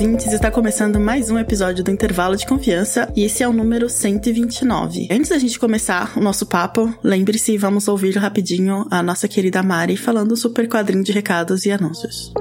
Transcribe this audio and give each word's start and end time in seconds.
Ouvintes, 0.00 0.32
está 0.32 0.50
começando 0.50 0.98
mais 0.98 1.30
um 1.30 1.38
episódio 1.38 1.84
do 1.84 1.90
Intervalo 1.90 2.34
de 2.34 2.46
Confiança 2.46 3.12
e 3.14 3.22
esse 3.22 3.42
é 3.42 3.48
o 3.48 3.52
número 3.52 3.86
129. 3.86 5.08
Antes 5.10 5.28
da 5.28 5.38
gente 5.38 5.58
começar 5.58 6.16
o 6.16 6.22
nosso 6.22 6.46
papo, 6.46 6.90
lembre-se, 7.04 7.58
vamos 7.58 7.86
ouvir 7.86 8.16
rapidinho 8.16 8.86
a 8.90 9.02
nossa 9.02 9.28
querida 9.28 9.62
Mari 9.62 9.98
falando 9.98 10.34
super 10.38 10.66
quadrinho 10.66 11.04
de 11.04 11.12
recados 11.12 11.66
e 11.66 11.70
anúncios. 11.70 12.32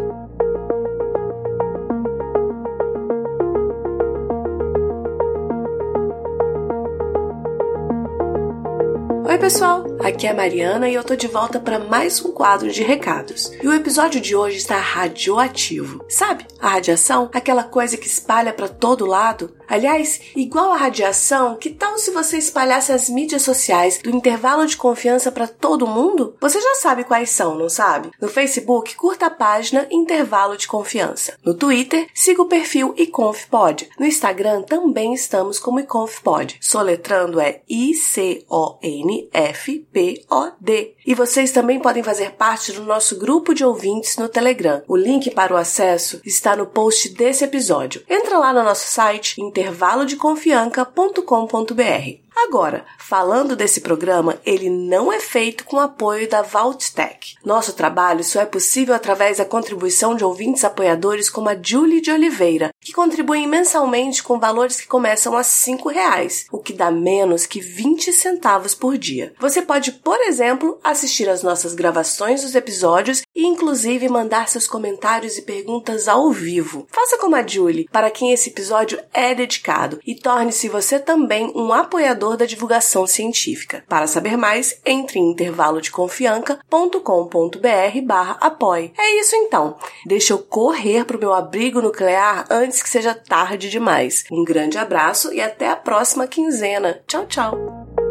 pessoal, 9.50 9.84
aqui 10.04 10.28
é 10.28 10.30
a 10.30 10.36
Mariana 10.36 10.90
e 10.90 10.94
eu 10.94 11.04
tô 11.04 11.16
de 11.16 11.26
volta 11.26 11.60
para 11.60 11.80
mais 11.80 12.24
um 12.24 12.32
quadro 12.32 12.70
de 12.72 12.84
recados. 12.84 13.52
E 13.64 13.68
o 13.68 13.74
episódio 13.74 14.22
de 14.22 14.36
hoje 14.36 14.58
está 14.58 14.78
radioativo. 14.78 16.06
Sabe, 16.08 16.46
a 16.62 16.70
radiação, 16.70 17.30
aquela 17.34 17.64
coisa 17.64 17.98
que 17.98 18.08
espalha 18.08 18.54
para 18.54 18.68
todo 18.68 19.06
lado? 19.06 19.56
Aliás, 19.68 20.20
igual 20.36 20.72
a 20.72 20.78
radiação, 20.78 21.56
que 21.56 21.70
tal 21.70 21.98
se 22.00 22.10
você 22.10 22.38
espalhasse 22.38 22.92
as 22.92 23.08
mídias 23.08 23.44
sociais 23.44 24.00
do 24.04 24.10
intervalo 24.10 24.66
de 24.66 24.76
confiança 24.76 25.32
para 25.32 25.48
todo 25.48 25.86
mundo? 25.86 26.36
Você 26.42 26.60
já 26.60 26.76
sabe 26.76 27.04
quais 27.04 27.30
são, 27.30 27.56
não 27.56 27.70
sabe? 27.70 28.12
No 28.20 28.28
Facebook, 28.28 28.96
curta 28.96 29.28
a 29.28 29.30
página 29.30 29.88
Intervalo 29.92 30.58
de 30.58 30.68
Confiança. 30.68 31.38
No 31.46 31.54
Twitter, 31.54 32.08
siga 32.16 32.42
o 32.42 32.48
perfil 32.48 32.94
iconfpod. 32.98 33.90
No 34.00 34.06
Instagram 34.06 34.64
também 34.64 35.14
estamos 35.14 35.60
como 35.60 35.80
iconfpod. 35.80 36.58
Soletrando 36.60 37.40
é 37.40 37.62
I 37.70 37.94
C 37.94 38.44
O 38.50 38.80
N 38.82 39.30
FPOD. 39.32 40.96
E 41.06 41.14
vocês 41.14 41.52
também 41.52 41.80
podem 41.80 42.02
fazer 42.02 42.32
parte 42.32 42.72
do 42.72 42.84
nosso 42.84 43.18
grupo 43.18 43.54
de 43.54 43.64
ouvintes 43.64 44.18
no 44.18 44.28
Telegram. 44.30 44.82
O 44.88 44.96
link 44.96 45.30
para 45.32 45.54
o 45.54 45.58
acesso 45.58 46.20
está 46.26 46.49
no 46.56 46.68
post 46.68 47.10
desse 47.10 47.44
episódio. 47.44 48.02
Entra 48.10 48.38
lá 48.38 48.54
no 48.54 48.64
nosso 48.64 48.90
site 48.90 49.42
intervalodeconfianca.com.br. 49.42 52.29
Agora, 52.46 52.86
falando 52.98 53.56
desse 53.56 53.82
programa, 53.82 54.40
ele 54.46 54.70
não 54.70 55.12
é 55.12 55.20
feito 55.20 55.66
com 55.66 55.80
apoio 55.80 56.28
da 56.30 56.42
Vaulttech. 56.42 57.36
Nosso 57.44 57.74
trabalho 57.74 58.24
só 58.24 58.42
é 58.42 58.46
possível 58.46 58.96
através 58.96 59.38
da 59.38 59.46
contribuição 59.46 60.16
de 60.16 60.24
ouvintes 60.24 60.64
apoiadores 60.64 61.30
como 61.30 61.50
a 61.50 61.58
Julie 61.62 62.02
de 62.02 62.12
Oliveira, 62.12 62.72
que 62.80 62.94
contribuem 62.94 63.48
mensalmente 63.48 64.24
com 64.24 64.40
valores 64.40 64.80
que 64.80 64.88
começam 64.88 65.38
a 65.38 65.42
R$ 65.42 65.94
reais, 65.94 66.46
o 66.52 66.60
que 66.60 66.74
dá 66.74 66.90
menos 66.90 67.46
que 67.46 67.60
20 67.60 68.14
centavos 68.14 68.74
por 68.74 68.98
dia. 68.98 69.34
Você 69.40 69.62
pode, 69.62 69.92
por 69.92 70.20
exemplo, 70.22 70.80
assistir 70.84 71.28
às 71.30 71.44
nossas 71.44 71.74
gravações 71.74 72.42
dos 72.42 72.56
episódios 72.56 73.22
e 73.36 73.46
inclusive 73.46 74.08
mandar 74.08 74.48
seus 74.48 74.66
comentários 74.66 75.38
e 75.38 75.42
perguntas 75.42 76.08
ao 76.08 76.32
vivo. 76.32 76.88
Faça 76.90 77.18
como 77.18 77.36
a 77.36 77.46
Julie, 77.46 77.88
para 77.92 78.10
quem 78.10 78.32
esse 78.32 78.50
episódio 78.50 79.00
é 79.14 79.36
dedicado, 79.36 80.00
e 80.06 80.16
torne-se 80.16 80.70
você 80.70 81.00
também 81.00 81.52
um 81.56 81.74
apoiador 81.74 82.29
da 82.38 82.46
divulgação 82.46 83.08
científica. 83.08 83.84
Para 83.88 84.08
saber 84.08 84.38
mais, 84.38 84.80
entre 84.86 85.20
em 85.20 85.32
intervalodeconfianca.com.br 85.32 88.02
barra 88.06 88.38
apoie. 88.42 88.92
É 88.98 89.20
isso 89.20 89.36
então. 89.36 89.78
Deixa 90.06 90.34
eu 90.34 90.40
correr 90.40 91.06
pro 91.06 91.20
meu 91.20 91.34
abrigo 91.34 91.82
nuclear 91.82 92.46
antes 92.50 92.82
que 92.82 92.90
seja 92.90 93.14
tarde 93.14 93.70
demais. 93.70 94.24
Um 94.32 94.44
grande 94.44 94.78
abraço 94.78 95.34
e 95.34 95.42
até 95.42 95.70
a 95.70 95.76
próxima 95.76 96.28
quinzena. 96.28 97.02
Tchau, 97.08 97.26
tchau! 97.26 98.09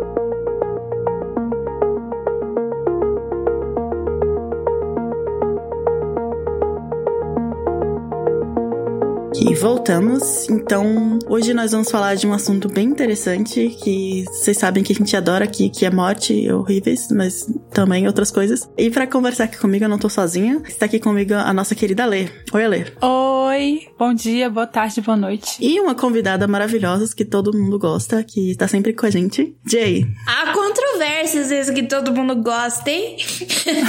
E 9.40 9.54
voltamos. 9.54 10.48
Então, 10.48 11.18
hoje 11.28 11.54
nós 11.54 11.70
vamos 11.70 11.90
falar 11.90 12.16
de 12.16 12.26
um 12.26 12.32
assunto 12.32 12.68
bem 12.68 12.88
interessante 12.88 13.68
que 13.82 14.24
vocês 14.26 14.56
sabem 14.56 14.82
que 14.82 14.92
a 14.92 14.96
gente 14.96 15.16
adora 15.16 15.44
aqui, 15.44 15.70
que 15.70 15.86
é 15.86 15.90
morte 15.90 16.50
horríveis, 16.50 17.08
mas 17.12 17.46
também 17.72 18.06
outras 18.06 18.30
coisas. 18.30 18.68
E 18.76 18.90
para 18.90 19.06
conversar 19.06 19.44
aqui 19.44 19.56
comigo, 19.56 19.84
eu 19.84 19.88
não 19.88 19.98
tô 19.98 20.08
sozinha. 20.08 20.60
Está 20.66 20.86
aqui 20.86 20.98
comigo 20.98 21.34
a 21.34 21.52
nossa 21.52 21.74
querida 21.74 22.04
Lê. 22.04 22.28
Oi, 22.52 22.68
Lê. 22.68 22.86
Oi, 23.00 23.80
bom 23.98 24.12
dia, 24.12 24.50
boa 24.50 24.66
tarde, 24.66 25.00
boa 25.00 25.16
noite. 25.16 25.56
E 25.60 25.80
uma 25.80 25.94
convidada 25.94 26.48
maravilhosa 26.48 27.14
que 27.14 27.24
todo 27.24 27.56
mundo 27.56 27.78
gosta, 27.78 28.24
que 28.24 28.56
tá 28.56 28.66
sempre 28.66 28.92
com 28.92 29.06
a 29.06 29.10
gente, 29.10 29.56
Jay. 29.64 30.04
Isso 31.04 31.72
que 31.72 31.82
todo 31.82 32.12
mundo 32.12 32.36
gosta, 32.36 32.90
hein? 32.90 33.16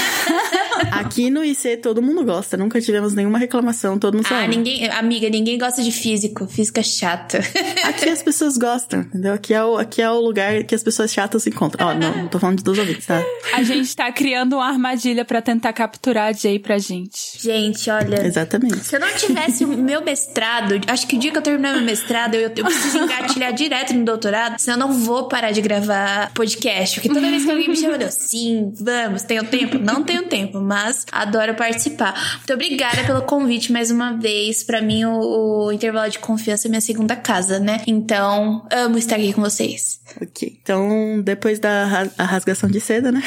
aqui 0.92 1.30
no 1.30 1.44
IC 1.44 1.78
todo 1.78 2.02
mundo 2.02 2.24
gosta, 2.24 2.58
nunca 2.58 2.80
tivemos 2.82 3.14
nenhuma 3.14 3.38
reclamação, 3.38 3.98
todo 3.98 4.16
mundo 4.16 4.28
sabe. 4.28 4.44
Ah, 4.44 4.48
ninguém, 4.48 4.90
amiga, 4.90 5.30
ninguém 5.30 5.58
gosta 5.58 5.82
de 5.82 5.92
físico. 5.92 6.48
Física 6.48 6.82
é 6.82 6.84
chata. 6.84 7.40
Aqui 7.84 8.10
as 8.10 8.22
pessoas 8.22 8.58
gostam, 8.58 9.02
entendeu? 9.02 9.34
Aqui 9.34 9.54
é 9.54 9.64
o, 9.64 9.78
aqui 9.78 10.02
é 10.02 10.10
o 10.10 10.20
lugar 10.20 10.64
que 10.64 10.76
as 10.76 10.84
pessoas 10.84 11.12
chatas 11.12 11.44
se 11.44 11.50
encontram. 11.50 11.88
Ó, 11.88 11.92
oh, 11.92 11.94
não, 11.96 12.16
não 12.16 12.28
tô 12.28 12.40
falando 12.40 12.58
de 12.58 12.64
dois 12.64 12.78
ouvintes, 12.78 13.06
tá? 13.06 13.24
A 13.54 13.64
gente 13.64 13.96
tá 13.96 14.12
criando 14.12 14.54
uma 14.54 14.68
armadilha 14.68 15.26
para 15.26 15.42
tentar 15.42 15.74
capturar 15.74 16.30
a 16.30 16.34
Jay 16.34 16.60
pra 16.60 16.78
gente. 16.78 17.40
Gente, 17.40 17.90
olha. 17.90 18.26
Exatamente. 18.26 18.80
Se 18.80 18.96
eu 18.96 19.00
não 19.00 19.14
tivesse 19.16 19.66
o 19.66 19.68
meu 19.68 20.04
mestrado, 20.04 20.80
acho 20.88 21.08
que 21.08 21.16
o 21.16 21.20
dia 21.20 21.32
que 21.32 21.38
eu 21.38 21.42
terminar 21.42 21.74
meu 21.74 21.84
mestrado, 21.84 22.36
eu, 22.36 22.52
eu 22.56 22.66
preciso 22.66 23.00
engatilhar 23.00 23.54
direto 23.54 23.94
no 23.94 24.06
doutorado, 24.06 24.60
senão 24.60 24.78
eu 24.78 24.88
não 24.88 25.00
vou 25.00 25.28
parar 25.28 25.52
de 25.52 25.62
gravar 25.62 26.32
podcast. 26.34 26.99
Porque 27.00 27.10
toda 27.10 27.30
vez 27.30 27.46
que 27.46 27.52
alguém 27.52 27.70
me 27.70 27.76
chama, 27.76 27.96
eu, 27.96 28.12
sim, 28.12 28.74
vamos, 28.80 29.24
tenho 29.24 29.44
tempo? 29.46 29.78
Não 29.80 30.04
tenho 30.04 30.24
tempo, 30.24 30.60
mas 30.60 31.06
adoro 31.12 31.56
participar. 31.56 32.14
Muito 32.38 32.54
obrigada 32.54 33.04
pelo 33.04 33.22
convite 33.22 33.72
mais 33.72 33.90
uma 33.90 34.14
vez. 34.18 34.64
Para 34.64 34.82
mim, 34.82 35.06
o 35.06 35.70
o 35.70 35.72
intervalo 35.72 36.10
de 36.10 36.20
confiança 36.20 36.68
é 36.68 36.70
minha 36.70 36.82
segunda 36.82 37.16
casa, 37.16 37.60
né? 37.60 37.82
Então, 37.86 38.66
amo 38.72 38.98
estar 38.98 39.16
aqui 39.16 39.34
com 39.34 39.42
vocês. 39.42 40.02
Ok. 40.22 40.58
Então, 40.62 41.22
depois 41.22 41.60
da 41.60 41.86
rasgação 42.18 42.70
de 42.70 42.80
seda, 42.80 43.12
né? 43.12 43.22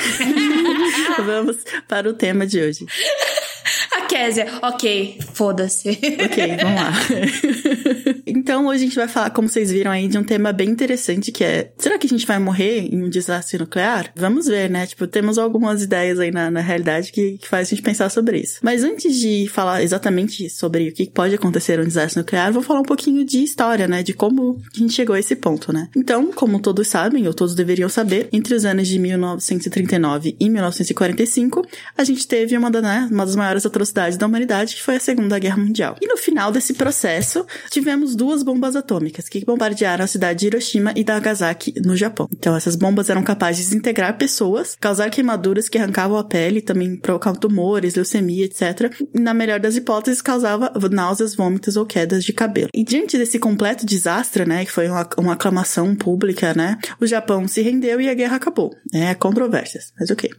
Vamos 1.24 1.56
para 1.88 2.08
o 2.08 2.12
tema 2.12 2.46
de 2.46 2.60
hoje. 2.60 2.86
A 3.92 4.02
Késia, 4.02 4.46
ok, 4.62 5.18
foda-se. 5.34 5.90
Ok, 5.90 6.56
vamos 6.60 6.80
lá. 6.80 6.92
então, 8.42 8.66
hoje 8.66 8.82
a 8.82 8.86
gente 8.86 8.96
vai 8.96 9.06
falar, 9.06 9.30
como 9.30 9.48
vocês 9.48 9.70
viram 9.70 9.92
aí, 9.92 10.08
de 10.08 10.18
um 10.18 10.24
tema 10.24 10.52
bem 10.52 10.68
interessante 10.68 11.30
que 11.30 11.44
é: 11.44 11.72
será 11.78 11.96
que 11.96 12.08
a 12.08 12.10
gente 12.10 12.26
vai 12.26 12.40
morrer 12.40 12.88
em 12.92 13.00
um 13.00 13.08
desastre 13.08 13.56
nuclear? 13.56 14.10
Vamos 14.16 14.46
ver, 14.46 14.68
né? 14.68 14.84
Tipo, 14.84 15.06
temos 15.06 15.38
algumas 15.38 15.84
ideias 15.84 16.18
aí 16.18 16.32
na, 16.32 16.50
na 16.50 16.58
realidade 16.58 17.12
que, 17.12 17.38
que 17.38 17.46
faz 17.46 17.68
a 17.68 17.70
gente 17.70 17.82
pensar 17.82 18.10
sobre 18.10 18.40
isso. 18.40 18.58
Mas 18.60 18.82
antes 18.82 19.16
de 19.16 19.46
falar 19.48 19.84
exatamente 19.84 20.50
sobre 20.50 20.88
o 20.88 20.92
que 20.92 21.08
pode 21.08 21.36
acontecer 21.36 21.78
um 21.78 21.84
desastre 21.84 22.18
nuclear, 22.18 22.52
vou 22.52 22.64
falar 22.64 22.80
um 22.80 22.84
pouquinho 22.84 23.24
de 23.24 23.44
história, 23.44 23.86
né? 23.86 24.02
De 24.02 24.12
como 24.12 24.60
a 24.74 24.76
gente 24.76 24.92
chegou 24.92 25.14
a 25.14 25.20
esse 25.20 25.36
ponto, 25.36 25.72
né? 25.72 25.88
Então, 25.96 26.32
como 26.32 26.58
todos 26.58 26.88
sabem, 26.88 27.28
ou 27.28 27.32
todos 27.32 27.54
deveriam 27.54 27.88
saber, 27.88 28.28
entre 28.32 28.56
os 28.56 28.64
anos 28.64 28.88
de 28.88 28.98
1939 28.98 30.36
e 30.40 30.50
1945, 30.50 31.64
a 31.96 32.02
gente 32.02 32.26
teve 32.26 32.58
uma, 32.58 32.70
né, 32.70 33.08
uma 33.08 33.24
das 33.24 33.36
maiores 33.36 33.64
atrocidades 33.64 34.18
da 34.18 34.26
humanidade, 34.26 34.74
que 34.74 34.82
foi 34.82 34.96
a 34.96 35.00
Segunda 35.00 35.38
Guerra 35.38 35.58
Mundial. 35.58 35.96
E 36.00 36.08
no 36.08 36.16
final 36.16 36.50
desse 36.50 36.74
processo, 36.74 37.46
tivemos 37.70 38.16
duas 38.16 38.31
bombas 38.40 38.76
atômicas 38.76 39.28
que 39.28 39.44
bombardearam 39.44 40.04
a 40.04 40.06
cidade 40.06 40.38
de 40.38 40.46
Hiroshima 40.46 40.92
e 40.94 41.02
Nagasaki, 41.02 41.74
no 41.84 41.96
Japão. 41.96 42.28
Então, 42.32 42.54
essas 42.54 42.76
bombas 42.76 43.10
eram 43.10 43.24
capazes 43.24 43.64
de 43.64 43.70
desintegrar 43.70 44.16
pessoas, 44.16 44.76
causar 44.80 45.10
queimaduras 45.10 45.68
que 45.68 45.76
arrancavam 45.76 46.16
a 46.16 46.22
pele, 46.22 46.60
também 46.60 46.96
provocavam 46.96 47.40
tumores, 47.40 47.96
leucemia, 47.96 48.44
etc. 48.44 48.94
E, 49.12 49.18
na 49.18 49.34
melhor 49.34 49.58
das 49.58 49.74
hipóteses, 49.74 50.22
causava 50.22 50.70
náuseas, 50.88 51.34
vômitos 51.34 51.76
ou 51.76 51.84
quedas 51.84 52.24
de 52.24 52.32
cabelo. 52.32 52.68
E 52.72 52.84
diante 52.84 53.18
desse 53.18 53.38
completo 53.38 53.84
desastre, 53.84 54.44
né, 54.44 54.64
que 54.64 54.70
foi 54.70 54.88
uma, 54.88 55.08
uma 55.18 55.32
aclamação 55.32 55.96
pública, 55.96 56.54
né, 56.54 56.78
o 57.00 57.06
Japão 57.06 57.48
se 57.48 57.62
rendeu 57.62 58.00
e 58.00 58.08
a 58.08 58.14
guerra 58.14 58.36
acabou. 58.36 58.70
É, 58.94 59.14
controvérsias, 59.14 59.92
mas 59.98 60.10
ok. 60.10 60.30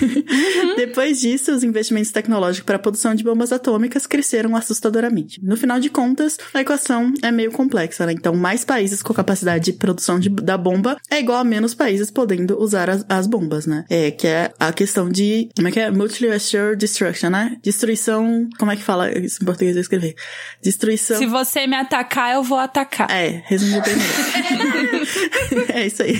Uhum. 0.00 0.76
Depois 0.76 1.20
disso, 1.20 1.52
os 1.52 1.64
investimentos 1.64 2.12
tecnológicos 2.12 2.66
para 2.66 2.76
a 2.76 2.78
produção 2.78 3.14
de 3.14 3.24
bombas 3.24 3.52
atômicas 3.52 4.06
cresceram 4.06 4.54
assustadoramente. 4.54 5.40
No 5.42 5.56
final 5.56 5.80
de 5.80 5.88
contas, 5.88 6.38
a 6.52 6.60
equação 6.60 7.12
é 7.22 7.32
meio 7.32 7.41
complexa, 7.50 8.06
né? 8.06 8.12
Então, 8.12 8.34
mais 8.34 8.64
países 8.64 9.02
com 9.02 9.12
capacidade 9.12 9.64
de 9.64 9.72
produção 9.72 10.18
de, 10.18 10.28
da 10.28 10.56
bomba 10.56 10.96
é 11.10 11.18
igual 11.18 11.38
a 11.38 11.44
menos 11.44 11.74
países 11.74 12.10
podendo 12.10 12.60
usar 12.60 12.88
as, 12.88 13.04
as 13.08 13.26
bombas, 13.26 13.66
né? 13.66 13.84
É, 13.88 14.10
que 14.10 14.26
é 14.26 14.52
a 14.58 14.72
questão 14.72 15.10
de, 15.10 15.48
como 15.56 15.68
é 15.68 15.70
que 15.70 15.80
é? 15.80 15.90
Mutually 15.90 16.34
Assured 16.34 16.76
Destruction, 16.76 17.30
né? 17.30 17.56
Destruição, 17.62 18.48
como 18.58 18.70
é 18.70 18.76
que 18.76 18.82
fala 18.82 19.10
isso 19.18 19.42
em 19.42 19.46
português 19.46 19.76
eu 19.76 19.82
escrever? 19.82 20.14
Destruição... 20.62 21.18
Se 21.18 21.26
você 21.26 21.66
me 21.66 21.76
atacar, 21.76 22.34
eu 22.34 22.42
vou 22.42 22.58
atacar. 22.58 23.10
É, 23.10 23.42
resumiu 23.46 23.82
bem 23.82 23.94
é 25.74 25.86
isso 25.86 26.02
aí. 26.02 26.16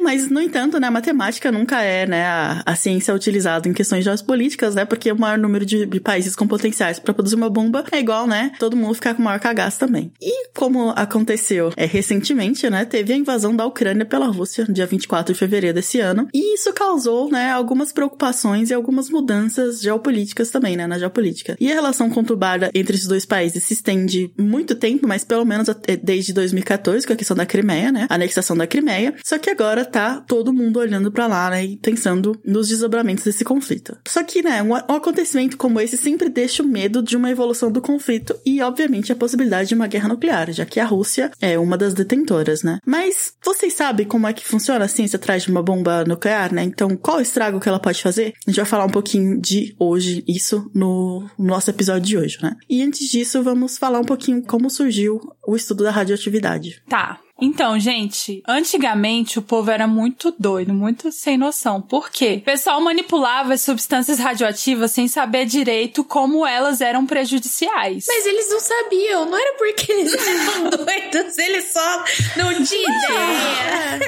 Mas, 0.00 0.30
no 0.30 0.40
entanto, 0.40 0.80
né, 0.80 0.86
a 0.86 0.90
matemática 0.90 1.52
nunca 1.52 1.82
é, 1.82 2.06
né, 2.06 2.24
a, 2.24 2.62
a 2.64 2.74
ciência 2.74 3.14
utilizada 3.14 3.68
em 3.68 3.72
questões 3.72 4.02
geopolíticas, 4.04 4.74
né, 4.74 4.84
porque 4.84 5.12
o 5.12 5.18
maior 5.18 5.38
número 5.38 5.64
de, 5.66 5.84
de 5.84 6.00
países 6.00 6.34
com 6.34 6.46
potenciais 6.46 6.98
para 6.98 7.12
produzir 7.12 7.36
uma 7.36 7.50
bomba 7.50 7.84
é 7.92 8.00
igual, 8.00 8.26
né, 8.26 8.52
todo 8.58 8.76
mundo 8.76 8.94
ficar 8.94 9.14
com 9.14 9.20
o 9.20 9.24
maior 9.24 9.38
cagaço 9.38 9.78
também. 9.78 10.12
E 10.20 10.48
como 10.56 10.90
aconteceu 10.90 11.72
é, 11.76 11.84
recentemente, 11.84 12.68
né, 12.70 12.84
teve 12.84 13.12
a 13.12 13.16
invasão 13.16 13.54
da 13.54 13.66
Ucrânia 13.66 14.06
pela 14.06 14.26
Rússia, 14.26 14.64
dia 14.68 14.86
24 14.86 15.34
de 15.34 15.38
fevereiro 15.38 15.74
desse 15.74 16.00
ano, 16.00 16.28
e 16.32 16.54
isso 16.54 16.72
causou, 16.72 17.30
né, 17.30 17.50
algumas 17.50 17.92
preocupações 17.92 18.70
e 18.70 18.74
algumas 18.74 19.10
mudanças 19.10 19.80
geopolíticas 19.80 20.50
também, 20.50 20.76
né, 20.76 20.86
na 20.86 20.98
geopolítica. 20.98 21.56
E 21.60 21.70
a 21.70 21.74
relação 21.74 22.08
conturbada 22.08 22.70
entre 22.74 22.96
esses 22.96 23.06
dois 23.06 23.26
países 23.26 23.64
se 23.64 23.74
estende 23.74 24.32
muito 24.38 24.74
tempo, 24.74 25.06
mas 25.06 25.24
pelo 25.24 25.44
menos 25.44 25.68
desde 26.02 26.32
2014, 26.32 27.06
com 27.06 27.12
a 27.12 27.16
questão 27.16 27.36
da 27.36 27.44
Crimeia, 27.44 27.92
né, 27.92 28.06
a 28.08 28.14
anexação 28.14 28.56
da 28.56 28.66
Crimeia, 28.66 29.14
só 29.22 29.38
que 29.38 29.50
agora 29.50 29.89
tá 29.90 30.20
todo 30.20 30.52
mundo 30.52 30.78
olhando 30.78 31.10
para 31.10 31.26
lá, 31.26 31.50
né, 31.50 31.64
e 31.64 31.76
pensando 31.76 32.38
nos 32.44 32.68
desdobramentos 32.68 33.24
desse 33.24 33.44
conflito. 33.44 33.96
Só 34.06 34.22
que, 34.22 34.42
né, 34.42 34.62
um, 34.62 34.74
acontecimento 34.74 35.56
como 35.56 35.80
esse 35.80 35.96
sempre 35.96 36.28
deixa 36.28 36.62
o 36.62 36.66
medo 36.66 37.02
de 37.02 37.16
uma 37.16 37.30
evolução 37.30 37.70
do 37.70 37.80
conflito 37.80 38.34
e, 38.44 38.60
obviamente, 38.62 39.12
a 39.12 39.16
possibilidade 39.16 39.68
de 39.68 39.74
uma 39.74 39.86
guerra 39.86 40.08
nuclear, 40.08 40.52
já 40.52 40.64
que 40.64 40.80
a 40.80 40.84
Rússia 40.84 41.30
é 41.40 41.58
uma 41.58 41.76
das 41.76 41.94
detentoras, 41.94 42.62
né? 42.62 42.78
Mas 42.84 43.34
vocês 43.44 43.72
sabem 43.72 44.06
como 44.06 44.26
é 44.26 44.32
que 44.32 44.46
funciona 44.46 44.84
a 44.84 44.88
ciência 44.88 45.16
atrás 45.16 45.42
de 45.42 45.50
uma 45.50 45.62
bomba 45.62 46.04
nuclear, 46.04 46.52
né? 46.52 46.62
Então, 46.62 46.96
qual 46.96 47.18
o 47.18 47.22
estrago 47.22 47.60
que 47.60 47.68
ela 47.68 47.80
pode 47.80 48.02
fazer? 48.02 48.34
A 48.46 48.50
gente 48.50 48.56
vai 48.56 48.66
falar 48.66 48.84
um 48.84 48.90
pouquinho 48.90 49.40
de 49.40 49.74
hoje, 49.78 50.24
isso 50.26 50.70
no 50.74 51.28
nosso 51.38 51.70
episódio 51.70 52.06
de 52.06 52.18
hoje, 52.18 52.38
né? 52.42 52.56
E 52.68 52.82
antes 52.82 53.08
disso, 53.08 53.42
vamos 53.42 53.78
falar 53.78 54.00
um 54.00 54.04
pouquinho 54.04 54.42
como 54.42 54.70
surgiu 54.70 55.20
o 55.46 55.56
estudo 55.56 55.84
da 55.84 55.90
radioatividade. 55.90 56.82
Tá. 56.88 57.18
Então, 57.40 57.78
gente, 57.78 58.42
antigamente 58.46 59.38
o 59.38 59.42
povo 59.42 59.70
era 59.70 59.86
muito 59.86 60.34
doido, 60.38 60.72
muito 60.74 61.10
sem 61.12 61.36
noção. 61.38 61.80
Por 61.80 62.10
quê? 62.10 62.36
O 62.40 62.44
pessoal 62.44 62.80
manipulava 62.80 63.54
as 63.54 63.62
substâncias 63.62 64.18
radioativas 64.18 64.90
sem 64.90 65.08
saber 65.08 65.46
direito 65.46 66.04
como 66.04 66.46
elas 66.46 66.80
eram 66.80 67.06
prejudiciais. 67.06 68.04
Mas 68.06 68.26
eles 68.26 68.50
não 68.50 68.60
sabiam, 68.60 69.24
não 69.26 69.38
era 69.38 69.56
porque 69.56 69.90
eles 69.92 70.14
eram 70.14 70.70
doidos, 70.70 71.38
eles 71.38 71.72
só 71.72 72.04
não 72.36 72.52
tinham 72.64 72.82
ideia. 72.82 74.00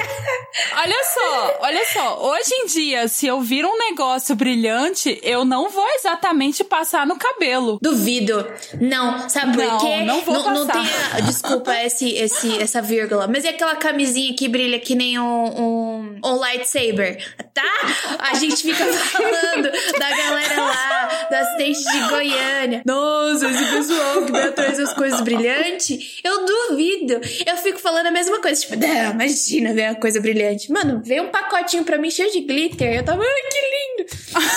olha 0.77 1.03
só, 1.13 1.57
olha 1.61 1.85
só, 1.93 2.29
hoje 2.31 2.53
em 2.53 2.65
dia, 2.67 3.07
se 3.07 3.25
eu 3.27 3.41
vir 3.41 3.65
um 3.65 3.77
negócio 3.77 4.35
brilhante, 4.35 5.19
eu 5.23 5.43
não 5.43 5.69
vou 5.69 5.87
exatamente 5.95 6.63
passar 6.63 7.05
no 7.07 7.15
cabelo. 7.17 7.79
Duvido. 7.81 8.45
Não, 8.79 9.27
sabe 9.29 9.57
Não, 9.57 9.77
por 9.77 9.81
quê? 9.87 10.03
não 10.03 10.21
vou 10.21 10.35
não, 10.35 10.53
não 10.53 10.67
passar. 10.67 10.83
tem 10.83 10.91
a- 11.17 11.19
desculpa 11.21 11.75
esse, 11.83 12.09
esse, 12.11 12.61
essa 12.61 12.81
vírgula. 12.81 13.22
Mas 13.27 13.43
e 13.43 13.47
aquela 13.47 13.75
camisinha 13.75 14.33
que 14.35 14.47
brilha 14.47 14.79
que 14.79 14.95
nem 14.95 15.19
um, 15.19 15.45
um, 15.45 16.19
um 16.23 16.35
lightsaber, 16.35 17.17
tá? 17.53 18.17
A 18.19 18.35
gente 18.35 18.57
fica 18.57 18.85
falando 18.85 19.71
da 19.99 20.09
galera 20.09 20.61
lá, 20.61 21.27
do 21.29 21.35
acidente 21.35 21.83
de 21.83 22.09
Goiânia. 22.09 22.81
Nossa, 22.85 23.47
esse 23.49 23.65
pessoal 23.65 24.25
que 24.25 24.31
vai 24.31 24.47
atrás 24.47 24.77
das 24.77 24.93
coisas 24.93 25.21
brilhantes. 25.21 26.19
Eu 26.23 26.45
duvido. 26.45 27.21
Eu 27.45 27.57
fico 27.57 27.79
falando 27.79 28.07
a 28.07 28.11
mesma 28.11 28.41
coisa. 28.41 28.59
Tipo, 28.59 28.75
"Não, 28.75 29.11
imagina 29.11 29.73
ver 29.73 29.89
uma 29.89 29.95
coisa 29.95 30.19
brilhante. 30.19 30.71
Mano, 30.71 31.01
veio 31.03 31.23
um 31.23 31.29
pacotinho 31.29 31.83
pra 31.83 31.97
mim 31.97 32.09
cheio 32.09 32.31
de 32.31 32.41
glitter. 32.41 32.95
Eu 32.95 33.03
tava, 33.03 33.21
ai, 33.23 33.41
que 33.51 34.03
lindo. 34.03 34.53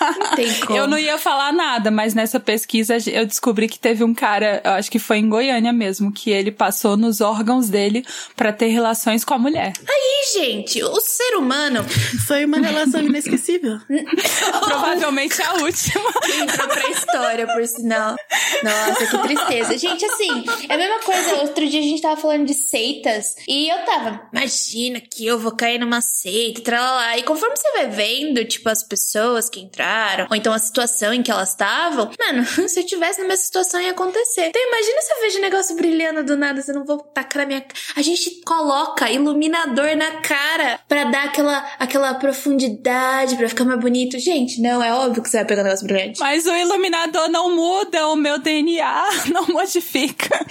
Não 0.00 0.36
tem 0.36 0.52
como. 0.66 0.78
Eu 0.78 0.86
não 0.86 0.98
ia 0.98 1.18
falar 1.18 1.52
nada, 1.52 1.90
mas 1.90 2.14
nessa 2.14 2.40
pesquisa 2.40 2.96
eu 3.10 3.26
descobri 3.26 3.68
que 3.68 3.78
teve 3.78 4.02
um 4.04 4.14
cara, 4.14 4.60
eu 4.64 4.72
acho 4.72 4.90
que 4.90 4.98
foi 4.98 5.18
em 5.18 5.28
Goiânia 5.28 5.72
mesmo, 5.72 6.12
que 6.12 6.30
ele 6.30 6.50
passou 6.50 6.96
nos 6.96 7.20
órgãos 7.20 7.68
dele 7.68 7.99
pra 8.36 8.52
ter 8.52 8.68
relações 8.68 9.24
com 9.24 9.34
a 9.34 9.38
mulher. 9.38 9.72
Ih, 9.80 10.38
gente, 10.38 10.82
o 10.82 11.00
ser 11.00 11.36
humano 11.36 11.84
Foi 12.26 12.44
uma 12.44 12.58
relação 12.58 13.00
inesquecível. 13.00 13.78
Provavelmente 14.64 15.40
a 15.42 15.54
última. 15.54 16.10
entrou 16.42 16.68
pra 16.68 16.90
história, 16.90 17.46
por 17.46 17.66
sinal. 17.66 18.16
Nossa, 18.62 19.06
que 19.06 19.18
tristeza. 19.18 19.78
Gente, 19.78 20.04
assim, 20.04 20.44
é 20.68 20.74
a 20.74 20.78
mesma 20.78 20.98
coisa. 21.00 21.36
Outro 21.42 21.66
dia 21.66 21.80
a 21.80 21.82
gente 21.82 22.02
tava 22.02 22.20
falando 22.20 22.46
de 22.46 22.54
seitas 22.54 23.34
e 23.48 23.68
eu 23.68 23.78
tava, 23.84 24.28
imagina 24.32 25.00
que 25.00 25.26
eu 25.26 25.38
vou 25.38 25.52
cair 25.52 25.78
numa 25.78 26.00
seita, 26.00 26.60
tralalá. 26.60 27.18
E 27.18 27.22
conforme 27.22 27.56
você 27.56 27.70
vai 27.72 27.88
vendo, 27.88 28.44
tipo, 28.44 28.68
as 28.68 28.82
pessoas 28.82 29.48
que 29.48 29.60
entraram, 29.60 30.26
ou 30.30 30.36
então 30.36 30.52
a 30.52 30.58
situação 30.58 31.12
em 31.12 31.22
que 31.22 31.30
elas 31.30 31.50
estavam, 31.50 32.10
mano, 32.18 32.44
se 32.68 32.80
eu 32.80 32.86
tivesse 32.86 33.20
na 33.20 33.28
mesma 33.28 33.36
situação 33.36 33.80
ia 33.80 33.90
acontecer. 33.90 34.46
Então 34.46 34.62
imagina 34.68 35.00
se 35.02 35.12
eu 35.12 35.20
vejo 35.20 35.38
um 35.38 35.42
negócio 35.42 35.76
brilhando 35.76 36.24
do 36.24 36.36
nada, 36.36 36.62
você 36.62 36.72
não 36.72 36.84
vou 36.84 36.98
tacar 36.98 37.42
na 37.42 37.46
minha. 37.46 37.64
A 37.96 38.02
gente 38.02 38.40
coloca 38.44 39.10
iluminador 39.10 39.96
na 39.96 40.20
cara 40.20 40.80
pra 40.88 41.04
dar 41.04 41.24
aquela, 41.24 41.58
aquela 41.78 42.14
profundidade, 42.14 43.36
pra 43.36 43.48
ficar 43.48 43.64
mais 43.64 43.80
bonito. 43.80 44.18
Gente, 44.18 44.60
não, 44.60 44.82
é 44.82 44.92
óbvio 44.92 45.22
que 45.22 45.28
você 45.28 45.38
vai 45.38 45.46
pegar 45.46 45.62
um 45.62 45.64
negócio 45.64 45.86
brilhante. 45.86 46.20
Mas 46.20 46.46
o 46.46 46.54
iluminador 46.54 47.28
não 47.28 47.54
muda 47.54 48.08
o 48.08 48.16
meu 48.16 48.38
DNA, 48.38 49.04
não 49.32 49.46
modifica. 49.46 50.44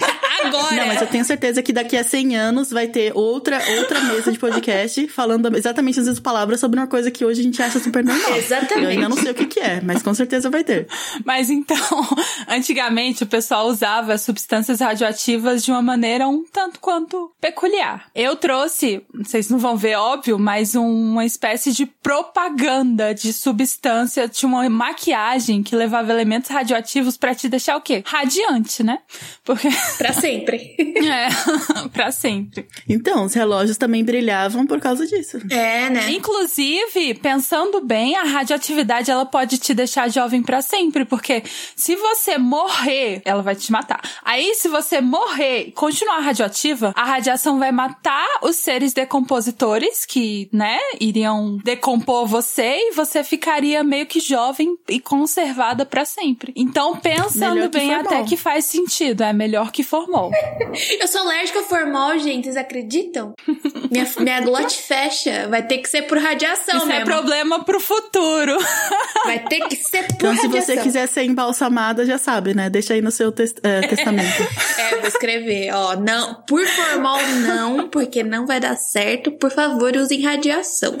Agora! 0.44 0.76
Não, 0.76 0.86
mas 0.86 1.00
eu 1.00 1.06
tenho 1.06 1.24
certeza 1.24 1.62
que 1.62 1.72
daqui 1.72 1.96
a 1.96 2.04
100 2.04 2.36
anos 2.36 2.70
vai 2.70 2.86
ter 2.86 3.12
outra, 3.14 3.60
outra 3.78 4.00
mesa 4.00 4.32
de 4.32 4.38
podcast 4.38 5.08
falando 5.08 5.54
exatamente 5.56 5.98
as 5.98 6.06
mesmas 6.06 6.20
palavras 6.20 6.60
sobre 6.60 6.78
uma 6.78 6.86
coisa 6.86 7.10
que 7.10 7.24
hoje 7.24 7.40
a 7.40 7.42
gente 7.42 7.62
acha 7.62 7.78
super 7.78 8.04
normal. 8.04 8.36
Exatamente. 8.36 8.84
Eu 8.84 8.90
ainda 8.90 9.08
não 9.08 9.16
sei 9.16 9.32
o 9.32 9.34
que, 9.34 9.46
que 9.46 9.60
é, 9.60 9.80
mas 9.82 10.02
com 10.02 10.14
certeza 10.14 10.48
vai 10.48 10.64
ter. 10.64 10.86
Mas 11.24 11.50
então, 11.50 11.76
antigamente 12.48 13.24
o 13.24 13.26
pessoal 13.26 13.66
usava 13.66 14.16
substâncias 14.18 14.80
radioativas 14.80 15.64
de 15.64 15.70
uma 15.70 15.82
maneira 15.82 16.28
um 16.28 16.44
tanto 16.44 16.80
quanto 16.80 17.19
peculiar. 17.40 18.10
Eu 18.14 18.36
trouxe, 18.36 19.02
vocês 19.14 19.48
não 19.48 19.58
vão 19.58 19.76
ver, 19.76 19.96
óbvio, 19.96 20.38
mas 20.38 20.74
uma 20.74 21.24
espécie 21.24 21.72
de 21.72 21.86
propaganda 21.86 23.14
de 23.14 23.32
substância, 23.32 24.28
de 24.28 24.46
uma 24.46 24.68
maquiagem 24.68 25.62
que 25.62 25.74
levava 25.74 26.12
elementos 26.12 26.50
radioativos 26.50 27.16
pra 27.16 27.34
te 27.34 27.48
deixar 27.48 27.76
o 27.76 27.80
quê? 27.80 28.02
Radiante, 28.06 28.82
né? 28.82 28.98
Porque. 29.44 29.68
Pra 29.98 30.12
sempre. 30.12 30.74
é, 30.78 31.28
pra 31.92 32.10
sempre. 32.10 32.66
Então, 32.88 33.24
os 33.24 33.34
relógios 33.34 33.76
também 33.76 34.04
brilhavam 34.04 34.66
por 34.66 34.80
causa 34.80 35.06
disso. 35.06 35.38
É, 35.50 35.90
né? 35.90 36.10
Inclusive, 36.12 37.14
pensando 37.14 37.80
bem, 37.80 38.16
a 38.16 38.24
radioatividade 38.24 39.10
ela 39.10 39.26
pode 39.26 39.58
te 39.58 39.74
deixar 39.74 40.10
jovem 40.10 40.42
pra 40.42 40.62
sempre, 40.62 41.04
porque 41.04 41.42
se 41.76 41.96
você 41.96 42.38
morrer, 42.38 43.20
ela 43.24 43.42
vai 43.42 43.54
te 43.54 43.70
matar. 43.70 44.00
Aí, 44.24 44.54
se 44.54 44.68
você 44.68 45.00
morrer 45.00 45.68
e 45.68 45.72
continuar 45.72 46.20
radioativa, 46.20 46.92
a 46.96 47.04
radiação 47.10 47.58
vai 47.58 47.72
matar 47.72 48.26
os 48.42 48.56
seres 48.56 48.92
decompositores 48.92 50.04
que, 50.06 50.48
né, 50.52 50.78
iriam 51.00 51.56
decompor 51.64 52.26
você 52.26 52.76
e 52.88 52.92
você 52.92 53.22
ficaria 53.24 53.82
meio 53.84 54.06
que 54.06 54.20
jovem 54.20 54.76
e 54.88 55.00
conservada 55.00 55.84
pra 55.86 56.04
sempre. 56.04 56.52
Então, 56.56 56.96
pensando 56.96 57.68
bem, 57.68 57.88
formol. 57.90 58.06
até 58.12 58.22
que 58.24 58.36
faz 58.36 58.64
sentido, 58.64 59.22
é 59.22 59.32
melhor 59.32 59.70
que 59.70 59.82
formol. 59.82 60.30
Eu 61.00 61.08
sou 61.08 61.22
alérgica 61.22 61.60
a 61.60 61.64
formol, 61.64 62.18
gente. 62.18 62.44
Vocês 62.44 62.56
acreditam? 62.56 63.34
minha, 63.90 64.06
minha 64.18 64.40
glote 64.40 64.76
fecha. 64.82 65.48
Vai 65.48 65.62
ter 65.66 65.78
que 65.78 65.88
ser 65.88 66.02
por 66.02 66.18
radiação 66.18 66.76
Isso 66.78 66.86
é 66.90 66.98
mesmo. 66.98 67.04
problema 67.06 67.64
pro 67.64 67.80
futuro. 67.80 68.56
Vai 69.24 69.38
ter 69.40 69.60
que 69.68 69.76
ser 69.76 70.06
por 70.06 70.14
Então, 70.14 70.34
se 70.36 70.42
radiação. 70.42 70.74
você 70.76 70.82
quiser 70.82 71.06
ser 71.06 71.24
embalsamada, 71.24 72.04
já 72.06 72.18
sabe, 72.18 72.54
né? 72.54 72.70
Deixa 72.70 72.94
aí 72.94 73.02
no 73.02 73.10
seu 73.10 73.30
tes- 73.30 73.54
eh, 73.62 73.80
testamento. 73.86 74.42
É, 74.78 74.96
vou 74.96 75.06
escrever, 75.08 75.72
ó. 75.74 75.96
Não, 75.96 76.42
por 76.46 76.64
formol 76.66 76.99
não, 77.46 77.88
porque 77.88 78.22
não 78.22 78.46
vai 78.46 78.60
dar 78.60 78.76
certo. 78.76 79.30
Por 79.32 79.50
favor, 79.50 79.96
usem 79.96 80.22
radiação. 80.22 80.96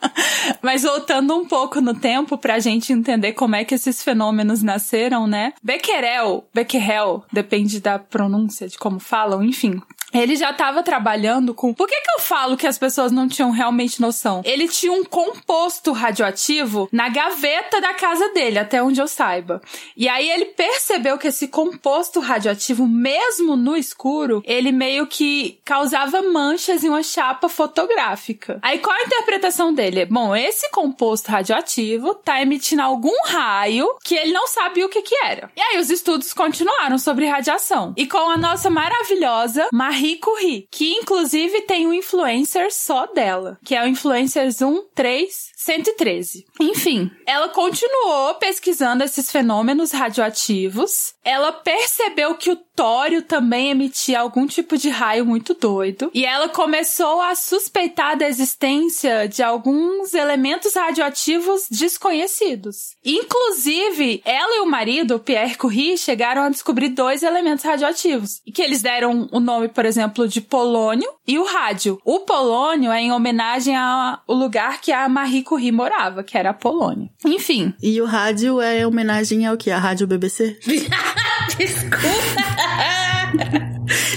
Mas 0.62 0.82
voltando 0.82 1.34
um 1.34 1.46
pouco 1.46 1.80
no 1.80 1.94
tempo 1.94 2.36
pra 2.36 2.58
gente 2.58 2.92
entender 2.92 3.32
como 3.32 3.56
é 3.56 3.64
que 3.64 3.74
esses 3.74 4.02
fenômenos 4.02 4.62
nasceram, 4.62 5.26
né? 5.26 5.52
Becquerel, 5.62 6.44
Becquerel, 6.52 7.24
depende 7.32 7.80
da 7.80 7.98
pronúncia 7.98 8.68
de 8.68 8.78
como 8.78 8.98
falam, 8.98 9.42
enfim. 9.42 9.80
Ele 10.12 10.36
já 10.36 10.52
tava 10.52 10.82
trabalhando 10.82 11.54
com. 11.54 11.72
Por 11.72 11.86
que 11.86 12.00
que 12.00 12.10
eu 12.16 12.20
falo 12.20 12.56
que 12.56 12.66
as 12.66 12.78
pessoas 12.78 13.12
não 13.12 13.28
tinham 13.28 13.50
realmente 13.50 14.00
noção? 14.00 14.42
Ele 14.44 14.68
tinha 14.68 14.92
um 14.92 15.04
composto 15.04 15.92
radioativo 15.92 16.88
na 16.92 17.08
gaveta 17.08 17.80
da 17.80 17.94
casa 17.94 18.28
dele, 18.32 18.58
até 18.58 18.82
onde 18.82 19.00
eu 19.00 19.08
saiba. 19.08 19.60
E 19.96 20.08
aí 20.08 20.28
ele 20.30 20.46
percebeu 20.46 21.18
que 21.18 21.28
esse 21.28 21.48
composto 21.48 22.20
radioativo, 22.20 22.86
mesmo 22.86 23.56
no 23.56 23.76
escuro, 23.76 24.42
ele 24.44 24.72
meio 24.72 25.06
que 25.06 25.58
causava 25.64 26.22
manchas 26.22 26.84
em 26.84 26.88
uma 26.88 27.02
chapa 27.02 27.48
fotográfica. 27.48 28.58
Aí 28.62 28.78
qual 28.78 28.96
a 28.96 29.02
interpretação 29.02 29.72
dele? 29.72 30.06
Bom, 30.06 30.34
esse 30.34 30.70
composto 30.70 31.30
radioativo 31.30 32.14
tá 32.14 32.40
emitindo 32.42 32.82
algum 32.82 33.14
raio 33.26 33.88
que 34.04 34.14
ele 34.14 34.32
não 34.32 34.46
sabia 34.46 34.86
o 34.86 34.88
que 34.88 35.02
que 35.02 35.14
era. 35.24 35.50
E 35.56 35.60
aí 35.60 35.78
os 35.78 35.90
estudos 35.90 36.32
continuaram 36.32 36.98
sobre 36.98 37.26
radiação. 37.26 37.94
E 37.96 38.06
com 38.06 38.30
a 38.30 38.36
nossa 38.36 38.68
maravilhosa 38.70 39.68
Marie 39.72 39.99
Curie, 40.20 40.66
que 40.70 40.94
inclusive 40.94 41.62
tem 41.62 41.86
um 41.86 41.92
influencer 41.92 42.72
só 42.72 43.06
dela, 43.06 43.58
que 43.64 43.74
é 43.74 43.82
o 43.82 43.86
Influencers 43.86 44.56
113. 44.56 46.44
Enfim, 46.60 47.10
ela 47.26 47.48
continuou 47.48 48.34
pesquisando 48.34 49.04
esses 49.04 49.30
fenômenos 49.30 49.92
radioativos. 49.92 51.14
Ela 51.24 51.52
percebeu 51.52 52.34
que 52.34 52.50
o 52.50 52.56
tório 52.56 53.20
também 53.20 53.70
emitia 53.70 54.20
algum 54.20 54.46
tipo 54.46 54.78
de 54.78 54.88
raio 54.88 55.26
muito 55.26 55.52
doido. 55.52 56.10
E 56.14 56.24
ela 56.24 56.48
começou 56.48 57.20
a 57.20 57.34
suspeitar 57.34 58.16
da 58.16 58.26
existência 58.26 59.28
de 59.28 59.42
alguns 59.42 60.14
elementos 60.14 60.72
radioativos 60.74 61.66
desconhecidos. 61.70 62.96
Inclusive, 63.04 64.22
ela 64.24 64.56
e 64.56 64.60
o 64.60 64.66
marido, 64.66 65.18
Pierre 65.18 65.56
Curie, 65.56 65.98
chegaram 65.98 66.42
a 66.42 66.48
descobrir 66.48 66.88
dois 66.88 67.22
elementos 67.22 67.64
radioativos. 67.64 68.40
E 68.46 68.50
que 68.50 68.62
eles 68.62 68.80
deram 68.80 69.28
o 69.30 69.40
nome, 69.40 69.68
por 69.68 69.84
exemplo, 69.84 69.89
de 70.28 70.40
polônio 70.40 71.08
e 71.26 71.38
o 71.38 71.44
rádio. 71.44 72.00
O 72.04 72.20
polônio 72.20 72.90
é 72.90 73.00
em 73.00 73.12
homenagem 73.12 73.76
ao 73.76 74.20
lugar 74.28 74.80
que 74.80 74.92
a 74.92 75.08
Marie 75.08 75.42
Curie 75.42 75.72
morava, 75.72 76.22
que 76.22 76.36
era 76.36 76.50
a 76.50 76.54
Polônia. 76.54 77.10
Enfim. 77.24 77.74
E 77.82 78.00
o 78.00 78.04
rádio 78.04 78.60
é 78.60 78.86
homenagem 78.86 79.46
ao 79.46 79.56
que? 79.56 79.70
A 79.70 79.78
Rádio 79.78 80.06
BBC? 80.06 80.58
Desculpa. 81.58 82.00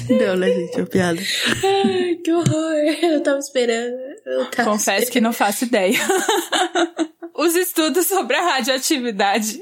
Não, 0.10 0.36
né, 0.36 0.50
gente? 0.52 0.76
É 0.76 0.78
uma 0.80 0.88
piada. 0.88 1.22
Ai, 1.64 2.16
que 2.24 2.32
horror. 2.32 2.74
Eu 3.02 3.22
tava 3.24 3.40
esperando. 3.40 3.96
Eu 4.26 4.46
tava 4.52 4.72
Confesso 4.72 5.12
que 5.12 5.22
não 5.22 5.34
faço 5.34 5.66
ideia. 5.66 6.00
Os 7.36 7.56
estudos 7.56 8.06
sobre 8.06 8.38
a 8.38 8.42
radioatividade. 8.42 9.60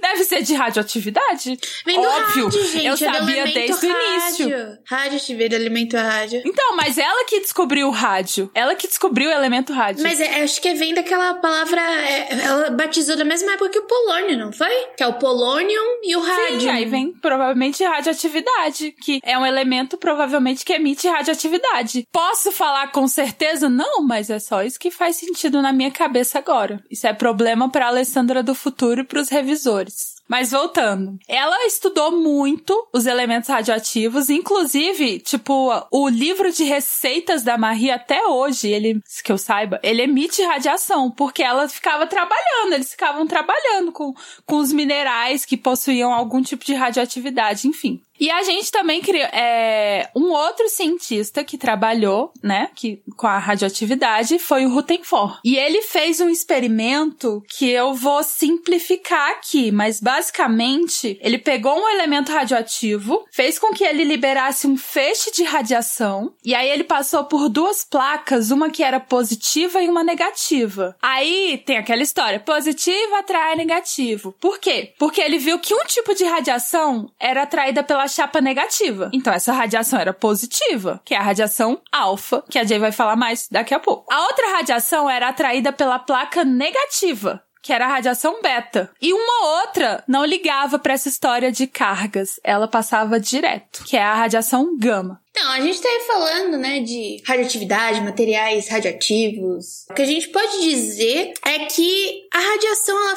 Deve 0.00 0.24
ser 0.24 0.42
de 0.42 0.54
radioatividade? 0.54 1.58
Vem 1.86 2.00
do 2.00 2.06
Óbvio. 2.06 2.44
rádio, 2.44 2.64
gente. 2.66 2.86
eu 2.86 2.92
é 2.92 2.96
sabia 2.96 3.44
desde 3.44 3.86
o 3.86 3.90
início. 3.90 4.50
rádio. 4.50 4.78
Rádio 4.86 5.16
atividade, 5.16 5.54
elemento 5.54 5.96
rádio. 5.96 6.42
Então, 6.44 6.76
mas 6.76 6.98
ela 6.98 7.24
que 7.24 7.40
descobriu 7.40 7.88
o 7.88 7.90
rádio. 7.90 8.50
Ela 8.54 8.74
que 8.74 8.86
descobriu 8.86 9.30
o 9.30 9.32
elemento 9.32 9.72
rádio. 9.72 10.02
Mas 10.02 10.20
é- 10.20 10.42
acho 10.42 10.60
que 10.60 10.74
vem 10.74 10.92
daquela 10.92 11.34
palavra. 11.34 11.80
é, 11.80 12.44
ela 12.44 12.70
batizou 12.70 13.16
da 13.16 13.24
mesma 13.24 13.52
época 13.52 13.70
que 13.70 13.78
o 13.78 13.86
polônio, 13.86 14.36
não 14.36 14.52
foi? 14.52 14.86
Que 14.94 15.02
é 15.02 15.06
o 15.06 15.14
polônio 15.14 15.80
e 16.02 16.14
o 16.14 16.20
rádio. 16.20 16.60
Sim, 16.60 16.68
aí 16.68 16.84
vem 16.84 17.12
provavelmente 17.12 17.82
radioatividade, 17.82 18.94
que 19.02 19.20
é 19.24 19.38
um 19.38 19.46
elemento 19.46 19.67
provavelmente 19.98 20.64
que 20.64 20.72
emite 20.72 21.08
radioatividade. 21.08 22.06
Posso 22.12 22.50
falar 22.52 22.90
com 22.92 23.06
certeza? 23.06 23.68
Não, 23.68 24.02
mas 24.02 24.30
é 24.30 24.38
só 24.38 24.62
isso 24.62 24.78
que 24.78 24.90
faz 24.90 25.16
sentido 25.16 25.60
na 25.60 25.72
minha 25.72 25.90
cabeça 25.90 26.38
agora. 26.38 26.82
Isso 26.90 27.06
é 27.06 27.12
problema 27.12 27.70
para 27.70 27.88
Alessandra 27.88 28.42
do 28.42 28.54
futuro 28.54 29.02
e 29.02 29.04
para 29.04 29.20
os 29.20 29.28
revisores. 29.28 30.18
Mas 30.28 30.50
voltando, 30.50 31.18
ela 31.26 31.64
estudou 31.64 32.12
muito 32.12 32.86
os 32.92 33.06
elementos 33.06 33.48
radioativos, 33.48 34.28
inclusive, 34.28 35.20
tipo, 35.20 35.70
o 35.90 36.06
livro 36.06 36.52
de 36.52 36.64
receitas 36.64 37.42
da 37.42 37.56
Marie 37.56 37.90
até 37.90 38.26
hoje, 38.26 38.68
ele, 38.68 39.00
que 39.24 39.32
eu 39.32 39.38
saiba, 39.38 39.80
ele 39.82 40.02
emite 40.02 40.42
radiação, 40.42 41.10
porque 41.10 41.42
ela 41.42 41.66
ficava 41.66 42.06
trabalhando, 42.06 42.74
eles 42.74 42.90
ficavam 42.90 43.26
trabalhando 43.26 43.90
com, 43.90 44.12
com 44.44 44.56
os 44.56 44.70
minerais 44.70 45.46
que 45.46 45.56
possuíam 45.56 46.12
algum 46.12 46.42
tipo 46.42 46.62
de 46.62 46.74
radioatividade, 46.74 47.66
enfim. 47.66 48.02
E 48.18 48.30
a 48.30 48.42
gente 48.42 48.70
também 48.70 49.00
criou 49.00 49.26
é, 49.26 50.10
um 50.14 50.30
outro 50.30 50.68
cientista 50.68 51.44
que 51.44 51.56
trabalhou, 51.56 52.32
né, 52.42 52.70
que, 52.74 53.00
com 53.16 53.26
a 53.26 53.38
radioatividade 53.38 54.38
foi 54.38 54.66
o 54.66 54.70
Rutherford. 54.70 55.38
E 55.44 55.56
ele 55.56 55.82
fez 55.82 56.20
um 56.20 56.28
experimento 56.28 57.42
que 57.48 57.70
eu 57.70 57.94
vou 57.94 58.22
simplificar 58.22 59.30
aqui, 59.30 59.70
mas 59.70 60.00
basicamente 60.00 61.18
ele 61.20 61.38
pegou 61.38 61.78
um 61.78 61.88
elemento 61.88 62.32
radioativo, 62.32 63.24
fez 63.30 63.58
com 63.58 63.72
que 63.72 63.84
ele 63.84 64.04
liberasse 64.04 64.66
um 64.66 64.76
feixe 64.76 65.30
de 65.32 65.44
radiação, 65.44 66.34
e 66.44 66.54
aí 66.54 66.68
ele 66.68 66.84
passou 66.84 67.24
por 67.24 67.48
duas 67.48 67.84
placas, 67.84 68.50
uma 68.50 68.70
que 68.70 68.82
era 68.82 68.98
positiva 68.98 69.82
e 69.82 69.88
uma 69.88 70.02
negativa. 70.02 70.96
Aí 71.00 71.62
tem 71.64 71.76
aquela 71.76 72.02
história, 72.02 72.40
positivo 72.40 73.14
atrai 73.14 73.54
negativo. 73.56 74.34
Por 74.40 74.58
quê? 74.58 74.92
Porque 74.98 75.20
ele 75.20 75.38
viu 75.38 75.58
que 75.58 75.74
um 75.74 75.84
tipo 75.84 76.14
de 76.14 76.24
radiação 76.24 77.10
era 77.20 77.42
atraída 77.42 77.82
pela 77.82 78.07
chapa 78.08 78.40
negativa. 78.40 79.10
Então 79.12 79.32
essa 79.32 79.52
radiação 79.52 79.98
era 79.98 80.12
positiva, 80.12 81.00
que 81.04 81.14
é 81.14 81.18
a 81.18 81.22
radiação 81.22 81.80
alfa, 81.92 82.42
que 82.48 82.58
a 82.58 82.64
Jay 82.64 82.78
vai 82.78 82.92
falar 82.92 83.16
mais 83.16 83.46
daqui 83.50 83.74
a 83.74 83.80
pouco. 83.80 84.12
A 84.12 84.22
outra 84.22 84.56
radiação 84.56 85.08
era 85.08 85.28
atraída 85.28 85.72
pela 85.72 85.98
placa 85.98 86.44
negativa, 86.44 87.42
que 87.62 87.72
era 87.72 87.84
a 87.84 87.88
radiação 87.88 88.40
beta. 88.40 88.90
E 89.00 89.12
uma 89.12 89.60
outra 89.60 90.02
não 90.08 90.24
ligava 90.24 90.78
para 90.78 90.94
essa 90.94 91.08
história 91.08 91.52
de 91.52 91.66
cargas, 91.66 92.40
ela 92.42 92.66
passava 92.66 93.20
direto, 93.20 93.84
que 93.84 93.96
é 93.96 94.02
a 94.02 94.14
radiação 94.14 94.76
gama. 94.78 95.20
Então, 95.30 95.52
a 95.52 95.60
gente 95.60 95.80
tá 95.80 95.88
aí 95.88 96.00
falando, 96.00 96.56
né, 96.56 96.80
de 96.80 97.22
radioatividade, 97.24 98.00
materiais 98.00 98.68
radioativos. 98.68 99.86
O 99.88 99.94
que 99.94 100.02
a 100.02 100.06
gente 100.06 100.28
pode 100.30 100.62
dizer 100.62 101.32
é 101.44 101.60
que 101.66 102.26
a 102.32 102.40
radiação, 102.40 102.98
ela 102.98 103.16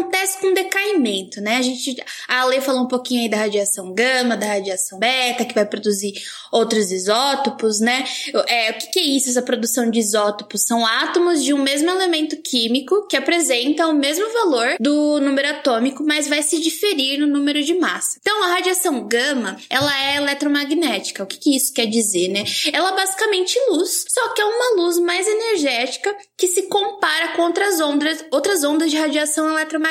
acontece 0.00 0.38
com 0.40 0.52
decaimento, 0.52 1.40
né? 1.40 1.56
A 1.56 1.62
gente, 1.62 2.02
a 2.26 2.42
Ale 2.42 2.60
falou 2.60 2.82
um 2.82 2.88
pouquinho 2.88 3.22
aí 3.22 3.28
da 3.28 3.36
radiação 3.36 3.92
gama, 3.92 4.36
da 4.36 4.46
radiação 4.46 4.98
beta, 4.98 5.44
que 5.44 5.54
vai 5.54 5.66
produzir 5.66 6.14
outros 6.50 6.90
isótopos, 6.90 7.80
né? 7.80 8.04
É, 8.48 8.70
o 8.70 8.74
que, 8.74 8.86
que 8.88 9.00
é 9.00 9.02
isso, 9.02 9.30
essa 9.30 9.42
produção 9.42 9.90
de 9.90 9.98
isótopos? 9.98 10.62
São 10.62 10.84
átomos 10.84 11.44
de 11.44 11.52
um 11.52 11.62
mesmo 11.62 11.90
elemento 11.90 12.36
químico 12.42 13.06
que 13.06 13.16
apresenta 13.16 13.86
o 13.86 13.94
mesmo 13.94 14.26
valor 14.32 14.76
do 14.80 15.20
número 15.20 15.48
atômico, 15.50 16.02
mas 16.04 16.28
vai 16.28 16.42
se 16.42 16.60
diferir 16.60 17.18
no 17.18 17.26
número 17.26 17.62
de 17.62 17.74
massa. 17.74 18.18
Então, 18.20 18.42
a 18.42 18.54
radiação 18.54 19.06
gama, 19.06 19.56
ela 19.68 19.92
é 20.04 20.16
eletromagnética. 20.16 21.22
O 21.22 21.26
que, 21.26 21.38
que 21.38 21.56
isso 21.56 21.72
quer 21.72 21.86
dizer, 21.86 22.28
né? 22.28 22.44
Ela 22.72 22.90
é 22.90 22.96
basicamente 22.96 23.58
luz, 23.70 24.04
só 24.08 24.28
que 24.28 24.40
é 24.40 24.44
uma 24.44 24.82
luz 24.82 24.98
mais 24.98 25.26
energética 25.26 26.14
que 26.36 26.48
se 26.48 26.62
compara 26.62 27.28
com 27.36 27.42
outras 27.42 27.80
ondas, 27.80 28.24
outras 28.30 28.64
ondas 28.64 28.90
de 28.90 28.96
radiação 28.96 29.48
eletromagnética. 29.50 29.89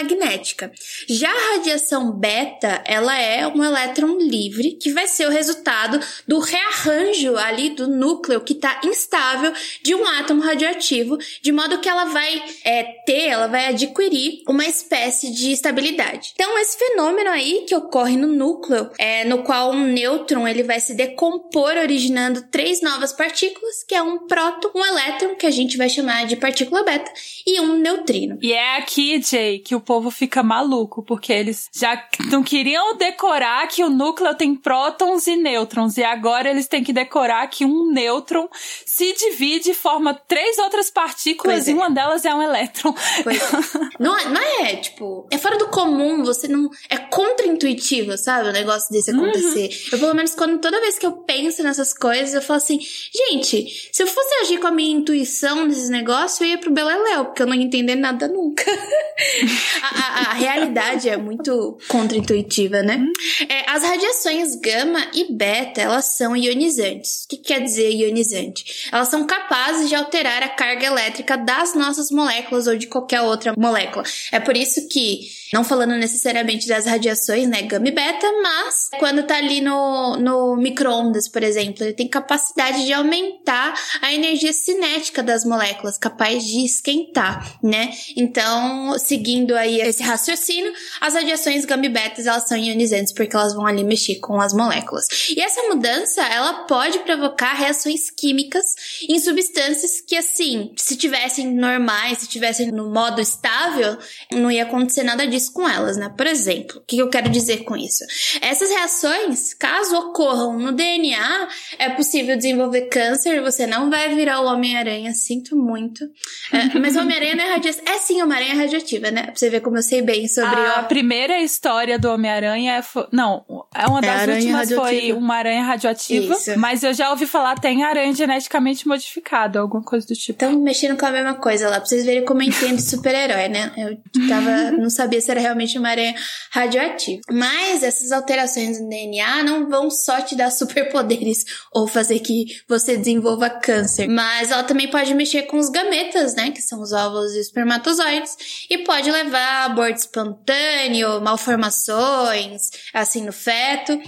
Já 1.08 1.30
a 1.30 1.56
radiação 1.56 2.12
beta, 2.12 2.82
ela 2.86 3.18
é 3.20 3.48
um 3.48 3.64
elétron 3.64 4.18
livre 4.18 4.74
que 4.74 4.92
vai 4.92 5.08
ser 5.08 5.28
o 5.28 5.32
resultado 5.32 6.00
do 6.28 6.40
rearranjo 6.40 7.36
ali 7.38 7.72
do 7.72 7.88
núcleo 7.88 8.42
que 8.42 8.54
está 8.54 8.82
instável 8.84 9.54
de 9.84 9.96
um 9.96 10.06
átomo 10.06 10.42
radioativo, 10.42 11.18
de 11.42 11.52
modo 11.52 11.80
que 11.80 11.90
ela 11.90 12.06
vai 12.06 12.44
é, 12.64 12.84
ter, 13.06 13.28
ela 13.28 13.48
vai 13.48 13.68
adquirir 13.68 14.44
uma 14.48 14.66
espécie 14.66 15.32
de 15.32 15.52
estabilidade. 15.52 16.32
Então, 16.34 16.58
esse 16.60 16.78
fenômeno 16.78 17.30
aí 17.30 17.66
que 17.68 17.76
ocorre 17.76 18.16
no 18.16 18.28
núcleo, 18.28 18.90
é, 18.98 19.26
no 19.26 19.44
qual 19.44 19.72
um 19.72 19.86
nêutron 19.86 20.48
ele 20.48 20.64
vai 20.64 20.80
se 20.80 20.94
decompor 20.94 21.78
originando 21.78 22.44
três 22.50 22.82
novas 22.82 23.14
partículas, 23.14 23.84
que 23.84 23.96
é 23.96 24.02
um 24.02 24.28
próton, 24.28 24.72
um 24.76 24.86
elétron, 24.86 25.36
que 25.36 25.46
a 25.46 25.52
gente 25.52 25.78
vai 25.78 25.90
chamar 25.90 26.26
de 26.26 26.36
partícula 26.36 26.84
beta, 26.84 27.12
e 27.46 27.60
um 27.60 27.78
neutrino. 27.78 28.38
E 28.42 28.54
é 28.54 28.78
aqui, 28.78 29.22
Jay, 29.22 29.60
que 29.60 29.76
o 29.76 29.82
povo 29.90 30.12
fica 30.12 30.44
maluco, 30.44 31.02
porque 31.02 31.34
eles 31.34 31.68
já 31.76 32.00
não 32.32 32.44
queriam 32.44 32.96
decorar 32.96 33.68
que 33.68 33.84
o 33.84 33.90
núcleo 33.90 34.36
tem 34.36 34.54
prótons 34.54 35.26
e 35.26 35.36
nêutrons, 35.36 35.98
e 35.98 36.04
agora 36.04 36.48
eles 36.48 36.68
têm 36.68 36.84
que 36.84 36.94
decorar 36.94 37.48
que 37.48 37.66
um 37.66 37.92
nêutron 37.92 38.48
se 38.86 39.12
divide 39.16 39.72
e 39.72 39.74
forma 39.74 40.14
três 40.14 40.60
outras 40.60 40.92
partículas, 40.92 41.56
Pois 41.56 41.68
e 41.68 41.72
é. 41.72 41.74
uma 41.74 41.90
delas 41.90 42.24
é 42.24 42.36
um 42.36 42.40
elétron. 42.44 42.94
É. 43.26 43.94
não, 44.00 44.16
é- 44.16 44.26
não 44.30 44.42
é, 44.64 44.76
tipo, 44.76 45.28
é 45.32 45.40
fora 45.40 45.58
do 45.58 45.70
comum, 45.70 46.24
você 46.24 46.48
não. 46.48 46.70
É 46.88 46.98
contra-intuitivo, 46.98 48.16
sabe? 48.16 48.50
O 48.50 48.54
negócio 48.54 48.92
desse 48.92 49.10
acontecer. 49.10 49.70
Eu, 49.92 49.98
pelo 49.98 50.14
menos, 50.14 50.36
quando 50.36 50.60
toda 50.60 50.80
vez 50.82 51.00
que 51.00 51.06
eu 51.08 51.14
penso 51.14 51.64
nessas 51.64 51.94
coisas, 51.96 52.36
eu 52.36 52.42
falo 52.44 52.58
assim, 52.58 52.78
gente, 52.80 53.90
se 53.92 54.04
eu 54.04 54.08
fosse 54.08 54.36
agir 54.42 54.60
com 54.60 54.68
a 54.68 54.72
minha 54.72 54.96
intuição 54.96 55.66
nesses 55.66 55.90
negócios, 55.90 56.40
eu 56.42 56.48
ia 56.48 56.58
pro 56.60 56.72
Beleléu, 56.72 57.26
porque 57.26 57.42
eu 57.42 57.48
não 57.48 57.56
ia 57.56 57.64
entender 57.64 57.96
nada 57.96 58.28
nunca. 58.28 58.64
a, 59.82 60.32
a- 60.32 60.34
realidade 60.34 61.10
é 61.10 61.18
muito 61.18 61.78
contraintuitiva, 61.88 62.82
né? 62.82 63.04
É, 63.48 63.70
as 63.70 63.84
radiações 63.84 64.56
gama 64.56 65.06
e 65.14 65.34
beta, 65.34 65.82
elas 65.82 66.06
são 66.06 66.36
ionizantes. 66.36 67.24
O 67.26 67.28
que 67.30 67.38
quer 67.38 67.62
dizer 67.62 67.90
ionizante? 67.92 68.88
Elas 68.92 69.08
são 69.10 69.26
capazes 69.26 69.90
de 69.90 69.96
alterar 69.96 70.42
a 70.44 70.50
carga 70.50 70.86
elétrica 70.86 71.38
das 71.38 71.74
nossas 71.76 72.10
moléculas 72.12 72.68
ou 72.68 72.76
de 72.78 72.88
qualquer 72.88 73.22
outra 73.22 73.54
molécula. 73.58 74.04
É 74.32 74.40
por 74.40 74.56
isso 74.56 74.88
que, 74.88 75.22
não 75.54 75.64
falando 75.64 75.96
necessariamente 75.96 76.68
das 76.68 76.86
radiações, 76.86 77.48
né, 77.48 77.64
gama 77.64 77.92
beta, 77.92 78.28
mas 78.42 78.90
quando 79.00 79.24
tá 79.24 79.38
ali 79.38 79.62
no, 79.62 80.18
no 80.18 80.56
micro-ondas, 80.56 81.28
por 81.28 81.44
exemplo, 81.44 81.84
ele 81.84 81.94
tem 81.94 82.08
capacidade 82.08 82.86
de 82.86 82.94
aumentar 82.94 83.74
a 84.02 84.14
energia 84.14 84.54
cinética 84.54 85.24
das 85.24 85.44
moléculas, 85.44 85.98
capaz 85.98 86.46
de 86.46 86.66
esquentar, 86.66 87.58
né? 87.64 87.92
Então, 88.16 88.98
seguindo 89.00 89.56
aí 89.56 89.82
esse 89.82 90.04
raciocínio, 90.04 90.72
as 91.02 91.14
radiações 91.14 91.66
gama 91.66 91.90
betas, 91.90 92.28
elas 92.28 92.48
são 92.48 92.58
ionizantes 92.58 93.14
porque 93.14 93.36
elas 93.36 93.54
vão 93.54 93.66
ali 93.66 93.84
mexer 93.84 94.16
com 94.20 94.40
as 94.40 94.54
moléculas. 94.54 95.06
E 95.30 95.42
essa 95.42 95.64
mudança, 95.64 96.22
ela 96.22 96.66
pode 96.66 97.00
provocar 97.00 97.54
reações 97.54 98.10
químicas 98.10 98.66
em 99.08 99.18
substâncias 99.20 100.02
que, 100.02 100.16
assim, 100.16 100.72
se 100.76 100.96
tivessem 100.96 101.48
normais, 101.54 102.20
se 102.20 102.28
tivessem 102.28 102.72
no 102.72 102.92
modo 102.92 103.22
estável, 103.22 103.98
não 104.32 104.52
ia 104.52 104.64
acontecer 104.64 105.04
nada 105.04 105.26
disso 105.26 105.39
com 105.48 105.70
elas, 105.70 105.96
né? 105.96 106.10
Por 106.10 106.26
exemplo, 106.26 106.80
o 106.80 106.82
que 106.82 106.98
eu 106.98 107.10
quero 107.10 107.30
dizer 107.30 107.64
com 107.64 107.78
isso? 107.78 108.04
Essas 108.42 108.70
reações, 108.72 109.54
caso 109.54 109.96
ocorram 109.96 110.58
no 110.58 110.72
DNA, 110.72 111.48
é 111.78 111.90
possível 111.92 112.36
desenvolver 112.36 112.88
câncer, 112.88 113.42
você 113.42 113.68
não 113.68 113.90
vai 113.90 114.16
virar 114.16 114.42
o 114.42 114.48
Homem-Aranha, 114.48 115.14
sinto 115.14 115.56
muito. 115.56 116.04
É, 116.52 116.74
mas 116.80 116.96
o 116.96 117.02
Homem-Aranha 117.02 117.36
não 117.36 117.44
é 117.44 117.50
radioativo. 117.54 117.88
É 117.88 118.00
sim, 118.00 118.22
uma 118.24 118.36
aranha 118.36 118.56
radioativa, 118.56 119.12
né? 119.12 119.24
Pra 119.24 119.36
você 119.36 119.50
ver 119.50 119.62
como 119.62 119.78
eu 119.78 119.84
sei 119.84 120.02
bem 120.02 120.28
sobre 120.28 120.60
A 120.60 120.82
o... 120.82 120.88
primeira 120.88 121.40
história 121.40 122.00
do 122.00 122.10
Homem-Aranha 122.10 122.80
é. 122.80 122.84
Não, 123.12 123.46
é 123.74 123.86
uma 123.86 124.00
É 124.00 124.02
das 124.02 124.22
aranha 124.22 124.38
últimas 124.40 124.72
foi 124.72 125.14
uma 125.14 125.36
aranha 125.36 125.64
radioativa. 125.64 126.34
Isso. 126.34 126.58
Mas 126.58 126.82
eu 126.82 126.92
já 126.92 127.12
ouvi 127.12 127.28
falar 127.28 127.56
tem 127.60 127.84
aranha 127.84 128.14
geneticamente 128.14 128.88
modificada, 128.88 129.60
alguma 129.60 129.84
coisa 129.84 130.08
do 130.08 130.16
tipo. 130.16 130.32
Estão 130.44 130.60
mexendo 130.60 130.98
com 130.98 131.06
a 131.06 131.12
mesma 131.12 131.36
coisa 131.36 131.70
lá, 131.70 131.78
pra 131.78 131.86
vocês 131.86 132.04
verem 132.04 132.26
como 132.26 132.42
eu 132.42 132.48
entendo 132.48 132.80
super-herói, 132.80 133.48
né? 133.48 133.72
Eu 133.78 134.28
tava, 134.28 134.72
não 134.74 134.90
sabia 134.90 135.22
se 135.22 135.30
era 135.30 135.40
realmente 135.40 135.78
uma 135.78 135.90
aranha 135.90 136.16
radioativa. 136.52 137.22
Mas 137.32 137.84
essas 137.84 138.12
alterações 138.12 138.82
no 138.82 138.90
DNA 138.90 139.44
não 139.44 139.70
vão 139.70 139.92
só 139.92 140.20
te 140.20 140.36
dar 140.36 140.50
superpoderes 140.50 141.46
ou 141.72 141.86
fazer 141.88 142.20
que 142.20 142.46
você 142.68 142.98
desenvolva 142.98 143.52
câncer. 143.52 144.08
Mas 144.08 144.50
ela 144.50 144.64
também 144.64 144.88
pode 144.88 145.14
mexer 145.14 145.44
com 145.44 145.58
os 145.58 145.70
gametas, 145.70 146.34
né? 146.34 146.50
Que 146.50 146.62
são 146.62 146.82
os 146.82 146.92
óvulos 146.92 147.34
e 147.34 147.40
espermatozoides. 147.40 148.66
E 148.68 148.80
pode 148.80 149.12
levar 149.12 149.40
a 149.40 149.66
aborto 149.66 150.00
espontâneo, 150.00 151.22
malformações, 151.22 152.72
assim, 152.96 153.22
no 153.24 153.32
feto. 153.32 153.59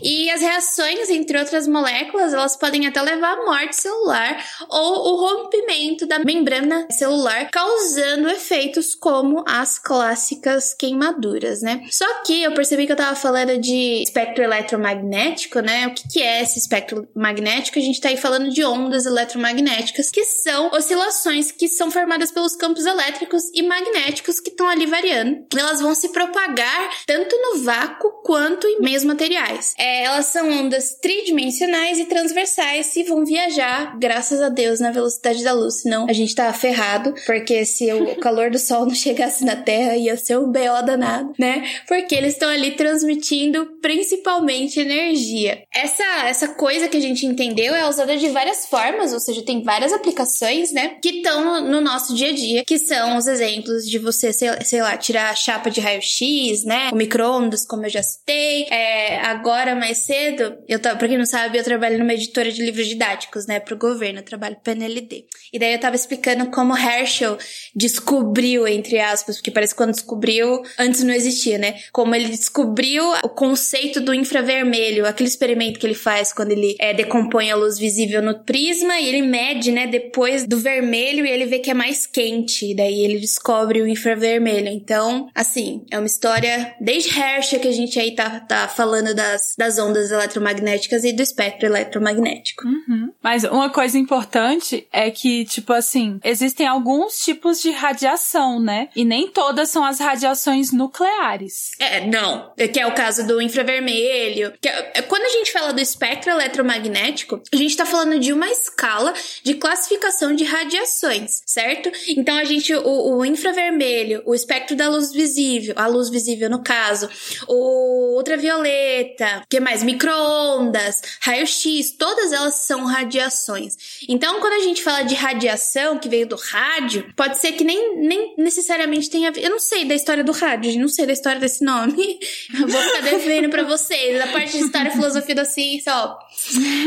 E 0.01 0.29
as 0.29 0.41
reações 0.41 1.09
entre 1.09 1.37
outras 1.37 1.67
moléculas, 1.67 2.33
elas 2.33 2.55
podem 2.55 2.87
até 2.87 3.01
levar 3.01 3.33
à 3.33 3.45
morte 3.45 3.75
celular 3.75 4.43
ou 4.69 5.13
o 5.13 5.15
rompimento 5.17 6.05
da 6.05 6.19
membrana 6.19 6.87
celular, 6.91 7.49
causando 7.51 8.29
efeitos 8.29 8.95
como 8.95 9.43
as 9.47 9.77
clássicas 9.77 10.73
queimaduras, 10.73 11.61
né? 11.61 11.81
Só 11.89 12.05
que 12.23 12.43
eu 12.43 12.53
percebi 12.53 12.85
que 12.85 12.91
eu 12.91 12.97
tava 12.97 13.15
falando 13.15 13.57
de 13.57 14.03
espectro 14.03 14.43
eletromagnético, 14.43 15.59
né? 15.59 15.87
O 15.87 15.93
que, 15.93 16.07
que 16.07 16.21
é 16.21 16.41
esse 16.41 16.59
espectro 16.59 17.07
magnético? 17.15 17.79
A 17.79 17.81
gente 17.81 18.01
tá 18.01 18.09
aí 18.09 18.17
falando 18.17 18.49
de 18.49 18.63
ondas 18.63 19.05
eletromagnéticas, 19.05 20.09
que 20.09 20.23
são 20.25 20.71
oscilações 20.71 21.51
que 21.51 21.67
são 21.67 21.91
formadas 21.91 22.31
pelos 22.31 22.55
campos 22.55 22.85
elétricos 22.85 23.43
e 23.53 23.61
magnéticos 23.63 24.39
que 24.39 24.49
estão 24.49 24.67
ali 24.67 24.85
variando. 24.85 25.45
Elas 25.57 25.81
vão 25.81 25.93
se 25.95 26.09
propagar 26.09 26.89
tanto 27.05 27.35
no 27.37 27.63
vácuo 27.63 28.11
quanto 28.23 28.67
em 28.67 28.79
meios 28.79 29.03
materiais. 29.03 29.40
É, 29.77 30.03
elas 30.03 30.27
são 30.27 30.49
ondas 30.49 30.95
tridimensionais 31.01 31.99
e 31.99 32.05
transversais 32.05 32.95
e 32.95 33.03
vão 33.03 33.25
viajar, 33.25 33.97
graças 33.97 34.41
a 34.41 34.49
Deus, 34.49 34.79
na 34.79 34.91
velocidade 34.91 35.43
da 35.43 35.53
luz. 35.53 35.81
Senão 35.81 36.07
a 36.09 36.13
gente 36.13 36.35
tá 36.35 36.51
ferrado, 36.53 37.13
porque 37.25 37.65
se 37.65 37.91
o 37.93 38.15
calor 38.21 38.51
do 38.51 38.59
sol 38.59 38.85
não 38.85 38.95
chegasse 38.95 39.43
na 39.43 39.55
Terra, 39.55 39.95
ia 39.95 40.17
ser 40.17 40.37
um 40.37 40.51
BO 40.51 40.85
danado, 40.85 41.33
né? 41.39 41.63
Porque 41.87 42.15
eles 42.15 42.33
estão 42.33 42.49
ali 42.49 42.71
transmitindo 42.71 43.65
principalmente 43.81 44.79
energia. 44.79 45.63
Essa, 45.73 46.03
essa 46.27 46.47
coisa 46.49 46.87
que 46.87 46.97
a 46.97 47.01
gente 47.01 47.25
entendeu 47.25 47.73
é 47.73 47.87
usada 47.87 48.15
de 48.17 48.29
várias 48.29 48.65
formas, 48.65 49.13
ou 49.13 49.19
seja, 49.19 49.41
tem 49.41 49.63
várias 49.63 49.93
aplicações, 49.93 50.71
né? 50.71 50.97
Que 51.01 51.17
estão 51.17 51.43
no, 51.43 51.71
no 51.71 51.81
nosso 51.81 52.13
dia 52.15 52.29
a 52.29 52.33
dia, 52.33 52.63
que 52.65 52.77
são 52.77 53.17
os 53.17 53.27
exemplos 53.27 53.89
de 53.89 53.97
você, 53.97 54.31
sei, 54.31 54.49
sei 54.63 54.81
lá, 54.81 54.97
tirar 54.97 55.31
a 55.31 55.35
chapa 55.35 55.69
de 55.69 55.81
raio-x, 55.81 56.63
né? 56.63 56.89
O 56.91 56.95
micro-ondas, 56.95 57.65
como 57.65 57.85
eu 57.85 57.89
já 57.89 58.03
citei. 58.03 58.67
É, 58.69 59.30
agora, 59.31 59.75
mais 59.75 59.99
cedo, 59.99 60.57
eu 60.67 60.79
tava, 60.79 60.97
pra 60.97 61.07
quem 61.07 61.17
não 61.17 61.25
sabe, 61.25 61.57
eu 61.57 61.63
trabalho 61.63 61.97
numa 61.97 62.13
editora 62.13 62.51
de 62.51 62.63
livros 62.63 62.87
didáticos, 62.87 63.47
né? 63.47 63.59
Pro 63.59 63.77
governo, 63.77 64.19
eu 64.19 64.23
trabalho 64.23 64.57
pro 64.63 64.73
NLD. 64.73 65.25
E 65.51 65.59
daí 65.59 65.73
eu 65.73 65.79
tava 65.79 65.95
explicando 65.95 66.49
como 66.51 66.77
Herschel 66.77 67.37
descobriu, 67.75 68.67
entre 68.67 68.99
aspas, 68.99 69.37
porque 69.37 69.51
parece 69.51 69.73
que 69.73 69.77
quando 69.77 69.91
descobriu, 69.91 70.61
antes 70.77 71.03
não 71.03 71.13
existia, 71.13 71.57
né? 71.57 71.79
Como 71.91 72.13
ele 72.15 72.29
descobriu 72.29 73.03
o 73.23 73.29
conceito 73.29 73.99
do 73.99 74.13
infravermelho, 74.13 75.05
aquele 75.05 75.29
experimento 75.29 75.79
que 75.79 75.85
ele 75.85 75.93
faz 75.93 76.31
quando 76.33 76.51
ele 76.51 76.75
é, 76.79 76.93
decompõe 76.93 77.51
a 77.51 77.55
luz 77.55 77.77
visível 77.77 78.21
no 78.21 78.43
prisma 78.43 78.99
e 78.99 79.07
ele 79.07 79.21
mede, 79.21 79.71
né, 79.71 79.87
depois 79.87 80.45
do 80.45 80.57
vermelho 80.57 81.25
e 81.25 81.29
ele 81.29 81.45
vê 81.45 81.59
que 81.59 81.71
é 81.71 81.73
mais 81.73 82.05
quente. 82.05 82.75
Daí 82.75 83.03
ele 83.03 83.19
descobre 83.19 83.81
o 83.81 83.87
infravermelho. 83.87 84.67
Então, 84.67 85.29
assim, 85.33 85.83
é 85.91 85.97
uma 85.97 86.07
história 86.07 86.75
desde 86.79 87.09
Herschel 87.17 87.59
que 87.59 87.67
a 87.67 87.73
gente 87.73 87.99
aí 87.99 88.15
tá, 88.15 88.39
tá 88.39 88.67
falando 88.67 89.13
das, 89.21 89.55
das 89.57 89.77
ondas 89.77 90.11
eletromagnéticas 90.11 91.03
e 91.03 91.13
do 91.13 91.21
espectro 91.21 91.67
eletromagnético. 91.67 92.67
Uhum. 92.67 93.11
Mas 93.21 93.43
uma 93.43 93.69
coisa 93.69 93.97
importante 93.97 94.87
é 94.91 95.11
que, 95.11 95.45
tipo 95.45 95.73
assim, 95.73 96.19
existem 96.23 96.67
alguns 96.67 97.19
tipos 97.19 97.61
de 97.61 97.71
radiação, 97.71 98.59
né? 98.59 98.89
E 98.95 99.05
nem 99.05 99.29
todas 99.29 99.69
são 99.69 99.83
as 99.83 99.99
radiações 99.99 100.71
nucleares. 100.71 101.71
É, 101.79 102.05
não. 102.05 102.51
Que 102.55 102.79
é 102.79 102.87
o 102.87 102.93
caso 102.93 103.25
do 103.25 103.41
infravermelho. 103.41 104.53
Que 104.59 104.67
é- 104.67 104.91
é- 104.95 105.01
quando 105.01 105.23
a 105.23 105.29
gente 105.29 105.51
fala 105.51 105.73
do 105.73 105.81
espectro 105.81 106.31
eletromagnético, 106.31 107.41
a 107.51 107.55
gente 107.55 107.75
tá 107.75 107.85
falando 107.85 108.19
de 108.19 108.33
uma 108.33 108.49
escala 108.49 109.13
de 109.43 109.53
classificação 109.55 110.33
de 110.33 110.43
radiações, 110.43 111.41
certo? 111.45 111.91
Então 112.09 112.35
a 112.37 112.43
gente, 112.43 112.73
o, 112.73 113.17
o 113.17 113.25
infravermelho, 113.25 114.23
o 114.25 114.33
espectro 114.33 114.75
da 114.75 114.89
luz 114.89 115.11
visível, 115.11 115.73
a 115.77 115.87
luz 115.87 116.09
visível 116.09 116.49
no 116.49 116.63
caso, 116.63 117.09
o 117.47 118.15
ultravioleta, 118.17 119.10
que 119.49 119.59
mais? 119.59 119.83
Micro-ondas, 119.83 121.01
raio-x, 121.21 121.91
todas 121.97 122.31
elas 122.31 122.55
são 122.55 122.85
radiações. 122.85 123.75
Então, 124.07 124.39
quando 124.39 124.53
a 124.53 124.63
gente 124.63 124.83
fala 124.83 125.03
de 125.03 125.15
radiação 125.15 125.97
que 125.97 126.09
veio 126.09 126.27
do 126.27 126.35
rádio, 126.35 127.11
pode 127.15 127.37
ser 127.37 127.53
que 127.53 127.63
nem, 127.63 127.97
nem 127.97 128.35
necessariamente 128.37 129.09
tenha 129.09 129.29
a 129.29 129.31
ver. 129.31 129.43
Eu 129.43 129.49
não 129.49 129.59
sei 129.59 129.85
da 129.85 129.95
história 129.95 130.23
do 130.23 130.31
rádio, 130.31 130.79
não 130.79 130.87
sei 130.87 131.05
da 131.05 131.13
história 131.13 131.39
desse 131.39 131.63
nome. 131.63 132.19
Eu 132.53 132.67
vou 132.67 132.81
ficar 132.81 133.01
devendo 133.01 133.49
pra 133.49 133.63
vocês. 133.63 134.21
A 134.21 134.27
parte 134.27 134.57
de 134.57 134.65
história 134.65 134.89
e 134.89 134.91
filosofia 134.91 135.35
da 135.35 135.45
ciência, 135.45 135.93
ó. 135.93 136.17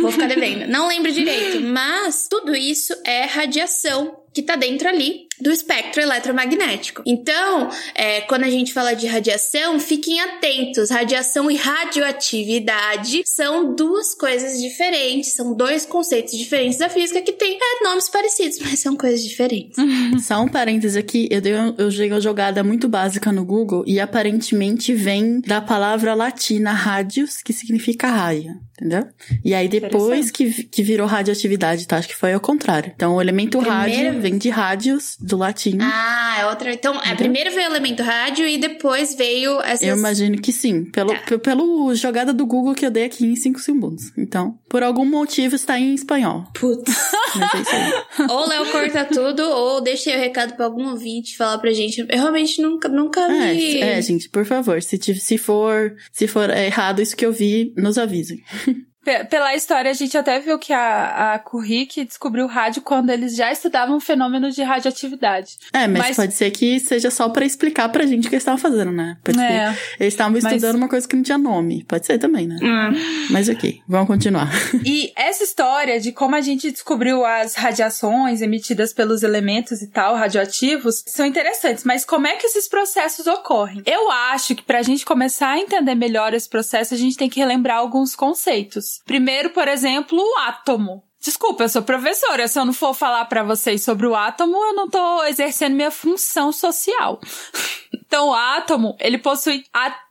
Vou 0.00 0.12
ficar 0.12 0.26
devendo. 0.26 0.66
Não 0.68 0.88
lembro 0.88 1.10
direito. 1.12 1.60
Mas 1.60 2.26
tudo 2.28 2.54
isso 2.54 2.94
é 3.04 3.24
radiação 3.24 4.24
que 4.32 4.42
tá 4.42 4.56
dentro 4.56 4.88
ali 4.88 5.28
do 5.44 5.52
espectro 5.52 6.00
eletromagnético. 6.00 7.02
Então, 7.04 7.68
é, 7.94 8.22
quando 8.22 8.44
a 8.44 8.50
gente 8.50 8.72
fala 8.72 8.94
de 8.94 9.06
radiação, 9.06 9.78
fiquem 9.78 10.18
atentos. 10.18 10.88
Radiação 10.88 11.50
e 11.50 11.56
radioatividade 11.56 13.22
são 13.26 13.74
duas 13.74 14.14
coisas 14.14 14.58
diferentes, 14.58 15.34
são 15.34 15.54
dois 15.54 15.84
conceitos 15.84 16.34
diferentes 16.34 16.78
da 16.78 16.88
física 16.88 17.20
que 17.20 17.32
têm 17.32 17.58
é, 17.60 17.84
nomes 17.84 18.08
parecidos, 18.08 18.58
mas 18.64 18.78
são 18.78 18.96
coisas 18.96 19.22
diferentes. 19.22 19.76
Só 20.24 20.40
um 20.40 20.48
parênteses 20.48 20.96
aqui, 20.96 21.28
eu 21.30 21.42
dei, 21.42 21.52
eu 21.52 21.90
dei 21.90 22.10
uma 22.10 22.22
jogada 22.22 22.64
muito 22.64 22.88
básica 22.88 23.30
no 23.30 23.44
Google 23.44 23.84
e 23.86 24.00
aparentemente 24.00 24.94
vem 24.94 25.42
da 25.42 25.60
palavra 25.60 26.14
latina 26.14 26.72
radius, 26.72 27.42
que 27.42 27.52
significa 27.52 28.08
raio, 28.08 28.54
entendeu? 28.72 29.06
E 29.44 29.52
aí 29.52 29.68
depois 29.68 30.30
que, 30.30 30.64
que 30.64 30.82
virou 30.82 31.06
radioatividade, 31.06 31.86
tá? 31.86 31.98
Acho 31.98 32.08
que 32.08 32.16
foi 32.16 32.32
ao 32.32 32.40
contrário. 32.40 32.90
Então 32.96 33.16
o 33.16 33.20
elemento 33.20 33.58
Primeiro- 33.58 33.78
rádio 33.78 34.20
vem 34.22 34.38
de 34.38 34.48
radius, 34.48 35.18
do 35.20 35.33
latim. 35.36 35.78
Ah, 35.80 36.36
é 36.40 36.46
outra. 36.46 36.72
Então, 36.72 36.94
é, 37.02 37.14
primeiro 37.14 37.50
veio 37.50 37.68
o 37.68 37.70
elemento 37.72 38.02
rádio 38.02 38.46
e 38.46 38.58
depois 38.58 39.14
veio 39.14 39.60
essas. 39.62 39.86
Eu 39.86 39.96
imagino 39.96 40.40
que 40.40 40.52
sim, 40.52 40.84
pelo, 40.84 41.10
Tá. 41.14 41.20
pe- 41.26 41.38
pelo 41.38 41.94
jogada 41.94 42.32
do 42.32 42.46
Google 42.46 42.74
que 42.74 42.84
eu 42.86 42.90
dei 42.90 43.04
aqui 43.04 43.24
em 43.26 43.36
5 43.36 43.60
segundos. 43.60 44.12
Então, 44.16 44.58
por 44.68 44.82
algum 44.82 45.04
motivo 45.04 45.54
está 45.54 45.78
em 45.78 45.94
espanhol. 45.94 46.44
Putz. 46.58 46.92
É 47.34 48.32
ou 48.32 48.46
Léo 48.48 48.70
corta 48.70 49.04
tudo, 49.04 49.42
ou 49.42 49.80
deixa 49.80 50.10
aí 50.10 50.16
o 50.16 50.20
recado 50.20 50.54
pra 50.54 50.66
algum 50.66 50.88
ouvinte 50.90 51.36
falar 51.36 51.58
pra 51.58 51.72
gente. 51.72 52.00
Eu 52.00 52.06
realmente 52.08 52.62
nunca, 52.62 52.88
nunca 52.88 53.26
vi. 53.28 53.80
É, 53.82 53.98
é, 53.98 54.02
gente, 54.02 54.28
por 54.28 54.44
favor, 54.44 54.80
se, 54.82 54.96
se 54.98 55.36
for 55.38 55.94
se 56.12 56.26
for 56.28 56.48
errado 56.50 57.02
isso 57.02 57.16
que 57.16 57.26
eu 57.26 57.32
vi, 57.32 57.72
nos 57.76 57.98
avisem. 57.98 58.40
pela 59.28 59.54
história, 59.54 59.90
a 59.90 59.94
gente 59.94 60.16
até 60.16 60.40
viu 60.40 60.58
que 60.58 60.72
a, 60.72 61.34
a 61.34 61.38
Kurik 61.38 62.04
descobriu 62.04 62.44
o 62.44 62.48
rádio 62.48 62.82
quando 62.82 63.10
eles 63.10 63.36
já 63.36 63.52
estudavam 63.52 64.00
fenômenos 64.00 64.54
de 64.54 64.62
radioatividade. 64.62 65.56
É, 65.72 65.86
mas, 65.86 66.02
mas... 66.02 66.16
pode 66.16 66.34
ser 66.34 66.50
que 66.50 66.80
seja 66.80 67.10
só 67.10 67.28
para 67.28 67.44
explicar 67.44 67.88
pra 67.90 68.06
gente 68.06 68.26
o 68.26 68.28
que 68.28 68.34
eles 68.34 68.42
estavam 68.42 68.58
fazendo, 68.58 68.90
né? 68.90 69.16
Pode 69.22 69.40
é, 69.40 69.76
eles 70.00 70.14
estavam 70.14 70.36
estudando 70.36 70.62
mas... 70.62 70.74
uma 70.74 70.88
coisa 70.88 71.06
que 71.06 71.16
não 71.16 71.22
tinha 71.22 71.38
nome. 71.38 71.84
Pode 71.84 72.06
ser 72.06 72.18
também, 72.18 72.46
né? 72.46 72.58
Hum. 72.62 73.28
Mas 73.30 73.48
ok, 73.48 73.82
vamos 73.86 74.06
continuar. 74.06 74.50
E 74.86 75.12
essa 75.16 75.42
história 75.42 75.98
de 75.98 76.12
como 76.12 76.36
a 76.36 76.40
gente 76.40 76.70
descobriu 76.70 77.24
as 77.24 77.54
radiações 77.54 78.42
emitidas 78.42 78.92
pelos 78.92 79.22
elementos 79.22 79.80
e 79.80 79.86
tal, 79.86 80.14
radioativos, 80.14 81.02
são 81.06 81.24
interessantes. 81.24 81.84
Mas 81.84 82.04
como 82.04 82.26
é 82.26 82.36
que 82.36 82.46
esses 82.46 82.68
processos 82.68 83.26
ocorrem? 83.26 83.82
Eu 83.86 84.10
acho 84.10 84.54
que 84.54 84.62
pra 84.62 84.82
gente 84.82 85.04
começar 85.04 85.50
a 85.50 85.58
entender 85.58 85.94
melhor 85.94 86.34
esse 86.34 86.48
processo, 86.48 86.94
a 86.94 86.96
gente 86.96 87.16
tem 87.16 87.30
que 87.30 87.40
relembrar 87.40 87.78
alguns 87.78 88.14
conceitos. 88.14 88.93
Primeiro, 89.04 89.50
por 89.50 89.68
exemplo, 89.68 90.18
o 90.18 90.38
átomo. 90.40 91.02
Desculpa, 91.20 91.64
eu 91.64 91.68
sou 91.70 91.82
professora. 91.82 92.46
Se 92.46 92.58
eu 92.58 92.66
não 92.66 92.72
for 92.74 92.92
falar 92.92 93.24
para 93.24 93.42
vocês 93.42 93.82
sobre 93.82 94.06
o 94.06 94.14
átomo, 94.14 94.56
eu 94.56 94.74
não 94.74 94.90
tô 94.90 95.24
exercendo 95.24 95.74
minha 95.74 95.90
função 95.90 96.52
social. 96.52 97.18
então, 98.14 98.28
o 98.28 98.32
átomo, 98.32 98.96
ele 99.00 99.18
possui 99.18 99.64
até 99.72 100.04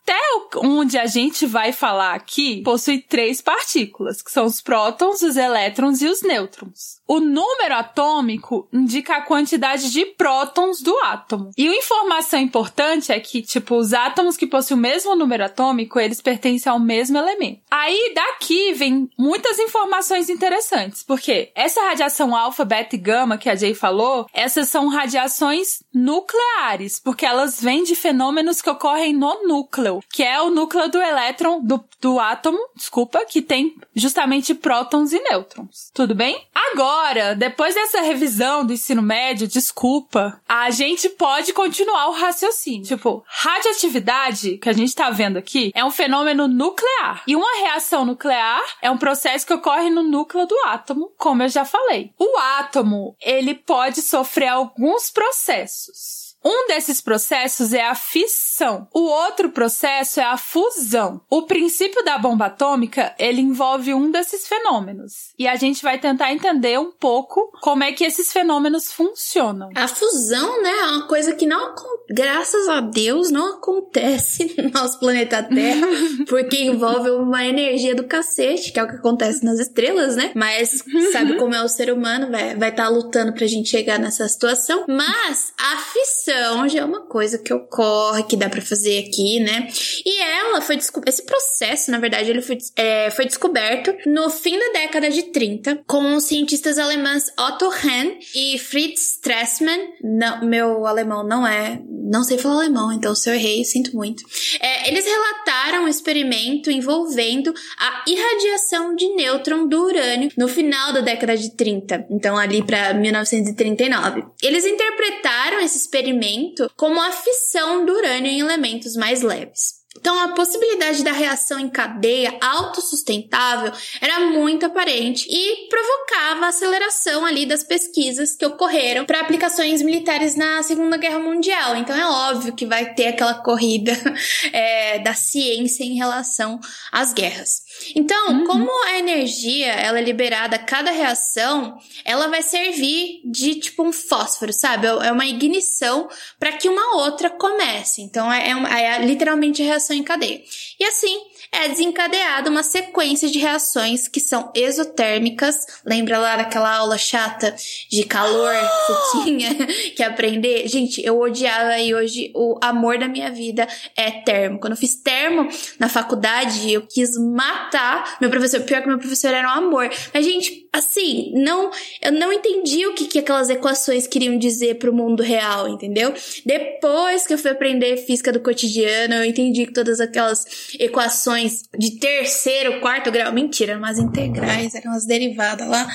onde 0.57 0.97
a 0.97 1.05
gente 1.05 1.45
vai 1.45 1.71
falar 1.71 2.13
aqui, 2.13 2.61
possui 2.61 2.99
três 2.99 3.41
partículas, 3.41 4.21
que 4.21 4.31
são 4.31 4.45
os 4.45 4.61
prótons, 4.61 5.21
os 5.21 5.37
elétrons 5.37 6.01
e 6.01 6.07
os 6.07 6.21
nêutrons. 6.21 7.01
O 7.07 7.19
número 7.19 7.75
atômico 7.75 8.67
indica 8.73 9.15
a 9.15 9.21
quantidade 9.21 9.91
de 9.91 10.05
prótons 10.05 10.81
do 10.81 10.97
átomo. 10.99 11.51
E 11.57 11.67
uma 11.67 11.77
informação 11.77 12.39
importante 12.39 13.11
é 13.11 13.19
que, 13.19 13.41
tipo, 13.41 13.75
os 13.75 13.93
átomos 13.93 14.35
que 14.35 14.47
possuem 14.47 14.77
o 14.77 14.81
mesmo 14.81 15.15
número 15.15 15.45
atômico, 15.45 15.99
eles 15.99 16.21
pertencem 16.21 16.71
ao 16.71 16.79
mesmo 16.79 17.17
elemento. 17.17 17.61
Aí, 17.71 18.13
daqui 18.13 18.73
vem 18.73 19.09
muitas 19.17 19.57
informações 19.59 20.29
interessantes, 20.29 21.03
porque 21.03 21.51
essa 21.55 21.81
radiação 21.81 22.35
alfa, 22.35 22.65
beta 22.65 22.95
e 22.95 22.99
gama 22.99 23.37
que 23.37 23.49
a 23.49 23.55
Jay 23.55 23.73
falou, 23.73 24.27
essas 24.33 24.67
são 24.69 24.87
radiações 24.89 25.83
nucleares, 25.93 26.99
porque 26.99 27.25
elas 27.25 27.61
vêm 27.61 27.83
de 27.83 27.92
fenômenos 27.95 28.62
que 28.62 28.69
ocorrem 28.69 29.13
no 29.13 29.47
núcleo 29.47 29.63
núcleo, 29.73 30.03
que 30.12 30.23
é 30.23 30.41
o 30.41 30.49
núcleo 30.49 30.89
do 30.89 31.01
elétron, 31.01 31.62
do, 31.62 31.84
do 31.99 32.19
átomo, 32.19 32.60
desculpa, 32.75 33.25
que 33.25 33.41
tem 33.41 33.75
justamente 33.95 34.53
prótons 34.53 35.13
e 35.13 35.19
nêutrons. 35.19 35.91
Tudo 35.93 36.13
bem? 36.13 36.47
Agora, 36.53 37.36
depois 37.36 37.75
dessa 37.75 38.01
revisão 38.01 38.65
do 38.65 38.73
ensino 38.73 39.01
médio, 39.01 39.47
desculpa, 39.47 40.41
a 40.47 40.69
gente 40.69 41.10
pode 41.10 41.53
continuar 41.53 42.08
o 42.08 42.13
raciocínio. 42.13 42.86
Tipo, 42.86 43.23
radioatividade, 43.27 44.58
que 44.58 44.69
a 44.69 44.73
gente 44.73 44.95
tá 44.95 45.10
vendo 45.10 45.38
aqui, 45.38 45.71
é 45.75 45.84
um 45.84 45.91
fenômeno 45.91 46.47
nuclear. 46.47 47.23
E 47.27 47.36
uma 47.36 47.58
reação 47.58 48.06
nuclear 48.06 48.62
é 48.82 48.89
um 48.89 48.97
processo 48.97 49.45
que 49.45 49.53
ocorre 49.53 49.89
no 49.89 50.03
núcleo 50.03 50.45
do 50.45 50.58
átomo, 50.65 51.12
como 51.17 51.43
eu 51.43 51.49
já 51.49 51.65
falei. 51.65 52.12
O 52.17 52.38
átomo, 52.38 53.15
ele 53.21 53.56
pode 53.56 54.01
sofrer 54.01 54.47
alguns 54.47 55.10
processos. 55.10 56.22
Um 56.43 56.67
desses 56.67 56.99
processos 56.99 57.73
é 57.73 57.88
a 57.88 57.95
fissão. 57.95 58.88
O 58.93 59.01
outro 59.01 59.49
processo 59.49 60.19
é 60.19 60.23
a 60.23 60.38
fusão. 60.38 61.21
O 61.29 61.43
princípio 61.43 62.03
da 62.03 62.17
bomba 62.17 62.47
atômica, 62.47 63.15
ele 63.17 63.41
envolve 63.41 63.93
um 63.93 64.12
desses 64.12 64.47
fenômenos. 64.47 65.34
E 65.39 65.47
a 65.47 65.56
gente 65.56 65.82
vai 65.82 65.97
tentar 65.97 66.34
entender 66.34 66.77
um 66.77 66.91
pouco 66.91 67.51
como 67.62 67.84
é 67.84 67.93
que 67.93 68.03
esses 68.03 68.32
fenômenos 68.34 68.91
funcionam. 68.91 69.69
A 69.75 69.88
fusão, 69.88 70.62
né, 70.62 70.69
é 70.69 70.86
uma 70.88 71.08
coisa 71.08 71.34
que 71.34 71.45
não, 71.45 71.73
graças 72.10 72.67
a 72.67 72.82
Deus, 72.82 73.32
não 73.32 73.56
acontece 73.56 74.53
no 74.62 74.69
nosso 74.69 74.99
planeta 74.99 75.43
Terra, 75.43 75.88
porque 76.27 76.63
envolve 76.63 77.10
uma 77.12 77.45
energia 77.45 77.95
do 77.95 78.03
cacete, 78.03 78.71
que 78.71 78.79
é 78.79 78.84
o 78.84 78.88
que 78.88 78.95
acontece 78.95 79.45
nas 79.45 79.60
estrelas, 79.60 80.15
né? 80.15 80.32
Mas 80.36 80.84
sabe 81.12 81.38
como 81.38 81.56
é 81.56 81.63
o 81.63 81.69
ser 81.69 81.91
humano, 81.91 82.29
vai 82.29 82.47
estar 82.47 82.60
vai 82.60 82.71
tá 82.73 82.89
lutando 82.89 83.34
pra 83.34 83.47
gente 83.47 83.69
chegar 83.69 83.97
nessa 83.97 84.27
situação. 84.27 84.86
Mas 84.88 85.53
a 85.58 85.77
fissão 85.77 86.33
então, 86.34 86.67
já 86.67 86.80
é 86.80 86.86
uma 86.86 87.02
coisa 87.02 87.38
que 87.38 87.54
ocorre, 87.54 88.24
que 88.24 88.36
dá 88.36 88.50
para 88.50 88.62
fazer 88.62 89.06
aqui, 89.06 89.39
né? 89.39 89.67
E 90.04 90.22
ela 90.22 90.62
foi 90.62 90.78
esse 90.78 91.26
processo, 91.26 91.91
na 91.91 92.00
verdade, 92.00 92.32
ele 92.32 92.41
foi, 92.41 92.58
é, 92.76 93.12
foi 93.12 93.26
descoberto 93.26 93.93
no 94.08 94.30
fim 94.32 94.58
da 94.58 94.80
década 94.80 95.12
de 95.12 95.24
30 95.24 95.84
com 95.86 96.15
os 96.15 96.24
cientistas 96.24 96.80
alemães 96.80 97.26
Otto 97.39 97.65
Hahn 97.65 98.17
e 98.34 98.58
Fritz 98.58 99.15
Strassmann. 99.15 99.93
Não, 100.04 100.43
meu 100.43 100.88
alemão 100.88 101.24
não 101.24 101.46
é, 101.46 101.80
não 101.88 102.24
sei 102.24 102.39
falar 102.39 102.56
alemão, 102.56 102.91
então 102.91 103.13
se 103.13 103.30
eu 103.30 103.36
errei, 103.36 103.63
sinto 103.63 103.96
muito. 103.96 104.24
É, 104.60 104.89
eles 104.89 105.06
relataram 105.06 105.84
um 105.84 105.88
experimento 105.88 106.72
envolvendo 106.72 107.54
a 107.78 108.04
irradiação 108.08 108.96
de 108.96 109.08
nêutron 109.15 109.67
do 109.67 109.84
urânio 109.84 110.32
no 110.36 110.48
final 110.48 110.93
da 110.93 111.02
década 111.02 111.38
de 111.38 111.56
30, 111.56 112.08
então 112.10 112.36
ali 112.38 112.63
para 112.63 112.93
1939. 112.96 114.24
Eles 114.41 114.65
interpretaram 114.65 115.60
esse 115.60 115.78
experimento 115.78 116.22
elemento 116.23 116.71
como 116.75 117.01
a 117.01 117.12
fissão 117.12 117.86
do 117.86 117.93
urânio 117.93 118.31
em 118.31 118.39
elementos 118.39 118.95
mais 118.95 119.21
leves. 119.21 119.83
Então, 119.95 120.19
a 120.19 120.29
possibilidade 120.29 121.03
da 121.03 121.12
reação 121.12 121.59
em 121.59 121.69
cadeia 121.69 122.36
autossustentável 122.41 123.71
era 124.01 124.21
muito 124.21 124.65
aparente 124.65 125.27
e 125.29 125.69
provocava 125.69 126.45
a 126.45 126.49
aceleração 126.49 127.23
ali 127.23 127.45
das 127.45 127.63
pesquisas 127.63 128.36
que 128.36 128.43
ocorreram 128.43 129.05
para 129.05 129.19
aplicações 129.19 129.83
militares 129.83 130.36
na 130.36 130.63
Segunda 130.63 130.97
Guerra 130.97 131.19
Mundial. 131.19 131.75
Então, 131.75 131.95
é 131.95 132.07
óbvio 132.07 132.55
que 132.55 132.65
vai 132.65 132.95
ter 132.95 133.07
aquela 133.07 133.36
corrida 133.36 133.91
é, 134.51 134.97
da 134.97 135.13
ciência 135.13 135.83
em 135.83 135.95
relação 135.95 136.59
às 136.91 137.13
guerras. 137.13 137.62
Então, 137.96 138.30
uhum. 138.30 138.46
como 138.46 138.86
a 138.86 138.98
energia 138.98 139.72
ela 139.72 140.00
é 140.00 140.02
liberada 140.02 140.56
a 140.56 140.60
cada 140.60 140.91
reação, 140.91 141.78
ela 142.06 142.28
vai 142.28 142.41
servir 142.41 143.22
de 143.26 143.56
tipo 143.56 143.84
um 143.84 143.91
fósforo, 143.91 144.54
sabe? 144.54 144.88
É 144.88 145.12
uma 145.12 145.26
ignição 145.26 146.08
para 146.39 146.54
que 146.54 146.69
uma 146.69 146.98
outra 146.98 147.30
comece. 147.30 148.02
Então, 148.02 148.32
é, 148.32 148.50
é, 148.50 148.84
é 148.84 149.06
literalmente 149.06 149.62
a 149.62 149.65
reação 149.65 149.96
em 149.96 150.04
cadeia. 150.04 150.41
E 150.80 150.86
assim, 150.86 151.22
é 151.53 151.69
desencadeada 151.69 152.49
uma 152.49 152.63
sequência 152.63 153.29
de 153.29 153.37
reações 153.39 154.07
que 154.07 154.19
são 154.19 154.51
exotérmicas. 154.55 155.55
Lembra 155.85 156.17
lá 156.17 156.37
daquela 156.37 156.75
aula 156.75 156.97
chata 156.97 157.55
de 157.89 158.03
calor 158.03 158.53
que 158.53 158.93
você 158.93 159.23
tinha 159.23 159.67
que 159.95 160.03
aprender? 160.03 160.67
Gente, 160.67 161.01
eu 161.05 161.19
odiava 161.19 161.77
e 161.79 161.93
hoje 161.93 162.31
o 162.35 162.57
amor 162.61 162.97
da 162.97 163.07
minha 163.07 163.31
vida 163.31 163.67
é 163.95 164.09
termo. 164.09 164.59
Quando 164.59 164.73
eu 164.73 164.77
fiz 164.77 164.95
termo 164.95 165.47
na 165.79 165.87
faculdade, 165.87 166.71
eu 166.71 166.81
quis 166.81 167.17
matar 167.17 168.17
meu 168.19 168.29
professor. 168.29 168.61
Pior 168.61 168.81
que 168.81 168.87
meu 168.87 168.99
professor 168.99 169.33
era 169.33 169.47
um 169.47 169.65
amor. 169.65 169.89
Mas, 170.13 170.25
gente, 170.25 170.62
assim, 170.73 171.31
não, 171.36 171.69
eu 172.01 172.12
não 172.12 172.33
entendi 172.33 172.88
o 172.88 172.95
que, 172.95 173.05
que 173.05 173.19
aquelas 173.19 173.47
equações 173.47 174.07
queriam 174.07 174.38
dizer 174.39 174.79
pro 174.79 174.91
mundo 174.91 175.21
real, 175.21 175.69
entendeu? 175.69 176.12
Depois 176.43 177.27
que 177.27 177.33
eu 177.33 177.38
fui 177.38 177.51
aprender 177.51 177.97
física 177.97 178.31
do 178.31 178.39
cotidiano, 178.39 179.13
eu 179.13 179.25
entendi 179.25 179.67
que 179.67 179.73
todas 179.73 179.99
aquelas 179.99 180.73
equações 180.79 181.63
de 181.77 181.99
terceiro, 181.99 182.79
quarto 182.81 183.12
grau. 183.12 183.31
Mentira, 183.31 183.77
umas 183.77 183.99
integrais, 183.99 184.73
eram 184.73 184.93
as 184.93 185.05
derivadas 185.05 185.67
lá. 185.67 185.88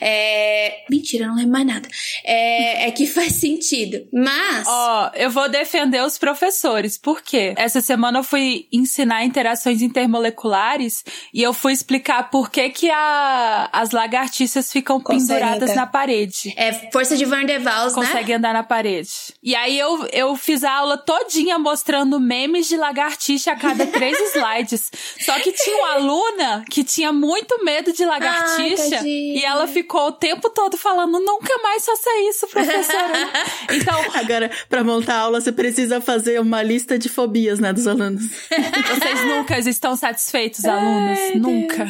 É... 0.00 0.84
Mentira, 0.90 1.28
não 1.28 1.36
lembro 1.36 1.52
mais 1.52 1.66
nada. 1.66 1.88
É, 2.24 2.88
é 2.88 2.90
que 2.90 3.06
faz 3.08 3.34
sentido. 3.34 4.04
Mas. 4.12 4.66
Ó, 4.66 5.10
oh, 5.12 5.16
eu 5.16 5.30
vou 5.30 5.48
defender 5.48 6.02
os 6.02 6.18
professores. 6.18 6.98
Por 6.98 7.22
quê? 7.22 7.54
Essa 7.56 7.80
semana 7.80 8.18
eu 8.18 8.24
fui 8.24 8.66
ensinar 8.72 9.24
interações 9.24 9.80
intermoleculares 9.80 11.04
e 11.32 11.40
eu 11.40 11.52
fui 11.52 11.72
explicar 11.72 12.30
por 12.30 12.50
que, 12.50 12.68
que 12.70 12.90
a, 12.90 13.68
as 13.72 13.92
lagartixas 14.24 14.72
ficam 14.72 15.00
Consegue 15.00 15.40
penduradas 15.40 15.70
andar. 15.70 15.80
na 15.82 15.86
parede. 15.86 16.54
É 16.56 16.90
força 16.90 17.16
de 17.16 17.24
Van 17.24 17.44
der 17.44 17.60
Waals, 17.60 17.96
né? 17.96 18.06
Consegue 18.06 18.32
andar 18.32 18.54
na 18.54 18.62
parede. 18.62 19.10
E 19.42 19.54
aí 19.54 19.78
eu, 19.78 20.06
eu 20.12 20.36
fiz 20.36 20.64
a 20.64 20.72
aula 20.72 20.96
todinha 20.96 21.58
mostrando 21.58 22.18
memes 22.18 22.68
de 22.68 22.76
lagartixa 22.76 23.52
a 23.52 23.56
cada 23.56 23.86
três 23.86 24.18
slides. 24.34 24.90
Só 25.20 25.38
que 25.40 25.52
tinha 25.52 25.76
uma 25.76 25.92
aluna 25.94 26.64
que 26.70 26.82
tinha 26.82 27.12
muito 27.12 27.62
medo 27.64 27.92
de 27.92 28.04
lagartixa 28.04 28.98
Ai, 29.00 29.06
e 29.06 29.44
ela 29.44 29.66
ficou 29.66 30.08
o 30.08 30.12
tempo 30.12 30.48
todo 30.50 30.76
falando: 30.76 31.20
nunca 31.20 31.58
mais 31.62 31.84
faça 31.84 32.10
isso, 32.28 32.46
professora. 32.48 33.30
então. 33.70 33.94
Agora, 34.14 34.50
para 34.68 34.82
montar 34.82 35.16
a 35.16 35.20
aula, 35.20 35.40
você 35.40 35.52
precisa 35.52 36.00
fazer 36.00 36.40
uma 36.40 36.62
lista 36.62 36.98
de 36.98 37.08
fobias, 37.08 37.58
né, 37.58 37.72
dos 37.72 37.86
alunos. 37.86 38.24
Vocês 38.94 39.24
nunca 39.26 39.58
estão 39.58 39.96
satisfeitos, 39.96 40.64
alunos? 40.64 41.18
Ai, 41.18 41.34
nunca. 41.36 41.86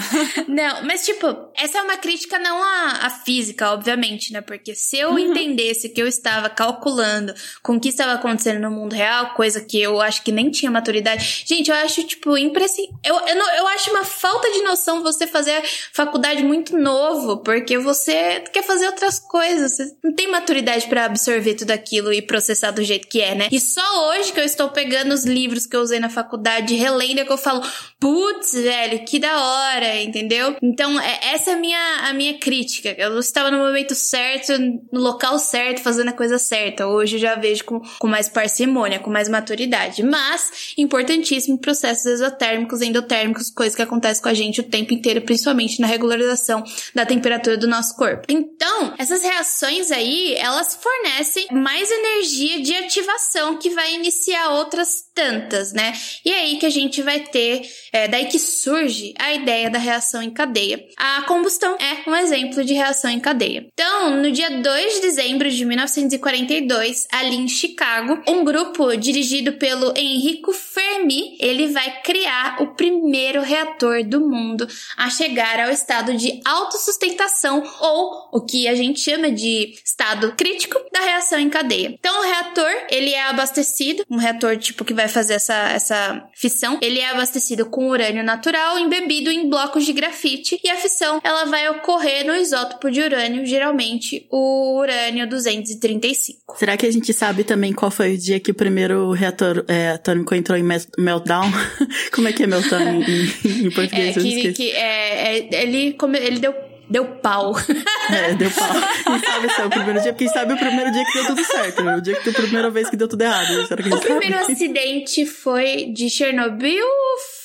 Não, 0.48 0.84
mas 0.84 1.04
tipo, 1.04 1.26
essa 1.56 1.78
é 1.78 1.82
uma 1.82 1.96
crítica 1.96 2.23
crítica 2.24 2.38
não 2.38 2.62
à, 2.62 3.06
à 3.06 3.10
física, 3.10 3.70
obviamente, 3.70 4.32
né? 4.32 4.40
Porque 4.40 4.74
se 4.74 4.98
eu 4.98 5.10
uhum. 5.10 5.18
entendesse 5.18 5.88
que 5.88 6.00
eu 6.00 6.06
estava 6.06 6.48
calculando 6.48 7.34
com 7.62 7.76
o 7.76 7.80
que 7.80 7.88
estava 7.88 8.12
acontecendo 8.12 8.60
no 8.60 8.70
mundo 8.70 8.94
real, 8.94 9.34
coisa 9.34 9.60
que 9.60 9.80
eu 9.80 10.00
acho 10.00 10.22
que 10.22 10.32
nem 10.32 10.50
tinha 10.50 10.70
maturidade. 10.70 11.44
Gente, 11.46 11.70
eu 11.70 11.76
acho, 11.76 12.02
tipo, 12.04 12.36
impressionante. 12.36 12.94
Eu, 13.04 13.14
eu, 13.14 13.36
não, 13.36 13.54
eu 13.56 13.68
acho 13.68 13.90
uma 13.90 14.04
falta 14.04 14.50
de 14.50 14.62
noção 14.62 15.02
você 15.02 15.26
fazer 15.26 15.62
faculdade 15.92 16.42
muito 16.42 16.76
novo, 16.76 17.38
porque 17.38 17.78
você 17.78 18.40
quer 18.52 18.62
fazer 18.62 18.86
outras 18.86 19.18
coisas. 19.18 19.72
Você 19.72 19.96
não 20.02 20.12
tem 20.12 20.30
maturidade 20.30 20.86
para 20.86 21.04
absorver 21.04 21.54
tudo 21.54 21.70
aquilo 21.70 22.12
e 22.12 22.22
processar 22.22 22.70
do 22.70 22.82
jeito 22.82 23.08
que 23.08 23.20
é, 23.20 23.34
né? 23.34 23.48
E 23.52 23.60
só 23.60 24.08
hoje 24.08 24.32
que 24.32 24.40
eu 24.40 24.44
estou 24.44 24.70
pegando 24.70 25.12
os 25.12 25.24
livros 25.24 25.66
que 25.66 25.76
eu 25.76 25.80
usei 25.80 26.00
na 26.00 26.08
faculdade, 26.08 26.74
relendo, 26.74 27.20
é 27.20 27.24
que 27.24 27.32
eu 27.32 27.38
falo, 27.38 27.62
putz, 28.00 28.52
velho, 28.52 29.04
que 29.04 29.18
da 29.18 29.40
hora, 29.40 30.02
entendeu? 30.02 30.56
Então, 30.62 30.98
é, 30.98 31.20
essa 31.34 31.50
é 31.50 31.54
a 31.54 31.56
minha, 31.56 32.08
a 32.08 32.12
minha 32.14 32.38
crítica. 32.38 32.94
Eu 32.96 33.18
estava 33.18 33.50
no 33.50 33.58
momento 33.58 33.94
certo, 33.94 34.52
no 34.92 35.00
local 35.00 35.38
certo, 35.38 35.82
fazendo 35.82 36.08
a 36.08 36.12
coisa 36.12 36.38
certa. 36.38 36.86
Hoje 36.86 37.16
eu 37.16 37.20
já 37.20 37.34
vejo 37.34 37.64
com, 37.64 37.80
com 37.98 38.06
mais 38.06 38.28
parcimônia, 38.28 38.98
com 38.98 39.10
mais 39.10 39.28
maturidade. 39.28 40.02
Mas, 40.02 40.74
importantíssimo, 40.78 41.58
processos 41.58 42.06
exotérmicos, 42.06 42.80
endotérmicos, 42.80 43.50
coisas 43.50 43.76
que 43.76 43.82
acontecem 43.82 44.22
com 44.22 44.28
a 44.28 44.34
gente 44.34 44.60
o 44.60 44.64
tempo 44.64 44.94
inteiro, 44.94 45.22
principalmente 45.22 45.80
na 45.80 45.86
regularização 45.86 46.64
da 46.94 47.04
temperatura 47.04 47.56
do 47.56 47.68
nosso 47.68 47.96
corpo. 47.96 48.24
Então, 48.28 48.94
essas 48.98 49.22
reações 49.22 49.90
aí, 49.90 50.34
elas 50.36 50.74
fornecem 50.80 51.46
mais 51.52 51.90
energia 51.90 52.62
de 52.62 52.74
ativação 52.74 53.58
que 53.58 53.70
vai 53.70 53.94
iniciar 53.94 54.50
outras 54.50 55.04
tantas, 55.14 55.72
né? 55.72 55.92
E 56.24 56.30
é 56.30 56.40
aí 56.40 56.58
que 56.58 56.66
a 56.66 56.70
gente 56.70 57.02
vai 57.02 57.20
ter, 57.20 57.62
é 57.92 58.08
daí 58.08 58.26
que 58.26 58.38
surge 58.38 59.14
a 59.18 59.32
ideia 59.32 59.70
da 59.70 59.78
reação 59.78 60.22
em 60.22 60.30
cadeia. 60.30 60.84
A 60.96 61.22
combustão 61.22 61.76
é 61.80 62.03
um 62.06 62.14
exemplo 62.14 62.64
de 62.64 62.74
reação 62.74 63.10
em 63.10 63.20
cadeia. 63.20 63.66
Então, 63.72 64.16
no 64.22 64.30
dia 64.30 64.60
2 64.60 64.94
de 64.94 65.00
dezembro 65.00 65.50
de 65.50 65.64
1942, 65.64 67.06
ali 67.10 67.36
em 67.36 67.48
Chicago, 67.48 68.22
um 68.28 68.44
grupo 68.44 68.96
dirigido 68.96 69.54
pelo 69.54 69.92
Enrico 69.96 70.52
Fermi, 70.52 71.36
ele 71.40 71.68
vai 71.68 72.02
criar 72.02 72.60
o 72.60 72.74
primeiro 72.74 73.42
reator 73.42 74.04
do 74.04 74.20
mundo 74.20 74.66
a 74.96 75.08
chegar 75.10 75.60
ao 75.60 75.70
estado 75.70 76.14
de 76.14 76.40
autossustentação 76.44 77.62
ou 77.80 78.28
o 78.32 78.40
que 78.40 78.68
a 78.68 78.74
gente 78.74 79.00
chama 79.00 79.30
de 79.30 79.74
estado 79.84 80.34
crítico 80.36 80.78
da 80.92 81.00
reação 81.00 81.38
em 81.38 81.48
cadeia. 81.48 81.94
Então, 81.98 82.20
o 82.20 82.24
reator, 82.24 82.70
ele 82.90 83.12
é 83.12 83.22
abastecido, 83.24 84.04
um 84.10 84.16
reator 84.16 84.56
tipo 84.56 84.84
que 84.84 84.94
vai 84.94 85.08
fazer 85.08 85.34
essa, 85.34 85.54
essa 85.70 86.28
fissão, 86.34 86.78
ele 86.80 87.00
é 87.00 87.10
abastecido 87.10 87.66
com 87.66 87.88
urânio 87.88 88.24
natural 88.24 88.78
embebido 88.78 89.30
em 89.30 89.48
blocos 89.48 89.84
de 89.84 89.92
grafite 89.92 90.60
e 90.62 90.70
a 90.70 90.76
fissão, 90.76 91.20
ela 91.22 91.44
vai 91.44 91.68
ocorrer 91.68 91.83
no 92.24 92.34
isótopo 92.34 92.90
de 92.90 93.00
urânio, 93.00 93.44
geralmente 93.44 94.26
o 94.30 94.78
urânio 94.78 95.28
235. 95.28 96.56
Será 96.58 96.76
que 96.76 96.86
a 96.86 96.90
gente 96.90 97.12
sabe 97.12 97.44
também 97.44 97.72
qual 97.72 97.90
foi 97.90 98.14
o 98.14 98.18
dia 98.18 98.40
que 98.40 98.50
o 98.50 98.54
primeiro 98.54 99.12
reator 99.12 99.64
é, 99.68 99.90
atômico 99.90 100.34
entrou 100.34 100.56
em 100.56 100.62
meltdown? 100.98 101.50
Como 102.12 102.28
é 102.28 102.32
que 102.32 102.42
é 102.42 102.46
meltdown 102.46 103.02
em, 103.02 103.66
em 103.66 103.70
português? 103.70 104.16
É, 104.16 104.20
que, 104.20 104.52
que 104.52 104.70
é, 104.70 105.36
é, 105.36 105.62
ele, 105.62 105.96
ele 106.22 106.38
deu 106.38 106.54
Deu 106.88 107.06
pau. 107.06 107.54
É, 108.10 108.34
deu 108.34 108.50
pau. 108.50 108.68
Quem 109.04 109.18
sabe 109.30 109.54
se 109.54 109.60
é 109.60 109.64
o 109.64 109.70
primeiro 109.70 110.00
dia, 110.00 110.12
porque 110.12 110.24
quem 110.24 110.32
sabe 110.32 110.52
o 110.52 110.58
primeiro 110.58 110.92
dia 110.92 111.04
que 111.04 111.12
deu 111.12 111.26
tudo 111.26 111.44
certo, 111.44 111.82
né? 111.82 111.96
O 111.96 112.00
dia 112.00 112.14
que 112.14 112.24
deu 112.24 112.32
a 112.32 112.42
primeira 112.42 112.70
vez 112.70 112.90
que 112.90 112.96
deu 112.96 113.08
tudo 113.08 113.22
errado. 113.22 113.66
Será 113.66 113.82
que 113.82 113.94
o 113.94 114.00
primeiro 114.00 114.38
acidente 114.38 115.26
foi 115.26 115.86
de 115.92 116.10
Chernobyl 116.10 116.86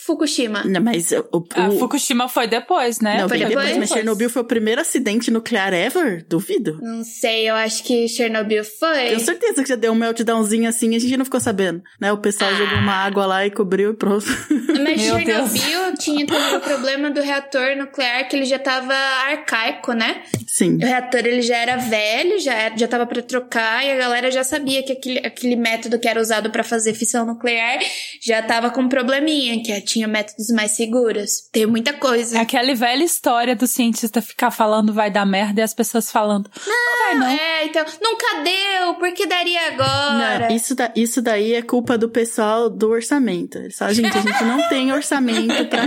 Fukushima. 0.10 0.64
Não, 0.64 0.82
mas 0.82 1.12
o, 1.12 1.24
o... 1.32 1.46
A 1.54 1.70
Fukushima 1.70 2.28
foi 2.28 2.48
depois, 2.48 3.00
né? 3.00 3.22
Não, 3.22 3.30
foi 3.30 3.38
depois, 3.38 3.58
depois, 3.58 3.78
mas 3.78 3.90
Chernobyl 3.90 4.30
foi 4.30 4.42
o 4.42 4.46
primeiro 4.46 4.82
acidente 4.82 5.30
nuclear 5.30 5.72
ever? 5.72 6.26
Duvido. 6.28 6.80
Não 6.82 7.04
sei, 7.04 7.48
eu 7.48 7.54
acho 7.54 7.84
que 7.84 8.08
Chernobyl 8.08 8.64
foi. 8.64 9.10
Tenho 9.10 9.20
certeza 9.20 9.62
que 9.62 9.70
já 9.70 9.76
deu 9.76 9.92
um 9.92 9.96
meltdownzinho 9.96 10.68
assim 10.68 10.94
e 10.94 10.96
a 10.96 11.00
gente 11.00 11.16
não 11.16 11.26
ficou 11.26 11.40
sabendo, 11.40 11.84
né? 12.02 12.12
O 12.12 12.18
pessoal 12.18 12.50
ah. 12.50 12.56
jogou 12.56 12.80
uma 12.80 12.94
água 12.94 13.28
lá 13.28 13.46
e 13.46 13.52
cobriu 13.52 13.92
e 13.92 13.94
pronto. 13.94 14.26
Mas 14.50 15.00
Meu 15.06 15.20
Chernobyl 15.20 15.46
Deus. 15.46 16.00
tinha 16.00 16.26
também 16.26 16.56
o 16.56 16.60
problema 16.60 17.12
do 17.12 17.22
reator 17.22 17.76
nuclear 17.78 18.28
que 18.28 18.36
ele 18.36 18.46
já 18.46 18.58
tava 18.58 18.96
arcaico, 18.96 19.94
né? 19.94 20.24
Sim. 20.50 20.78
O 20.78 20.80
reator 20.80 21.20
ele 21.20 21.44
já 21.44 21.58
era 21.58 21.78
velho, 21.78 22.40
já, 22.40 22.76
já 22.76 22.88
tava 22.88 23.06
para 23.06 23.22
trocar 23.22 23.86
e 23.86 23.92
a 23.92 23.96
galera 23.96 24.32
já 24.32 24.44
sabia 24.44 24.82
que 24.82 24.94
aquele, 24.94 25.20
aquele 25.20 25.56
método 25.56 26.00
que 26.00 26.08
era 26.08 26.20
usado 26.20 26.50
para 26.50 26.64
fazer 26.64 26.96
fissão 26.96 27.24
nuclear 27.24 27.78
já 28.20 28.42
tava 28.42 28.72
com 28.72 28.82
um 28.82 28.90
probleminha, 28.90 29.62
que 29.62 29.80
tinha 29.82 30.08
métodos 30.08 30.50
mais 30.50 30.72
seguros. 30.72 31.48
Tem 31.52 31.68
muita 31.68 31.94
coisa. 31.94 32.36
É 32.36 32.42
aquela 32.42 32.74
velha 32.74 33.04
história 33.04 33.56
do 33.56 33.68
cientista 33.68 34.24
ficar 34.24 34.50
falando 34.50 34.92
vai 34.92 35.12
dar 35.12 35.24
merda 35.24 35.62
e 35.62 35.64
as 35.64 35.74
pessoas 35.76 36.12
falando 36.12 36.50
não, 36.66 36.74
não 36.74 36.98
vai 36.98 37.16
não. 37.16 37.28
É, 37.28 37.66
então, 37.66 37.86
nunca 38.02 38.44
deu, 38.44 38.96
porque 38.96 39.28
daria 39.28 39.68
agora? 39.68 40.50
Não, 40.50 40.56
isso, 40.56 40.74
da, 40.74 40.92
isso 40.96 41.22
daí 41.22 41.54
é 41.54 41.62
culpa 41.62 41.96
do 41.96 42.10
pessoal 42.10 42.72
do 42.72 42.90
orçamento. 42.90 43.60
Eles 43.60 43.78
falam, 43.78 43.94
gente, 43.94 44.18
a 44.18 44.22
gente 44.22 44.44
não 44.44 44.68
tem 44.68 44.92
orçamento 44.92 45.66
pra 45.66 45.86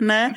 né, 0.00 0.34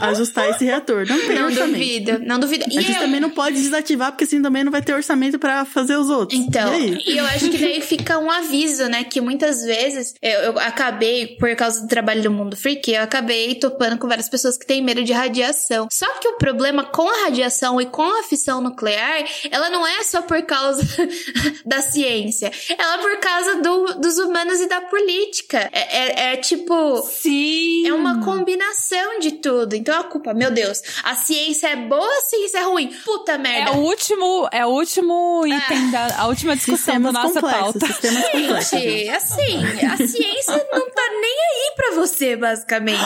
ajustar 0.00 0.50
esse 0.50 0.64
reator. 0.64 1.06
Não 1.06 1.20
tem 1.20 1.36
não 1.36 1.46
orçamento. 1.46 1.72
Duvido, 1.72 1.91
não 2.00 2.38
duvido. 2.38 2.64
E 2.70 2.78
a 2.78 2.80
gente 2.80 2.94
eu... 2.94 3.00
também 3.00 3.20
não 3.20 3.30
pode 3.30 3.56
desativar, 3.60 4.12
porque 4.12 4.24
assim 4.24 4.40
também 4.42 4.64
não 4.64 4.72
vai 4.72 4.82
ter 4.82 4.94
orçamento 4.94 5.38
para 5.38 5.64
fazer 5.64 5.96
os 5.96 6.08
outros. 6.08 6.38
Então, 6.38 6.74
e, 6.74 7.12
e, 7.12 7.18
eu 7.18 7.24
acho 7.26 7.50
que 7.50 7.58
daí 7.58 7.80
fica 7.80 8.18
um 8.18 8.30
aviso, 8.30 8.88
né? 8.88 9.04
Que 9.04 9.20
muitas 9.20 9.62
vezes 9.64 10.14
eu, 10.20 10.40
eu 10.40 10.58
acabei, 10.58 11.36
por 11.38 11.54
causa 11.56 11.82
do 11.82 11.88
trabalho 11.88 12.22
do 12.22 12.30
Mundo 12.30 12.56
Freak, 12.56 12.90
eu 12.90 13.02
acabei 13.02 13.54
topando 13.54 13.98
com 13.98 14.08
várias 14.08 14.28
pessoas 14.28 14.56
que 14.56 14.66
têm 14.66 14.82
medo 14.82 15.02
de 15.04 15.12
radiação. 15.12 15.88
Só 15.90 16.06
que 16.18 16.28
o 16.28 16.36
problema 16.36 16.84
com 16.84 17.08
a 17.08 17.24
radiação 17.24 17.80
e 17.80 17.86
com 17.86 18.02
a 18.02 18.22
fissão 18.24 18.60
nuclear, 18.60 19.24
ela 19.50 19.70
não 19.70 19.86
é 19.86 20.02
só 20.02 20.22
por 20.22 20.40
causa 20.42 20.82
da 21.64 21.80
ciência. 21.80 22.50
Ela 22.76 22.94
é 22.94 22.98
por 22.98 23.18
causa 23.18 23.56
do, 23.56 23.94
dos 24.00 24.18
humanos 24.18 24.60
e 24.60 24.68
da 24.68 24.80
política. 24.80 25.70
É, 25.72 25.98
é, 25.98 26.32
é, 26.32 26.36
tipo. 26.36 27.02
Sim. 27.02 27.86
É 27.86 27.92
uma 27.92 28.24
combinação 28.24 29.18
de 29.18 29.32
tudo. 29.32 29.74
Então 29.74 29.98
a 29.98 30.04
culpa, 30.04 30.34
meu 30.34 30.50
Deus, 30.50 30.82
a 31.02 31.14
ciência 31.14 31.68
é 31.68 31.76
boa, 31.82 32.20
ciência 32.22 32.58
é 32.58 32.62
ruim. 32.62 32.88
Puta 33.04 33.38
merda. 33.38 33.70
É 33.70 33.74
o 33.74 33.80
último, 33.80 34.48
é 34.52 34.66
o 34.66 34.70
último 34.70 35.44
item 35.46 35.88
ah. 35.88 35.90
da 35.90 36.16
a 36.18 36.26
última 36.26 36.56
discussão 36.56 37.00
da 37.00 37.12
nossa 37.12 37.40
pauta. 37.40 37.86
Gente, 37.86 39.08
assim, 39.10 39.58
a 39.86 39.96
ciência 39.96 40.66
não 40.72 40.90
tá 40.90 41.02
nem 41.20 41.32
aí 41.32 41.72
pra 41.76 41.90
você, 41.92 42.36
basicamente. 42.36 43.00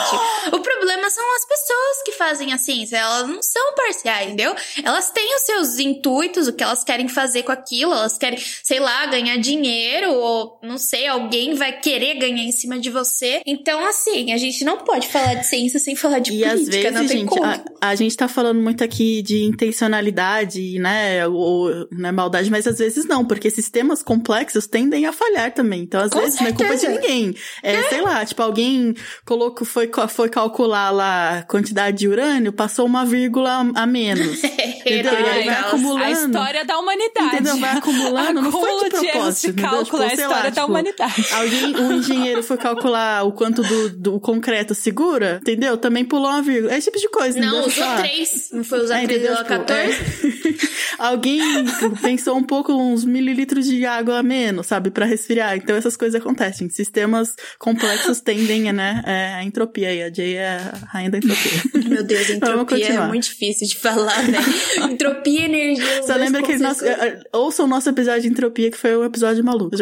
O 0.51 0.59
problema 0.59 1.09
são 1.09 1.35
as 1.35 1.45
pessoas 1.45 2.03
que 2.05 2.11
fazem 2.13 2.53
a 2.53 2.57
ciência. 2.57 2.97
Elas 2.97 3.27
não 3.27 3.41
são 3.41 3.73
parciais, 3.75 4.27
entendeu? 4.27 4.55
Elas 4.83 5.11
têm 5.11 5.35
os 5.35 5.41
seus 5.41 5.79
intuitos, 5.79 6.47
o 6.47 6.53
que 6.53 6.63
elas 6.63 6.83
querem 6.83 7.07
fazer 7.07 7.43
com 7.43 7.51
aquilo. 7.51 7.93
Elas 7.93 8.17
querem, 8.17 8.39
sei 8.63 8.79
lá, 8.79 9.05
ganhar 9.07 9.37
dinheiro, 9.37 10.13
ou 10.13 10.59
não 10.61 10.77
sei, 10.77 11.07
alguém 11.07 11.55
vai 11.55 11.79
querer 11.79 12.15
ganhar 12.15 12.43
em 12.43 12.51
cima 12.51 12.79
de 12.79 12.89
você. 12.89 13.41
Então, 13.45 13.85
assim, 13.85 14.31
a 14.33 14.37
gente 14.37 14.63
não 14.63 14.77
pode 14.79 15.07
falar 15.07 15.35
de 15.35 15.47
ciência 15.47 15.79
sem 15.79 15.95
falar 15.95 16.19
de 16.19 16.33
e 16.33 16.39
política. 16.39 16.53
às 16.53 16.67
vezes, 16.67 16.93
não 16.93 17.07
tem 17.07 17.17
gente, 17.19 17.29
como. 17.29 17.45
A, 17.45 17.63
a, 17.81 17.95
gente 17.95 18.15
tá 18.15 18.27
falando 18.27 18.61
muito 18.67 18.83
aqui 18.83 19.21
de 19.21 19.43
intencionalidade, 19.43 20.77
né? 20.77 21.25
Ou 21.25 21.87
né, 21.89 22.11
maldade, 22.11 22.51
mas 22.51 22.67
às 22.67 22.77
vezes 22.79 23.05
não, 23.05 23.23
porque 23.23 23.49
sistemas 23.49 24.03
complexos 24.03 24.67
tendem 24.67 25.05
a 25.05 25.13
falhar 25.13 25.53
também. 25.53 25.83
Então, 25.83 26.01
às 26.01 26.09
com 26.09 26.19
vezes, 26.19 26.37
certeza. 26.37 26.57
não 26.57 26.65
é 26.65 26.77
culpa 26.77 26.85
de 26.85 26.99
ninguém. 26.99 27.35
É, 27.63 27.75
é, 27.75 27.83
sei 27.83 28.01
lá, 28.01 28.25
tipo, 28.25 28.41
alguém 28.41 28.93
colocou, 29.25 29.65
foi, 29.65 29.89
foi 30.09 30.27
calcular 30.27 30.89
lá 30.91 31.37
a 31.37 31.43
quantidade 31.43 31.97
de 31.97 32.09
urânio, 32.09 32.51
passou 32.51 32.85
uma 32.85 33.05
vírgula 33.05 33.71
a 33.73 33.87
menos. 33.87 34.43
entendeu? 34.43 35.13
E 35.13 35.29
aí 35.29 35.45
vai 35.45 35.59
acumulando. 35.59 36.03
A 36.03 36.11
história 36.11 36.65
da 36.65 36.77
humanidade. 36.77 37.27
Entendeu? 37.27 37.57
Vai 37.57 37.77
acumulando, 37.77 38.41
não 38.41 38.51
foi 38.51 38.83
de 38.83 38.89
propósito. 38.89 39.53
De 39.53 39.61
cálculo, 39.61 39.83
tipo, 39.85 39.97
a 39.97 40.07
história 40.07 40.27
lá, 40.27 40.41
da 40.41 40.51
tipo, 40.51 40.65
humanidade. 40.65 41.27
Alguém, 41.31 41.75
um 41.77 41.93
engenheiro 41.93 42.43
foi 42.43 42.57
calcular 42.57 43.23
o 43.23 43.31
quanto 43.31 43.61
do, 43.61 43.89
do 43.91 44.19
concreto 44.19 44.75
segura, 44.75 45.39
entendeu? 45.41 45.77
Também 45.77 46.03
pulou 46.03 46.29
uma 46.29 46.41
vírgula. 46.41 46.73
É 46.73 46.77
esse 46.77 46.91
tipo 46.91 46.99
de 46.99 47.09
coisa. 47.09 47.39
Não, 47.39 47.65
usou 47.65 47.95
três. 47.95 48.51
Não 48.57 48.63
foi 48.63 48.79
usar 48.79 49.03
é, 49.03 49.05
3,14? 49.05 49.37
Tipo, 49.45 49.71
é. 49.71 50.67
Alguém 50.97 51.39
pensou 52.01 52.35
um 52.35 52.43
pouco 52.43 52.73
uns 52.73 53.05
mililitros 53.05 53.67
de 53.67 53.85
água 53.85 54.17
a 54.17 54.23
menos, 54.23 54.65
sabe? 54.65 54.89
para 54.89 55.05
resfriar. 55.05 55.55
Então 55.55 55.75
essas 55.75 55.95
coisas 55.95 56.19
acontecem. 56.19 56.67
Sistemas 56.69 57.35
complexos 57.59 58.19
tendem, 58.19 58.73
né? 58.73 59.03
É, 59.05 59.33
a 59.35 59.43
entropia 59.43 59.89
aí. 59.89 60.01
A 60.01 60.11
Jay 60.11 60.37
é 60.37 60.57
a 60.57 60.87
rainha 60.87 61.11
da 61.11 61.19
entropia. 61.19 61.51
Meu 61.87 62.03
Deus, 62.03 62.29
entropia 62.31 62.87
é 62.87 63.07
muito 63.07 63.25
difícil 63.25 63.67
de 63.67 63.75
falar, 63.75 64.27
né? 64.27 64.39
entropia, 64.89 65.45
energia. 65.45 66.01
Só 66.01 66.15
lembra 66.15 66.41
que 66.41 66.57
nosso, 66.57 66.83
ouça 67.31 67.63
o 67.63 67.67
nosso 67.67 67.87
episódio 67.89 68.23
de 68.23 68.29
entropia, 68.29 68.71
que 68.71 68.77
foi 68.77 68.97
um 68.97 69.03
episódio 69.03 69.43
maluco. 69.43 69.77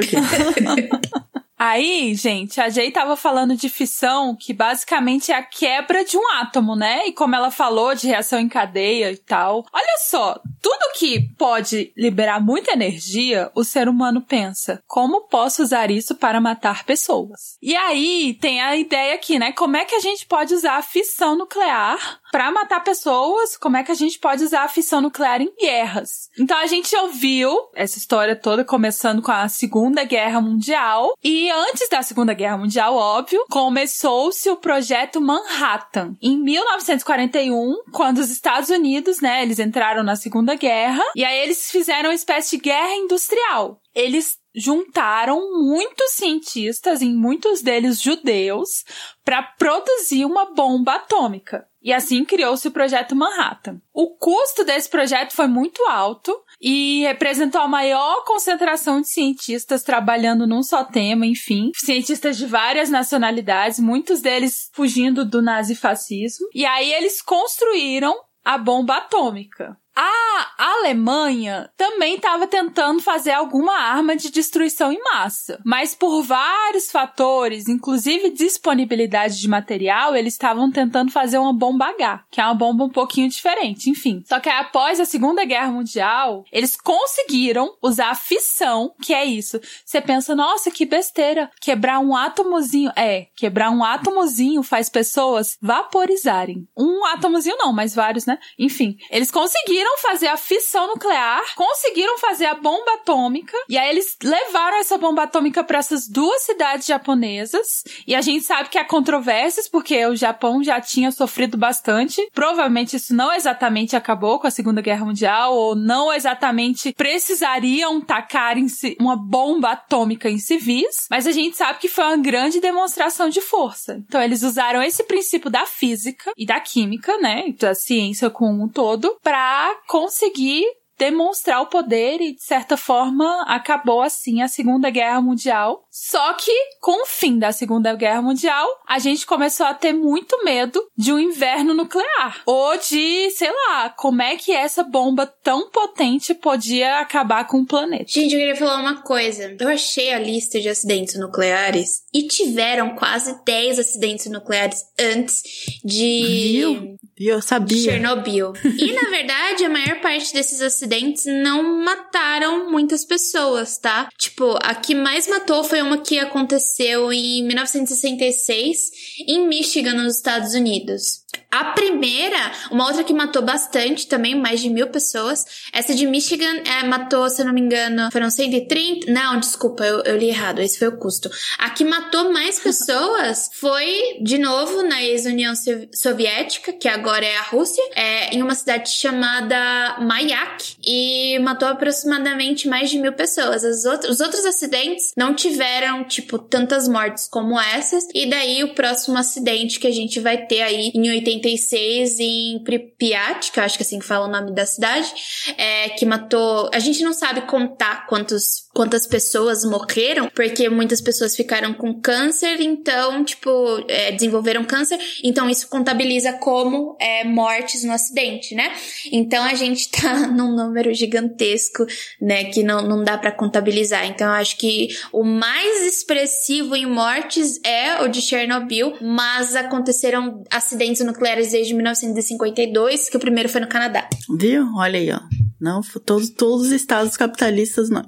Aí, 1.57 2.13
gente, 2.15 2.59
a 2.59 2.69
Jay 2.69 2.91
tava 2.91 3.15
falando 3.15 3.55
de 3.55 3.69
fissão, 3.69 4.35
que 4.35 4.53
basicamente 4.53 5.31
é 5.31 5.35
a 5.35 5.43
quebra 5.43 6.03
de 6.03 6.17
um 6.17 6.31
átomo, 6.33 6.75
né? 6.75 7.07
E 7.07 7.13
como 7.13 7.35
ela 7.35 7.49
falou 7.49 7.95
de 7.95 8.07
reação 8.07 8.39
em 8.39 8.49
cadeia 8.49 9.11
e 9.11 9.17
tal. 9.17 9.65
Olha 9.71 9.97
só, 10.09 10.39
tudo 10.61 10.93
que 10.97 11.29
pode 11.37 11.93
liberar 11.95 12.41
muita 12.41 12.73
energia, 12.73 13.49
o 13.55 13.63
ser 13.63 13.87
humano 13.87 14.21
pensa: 14.21 14.83
como 14.85 15.27
posso 15.27 15.63
usar 15.63 15.89
isso 15.89 16.15
para 16.15 16.41
matar 16.41 16.83
pessoas? 16.83 17.57
E 17.61 17.75
aí 17.75 18.37
tem 18.41 18.61
a 18.61 18.75
ideia 18.75 19.15
aqui, 19.15 19.39
né? 19.39 19.53
Como 19.53 19.77
é 19.77 19.85
que 19.85 19.95
a 19.95 19.99
gente 19.99 20.25
pode 20.25 20.53
usar 20.53 20.75
a 20.75 20.81
fissão 20.81 21.37
nuclear 21.37 22.19
para 22.35 22.51
matar 22.51 22.83
pessoas? 22.83 23.55
Como 23.55 23.77
é 23.77 23.83
que 23.85 23.93
a 23.93 23.95
gente 23.95 24.19
pode 24.19 24.43
usar 24.43 24.63
a 24.63 24.67
fissão 24.67 24.99
nuclear 24.99 25.41
em 25.41 25.55
guerras? 25.57 26.29
Então 26.37 26.57
a 26.57 26.65
gente 26.65 26.93
ouviu 26.93 27.57
essa 27.73 27.97
história 27.97 28.35
toda 28.35 28.65
começando 28.65 29.21
com 29.21 29.31
a 29.31 29.47
Segunda 29.47 30.03
Guerra 30.03 30.41
Mundial 30.41 31.17
e 31.23 31.49
antes 31.49 31.87
da 31.87 32.03
Segunda 32.03 32.33
Guerra 32.33 32.57
Mundial, 32.57 32.93
óbvio, 32.93 33.45
começou-se 33.49 34.49
o 34.49 34.57
projeto 34.57 35.21
Manhattan. 35.21 36.17
Em 36.21 36.37
1941, 36.37 37.73
quando 37.93 38.17
os 38.17 38.29
Estados 38.29 38.69
Unidos, 38.69 39.21
né, 39.21 39.41
eles 39.41 39.57
entraram 39.57 40.03
na 40.03 40.17
Segunda 40.17 40.55
Guerra 40.55 41.03
e 41.15 41.23
aí 41.23 41.39
eles 41.39 41.71
fizeram 41.71 42.09
uma 42.09 42.15
espécie 42.15 42.57
de 42.57 42.63
guerra 42.63 42.95
industrial. 42.95 43.79
Eles 43.95 44.37
juntaram 44.55 45.39
muitos 45.61 46.11
cientistas, 46.11 47.01
e 47.01 47.09
muitos 47.09 47.61
deles 47.61 48.01
judeus, 48.01 48.85
para 49.23 49.43
produzir 49.43 50.25
uma 50.25 50.53
bomba 50.53 50.95
atômica. 50.95 51.67
E 51.85 51.93
assim 51.93 52.25
criou-se 52.25 52.67
o 52.67 52.71
projeto 52.71 53.15
Manhattan. 53.15 53.79
O 53.93 54.17
custo 54.17 54.65
desse 54.65 54.89
projeto 54.89 55.33
foi 55.33 55.47
muito 55.47 55.83
alto 55.83 56.35
e 56.59 57.03
representou 57.03 57.61
a 57.61 57.67
maior 57.67 58.23
concentração 58.23 59.01
de 59.01 59.07
cientistas 59.07 59.83
trabalhando 59.83 60.47
num 60.47 60.63
só 60.63 60.83
tema, 60.83 61.27
enfim, 61.27 61.71
cientistas 61.75 62.37
de 62.37 62.47
várias 62.47 62.89
nacionalidades, 62.89 63.79
muitos 63.79 64.19
deles 64.19 64.71
fugindo 64.73 65.23
do 65.23 65.43
nazifascismo. 65.43 66.47
E 66.55 66.65
aí 66.65 66.91
eles 66.91 67.21
construíram 67.21 68.15
a 68.43 68.57
bomba 68.57 68.97
atômica. 68.97 69.77
A 69.95 70.25
Alemanha 70.57 71.69
também 71.77 72.15
estava 72.15 72.47
tentando 72.47 73.01
fazer 73.01 73.31
alguma 73.31 73.73
arma 73.73 74.15
de 74.15 74.29
destruição 74.29 74.91
em 74.91 75.01
massa, 75.01 75.59
mas 75.65 75.95
por 75.95 76.21
vários 76.21 76.91
fatores, 76.91 77.69
inclusive 77.69 78.29
disponibilidade 78.29 79.39
de 79.39 79.47
material, 79.47 80.15
eles 80.15 80.33
estavam 80.33 80.69
tentando 80.69 81.11
fazer 81.11 81.37
uma 81.37 81.53
bomba 81.53 81.87
H, 81.87 82.25
que 82.29 82.41
é 82.41 82.43
uma 82.45 82.53
bomba 82.53 82.83
um 82.83 82.89
pouquinho 82.89 83.29
diferente, 83.29 83.89
enfim. 83.89 84.21
Só 84.25 84.39
que 84.39 84.49
após 84.49 84.99
a 84.99 85.05
Segunda 85.05 85.45
Guerra 85.45 85.71
Mundial, 85.71 86.43
eles 86.51 86.75
conseguiram 86.75 87.75
usar 87.81 88.09
a 88.09 88.15
fissão, 88.15 88.93
que 89.01 89.13
é 89.13 89.23
isso. 89.23 89.59
Você 89.85 90.01
pensa, 90.01 90.35
nossa, 90.35 90.71
que 90.71 90.85
besteira, 90.85 91.49
quebrar 91.61 91.99
um 91.99 92.15
átomozinho. 92.15 92.91
É, 92.95 93.27
quebrar 93.35 93.71
um 93.71 93.83
átomozinho 93.83 94.61
faz 94.61 94.89
pessoas 94.89 95.57
vaporizarem. 95.61 96.67
Um 96.77 97.05
átomozinho 97.05 97.57
não, 97.57 97.71
mas 97.71 97.95
vários, 97.95 98.25
né? 98.25 98.37
Enfim, 98.59 98.97
eles 99.09 99.31
conseguiram 99.31 99.84
conseguiram 99.85 99.97
fazer 99.97 100.27
a 100.27 100.37
fissão 100.37 100.87
nuclear, 100.87 101.41
conseguiram 101.55 102.17
fazer 102.17 102.45
a 102.45 102.55
bomba 102.55 102.93
atômica, 102.93 103.55
e 103.69 103.77
aí 103.77 103.89
eles 103.89 104.17
levaram 104.23 104.77
essa 104.77 104.97
bomba 104.97 105.23
atômica 105.23 105.63
para 105.63 105.79
essas 105.79 106.07
duas 106.07 106.41
cidades 106.41 106.87
japonesas. 106.87 107.83
E 108.07 108.15
a 108.15 108.21
gente 108.21 108.43
sabe 108.43 108.69
que 108.69 108.77
há 108.77 108.85
controvérsias, 108.85 109.67
porque 109.67 110.05
o 110.05 110.15
Japão 110.15 110.63
já 110.63 110.81
tinha 110.81 111.11
sofrido 111.11 111.57
bastante. 111.57 112.27
Provavelmente 112.33 112.95
isso 112.95 113.13
não 113.13 113.31
exatamente 113.33 113.95
acabou 113.95 114.39
com 114.39 114.47
a 114.47 114.51
Segunda 114.51 114.81
Guerra 114.81 115.05
Mundial, 115.05 115.53
ou 115.53 115.75
não 115.75 116.11
exatamente 116.11 116.93
precisariam 116.93 118.01
tacar 118.01 118.57
em 118.57 118.67
si 118.67 118.95
uma 118.99 119.15
bomba 119.15 119.71
atômica 119.71 120.29
em 120.29 120.39
civis, 120.39 121.07
mas 121.09 121.27
a 121.27 121.31
gente 121.31 121.57
sabe 121.57 121.79
que 121.79 121.87
foi 121.87 122.05
uma 122.05 122.17
grande 122.17 122.59
demonstração 122.59 123.29
de 123.29 123.41
força. 123.41 124.01
Então 124.07 124.21
eles 124.21 124.41
usaram 124.41 124.81
esse 124.81 125.03
princípio 125.03 125.49
da 125.49 125.65
física 125.65 126.31
e 126.37 126.45
da 126.45 126.59
química, 126.59 127.17
né, 127.17 127.53
da 127.59 127.75
ciência 127.75 128.29
como 128.29 128.63
um 128.63 128.67
todo, 128.67 129.17
para 129.21 129.74
conseguir 129.87 130.65
demonstrar 130.97 131.61
o 131.61 131.67
poder 131.67 132.21
e, 132.21 132.35
de 132.35 132.43
certa 132.43 132.77
forma, 132.77 133.43
acabou 133.47 134.01
assim 134.01 134.41
a 134.41 134.47
Segunda 134.47 134.89
Guerra 134.89 135.21
Mundial. 135.21 135.85
Só 135.91 136.33
que, 136.33 136.51
com 136.79 137.03
o 137.03 137.05
fim 137.05 137.37
da 137.37 137.51
Segunda 137.51 137.93
Guerra 137.95 138.21
Mundial, 138.21 138.67
a 138.87 138.99
gente 138.99 139.25
começou 139.25 139.65
a 139.65 139.73
ter 139.73 139.93
muito 139.93 140.43
medo 140.43 140.81
de 140.97 141.11
um 141.11 141.19
inverno 141.19 141.73
nuclear. 141.73 142.41
Ou 142.45 142.77
de, 142.77 143.29
sei 143.31 143.51
lá, 143.51 143.89
como 143.89 144.21
é 144.21 144.35
que 144.35 144.51
essa 144.51 144.83
bomba 144.83 145.25
tão 145.25 145.69
potente 145.69 146.33
podia 146.33 146.99
acabar 146.99 147.45
com 147.47 147.61
o 147.61 147.65
planeta. 147.65 148.05
Gente, 148.07 148.33
eu 148.33 148.39
queria 148.39 148.55
falar 148.55 148.79
uma 148.79 149.01
coisa. 149.01 149.55
Eu 149.59 149.67
achei 149.67 150.13
a 150.13 150.19
lista 150.19 150.59
de 150.59 150.69
acidentes 150.69 151.19
nucleares 151.19 152.03
e 152.13 152.23
tiveram 152.27 152.95
quase 152.95 153.43
10 153.45 153.79
acidentes 153.79 154.27
nucleares 154.27 154.83
antes 154.99 155.43
de. 155.83 156.53
Viu? 156.53 156.97
Eu 157.17 157.41
sabia. 157.41 157.91
Chernobyl. 157.91 158.53
e, 158.63 158.93
na 158.93 159.09
verdade, 159.09 159.65
a 159.65 159.69
maior 159.69 160.01
parte 160.01 160.33
desses 160.33 160.61
acidentes 160.61 160.84
não 161.25 161.83
mataram 161.83 162.71
muitas 162.71 163.05
pessoas, 163.05 163.77
tá? 163.77 164.09
Tipo, 164.17 164.57
a 164.61 164.73
que 164.75 164.95
mais 164.95 165.27
matou 165.27 165.63
foi 165.63 165.81
uma 165.81 165.99
que 165.99 166.19
aconteceu 166.19 167.11
em 167.11 167.43
1966 167.43 168.79
em 169.27 169.47
Michigan, 169.47 169.93
nos 169.93 170.17
Estados 170.17 170.53
Unidos. 170.53 171.24
A 171.55 171.63
primeira, 171.71 172.51
uma 172.69 172.85
outra 172.85 173.01
que 173.01 173.13
matou 173.13 173.41
bastante 173.41 174.07
também, 174.07 174.35
mais 174.35 174.59
de 174.59 174.69
mil 174.69 174.87
pessoas. 174.87 175.45
Essa 175.71 175.95
de 175.95 176.05
Michigan 176.05 176.61
é, 176.65 176.83
matou, 176.83 177.29
se 177.29 177.41
eu 177.41 177.45
não 177.45 177.53
me 177.53 177.61
engano, 177.61 178.11
foram 178.11 178.29
130. 178.29 179.09
Não, 179.09 179.39
desculpa, 179.39 179.85
eu, 179.85 180.01
eu 180.03 180.17
li 180.17 180.27
errado. 180.27 180.59
Esse 180.59 180.77
foi 180.77 180.89
o 180.89 180.97
custo. 180.97 181.29
A 181.57 181.69
que 181.69 181.85
matou 181.85 182.33
mais 182.33 182.59
pessoas 182.59 183.49
foi, 183.55 184.17
de 184.21 184.37
novo, 184.37 184.83
na 184.83 185.01
ex-União 185.01 185.53
Soviética, 185.93 186.73
que 186.73 186.89
agora 186.89 187.25
é 187.25 187.37
a 187.37 187.43
Rússia, 187.43 187.83
é, 187.95 188.35
em 188.35 188.41
uma 188.41 188.53
cidade 188.53 188.89
chamada 188.89 189.97
Mayak, 190.01 190.75
e 190.85 191.39
matou 191.39 191.69
aproximadamente 191.69 192.67
mais 192.67 192.89
de 192.89 192.99
mil 192.99 193.13
pessoas. 193.13 193.63
As 193.63 193.85
outras, 193.85 194.11
os 194.11 194.19
outros 194.19 194.45
acidentes 194.45 195.13
não 195.15 195.33
tiveram, 195.33 196.03
tipo, 196.03 196.37
tantas 196.37 196.85
mortes 196.89 197.29
como 197.29 197.57
essas. 197.57 198.05
E 198.13 198.29
daí 198.29 198.61
o 198.61 198.73
próximo 198.73 199.17
acidente 199.17 199.79
que 199.79 199.87
a 199.87 199.91
gente 199.91 200.19
vai 200.19 200.45
ter 200.45 200.61
aí 200.61 200.91
em 200.93 201.09
86 201.45 202.19
em 202.19 202.63
Pripyat, 202.63 203.51
que 203.51 203.59
eu 203.59 203.63
acho 203.63 203.77
que 203.77 203.83
é 203.83 203.85
assim 203.85 203.99
que 203.99 204.05
fala 204.05 204.25
o 204.25 204.31
nome 204.31 204.51
da 204.51 204.65
cidade, 204.65 205.13
é, 205.57 205.89
que 205.89 206.05
matou. 206.05 206.69
A 206.73 206.79
gente 206.79 207.03
não 207.03 207.13
sabe 207.13 207.41
contar 207.41 208.07
quantos, 208.07 208.64
quantas 208.75 209.07
pessoas 209.07 209.63
morreram, 209.63 210.29
porque 210.35 210.67
muitas 210.67 210.99
pessoas 210.99 211.33
ficaram 211.33 211.73
com 211.73 211.93
câncer, 212.01 212.59
então, 212.59 213.23
tipo, 213.23 213.49
é, 213.87 214.11
desenvolveram 214.11 214.65
câncer, 214.65 214.99
então 215.23 215.49
isso 215.49 215.69
contabiliza 215.69 216.33
como 216.33 216.97
é, 216.99 217.23
mortes 217.23 217.85
no 217.85 217.93
acidente, 217.93 218.53
né? 218.53 218.73
Então 219.09 219.45
a 219.45 219.53
gente 219.53 219.87
tá 219.95 220.27
num 220.27 220.53
número 220.53 220.93
gigantesco, 220.93 221.85
né, 222.21 222.43
que 222.45 222.63
não, 222.63 222.85
não 222.85 223.01
dá 223.01 223.17
para 223.17 223.31
contabilizar. 223.31 224.05
Então 224.07 224.27
eu 224.27 224.33
acho 224.33 224.57
que 224.57 224.89
o 225.13 225.23
mais 225.23 225.87
expressivo 225.87 226.75
em 226.75 226.85
mortes 226.85 227.61
é 227.63 228.01
o 228.01 228.09
de 228.09 228.21
Chernobyl, 228.21 228.97
mas 229.01 229.55
aconteceram 229.55 230.43
acidentes 230.51 231.05
nucleares 231.05 231.53
desde 231.53 231.73
1952, 231.73 233.07
que 233.07 233.15
o 233.15 233.21
primeiro 233.21 233.47
foi 233.47 233.61
no 233.61 233.67
Canadá. 233.67 234.09
Viu? 234.37 234.67
Olha 234.75 234.99
aí, 234.99 235.13
ó. 235.13 235.45
Não, 235.59 235.81
todos, 236.05 236.29
todos 236.29 236.67
os 236.67 236.71
estados 236.73 237.15
capitalistas 237.15 237.89
não. 237.89 238.03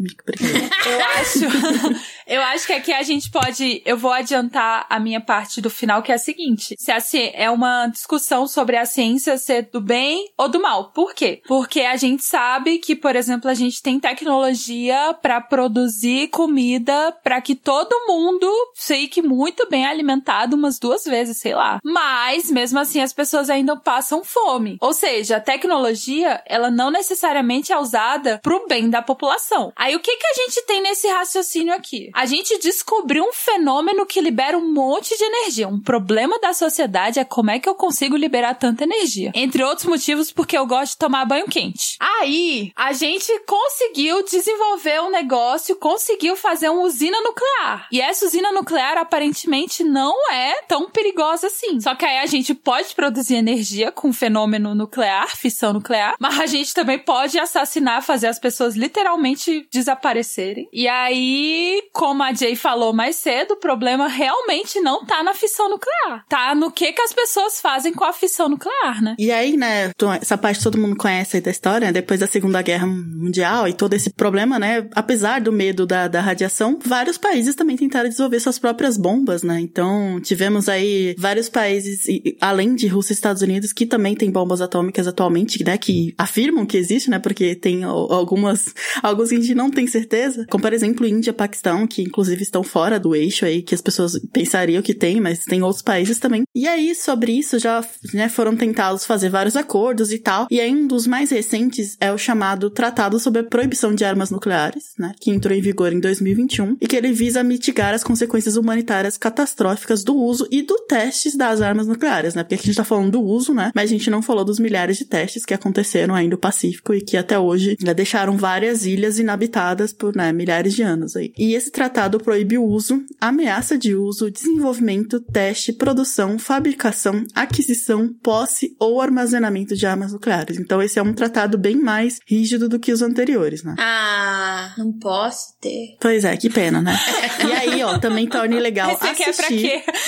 Eu 0.86 1.06
acho. 1.20 2.08
Eu 2.28 2.42
acho 2.42 2.68
que 2.68 2.74
aqui 2.74 2.92
a 2.92 3.02
gente 3.04 3.32
pode. 3.32 3.82
Eu 3.86 3.98
vou 3.98 4.12
adiantar 4.12 4.86
a 4.90 5.00
minha 5.00 5.22
parte 5.22 5.62
do 5.62 5.70
final, 5.70 6.02
que 6.04 6.12
é 6.12 6.16
a 6.16 6.20
seguinte: 6.20 6.76
se 6.78 6.92
a, 6.92 6.98
é 7.34 7.50
uma 7.50 7.88
discussão 7.88 8.46
sobre 8.48 8.76
a 8.76 8.86
ciência 8.86 9.38
ser 9.38 9.70
do 9.72 9.80
bem 9.80 10.30
ou 10.38 10.50
do 10.50 10.62
mal. 10.62 10.92
Por 10.92 11.13
quê? 11.13 11.42
Porque 11.48 11.82
a 11.82 11.96
gente 11.96 12.24
sabe 12.24 12.80
que, 12.80 12.96
por 12.96 13.16
exemplo, 13.16 13.50
a 13.50 13.54
gente 13.54 13.82
tem 13.82 14.00
tecnologia 14.00 15.16
para 15.22 15.40
produzir 15.40 16.28
comida 16.28 17.16
para 17.24 17.40
que 17.40 17.56
todo 17.56 18.08
mundo 18.08 18.52
fique 18.76 19.22
muito 19.22 19.68
bem 19.70 19.86
alimentado 19.86 20.56
umas 20.56 20.78
duas 20.78 21.06
vezes, 21.06 21.38
sei 21.38 21.56
lá. 21.56 21.80
Mas, 21.84 22.52
mesmo 22.52 22.78
assim, 22.80 23.00
as 23.00 23.13
pessoas 23.13 23.50
ainda 23.50 23.78
passam 23.78 24.24
fome. 24.24 24.78
Ou 24.82 24.92
seja, 24.92 25.38
a 25.38 25.42
tecnologia, 25.42 26.44
ela 26.46 26.70
não 26.70 26.92
necessariamente 26.92 27.72
é 27.72 27.78
usada 27.78 28.40
pro 28.44 28.68
bem 28.68 28.90
da 28.90 29.02
população. 29.02 29.72
Aí 29.76 29.96
o 29.96 30.00
que 30.00 30.18
que 30.18 30.28
a 30.28 30.34
gente 30.34 30.66
tem 30.66 30.82
nesse 30.82 31.08
raciocínio 31.08 31.74
aqui? 31.74 32.10
A 32.18 32.26
gente 32.26 32.58
descobriu 32.58 33.24
um 33.24 33.32
fenômeno 33.32 34.04
que 34.04 34.20
libera 34.20 34.58
um 34.58 34.74
monte 34.74 35.16
de 35.16 35.24
energia. 35.24 35.68
Um 35.68 35.80
problema 35.80 36.40
da 36.40 36.52
sociedade 36.52 37.20
é 37.20 37.24
como 37.24 37.52
é 37.52 37.60
que 37.60 37.70
eu 37.70 37.76
consigo 37.76 38.18
liberar 38.18 38.56
tanta 38.56 38.86
energia. 38.86 39.32
Entre 39.36 39.64
outros 39.64 39.86
motivos, 39.86 40.32
porque 40.32 40.58
eu 40.58 40.66
gosto 40.66 40.94
de 40.94 40.98
tomar 40.98 41.26
banho 41.26 41.46
quente. 41.46 41.96
Aí, 42.00 42.72
a 42.76 42.92
gente 42.92 43.32
conseguiu 43.46 44.26
desenvolver 44.26 45.00
um 45.04 45.12
negócio, 45.12 45.76
conseguiu 45.76 46.36
fazer 46.36 46.70
uma 46.70 46.82
usina 46.82 47.22
nuclear. 47.22 47.88
E 47.92 48.02
essa 48.02 48.26
usina 48.26 48.52
nuclear 48.52 48.98
aparentemente 48.98 49.84
não 49.84 50.16
é 50.32 50.64
tão 50.64 50.90
perigosa 50.90 51.46
assim. 51.46 51.80
Só 51.80 51.94
que 51.94 52.04
aí 52.04 52.18
a 52.18 52.26
gente 52.26 52.56
pode 52.56 52.96
produzir 52.96 53.36
energia 53.36 53.92
com 53.92 54.12
fenômeno 54.12 54.74
nuclear, 54.74 55.38
fissão 55.38 55.72
nuclear, 55.72 56.16
mas 56.20 56.40
a 56.40 56.48
gente 56.48 56.74
também 56.74 56.98
pode 56.98 57.38
assassinar, 57.38 58.02
fazer 58.02 58.26
as 58.26 58.40
pessoas 58.40 58.76
literalmente 58.76 59.68
desaparecerem. 59.72 60.68
E 60.74 60.88
aí, 60.88 61.84
com 61.94 62.07
como 62.08 62.24
a 62.24 62.34
Jay 62.34 62.56
falou 62.56 62.93
mais 62.93 63.17
cedo, 63.17 63.56
o 63.56 63.58
problema 63.58 64.08
realmente 64.08 64.80
não 64.80 65.06
tá 65.06 65.22
na 65.22 65.34
fissão 65.34 65.67
nuclear. 65.67 66.24
Tá 66.30 66.56
no 66.56 66.72
que 66.72 66.93
que 66.93 67.02
as 67.02 67.12
pessoas 67.12 67.60
fazem 67.60 67.93
com 67.93 68.06
a 68.06 68.13
fissão 68.13 68.48
nuclear, 68.48 69.04
né? 69.04 69.17
E 69.20 69.30
aí, 69.30 69.58
né, 69.58 69.91
essa 70.22 70.38
parte 70.38 70.63
todo 70.63 70.78
mundo 70.78 70.96
conhece 70.96 71.36
aí 71.36 71.41
da 71.41 71.52
história, 71.52 71.91
depois 71.91 72.22
da 72.22 72.26
Segunda 72.26 72.62
Guerra 72.62 72.88
Mundial 72.88 73.67
e 73.67 73.74
todo 73.74 73.93
esse 73.93 74.10
problema, 74.10 74.58
né, 74.58 74.88
apesar 74.96 75.41
do 75.41 75.52
medo 75.52 75.86
da, 75.86 76.08
da 76.08 76.22
radiação, 76.22 76.80
vários 76.82 77.17
países 77.17 77.56
também 77.56 77.76
tentaram 77.76 78.08
desenvolver 78.08 78.39
suas 78.39 78.58
próprias 78.58 78.96
bombas, 78.96 79.43
né? 79.43 79.60
Então, 79.60 80.22
tivemos 80.22 80.70
aí 80.70 81.13
vários 81.17 81.50
países, 81.50 82.06
além 82.39 82.74
de 82.74 82.88
Rússia 82.88 83.12
e 83.12 83.15
Estados 83.15 83.41
Unidos, 83.41 83.74
que 83.74 83.86
também 83.86 84.15
têm 84.15 84.32
bombas 84.32 84.62
atômicas 84.62 85.08
atualmente, 85.08 85.62
né, 85.62 85.78
que 85.78 86.15
afirmam 86.17 86.65
que 86.65 86.78
existe, 86.78 87.10
né, 87.10 87.20
porque 87.20 87.54
tem 87.54 87.84
algumas, 87.84 88.74
alguns 89.04 89.28
que 89.28 89.36
a 89.36 89.41
gente 89.41 89.54
não 89.54 89.70
tem 89.70 89.86
certeza, 89.88 90.46
como 90.50 90.62
por 90.62 90.72
exemplo 90.72 91.06
Índia, 91.06 91.34
Paquistão, 91.34 91.86
que 91.86 91.97
inclusive 92.02 92.44
estão 92.44 92.64
fora 92.64 93.00
do 93.00 93.16
eixo 93.16 93.46
aí, 93.46 93.62
que 93.62 93.76
as 93.76 93.82
pessoas 93.82 94.20
pensariam 94.32 94.82
que 94.82 94.94
tem, 94.94 95.20
mas 95.20 95.44
tem 95.44 95.62
outros 95.62 95.82
países 95.82 96.20
também. 96.20 96.44
E 96.56 96.68
aí, 96.68 96.94
sobre 96.96 97.32
isso, 97.32 97.60
já 97.60 97.86
né, 98.14 98.30
foram 98.30 98.56
tentados 98.56 99.06
fazer 99.06 99.30
vários 99.30 99.56
acordos 99.56 100.12
e 100.12 100.20
tal. 100.20 100.48
E 100.50 100.60
aí, 100.60 100.72
um 100.72 100.88
dos 100.88 101.08
mais 101.08 101.30
recentes 101.30 101.98
é 102.00 102.12
o 102.12 102.18
chamado 102.18 102.70
Tratado 102.70 103.20
sobre 103.20 103.42
a 103.42 103.44
Proibição 103.44 103.94
de 103.94 104.04
Armas 104.04 104.32
Nucleares, 104.32 104.94
né? 104.98 105.14
Que 105.20 105.32
entrou 105.32 105.56
em 105.56 105.62
vigor 105.62 105.94
em 105.94 106.00
2021 106.00 106.78
e 106.82 106.88
que 106.88 106.96
ele 106.96 107.12
visa 107.12 107.44
mitigar 107.44 107.94
as 107.94 108.04
consequências 108.04 108.56
humanitárias 108.56 109.18
catastróficas 109.18 110.04
do 110.04 110.16
uso 110.16 110.48
e 110.52 110.62
do 110.62 110.76
testes 110.88 111.36
das 111.36 111.62
armas 111.62 111.88
nucleares, 111.88 112.34
né? 112.34 112.44
Porque 112.44 112.56
aqui 112.56 112.64
a 112.64 112.68
gente 112.68 112.78
tá 112.78 112.84
falando 112.84 113.12
do 113.12 113.22
uso, 113.22 113.54
né? 113.54 113.72
Mas 113.76 113.90
a 113.90 113.94
gente 113.94 114.10
não 114.10 114.22
falou 114.22 114.46
dos 114.46 114.60
milhares 114.60 114.98
de 114.98 115.06
testes 115.06 115.46
que 115.46 115.54
aconteceram 115.54 116.16
aí 116.16 116.28
no 116.28 116.38
Pacífico 116.38 116.94
e 116.94 117.02
que 117.02 117.18
até 117.18 117.38
hoje 117.38 117.78
né, 117.82 117.94
deixaram 117.94 118.38
várias 118.38 118.86
ilhas 118.86 119.20
inabitadas 119.20 119.94
por 119.94 120.16
né, 120.16 120.32
milhares 120.32 120.74
de 120.74 120.84
anos 120.84 121.16
aí. 121.16 121.34
E 121.38 121.54
esse 121.54 121.72
tratado 121.72 121.87
proíbe 122.19 122.58
o 122.58 122.63
uso, 122.63 123.04
ameaça 123.19 123.78
de 123.78 123.95
uso, 123.95 124.32
desenvolvimento, 124.32 125.19
teste, 125.19 125.73
produção, 125.73 126.38
fabricação, 126.38 127.23
aquisição, 127.34 128.13
posse 128.21 128.76
ou 128.80 129.02
armazenamento 129.02 129.76
de 129.76 129.86
armas 129.86 130.13
nucleares. 130.13 130.60
Então 130.60 130.82
esse 130.82 131.00
é 131.00 131.02
um 131.02 131.13
tratado 131.13 131.58
bem 131.58 131.76
mais 131.76 132.19
rígido 132.25 132.69
do 132.69 132.79
que 132.79 132.92
os 132.92 133.02
anteriores, 133.02 133.63
né? 133.63 133.75
Ah, 133.79 134.73
não 134.77 134.94
posso 134.94 135.58
ter. 135.60 135.98
Pois 136.00 136.23
é, 136.23 136.35
que 136.38 136.50
pena, 136.50 136.81
né? 136.81 136.98
e 137.48 137.52
aí, 137.52 137.83
ó, 137.83 137.98
também 138.00 138.27
torna 138.27 138.56
ilegal 138.56 138.92
Esse 138.92 139.08
aqui 139.08 139.23
assistir. 139.23 139.65
é 139.67 139.81
pra 139.81 139.94
quê? 139.94 140.02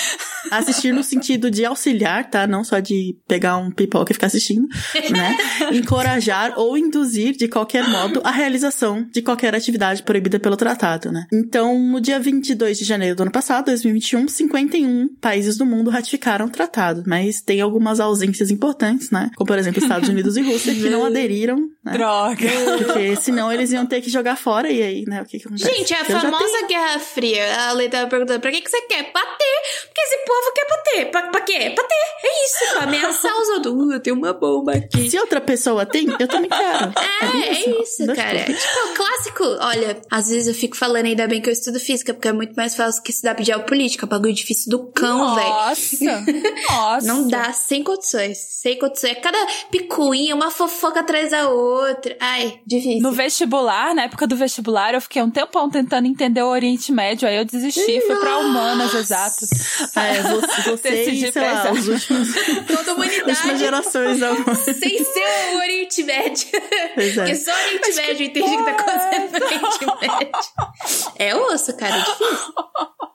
Assistir 0.50 0.92
no 0.92 1.02
sentido 1.02 1.50
de 1.50 1.64
auxiliar, 1.64 2.28
tá? 2.28 2.46
Não 2.46 2.64
só 2.64 2.78
de 2.78 3.16
pegar 3.26 3.56
um 3.56 3.70
pipoca 3.70 4.12
e 4.12 4.14
ficar 4.14 4.26
assistindo, 4.26 4.68
né? 5.10 5.36
Encorajar 5.72 6.54
ou 6.56 6.76
induzir 6.76 7.36
de 7.36 7.48
qualquer 7.48 7.88
modo 7.88 8.20
a 8.24 8.30
realização 8.30 9.06
de 9.10 9.22
qualquer 9.22 9.54
atividade 9.54 10.02
proibida 10.02 10.38
pelo 10.38 10.56
tratado, 10.56 11.10
né? 11.12 11.26
Então, 11.32 11.78
no 11.78 12.00
dia 12.00 12.18
22 12.18 12.78
de 12.78 12.84
janeiro 12.84 13.16
do 13.16 13.22
ano 13.22 13.32
passado, 13.32 13.66
2021, 13.66 14.28
51 14.28 15.08
países 15.20 15.56
do 15.56 15.66
mundo 15.66 15.90
ratificaram 15.90 16.46
o 16.46 16.50
tratado, 16.50 17.04
mas 17.06 17.40
tem 17.40 17.60
algumas 17.60 18.00
ausências 18.00 18.50
importantes, 18.50 19.10
né? 19.10 19.30
Como, 19.36 19.46
por 19.46 19.58
exemplo, 19.58 19.82
Estados 19.82 20.08
Unidos 20.10 20.36
e 20.36 20.42
Rússia, 20.42 20.74
que 20.74 20.88
não 20.88 21.04
aderiram, 21.04 21.68
né? 21.84 21.92
Droga. 21.92 22.48
Porque 22.78 23.16
senão 23.16 23.52
eles 23.52 23.72
iam 23.72 23.86
ter 23.86 24.00
que 24.00 24.10
jogar 24.10 24.36
fora 24.36 24.70
e 24.70 24.82
aí, 24.82 25.04
né? 25.06 25.22
O 25.22 25.24
que 25.24 25.38
que 25.38 25.46
acontece? 25.46 25.70
Gente, 25.70 25.92
é 25.92 25.96
a 25.96 26.00
Eu 26.00 26.20
famosa 26.20 26.66
Guerra 26.66 26.98
Fria. 26.98 27.68
A 27.68 27.72
Lei 27.72 27.88
tava 27.88 28.08
perguntando, 28.08 28.40
pra 28.40 28.50
que, 28.50 28.60
que 28.60 28.70
você 28.70 28.80
quer? 28.82 29.10
Bater! 29.12 29.60
Porque 29.86 30.00
esse 30.00 30.24
povo 30.30 30.52
quer 30.54 30.66
bater. 30.68 31.10
Pra, 31.10 31.22
pra 31.28 31.40
quê? 31.40 31.74
Bater! 31.76 32.10
É 32.22 32.44
isso, 32.44 32.72
pra 32.72 32.82
ameaçar 32.84 33.32
os 33.40 33.48
outros. 33.48 33.74
Uh, 33.74 33.92
eu 33.92 34.00
tenho 34.00 34.16
uma 34.16 34.32
bomba 34.32 34.72
aqui. 34.72 35.10
Se 35.10 35.18
outra 35.18 35.40
pessoa 35.40 35.84
tem, 35.84 36.06
eu 36.18 36.28
também 36.28 36.48
quero. 36.48 36.92
É, 37.20 37.50
assim, 37.50 37.70
é 37.70 37.82
isso, 37.82 38.06
dois 38.06 38.18
cara. 38.18 38.38
É 38.38 38.44
pontos. 38.44 38.62
tipo, 38.62 38.78
o 38.78 38.94
clássico. 38.94 39.44
Olha, 39.60 40.00
às 40.10 40.28
vezes 40.28 40.48
eu 40.48 40.54
fico 40.54 40.76
falando 40.76 41.06
ainda 41.06 41.26
bem 41.26 41.40
que 41.40 41.48
eu 41.48 41.52
estudo 41.52 41.78
física, 41.78 42.14
porque 42.14 42.28
é 42.28 42.32
muito 42.32 42.54
mais 42.54 42.74
fácil 42.74 43.02
que 43.02 43.10
estudar 43.10 43.36
geopolítica. 43.42 44.06
Bagulho 44.06 44.32
difícil 44.32 44.70
do 44.70 44.86
cão, 44.92 45.34
velho. 45.34 45.48
Nossa. 45.48 46.24
Nossa. 46.70 47.06
Não 47.06 47.28
dá, 47.28 47.52
sem 47.52 47.82
condições. 47.82 48.38
Sem 48.38 48.78
condições. 48.78 49.12
É 49.12 49.14
cada 49.16 49.38
picuinha, 49.70 50.34
uma 50.34 50.50
fofoca 50.50 51.00
atrás 51.00 51.30
da 51.30 51.48
outra. 51.48 52.16
Ai, 52.20 52.60
difícil. 52.66 53.00
No 53.02 53.12
vestibular, 53.12 53.94
na 53.94 54.04
época 54.04 54.26
do 54.26 54.36
vestibular, 54.36 54.94
eu 54.94 55.00
fiquei 55.00 55.22
um 55.22 55.30
tempão 55.30 55.70
tentando 55.70 56.06
entender 56.06 56.42
o 56.42 56.48
Oriente 56.48 56.92
Médio, 56.92 57.28
aí 57.28 57.36
eu 57.36 57.44
desisti, 57.44 58.00
fui 58.00 58.16
pra 58.16 58.38
humanas 58.38 58.94
exatas. 58.94 59.48
É, 60.20 60.34
você, 60.34 60.70
você 60.70 61.10
e, 61.10 61.32
sei 61.32 61.42
lá, 61.42 61.72
os 61.72 61.88
últimos, 61.88 62.28
Toda 62.66 62.92
a 62.92 62.94
últimas 62.94 63.40
humanidade 63.40 63.58
gerações. 63.58 64.22
amor. 64.22 64.56
sem 64.56 65.04
ser 65.04 65.54
o 65.54 65.58
Oriente 65.58 66.02
Médio. 66.02 66.48
É. 66.54 66.88
Porque 66.88 67.36
só 67.36 67.50
o 67.50 67.54
Oriente 67.54 67.92
Médio 67.94 68.26
entende 68.26 68.54
o 68.54 68.58
que 68.58 68.64
tá 68.64 68.70
acontecendo 68.70 69.38
no 69.38 69.46
Oriente 69.46 69.86
Médio. 70.00 70.32
É 71.16 71.34
osso, 71.34 71.76
cara, 71.76 71.96
é 71.96 71.98
difícil. 71.98 72.54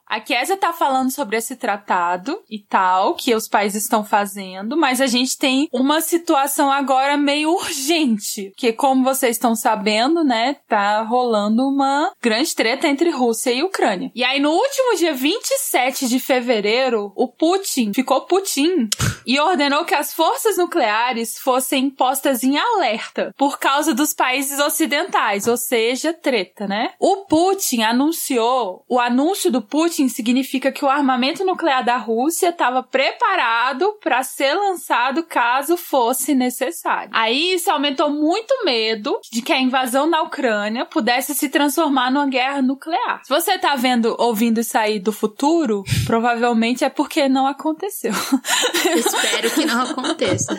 A 0.06 0.20
Késia 0.20 0.56
tá 0.56 0.72
falando 0.72 1.10
sobre 1.10 1.36
esse 1.36 1.56
tratado 1.56 2.40
e 2.48 2.60
tal, 2.60 3.14
que 3.14 3.34
os 3.34 3.48
países 3.48 3.82
estão 3.82 4.04
fazendo, 4.04 4.76
mas 4.76 5.00
a 5.00 5.06
gente 5.06 5.36
tem 5.36 5.68
uma 5.72 6.00
situação 6.00 6.70
agora 6.70 7.16
meio 7.16 7.50
urgente, 7.50 8.52
que 8.56 8.72
como 8.72 9.02
vocês 9.02 9.36
estão 9.36 9.56
sabendo, 9.56 10.22
né, 10.22 10.56
tá 10.68 11.02
rolando 11.02 11.66
uma 11.66 12.12
grande 12.22 12.54
treta 12.54 12.86
entre 12.86 13.10
Rússia 13.10 13.50
e 13.50 13.64
Ucrânia. 13.64 14.12
E 14.14 14.22
aí 14.22 14.38
no 14.38 14.50
último 14.50 14.96
dia 14.96 15.12
27 15.12 16.06
de 16.06 16.20
fevereiro, 16.20 17.12
o 17.16 17.26
Putin 17.26 17.92
ficou 17.92 18.22
Putin 18.22 18.88
e 19.26 19.40
ordenou 19.40 19.84
que 19.84 19.94
as 19.94 20.14
forças 20.14 20.56
nucleares 20.56 21.36
fossem 21.38 21.90
postas 21.90 22.44
em 22.44 22.56
alerta 22.56 23.34
por 23.36 23.58
causa 23.58 23.92
dos 23.92 24.14
países 24.14 24.60
ocidentais, 24.60 25.48
ou 25.48 25.56
seja, 25.56 26.12
treta, 26.12 26.68
né? 26.68 26.92
O 27.00 27.24
Putin 27.24 27.82
anunciou, 27.82 28.84
o 28.88 29.00
anúncio 29.00 29.50
do 29.50 29.60
Putin 29.60 29.95
significa 30.08 30.70
que 30.70 30.84
o 30.84 30.88
armamento 30.88 31.44
nuclear 31.44 31.84
da 31.84 31.96
Rússia 31.96 32.50
estava 32.50 32.82
preparado 32.82 33.92
para 34.02 34.22
ser 34.22 34.54
lançado 34.54 35.22
caso 35.22 35.76
fosse 35.76 36.34
necessário. 36.34 37.10
Aí 37.12 37.54
isso 37.54 37.70
aumentou 37.70 38.10
muito 38.10 38.50
o 38.50 38.64
medo 38.64 39.18
de 39.32 39.42
que 39.42 39.52
a 39.52 39.60
invasão 39.60 40.06
na 40.06 40.22
Ucrânia 40.22 40.84
pudesse 40.84 41.34
se 41.34 41.48
transformar 41.48 42.10
numa 42.10 42.26
guerra 42.26 42.60
nuclear. 42.60 43.20
Se 43.24 43.30
você 43.32 43.58
tá 43.58 43.74
vendo, 43.76 44.14
ouvindo 44.18 44.60
isso 44.60 44.76
aí 44.76 44.98
do 44.98 45.12
futuro, 45.12 45.84
provavelmente 46.04 46.84
é 46.84 46.90
porque 46.90 47.28
não 47.28 47.46
aconteceu. 47.46 48.12
Espero 48.94 49.50
que 49.50 49.64
não 49.64 49.82
aconteça. 49.82 50.56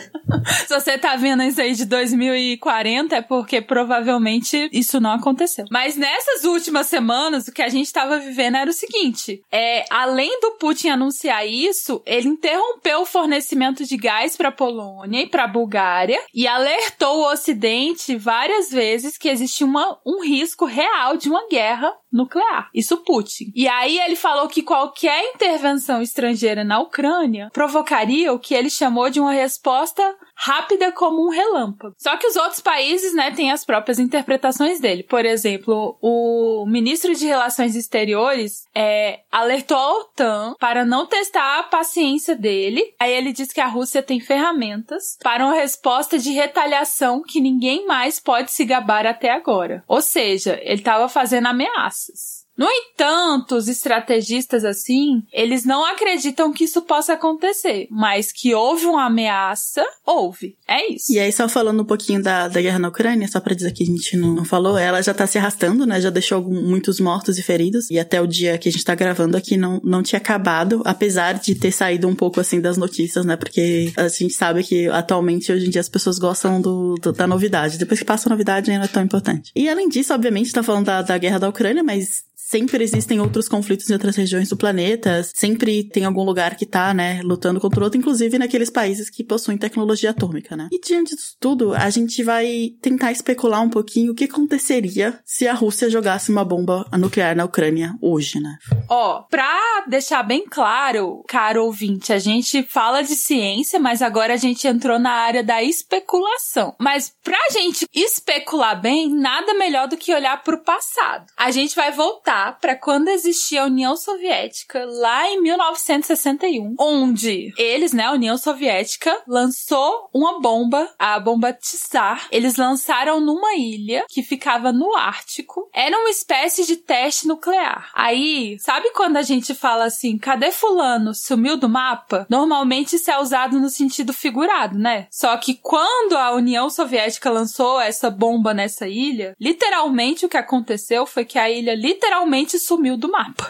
Se 0.66 0.74
você 0.74 0.98
tá 0.98 1.16
vendo 1.16 1.42
isso 1.42 1.60
aí 1.60 1.74
de 1.74 1.84
2040, 1.84 3.16
é 3.16 3.22
porque 3.22 3.60
provavelmente 3.60 4.68
isso 4.72 5.00
não 5.00 5.12
aconteceu. 5.12 5.64
Mas 5.70 5.96
nessas 5.96 6.44
últimas 6.44 6.86
semanas, 6.86 7.48
o 7.48 7.52
que 7.52 7.62
a 7.62 7.68
gente 7.68 7.92
tava 7.92 8.18
vivendo 8.18 8.56
era 8.56 8.70
o 8.70 8.72
seguinte: 8.72 9.27
é, 9.50 9.84
além 9.90 10.40
do 10.40 10.52
Putin 10.52 10.88
anunciar 10.88 11.46
isso, 11.46 12.02
ele 12.06 12.28
interrompeu 12.28 13.02
o 13.02 13.06
fornecimento 13.06 13.84
de 13.84 13.96
gás 13.96 14.36
pra 14.36 14.52
Polônia 14.52 15.22
e 15.22 15.28
pra 15.28 15.46
Bulgária 15.46 16.20
e 16.34 16.46
alertou 16.46 17.18
o 17.18 17.32
Ocidente 17.32 18.16
várias 18.16 18.70
vezes 18.70 19.16
que 19.16 19.28
existia 19.28 19.66
uma, 19.66 19.98
um 20.04 20.22
risco 20.22 20.64
real 20.64 21.16
de 21.16 21.28
uma 21.28 21.48
guerra 21.48 21.92
nuclear. 22.12 22.70
Isso 22.74 22.96
Putin. 22.98 23.52
E 23.54 23.68
aí 23.68 23.98
ele 23.98 24.16
falou 24.16 24.48
que 24.48 24.62
qualquer 24.62 25.32
intervenção 25.34 26.00
estrangeira 26.00 26.64
na 26.64 26.80
Ucrânia 26.80 27.50
provocaria 27.52 28.32
o 28.32 28.38
que 28.38 28.54
ele 28.54 28.70
chamou 28.70 29.10
de 29.10 29.20
uma 29.20 29.32
resposta 29.32 30.16
rápida 30.40 30.92
como 30.92 31.26
um 31.26 31.30
relâmpago. 31.30 31.96
Só 31.98 32.16
que 32.16 32.26
os 32.28 32.36
outros 32.36 32.60
países, 32.60 33.12
né, 33.12 33.32
têm 33.32 33.50
as 33.50 33.64
próprias 33.64 33.98
interpretações 33.98 34.78
dele. 34.78 35.02
Por 35.02 35.24
exemplo, 35.24 35.98
o 36.00 36.64
ministro 36.66 37.12
de 37.12 37.26
Relações 37.26 37.74
Exteriores 37.74 38.64
é, 38.72 39.20
alertou 39.32 39.76
a 39.76 39.98
OTAN 39.98 40.54
para 40.60 40.84
não 40.84 41.06
testar 41.06 41.58
a 41.58 41.64
paciência 41.64 42.36
dele. 42.36 42.94
Aí 43.00 43.12
ele 43.12 43.32
diz 43.32 43.52
que 43.52 43.60
a 43.60 43.66
Rússia 43.66 44.00
tem 44.00 44.20
ferramentas 44.20 45.18
para 45.20 45.44
uma 45.44 45.54
resposta 45.54 46.16
de 46.16 46.30
retaliação 46.30 47.20
que 47.20 47.40
ninguém 47.40 47.84
mais 47.84 48.20
pode 48.20 48.52
se 48.52 48.64
gabar 48.64 49.06
até 49.06 49.30
agora. 49.30 49.82
Ou 49.88 50.00
seja, 50.00 50.56
ele 50.62 50.74
estava 50.74 51.08
fazendo 51.08 51.48
ameaças. 51.48 52.37
No 52.58 52.66
entanto, 52.68 53.54
os 53.54 53.68
estrategistas 53.68 54.64
assim, 54.64 55.22
eles 55.32 55.64
não 55.64 55.84
acreditam 55.86 56.52
que 56.52 56.64
isso 56.64 56.82
possa 56.82 57.12
acontecer, 57.12 57.86
mas 57.90 58.32
que 58.32 58.52
houve 58.54 58.84
uma 58.86 59.06
ameaça, 59.06 59.84
houve. 60.04 60.56
É 60.66 60.92
isso. 60.92 61.12
E 61.12 61.18
aí, 61.20 61.30
só 61.30 61.48
falando 61.48 61.82
um 61.82 61.86
pouquinho 61.86 62.20
da, 62.22 62.48
da 62.48 62.60
guerra 62.60 62.78
na 62.78 62.88
Ucrânia, 62.88 63.28
só 63.28 63.38
pra 63.40 63.54
dizer 63.54 63.72
que 63.72 63.84
a 63.84 63.86
gente 63.86 64.16
não, 64.16 64.34
não 64.34 64.44
falou, 64.44 64.76
ela 64.76 65.00
já 65.02 65.14
tá 65.14 65.26
se 65.26 65.38
arrastando, 65.38 65.86
né? 65.86 66.00
Já 66.00 66.10
deixou 66.10 66.42
muitos 66.42 66.98
mortos 66.98 67.38
e 67.38 67.42
feridos. 67.42 67.88
E 67.90 67.98
até 67.98 68.20
o 68.20 68.26
dia 68.26 68.58
que 68.58 68.68
a 68.68 68.72
gente 68.72 68.84
tá 68.84 68.94
gravando 68.94 69.36
aqui 69.36 69.56
não, 69.56 69.80
não 69.84 70.02
tinha 70.02 70.18
acabado, 70.18 70.82
apesar 70.84 71.34
de 71.34 71.54
ter 71.54 71.70
saído 71.70 72.08
um 72.08 72.14
pouco 72.16 72.40
assim 72.40 72.60
das 72.60 72.76
notícias, 72.76 73.24
né? 73.24 73.36
Porque 73.36 73.92
a 73.96 74.08
gente 74.08 74.34
sabe 74.34 74.64
que 74.64 74.88
atualmente, 74.88 75.52
hoje 75.52 75.66
em 75.66 75.70
dia, 75.70 75.80
as 75.80 75.88
pessoas 75.88 76.18
gostam 76.18 76.60
do, 76.60 76.96
do- 76.96 77.12
da 77.12 77.26
novidade. 77.26 77.78
Depois 77.78 78.00
que 78.00 78.04
passa 78.06 78.28
a 78.28 78.30
novidade, 78.30 78.70
não 78.70 78.82
é 78.82 78.88
tão 78.88 79.02
importante. 79.04 79.52
E 79.54 79.68
além 79.68 79.88
disso, 79.88 80.12
obviamente, 80.12 80.52
tá 80.52 80.62
falando 80.62 80.86
da, 80.86 81.02
da 81.02 81.16
guerra 81.18 81.38
da 81.38 81.48
Ucrânia, 81.48 81.84
mas 81.84 82.26
sempre 82.48 82.82
existem 82.82 83.20
outros 83.20 83.46
conflitos 83.46 83.90
em 83.90 83.92
outras 83.92 84.16
regiões 84.16 84.48
do 84.48 84.56
planeta, 84.56 85.22
sempre 85.34 85.86
tem 85.86 86.06
algum 86.06 86.24
lugar 86.24 86.56
que 86.56 86.64
tá, 86.64 86.94
né, 86.94 87.20
lutando 87.22 87.60
contra 87.60 87.80
o 87.80 87.84
outro, 87.84 87.98
inclusive 87.98 88.38
naqueles 88.38 88.70
países 88.70 89.10
que 89.10 89.22
possuem 89.22 89.58
tecnologia 89.58 90.10
atômica, 90.10 90.56
né? 90.56 90.68
E 90.72 90.80
diante 90.80 91.14
disso 91.14 91.36
tudo, 91.38 91.74
a 91.74 91.90
gente 91.90 92.22
vai 92.22 92.70
tentar 92.80 93.12
especular 93.12 93.60
um 93.60 93.68
pouquinho 93.68 94.12
o 94.12 94.14
que 94.14 94.24
aconteceria 94.24 95.20
se 95.26 95.46
a 95.46 95.52
Rússia 95.52 95.90
jogasse 95.90 96.30
uma 96.30 96.44
bomba 96.44 96.86
nuclear 96.98 97.36
na 97.36 97.44
Ucrânia 97.44 97.94
hoje, 98.00 98.40
né? 98.40 98.56
Ó, 98.88 99.22
pra 99.24 99.84
deixar 99.86 100.22
bem 100.22 100.44
claro, 100.48 101.22
caro 101.28 101.64
ouvinte, 101.64 102.14
a 102.14 102.18
gente 102.18 102.62
fala 102.62 103.02
de 103.02 103.14
ciência, 103.14 103.78
mas 103.78 104.00
agora 104.00 104.32
a 104.32 104.38
gente 104.38 104.66
entrou 104.66 104.98
na 104.98 105.10
área 105.10 105.44
da 105.44 105.62
especulação. 105.62 106.74
Mas 106.80 107.12
pra 107.22 107.38
gente 107.52 107.86
especular 107.94 108.80
bem, 108.80 109.14
nada 109.14 109.52
melhor 109.54 109.86
do 109.86 109.98
que 109.98 110.14
olhar 110.14 110.42
pro 110.42 110.62
passado. 110.62 111.26
A 111.36 111.50
gente 111.50 111.76
vai 111.76 111.92
voltar 111.92 112.37
para 112.60 112.76
quando 112.76 113.08
existia 113.08 113.62
a 113.62 113.66
União 113.66 113.96
Soviética, 113.96 114.84
lá 114.84 115.28
em 115.28 115.40
1961, 115.42 116.74
onde 116.78 117.52
eles, 117.56 117.92
né, 117.92 118.04
a 118.04 118.12
União 118.12 118.36
Soviética, 118.36 119.22
lançou 119.26 120.08
uma 120.14 120.40
bomba, 120.40 120.88
a 120.98 121.18
bomba 121.18 121.52
Tsar. 121.52 122.28
Eles 122.30 122.56
lançaram 122.56 123.20
numa 123.20 123.54
ilha 123.54 124.04
que 124.08 124.22
ficava 124.22 124.72
no 124.72 124.94
Ártico. 124.94 125.68
Era 125.74 125.98
uma 125.98 126.10
espécie 126.10 126.64
de 126.66 126.76
teste 126.76 127.26
nuclear. 127.26 127.90
Aí, 127.94 128.56
sabe 128.60 128.90
quando 128.90 129.16
a 129.16 129.22
gente 129.22 129.54
fala 129.54 129.84
assim, 129.84 130.16
cadê 130.16 130.50
fulano? 130.50 131.14
Sumiu 131.14 131.56
do 131.56 131.68
mapa? 131.68 132.26
Normalmente 132.28 132.96
isso 132.96 133.10
é 133.10 133.18
usado 133.20 133.58
no 133.58 133.68
sentido 133.68 134.12
figurado, 134.12 134.78
né? 134.78 135.06
Só 135.10 135.36
que 135.36 135.54
quando 135.54 136.16
a 136.16 136.32
União 136.32 136.70
Soviética 136.70 137.30
lançou 137.30 137.80
essa 137.80 138.10
bomba 138.10 138.54
nessa 138.54 138.86
ilha, 138.86 139.34
literalmente 139.40 140.24
o 140.24 140.28
que 140.28 140.36
aconteceu 140.36 141.06
foi 141.06 141.24
que 141.24 141.38
a 141.38 141.50
ilha 141.50 141.74
literalmente 141.74 142.27
sumiu 142.58 142.96
do 142.96 143.10
mapa. 143.10 143.48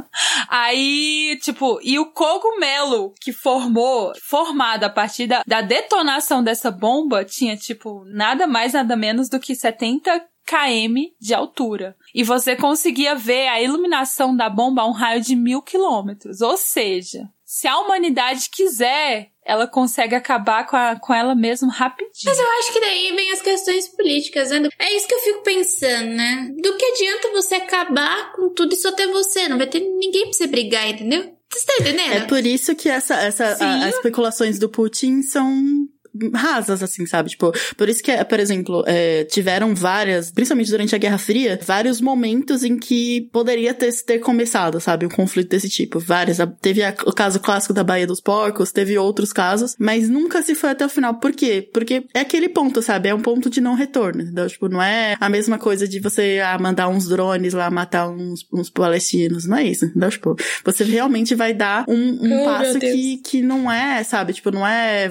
Aí, 0.48 1.38
tipo, 1.42 1.78
e 1.82 1.98
o 1.98 2.06
cogumelo 2.06 3.12
que 3.20 3.32
formou, 3.32 4.12
formado 4.22 4.84
a 4.84 4.90
partir 4.90 5.26
da, 5.26 5.42
da 5.46 5.60
detonação 5.60 6.42
dessa 6.42 6.70
bomba, 6.70 7.24
tinha, 7.24 7.56
tipo, 7.56 8.04
nada 8.06 8.46
mais, 8.46 8.72
nada 8.72 8.96
menos 8.96 9.28
do 9.28 9.40
que 9.40 9.54
70 9.54 10.20
km 10.48 11.12
de 11.20 11.34
altura. 11.34 11.94
E 12.14 12.24
você 12.24 12.56
conseguia 12.56 13.14
ver 13.14 13.48
a 13.48 13.60
iluminação 13.60 14.34
da 14.34 14.48
bomba 14.48 14.82
a 14.82 14.88
um 14.88 14.92
raio 14.92 15.20
de 15.20 15.36
mil 15.36 15.60
quilômetros. 15.60 16.40
Ou 16.40 16.56
seja, 16.56 17.28
se 17.50 17.66
a 17.66 17.78
humanidade 17.78 18.50
quiser, 18.52 19.30
ela 19.42 19.66
consegue 19.66 20.14
acabar 20.14 20.66
com, 20.66 20.76
a, 20.76 20.96
com 20.96 21.14
ela 21.14 21.34
mesmo 21.34 21.70
rapidinho. 21.70 22.12
Mas 22.26 22.38
eu 22.38 22.46
acho 22.58 22.72
que 22.74 22.80
daí 22.80 23.16
vem 23.16 23.32
as 23.32 23.40
questões 23.40 23.88
políticas, 23.88 24.50
né? 24.50 24.68
É 24.78 24.94
isso 24.94 25.08
que 25.08 25.14
eu 25.14 25.20
fico 25.20 25.42
pensando, 25.42 26.10
né? 26.10 26.52
Do 26.62 26.76
que 26.76 26.84
adianta 26.84 27.32
você 27.32 27.54
acabar 27.54 28.32
com 28.32 28.52
tudo 28.52 28.74
e 28.74 28.76
só 28.76 28.92
ter 28.92 29.06
você? 29.06 29.48
Não 29.48 29.56
vai 29.56 29.66
ter 29.66 29.80
ninguém 29.80 30.24
pra 30.24 30.34
você 30.34 30.46
brigar, 30.46 30.90
entendeu? 30.90 31.22
Você 31.50 31.64
tá 31.64 31.74
entendendo? 31.80 32.12
É 32.12 32.26
por 32.26 32.44
isso 32.44 32.76
que 32.76 32.90
essa, 32.90 33.14
essa 33.14 33.56
a, 33.64 33.86
as 33.86 33.94
especulações 33.94 34.58
do 34.58 34.68
Putin 34.68 35.22
são 35.22 35.50
rasas, 36.34 36.82
assim, 36.82 37.06
sabe? 37.06 37.30
Tipo, 37.30 37.52
por 37.76 37.88
isso 37.88 38.02
que, 38.02 38.12
por 38.24 38.40
exemplo, 38.40 38.84
é, 38.86 39.24
tiveram 39.24 39.74
várias, 39.74 40.30
principalmente 40.30 40.70
durante 40.70 40.94
a 40.94 40.98
Guerra 40.98 41.18
Fria, 41.18 41.58
vários 41.64 42.00
momentos 42.00 42.62
em 42.62 42.78
que 42.78 43.28
poderia 43.32 43.74
ter, 43.74 43.92
ter 44.04 44.18
começado, 44.18 44.80
sabe? 44.80 45.06
Um 45.06 45.10
conflito 45.10 45.50
desse 45.50 45.68
tipo. 45.68 45.98
Várias. 45.98 46.38
Teve 46.60 46.82
a, 46.82 46.94
o 47.06 47.12
caso 47.12 47.40
clássico 47.40 47.72
da 47.72 47.84
Baía 47.84 48.06
dos 48.06 48.20
Porcos, 48.20 48.72
teve 48.72 48.98
outros 48.98 49.32
casos, 49.32 49.74
mas 49.78 50.08
nunca 50.08 50.42
se 50.42 50.54
foi 50.54 50.70
até 50.70 50.84
o 50.84 50.88
final. 50.88 51.14
Por 51.14 51.32
quê? 51.32 51.68
Porque 51.72 52.04
é 52.14 52.20
aquele 52.20 52.48
ponto, 52.48 52.82
sabe? 52.82 53.08
É 53.08 53.14
um 53.14 53.20
ponto 53.20 53.50
de 53.50 53.60
não 53.60 53.74
retorno, 53.74 54.22
entendeu? 54.22 54.48
Tipo, 54.48 54.68
não 54.68 54.82
é 54.82 55.16
a 55.20 55.28
mesma 55.28 55.58
coisa 55.58 55.86
de 55.86 56.00
você 56.00 56.40
ah, 56.44 56.58
mandar 56.58 56.88
uns 56.88 57.08
drones 57.08 57.54
lá 57.54 57.70
matar 57.70 58.08
uns, 58.08 58.46
uns 58.52 58.70
palestinos, 58.70 59.46
não 59.46 59.56
é 59.56 59.64
isso, 59.64 59.84
entendeu? 59.84 60.10
Tipo, 60.10 60.36
você 60.64 60.84
realmente 60.84 61.34
vai 61.34 61.54
dar 61.54 61.84
um, 61.88 61.94
um 61.94 62.42
oh, 62.42 62.44
passo 62.44 62.78
que, 62.78 63.18
que 63.18 63.42
não 63.42 63.70
é, 63.70 64.02
sabe? 64.02 64.32
Tipo, 64.32 64.50
não 64.50 64.66
é, 64.66 65.10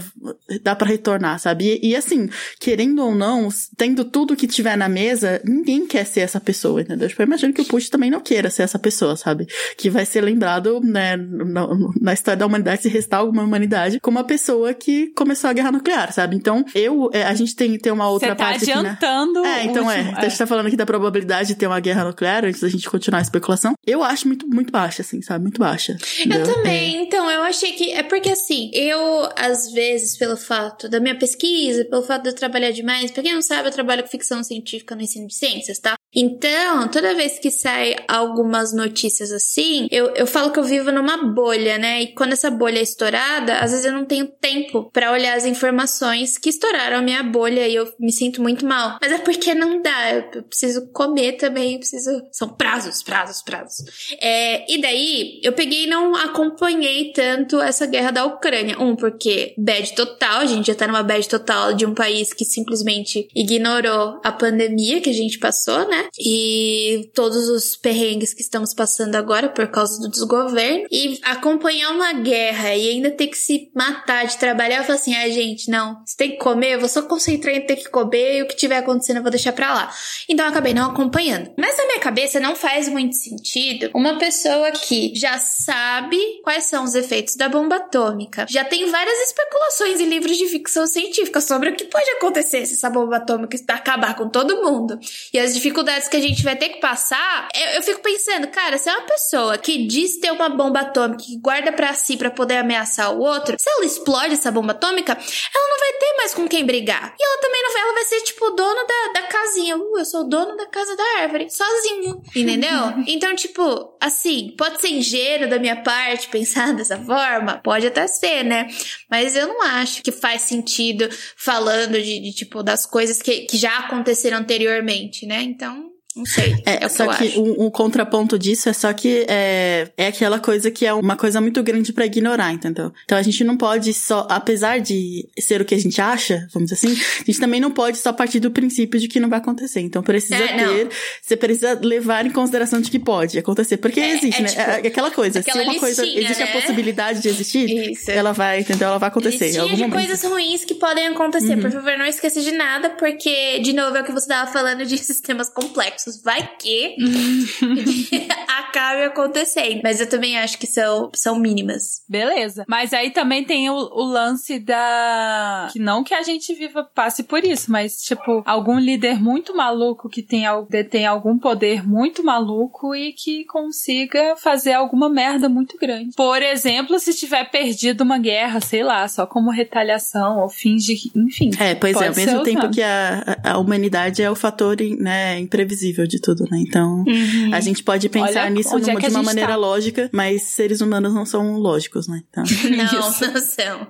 dá 0.61 0.75
pra 0.75 0.87
retornar, 0.97 1.39
sabe? 1.39 1.79
E, 1.81 1.91
e, 1.91 1.95
assim, 1.95 2.29
querendo 2.59 3.03
ou 3.03 3.15
não, 3.15 3.47
tendo 3.77 4.03
tudo 4.03 4.35
que 4.35 4.47
tiver 4.47 4.75
na 4.75 4.89
mesa, 4.89 5.41
ninguém 5.45 5.85
quer 5.85 6.05
ser 6.05 6.21
essa 6.21 6.39
pessoa, 6.39 6.81
entendeu? 6.81 7.07
Tipo, 7.07 7.21
eu 7.21 7.27
imagino 7.27 7.53
que 7.53 7.61
o 7.61 7.65
Putin 7.65 7.89
também 7.89 8.11
não 8.11 8.19
queira 8.19 8.49
ser 8.49 8.63
essa 8.63 8.79
pessoa, 8.79 9.15
sabe? 9.15 9.47
Que 9.77 9.89
vai 9.89 10.05
ser 10.05 10.21
lembrado, 10.21 10.81
né, 10.81 11.15
na, 11.15 11.67
na 11.99 12.13
história 12.13 12.37
da 12.37 12.45
humanidade, 12.45 12.81
se 12.81 12.89
restar 12.89 13.19
alguma 13.19 13.43
humanidade, 13.43 13.99
como 13.99 14.17
uma 14.17 14.23
pessoa 14.23 14.73
que 14.73 15.07
começou 15.15 15.49
a 15.49 15.53
guerra 15.53 15.71
nuclear, 15.71 16.11
sabe? 16.11 16.35
Então, 16.35 16.65
eu, 16.73 17.09
é, 17.13 17.23
a 17.23 17.33
gente 17.33 17.55
tem, 17.55 17.77
tem 17.77 17.91
uma 17.91 18.09
outra 18.09 18.29
Você 18.29 18.35
tá 18.35 18.43
parte 18.43 18.71
adiantando 18.71 19.39
aqui, 19.39 19.47
né? 19.47 19.59
É, 19.59 19.63
então 19.65 19.91
é, 19.91 19.97
último, 19.97 20.17
é. 20.17 20.19
A 20.19 20.29
gente 20.29 20.37
tá 20.37 20.47
falando 20.47 20.67
aqui 20.67 20.75
da 20.75 20.85
probabilidade 20.85 21.49
de 21.49 21.55
ter 21.55 21.67
uma 21.67 21.79
guerra 21.79 22.03
nuclear, 22.03 22.45
antes 22.45 22.61
da 22.61 22.69
gente 22.69 22.89
continuar 22.89 23.19
a 23.19 23.21
especulação. 23.21 23.75
Eu 23.85 24.03
acho 24.03 24.27
muito, 24.27 24.47
muito 24.47 24.71
baixa, 24.71 25.01
assim, 25.01 25.21
sabe? 25.21 25.43
Muito 25.43 25.59
baixa. 25.59 25.97
Entendeu? 26.19 26.39
Eu 26.39 26.53
também, 26.55 26.97
é. 26.97 27.01
então, 27.01 27.29
eu 27.29 27.41
achei 27.43 27.73
que, 27.73 27.91
é 27.91 28.03
porque 28.03 28.29
assim, 28.29 28.71
eu, 28.73 29.29
às 29.35 29.71
vezes, 29.71 30.17
pelo 30.17 30.37
fato 30.37 30.86
da 30.89 30.99
minha 30.99 31.17
pesquisa, 31.17 31.85
pelo 31.85 32.03
fato 32.03 32.23
de 32.23 32.29
eu 32.29 32.35
trabalhar 32.35 32.71
demais. 32.71 33.11
Pra 33.11 33.23
quem 33.23 33.33
não 33.33 33.41
sabe, 33.41 33.67
eu 33.67 33.71
trabalho 33.71 34.03
com 34.03 34.09
ficção 34.09 34.43
científica 34.43 34.95
no 34.95 35.01
ensino 35.01 35.27
de 35.27 35.35
ciências, 35.35 35.79
tá? 35.79 35.95
Então, 36.15 36.87
toda 36.87 37.13
vez 37.13 37.37
que 37.37 37.51
sai 37.51 37.95
algumas 38.07 38.73
notícias 38.73 39.31
assim, 39.31 39.87
eu, 39.91 40.07
eu 40.15 40.25
falo 40.25 40.51
que 40.51 40.59
eu 40.59 40.63
vivo 40.63 40.91
numa 40.91 41.17
bolha, 41.17 41.77
né? 41.77 42.01
E 42.01 42.07
quando 42.13 42.33
essa 42.33 42.49
bolha 42.49 42.79
é 42.79 42.81
estourada, 42.81 43.59
às 43.59 43.71
vezes 43.71 43.85
eu 43.85 43.91
não 43.91 44.05
tenho 44.05 44.27
tempo 44.27 44.89
para 44.91 45.11
olhar 45.11 45.35
as 45.35 45.45
informações 45.45 46.37
que 46.37 46.49
estouraram 46.49 46.97
a 46.97 47.01
minha 47.01 47.21
bolha 47.21 47.67
e 47.67 47.75
eu 47.75 47.91
me 47.99 48.11
sinto 48.11 48.41
muito 48.41 48.65
mal. 48.65 48.97
Mas 49.01 49.11
é 49.11 49.17
porque 49.17 49.53
não 49.53 49.81
dá, 49.81 50.13
eu 50.33 50.43
preciso 50.43 50.87
comer 50.91 51.33
também, 51.33 51.73
eu 51.73 51.79
preciso. 51.79 52.09
São 52.31 52.49
prazos, 52.49 53.03
prazos, 53.03 53.41
prazos. 53.41 53.85
É, 54.21 54.71
e 54.71 54.81
daí, 54.81 55.39
eu 55.43 55.53
peguei 55.53 55.83
e 55.83 55.87
não 55.87 56.15
acompanhei 56.15 57.11
tanto 57.11 57.59
essa 57.61 57.85
guerra 57.85 58.11
da 58.11 58.25
Ucrânia. 58.25 58.79
Um, 58.79 58.95
porque 58.95 59.53
bad 59.57 59.93
total, 59.93 60.39
a 60.39 60.45
gente 60.45 60.67
já 60.67 60.75
tá 60.75 60.87
numa 60.87 61.03
bad 61.03 61.27
total 61.27 61.73
de 61.73 61.85
um 61.85 61.93
país 61.93 62.33
que 62.33 62.45
simplesmente 62.45 63.27
ignorou 63.35 64.19
a 64.23 64.31
pandemia 64.31 65.01
que 65.01 65.09
a 65.09 65.13
gente 65.13 65.37
passou, 65.37 65.87
né? 65.87 66.06
E 66.19 67.09
todos 67.13 67.49
os 67.49 67.75
perrengues 67.75 68.33
que 68.33 68.41
estamos 68.41 68.73
passando 68.73 69.15
agora 69.15 69.49
por 69.49 69.67
causa 69.67 69.99
do 69.99 70.09
desgoverno. 70.09 70.87
E 70.91 71.19
acompanhar 71.23 71.91
uma 71.91 72.13
guerra 72.13 72.75
e 72.75 72.89
ainda 72.89 73.11
ter 73.11 73.27
que 73.27 73.37
se 73.37 73.71
matar 73.75 74.25
de 74.25 74.37
trabalhar, 74.37 74.77
eu 74.77 74.83
falo 74.83 74.99
assim: 74.99 75.15
ah, 75.15 75.29
gente, 75.29 75.69
não, 75.69 76.01
você 76.05 76.15
tem 76.17 76.31
que 76.31 76.37
comer, 76.37 76.73
eu 76.73 76.79
vou 76.79 76.89
só 76.89 77.01
concentrar 77.01 77.55
em 77.55 77.65
ter 77.65 77.77
que 77.77 77.89
comer 77.89 78.39
e 78.39 78.41
o 78.43 78.47
que 78.47 78.55
tiver 78.55 78.77
acontecendo 78.77 79.17
eu 79.17 79.23
vou 79.23 79.31
deixar 79.31 79.53
pra 79.53 79.73
lá. 79.73 79.93
Então 80.29 80.45
eu 80.45 80.51
acabei 80.51 80.73
não 80.73 80.91
acompanhando. 80.91 81.51
Mas 81.57 81.77
na 81.77 81.85
minha 81.85 81.99
cabeça 81.99 82.39
não 82.39 82.55
faz 82.55 82.89
muito 82.89 83.15
sentido 83.15 83.89
uma 83.93 84.17
pessoa 84.17 84.71
que 84.71 85.13
já 85.15 85.37
sabe 85.37 86.17
quais 86.43 86.65
são 86.65 86.83
os 86.83 86.95
efeitos 86.95 87.35
da 87.35 87.49
bomba 87.49 87.77
atômica, 87.77 88.45
já 88.49 88.63
tem 88.63 88.89
várias 88.89 89.19
especulações 89.29 89.99
em 89.99 90.09
livros 90.09 90.37
de 90.37 90.47
ficção 90.47 90.85
científica 90.87 91.41
sobre 91.41 91.69
o 91.69 91.75
que 91.75 91.85
pode 91.85 92.09
acontecer 92.11 92.65
se 92.65 92.73
essa 92.73 92.89
bomba 92.89 93.17
atômica 93.17 93.57
acabar 93.67 94.15
com 94.15 94.29
todo 94.29 94.63
mundo 94.63 94.99
e 95.33 95.39
as 95.39 95.53
dificuldades 95.53 95.86
dificuldades 95.87 96.09
que 96.09 96.17
a 96.17 96.21
gente 96.21 96.43
vai 96.43 96.55
ter 96.55 96.69
que 96.69 96.79
passar, 96.79 97.47
eu, 97.55 97.75
eu 97.75 97.83
fico 97.83 98.01
pensando, 98.01 98.47
cara, 98.47 98.77
se 98.77 98.89
é 98.89 98.93
uma 98.93 99.05
pessoa 99.05 99.57
que 99.57 99.87
diz 99.87 100.19
ter 100.19 100.31
uma 100.31 100.49
bomba 100.49 100.81
atômica 100.81 101.23
que 101.23 101.39
guarda 101.39 101.71
para 101.71 101.93
si 101.93 102.17
para 102.17 102.29
poder 102.29 102.57
ameaçar 102.57 103.13
o 103.13 103.19
outro, 103.19 103.55
se 103.57 103.69
ela 103.69 103.85
explode 103.85 104.33
essa 104.33 104.51
bomba 104.51 104.73
atômica, 104.73 105.13
ela 105.13 105.69
não 105.69 105.79
vai 105.79 105.93
ter 105.93 106.17
mais 106.17 106.33
com 106.33 106.47
quem 106.47 106.65
brigar. 106.65 107.15
E 107.17 107.23
ela 107.23 107.41
também 107.41 107.63
não 107.63 107.73
vai, 107.73 107.81
ela 107.81 107.93
vai 107.93 108.03
ser 108.03 108.21
tipo 108.21 108.45
o 108.45 108.51
dono 108.51 108.85
da, 108.85 109.21
da 109.21 109.27
casinha. 109.27 109.77
Uh, 109.77 109.99
eu 109.99 110.05
sou 110.05 110.21
o 110.21 110.29
dono 110.29 110.55
da 110.57 110.65
casa 110.65 110.95
da 110.95 111.21
árvore, 111.21 111.49
sozinho, 111.49 112.21
entendeu? 112.35 112.93
então, 113.07 113.33
tipo, 113.35 113.96
assim, 113.99 114.53
pode 114.57 114.81
ser 114.81 114.89
ingênuo 114.89 115.49
da 115.49 115.59
minha 115.59 115.81
parte 115.81 116.29
pensar 116.29 116.73
dessa 116.75 116.97
forma, 116.97 117.57
pode 117.57 117.87
até 117.87 118.07
ser, 118.07 118.43
né? 118.43 118.67
Mas 119.09 119.35
eu 119.35 119.47
não 119.47 119.61
acho 119.61 120.01
que 120.01 120.11
faz 120.11 120.43
sentido 120.43 121.09
falando 121.35 122.01
de, 122.01 122.19
de 122.19 122.33
tipo, 122.33 122.63
das 122.63 122.85
coisas 122.85 123.21
que, 123.21 123.41
que 123.41 123.57
já 123.57 123.79
aconteceram 123.79 124.37
anteriormente, 124.37 125.25
né? 125.25 125.41
Então, 125.41 125.96
não 126.17 126.25
sei. 126.25 126.55
É, 126.65 126.85
é 126.85 126.89
só 126.89 127.07
que, 127.13 127.29
que 127.29 127.39
um, 127.39 127.65
um, 127.65 127.69
contraponto 127.69 128.37
disso 128.39 128.67
é 128.69 128.73
só 128.73 128.91
que 128.91 129.25
é, 129.29 129.89
é 129.95 130.07
aquela 130.07 130.39
coisa 130.39 130.71
que 130.71 130.85
é 130.85 130.93
uma 130.93 131.15
coisa 131.15 131.39
muito 131.39 131.61
grande 131.61 131.93
para 131.93 132.05
ignorar, 132.05 132.51
entendeu? 132.51 132.91
Então 133.05 133.17
a 133.17 133.21
gente 133.21 133.43
não 133.43 133.55
pode 133.55 133.93
só, 133.93 134.27
apesar 134.29 134.79
de 134.79 135.27
ser 135.39 135.61
o 135.61 135.65
que 135.65 135.75
a 135.75 135.79
gente 135.79 136.01
acha, 136.01 136.47
vamos 136.53 136.69
dizer 136.69 136.87
assim, 136.87 136.99
a 137.21 137.23
gente 137.23 137.39
também 137.39 137.59
não 137.59 137.71
pode 137.71 137.99
só 137.99 138.11
partir 138.11 138.39
do 138.39 138.49
princípio 138.49 138.99
de 138.99 139.07
que 139.07 139.19
não 139.19 139.29
vai 139.29 139.39
acontecer. 139.39 139.81
Então 139.81 140.01
precisa 140.01 140.35
é, 140.35 140.57
ter, 140.57 140.89
você 141.21 141.37
precisa 141.37 141.79
levar 141.81 142.25
em 142.25 142.31
consideração 142.31 142.81
de 142.81 142.89
que 142.89 142.99
pode 142.99 143.37
acontecer. 143.37 143.77
Porque 143.77 143.99
é, 143.99 144.15
existe, 144.15 144.39
é, 144.39 144.43
né? 144.43 144.49
Tipo, 144.49 144.61
é 144.61 144.87
aquela 144.87 145.11
coisa. 145.11 145.41
Se 145.41 145.51
uma 145.51 145.79
coisa 145.79 146.05
existe 146.05 146.43
né? 146.43 146.49
a 146.49 146.51
possibilidade 146.51 147.21
de 147.21 147.29
existir, 147.29 147.91
Isso. 147.91 148.09
ela 148.09 148.31
vai, 148.31 148.61
entendeu? 148.61 148.87
Ela 148.87 148.97
vai 148.97 149.09
acontecer. 149.09 149.45
Listinha 149.45 149.65
de 149.65 149.83
momento. 149.83 149.93
coisas 149.93 150.23
ruins 150.23 150.65
que 150.65 150.75
podem 150.75 151.07
acontecer. 151.07 151.55
Uhum. 151.55 151.61
Por 151.61 151.71
favor, 151.71 151.97
não 151.97 152.05
esqueça 152.05 152.41
de 152.41 152.51
nada, 152.51 152.89
porque, 152.91 153.59
de 153.59 153.73
novo, 153.73 153.95
é 153.97 154.01
o 154.01 154.03
que 154.03 154.11
você 154.11 154.25
estava 154.25 154.51
falando 154.51 154.85
de 154.85 154.97
sistemas 154.97 155.49
complexos 155.49 156.06
vai 156.23 156.47
que 156.57 156.95
acabe 158.47 159.03
acontecendo. 159.03 159.81
Mas 159.83 159.99
eu 159.99 160.07
também 160.07 160.37
acho 160.37 160.57
que 160.57 160.67
são, 160.67 161.09
são 161.13 161.39
mínimas. 161.39 162.03
Beleza. 162.07 162.65
Mas 162.67 162.93
aí 162.93 163.11
também 163.11 163.43
tem 163.43 163.69
o, 163.69 163.75
o 163.75 164.03
lance 164.03 164.59
da. 164.59 165.69
Que 165.71 165.79
não 165.79 166.03
que 166.03 166.13
a 166.13 166.23
gente 166.23 166.53
viva, 166.53 166.83
passe 166.83 167.23
por 167.23 167.43
isso, 167.43 167.71
mas, 167.71 168.01
tipo, 168.01 168.43
algum 168.45 168.79
líder 168.79 169.21
muito 169.21 169.55
maluco 169.55 170.09
que 170.09 170.21
tem, 170.21 170.43
detém 170.69 171.05
algum 171.05 171.37
poder 171.37 171.87
muito 171.87 172.23
maluco 172.23 172.95
e 172.95 173.13
que 173.13 173.43
consiga 173.45 174.35
fazer 174.37 174.73
alguma 174.73 175.09
merda 175.09 175.49
muito 175.49 175.77
grande. 175.77 176.15
Por 176.15 176.41
exemplo, 176.41 176.99
se 176.99 177.13
tiver 177.13 177.49
perdido 177.49 178.01
uma 178.01 178.17
guerra, 178.17 178.59
sei 178.61 178.83
lá, 178.83 179.07
só 179.07 179.25
como 179.25 179.51
retaliação 179.51 180.39
ou 180.39 180.49
fins 180.49 180.83
de. 180.83 181.11
Enfim. 181.15 181.51
É, 181.59 181.75
pois 181.75 181.99
é, 181.99 182.07
ao 182.07 182.15
mesmo 182.15 182.43
tempo 182.43 182.69
que 182.69 182.81
a, 182.81 183.37
a 183.43 183.57
humanidade 183.57 184.21
é 184.21 184.29
o 184.29 184.35
fator 184.35 184.77
né, 184.99 185.39
imprevisível 185.39 185.96
de 186.05 186.19
tudo, 186.19 186.43
né? 186.51 186.59
Então, 186.59 187.05
uhum. 187.07 187.53
a 187.53 187.59
gente 187.61 187.83
pode 187.83 188.09
pensar 188.09 188.41
Olha 188.41 188.49
nisso 188.49 188.77
numa, 188.77 188.91
é 188.91 188.95
de 188.95 189.07
uma 189.07 189.23
maneira 189.23 189.53
tá. 189.53 189.55
lógica, 189.55 190.09
mas 190.11 190.43
seres 190.43 190.81
humanos 190.81 191.13
não 191.13 191.25
são 191.25 191.57
lógicos, 191.57 192.07
né? 192.07 192.21
Então, 192.29 192.43
não, 192.75 193.01
não 193.01 193.41
são. 193.41 193.87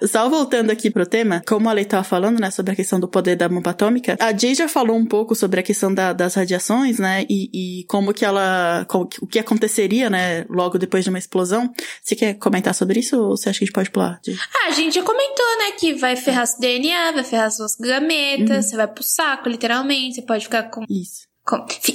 Só 0.06 0.28
voltando 0.28 0.70
aqui 0.70 0.90
pro 0.90 1.06
tema, 1.06 1.42
como 1.46 1.68
a 1.68 1.72
Lei 1.72 1.84
tava 1.84 2.04
falando, 2.04 2.40
né, 2.40 2.50
sobre 2.50 2.72
a 2.72 2.76
questão 2.76 2.98
do 2.98 3.08
poder 3.08 3.36
da 3.36 3.48
bomba 3.48 3.70
atômica, 3.70 4.16
a 4.18 4.36
Jay 4.36 4.54
já 4.54 4.68
falou 4.68 4.96
um 4.96 5.06
pouco 5.06 5.34
sobre 5.34 5.60
a 5.60 5.62
questão 5.62 5.92
da, 5.92 6.12
das 6.12 6.34
radiações, 6.34 6.98
né, 6.98 7.26
e, 7.28 7.80
e 7.80 7.84
como 7.84 8.12
que 8.12 8.24
ela, 8.24 8.84
como, 8.88 9.08
o 9.20 9.26
que 9.26 9.38
aconteceria, 9.38 10.08
né, 10.08 10.44
logo 10.48 10.78
depois 10.78 11.04
de 11.04 11.10
uma 11.10 11.18
explosão. 11.18 11.72
Você 12.02 12.16
quer 12.16 12.34
comentar 12.34 12.74
sobre 12.74 13.00
isso 13.00 13.20
ou 13.20 13.36
você 13.36 13.50
acha 13.50 13.58
que 13.58 13.64
a 13.64 13.66
gente 13.66 13.74
pode 13.74 13.90
pular? 13.90 14.20
Jay? 14.24 14.36
Ah, 14.54 14.68
a 14.68 14.72
gente 14.72 14.94
já 14.94 15.02
comentou, 15.02 15.58
né, 15.58 15.72
que 15.78 15.94
vai 15.94 16.16
ferrar 16.16 16.46
seu 16.46 16.60
DNA, 16.60 17.12
vai 17.12 17.24
ferrar 17.24 17.50
suas 17.50 17.76
gametas, 17.76 18.56
uhum. 18.56 18.62
você 18.62 18.76
vai 18.76 18.88
pro 18.88 19.04
saco, 19.04 19.48
literalmente, 19.48 20.16
você 20.16 20.22
pode 20.22 20.44
ficar 20.44 20.64
com... 20.64 20.84
Isso 20.88 21.30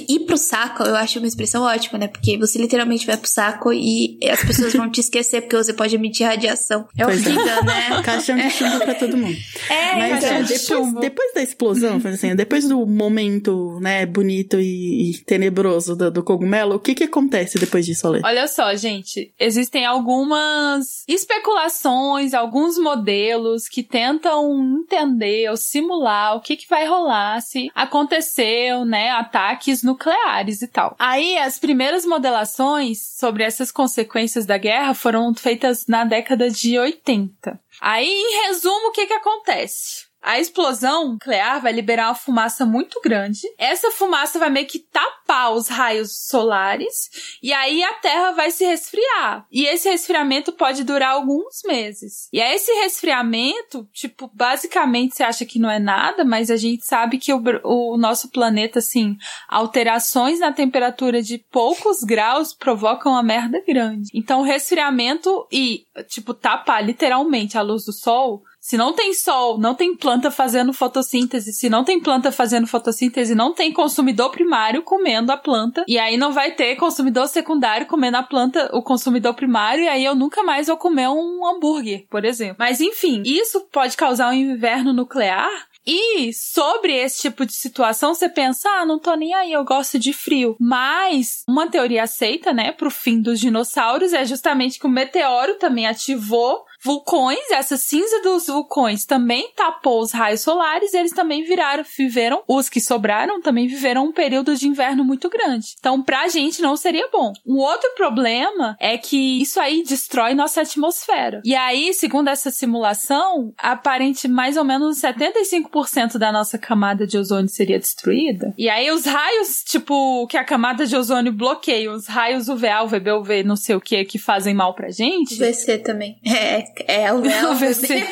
Ir 0.08 0.20
pro 0.20 0.36
saco, 0.36 0.82
eu 0.82 0.94
acho 0.96 1.18
uma 1.18 1.28
expressão 1.28 1.62
ótima, 1.62 1.98
né? 1.98 2.08
Porque 2.08 2.36
você 2.38 2.58
literalmente 2.58 3.06
vai 3.06 3.16
pro 3.16 3.28
saco 3.28 3.72
e 3.72 4.18
as 4.30 4.44
pessoas 4.44 4.72
vão 4.74 4.90
te 4.90 5.00
esquecer 5.00 5.42
porque 5.42 5.56
você 5.56 5.72
pode 5.72 5.94
emitir 5.94 6.26
radiação. 6.26 6.86
É 6.96 7.04
pois 7.04 7.26
é. 7.26 7.30
horrível, 7.30 7.52
é. 7.52 7.64
né? 7.64 8.02
Caixão 8.04 8.36
de 8.36 8.50
chumbo 8.50 8.78
pra 8.78 8.94
todo 8.94 9.16
mundo. 9.16 9.36
É, 9.68 9.96
Mas 9.96 10.24
é, 10.24 10.42
de 10.42 10.58
depois, 10.58 10.94
depois 10.94 11.34
da 11.34 11.42
explosão, 11.42 12.00
assim, 12.04 12.34
depois 12.34 12.68
do 12.68 12.86
momento, 12.86 13.78
né, 13.80 14.04
bonito 14.06 14.60
e, 14.60 15.10
e 15.10 15.18
tenebroso 15.18 15.96
do, 15.96 16.10
do, 16.10 16.22
cogumelo, 16.22 16.76
o 16.76 16.80
que 16.80 16.94
que 16.94 17.04
acontece 17.04 17.58
depois 17.58 17.86
disso, 17.86 18.06
Ale? 18.06 18.20
Olha 18.24 18.46
só, 18.46 18.74
gente. 18.74 19.32
Existem 19.38 19.84
algumas 19.86 21.04
especulações, 21.08 22.34
alguns 22.34 22.78
modelos 22.78 23.68
que 23.68 23.82
tentam 23.82 24.80
entender 24.82 25.50
ou 25.50 25.56
simular 25.56 26.36
o 26.36 26.40
que 26.40 26.56
que 26.56 26.68
vai 26.68 26.86
rolar 26.86 27.40
se 27.40 27.70
aconteceu, 27.74 28.84
né, 28.84 29.10
ataque 29.10 29.45
ataques 29.46 29.82
nucleares 29.82 30.62
e 30.62 30.66
tal. 30.66 30.96
Aí 30.98 31.38
as 31.38 31.58
primeiras 31.58 32.04
modelações 32.04 32.98
sobre 33.18 33.44
essas 33.44 33.70
consequências 33.70 34.44
da 34.44 34.58
guerra 34.58 34.94
foram 34.94 35.32
feitas 35.34 35.86
na 35.86 36.04
década 36.04 36.50
de 36.50 36.78
80. 36.78 37.60
Aí, 37.80 38.08
em 38.08 38.46
resumo, 38.46 38.88
o 38.88 38.92
que 38.92 39.06
que 39.06 39.12
acontece? 39.12 40.05
A 40.26 40.40
explosão 40.40 41.12
nuclear 41.12 41.62
vai 41.62 41.72
liberar 41.72 42.08
uma 42.08 42.14
fumaça 42.16 42.66
muito 42.66 43.00
grande. 43.00 43.42
Essa 43.56 43.92
fumaça 43.92 44.40
vai 44.40 44.50
meio 44.50 44.66
que 44.66 44.80
tapar 44.80 45.52
os 45.52 45.68
raios 45.68 46.26
solares 46.26 47.38
e 47.40 47.52
aí 47.52 47.80
a 47.84 47.92
Terra 47.94 48.32
vai 48.32 48.50
se 48.50 48.64
resfriar. 48.64 49.46
E 49.52 49.66
esse 49.66 49.88
resfriamento 49.88 50.50
pode 50.50 50.82
durar 50.82 51.12
alguns 51.12 51.62
meses. 51.64 52.28
E 52.32 52.42
aí 52.42 52.56
esse 52.56 52.72
resfriamento, 52.72 53.88
tipo, 53.92 54.28
basicamente 54.34 55.14
você 55.14 55.22
acha 55.22 55.44
que 55.44 55.60
não 55.60 55.70
é 55.70 55.78
nada, 55.78 56.24
mas 56.24 56.50
a 56.50 56.56
gente 56.56 56.84
sabe 56.84 57.18
que 57.18 57.32
o, 57.32 57.40
o 57.62 57.96
nosso 57.96 58.28
planeta, 58.28 58.80
assim, 58.80 59.16
alterações 59.48 60.40
na 60.40 60.52
temperatura 60.52 61.22
de 61.22 61.38
poucos 61.38 62.02
graus 62.02 62.52
provocam 62.52 63.12
uma 63.12 63.22
merda 63.22 63.62
grande. 63.64 64.10
Então, 64.12 64.42
resfriamento 64.42 65.46
e, 65.52 65.84
tipo, 66.08 66.34
tapar 66.34 66.84
literalmente 66.84 67.56
a 67.56 67.62
luz 67.62 67.84
do 67.84 67.92
sol 67.92 68.42
se 68.66 68.76
não 68.76 68.92
tem 68.92 69.14
sol, 69.14 69.58
não 69.58 69.76
tem 69.76 69.94
planta 69.94 70.28
fazendo 70.28 70.72
fotossíntese. 70.72 71.52
Se 71.52 71.70
não 71.70 71.84
tem 71.84 72.00
planta 72.00 72.32
fazendo 72.32 72.66
fotossíntese, 72.66 73.32
não 73.32 73.54
tem 73.54 73.72
consumidor 73.72 74.32
primário 74.32 74.82
comendo 74.82 75.30
a 75.30 75.36
planta. 75.36 75.84
E 75.86 75.96
aí 75.96 76.16
não 76.16 76.32
vai 76.32 76.50
ter 76.50 76.74
consumidor 76.74 77.28
secundário 77.28 77.86
comendo 77.86 78.16
a 78.16 78.24
planta, 78.24 78.68
o 78.72 78.82
consumidor 78.82 79.34
primário. 79.34 79.84
E 79.84 79.88
aí 79.88 80.04
eu 80.04 80.16
nunca 80.16 80.42
mais 80.42 80.66
vou 80.66 80.76
comer 80.76 81.06
um 81.06 81.46
hambúrguer, 81.46 82.08
por 82.10 82.24
exemplo. 82.24 82.56
Mas 82.58 82.80
enfim, 82.80 83.22
isso 83.24 83.68
pode 83.70 83.96
causar 83.96 84.30
um 84.30 84.32
inverno 84.32 84.92
nuclear 84.92 85.48
e 85.86 86.32
sobre 86.32 86.92
esse 86.92 87.22
tipo 87.22 87.46
de 87.46 87.52
situação, 87.52 88.12
você 88.12 88.28
pensa, 88.28 88.68
ah, 88.68 88.84
não 88.84 88.98
tô 88.98 89.14
nem 89.14 89.32
aí, 89.32 89.52
eu 89.52 89.64
gosto 89.64 90.00
de 90.00 90.12
frio. 90.12 90.56
Mas 90.58 91.44
uma 91.48 91.70
teoria 91.70 92.02
aceita, 92.02 92.52
né, 92.52 92.72
pro 92.72 92.90
fim 92.90 93.22
dos 93.22 93.38
dinossauros 93.38 94.12
é 94.12 94.24
justamente 94.24 94.80
que 94.80 94.86
o 94.86 94.90
meteoro 94.90 95.54
também 95.54 95.86
ativou 95.86 96.64
vulcões, 96.82 97.50
essa 97.50 97.76
cinza 97.76 98.22
dos 98.22 98.46
vulcões 98.46 99.04
também 99.04 99.50
tapou 99.54 100.00
os 100.00 100.12
raios 100.12 100.40
solares, 100.40 100.92
e 100.92 100.98
eles 100.98 101.12
também 101.12 101.44
viraram, 101.44 101.84
viveram, 101.96 102.42
os 102.46 102.68
que 102.68 102.80
sobraram 102.80 103.40
também 103.40 103.66
viveram 103.66 104.04
um 104.04 104.12
período 104.12 104.54
de 104.56 104.68
inverno 104.68 105.04
muito 105.04 105.28
grande. 105.28 105.74
Então, 105.78 106.02
pra 106.02 106.28
gente 106.28 106.62
não 106.62 106.76
seria 106.76 107.08
bom. 107.12 107.32
Um 107.46 107.58
outro 107.58 107.90
problema 107.96 108.76
é 108.80 108.96
que 108.98 109.40
isso 109.40 109.60
aí 109.60 109.82
destrói 109.82 110.34
nossa 110.34 110.62
atmosfera. 110.62 111.40
E 111.44 111.54
aí, 111.54 111.92
segundo 111.94 112.28
essa 112.28 112.50
simulação, 112.50 113.52
aparente 113.58 114.28
mais 114.28 114.56
ou 114.56 114.64
menos 114.64 115.00
75% 115.00 116.18
da 116.18 116.32
nossa 116.32 116.58
camada 116.58 117.06
de 117.06 117.18
ozônio 117.18 117.48
seria 117.48 117.78
destruída. 117.78 118.54
E 118.56 118.68
aí 118.68 118.90
os 118.90 119.04
raios, 119.04 119.62
tipo, 119.64 120.26
que 120.26 120.36
a 120.36 120.44
camada 120.44 120.86
de 120.86 120.96
ozônio 120.96 121.32
bloqueia, 121.32 121.90
os 121.90 122.06
raios 122.06 122.48
UVA, 122.48 122.82
UVB, 122.84 123.12
UV, 123.12 123.42
não 123.42 123.56
sei 123.56 123.74
o 123.76 123.80
que, 123.80 124.04
que 124.04 124.18
fazem 124.18 124.54
mal 124.54 124.74
pra 124.74 124.90
gente. 124.90 125.36
VC 125.36 125.78
também. 125.78 126.16
É, 126.36 126.65
é 126.86 127.12
o 127.12 127.22
VA, 127.22 127.50
o 127.50 127.54
VC. 127.54 128.06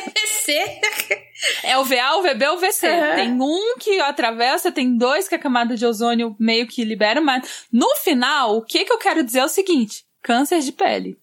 É 1.62 1.78
o 1.78 1.84
VA, 1.84 2.16
o 2.16 2.22
VB 2.22 2.46
ou 2.48 2.56
o 2.56 2.60
VC. 2.60 2.88
Uhum. 2.88 3.14
Tem 3.14 3.32
um 3.40 3.78
que 3.78 4.00
atravessa, 4.00 4.70
tem 4.70 4.96
dois 4.96 5.28
que 5.28 5.34
a 5.34 5.38
camada 5.38 5.76
de 5.76 5.84
ozônio 5.84 6.36
meio 6.38 6.66
que 6.66 6.84
libera, 6.84 7.20
mas 7.20 7.66
no 7.72 7.88
final, 7.96 8.56
o 8.56 8.62
que, 8.62 8.84
que 8.84 8.92
eu 8.92 8.98
quero 8.98 9.22
dizer 9.22 9.40
é 9.40 9.44
o 9.44 9.48
seguinte: 9.48 10.04
câncer 10.22 10.60
de 10.60 10.72
pele. 10.72 11.18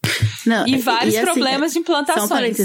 Não, 0.46 0.68
e 0.68 0.78
vários 0.78 1.14
e, 1.14 1.18
assim, 1.18 1.26
problemas 1.26 1.74
de 1.74 1.80
implantações. 1.80 2.58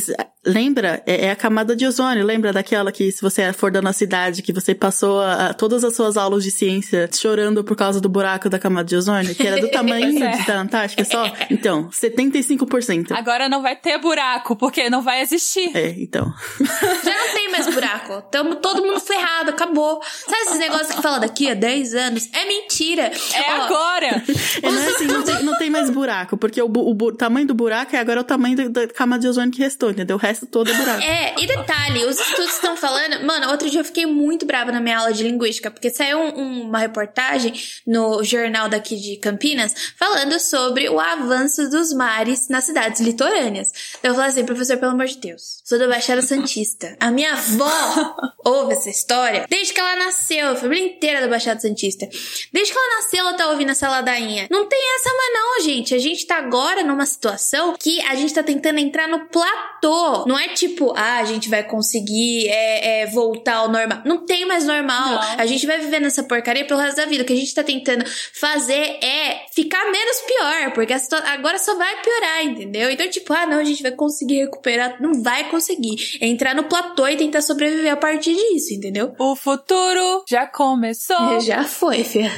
Lembra? 0.46 1.02
É, 1.06 1.26
é, 1.26 1.30
a 1.30 1.36
camada 1.36 1.74
de 1.74 1.86
ozônio. 1.86 2.24
Lembra 2.24 2.52
daquela 2.52 2.92
que, 2.92 3.10
se 3.10 3.20
você 3.20 3.52
for 3.52 3.70
da 3.70 3.82
nossa 3.82 3.98
cidade, 3.98 4.42
que 4.42 4.52
você 4.52 4.74
passou 4.74 5.20
a, 5.20 5.48
a, 5.48 5.54
todas 5.54 5.82
as 5.84 5.94
suas 5.96 6.16
aulas 6.16 6.44
de 6.44 6.50
ciência 6.50 7.08
chorando 7.12 7.64
por 7.64 7.76
causa 7.76 8.00
do 8.00 8.08
buraco 8.08 8.48
da 8.48 8.58
camada 8.58 8.86
de 8.86 8.96
ozônio? 8.96 9.34
Que 9.34 9.46
era 9.46 9.60
do 9.60 9.68
tamanho 9.70 10.22
é. 10.22 10.44
da 10.44 10.60
Antártica 10.60 11.04
só? 11.04 11.32
Então, 11.50 11.88
75%. 11.90 13.12
Agora 13.12 13.48
não 13.48 13.62
vai 13.62 13.74
ter 13.76 13.98
buraco, 13.98 14.54
porque 14.56 14.88
não 14.88 15.02
vai 15.02 15.20
existir. 15.22 15.76
É, 15.76 15.94
então. 15.98 16.32
Já 17.04 17.14
não 17.14 17.34
tem 17.34 17.50
mais 17.50 17.72
buraco. 17.72 18.22
Tamo 18.30 18.56
todo 18.56 18.82
mundo 18.82 19.00
ferrado, 19.00 19.50
acabou. 19.50 20.00
Sabe 20.04 20.42
esses 20.42 20.58
negócios 20.58 20.94
que 20.94 21.02
fala 21.02 21.18
daqui 21.18 21.50
a 21.50 21.54
10 21.54 21.94
anos? 21.94 22.28
É 22.32 22.46
mentira. 22.46 23.10
É 23.34 23.52
Ó, 23.52 23.62
agora. 23.62 24.22
É, 24.62 24.70
não 24.70 24.80
é 24.80 24.88
assim, 24.88 25.06
não 25.06 25.22
tem, 25.22 25.42
não 25.42 25.58
tem 25.58 25.70
mais 25.70 25.90
buraco, 25.90 26.36
porque 26.36 26.60
o, 26.60 26.66
o, 26.66 26.90
o, 26.90 27.12
tamanho 27.12 27.46
do 27.46 27.54
buraco 27.54 27.94
é 27.94 27.98
agora 27.98 28.20
o 28.20 28.24
tamanho 28.24 28.70
da 28.70 28.86
camada 28.88 29.20
de 29.20 29.28
ozônio 29.28 29.50
que 29.52 29.58
restou, 29.58 29.90
entendeu? 29.90 30.16
O 30.16 30.18
resto 30.18 30.35
todo 30.44 30.70
é. 30.70 31.06
É, 31.06 31.34
e 31.38 31.46
detalhe, 31.46 32.04
os 32.04 32.18
estudos 32.18 32.54
estão 32.54 32.76
falando. 32.76 33.24
Mano, 33.24 33.50
outro 33.50 33.70
dia 33.70 33.80
eu 33.80 33.84
fiquei 33.84 34.04
muito 34.04 34.44
brava 34.44 34.72
na 34.72 34.80
minha 34.80 34.98
aula 34.98 35.12
de 35.12 35.22
linguística, 35.22 35.70
porque 35.70 35.88
saiu 35.88 36.18
um, 36.18 36.62
uma 36.62 36.80
reportagem 36.80 37.54
no 37.86 38.22
jornal 38.24 38.68
daqui 38.68 38.96
de 38.96 39.16
Campinas 39.16 39.74
falando 39.96 40.38
sobre 40.40 40.88
o 40.88 41.00
avanço 41.00 41.70
dos 41.70 41.92
mares 41.92 42.48
nas 42.48 42.64
cidades 42.64 43.00
litorâneas. 43.00 43.72
Então 43.98 44.10
eu 44.10 44.14
falei 44.14 44.30
assim, 44.30 44.44
professor, 44.44 44.76
pelo 44.76 44.92
amor 44.92 45.06
de 45.06 45.18
Deus, 45.18 45.60
sou 45.64 45.78
da 45.78 45.86
Baixada 45.86 46.20
Santista. 46.20 46.96
A 46.98 47.10
minha 47.10 47.32
avó 47.32 48.16
ouve 48.44 48.74
essa 48.74 48.90
história 48.90 49.46
desde 49.48 49.72
que 49.72 49.80
ela 49.80 49.96
nasceu, 49.96 50.48
a 50.50 50.56
família 50.56 50.86
inteira 50.86 51.20
da 51.20 51.28
Baixada 51.28 51.60
Santista. 51.60 52.08
Desde 52.52 52.72
que 52.72 52.78
ela 52.78 52.96
nasceu, 52.96 53.20
ela 53.20 53.34
tá 53.34 53.48
ouvindo 53.50 53.70
essa 53.70 53.88
ladainha. 53.88 54.46
Não 54.50 54.66
tem 54.66 54.80
essa 54.96 55.10
mais 55.12 55.32
não, 55.34 55.64
gente. 55.64 55.94
A 55.94 55.98
gente 55.98 56.26
tá 56.26 56.38
agora 56.38 56.82
numa 56.82 57.06
situação 57.06 57.74
que 57.78 58.00
a 58.02 58.14
gente 58.14 58.34
tá 58.34 58.42
tentando 58.42 58.78
entrar 58.78 59.08
no 59.08 59.26
platô 59.26 60.25
não 60.26 60.36
é 60.36 60.48
tipo, 60.48 60.92
ah, 60.96 61.18
a 61.18 61.24
gente 61.24 61.48
vai 61.48 61.62
conseguir 61.62 62.48
é, 62.48 63.02
é, 63.02 63.06
voltar 63.06 63.58
ao 63.58 63.70
normal. 63.70 64.00
Não 64.04 64.26
tem 64.26 64.44
mais 64.44 64.66
normal. 64.66 65.10
Não. 65.10 65.20
A 65.38 65.46
gente 65.46 65.64
vai 65.66 65.78
viver 65.78 66.00
nessa 66.00 66.24
porcaria 66.24 66.64
pelo 66.64 66.80
resto 66.80 66.96
da 66.96 67.06
vida. 67.06 67.22
O 67.22 67.26
que 67.26 67.32
a 67.32 67.36
gente 67.36 67.54
tá 67.54 67.62
tentando 67.62 68.04
fazer 68.32 68.98
é 69.02 69.46
ficar 69.54 69.84
menos 69.84 70.20
pior, 70.22 70.72
porque 70.72 70.92
agora 71.26 71.58
só 71.58 71.76
vai 71.76 72.02
piorar, 72.02 72.44
entendeu? 72.44 72.90
Então, 72.90 73.08
tipo, 73.08 73.32
ah, 73.32 73.46
não, 73.46 73.60
a 73.60 73.64
gente 73.64 73.82
vai 73.82 73.92
conseguir 73.92 74.38
recuperar. 74.38 75.00
Não 75.00 75.22
vai 75.22 75.48
conseguir. 75.48 76.18
É 76.20 76.26
entrar 76.26 76.56
no 76.56 76.64
platô 76.64 77.06
e 77.06 77.16
tentar 77.16 77.40
sobreviver 77.40 77.92
a 77.92 77.96
partir 77.96 78.34
disso, 78.34 78.74
entendeu? 78.74 79.14
O 79.20 79.36
futuro 79.36 80.24
já 80.28 80.44
começou. 80.46 81.40
Já 81.46 81.62
foi, 81.62 82.02
filha. 82.02 82.32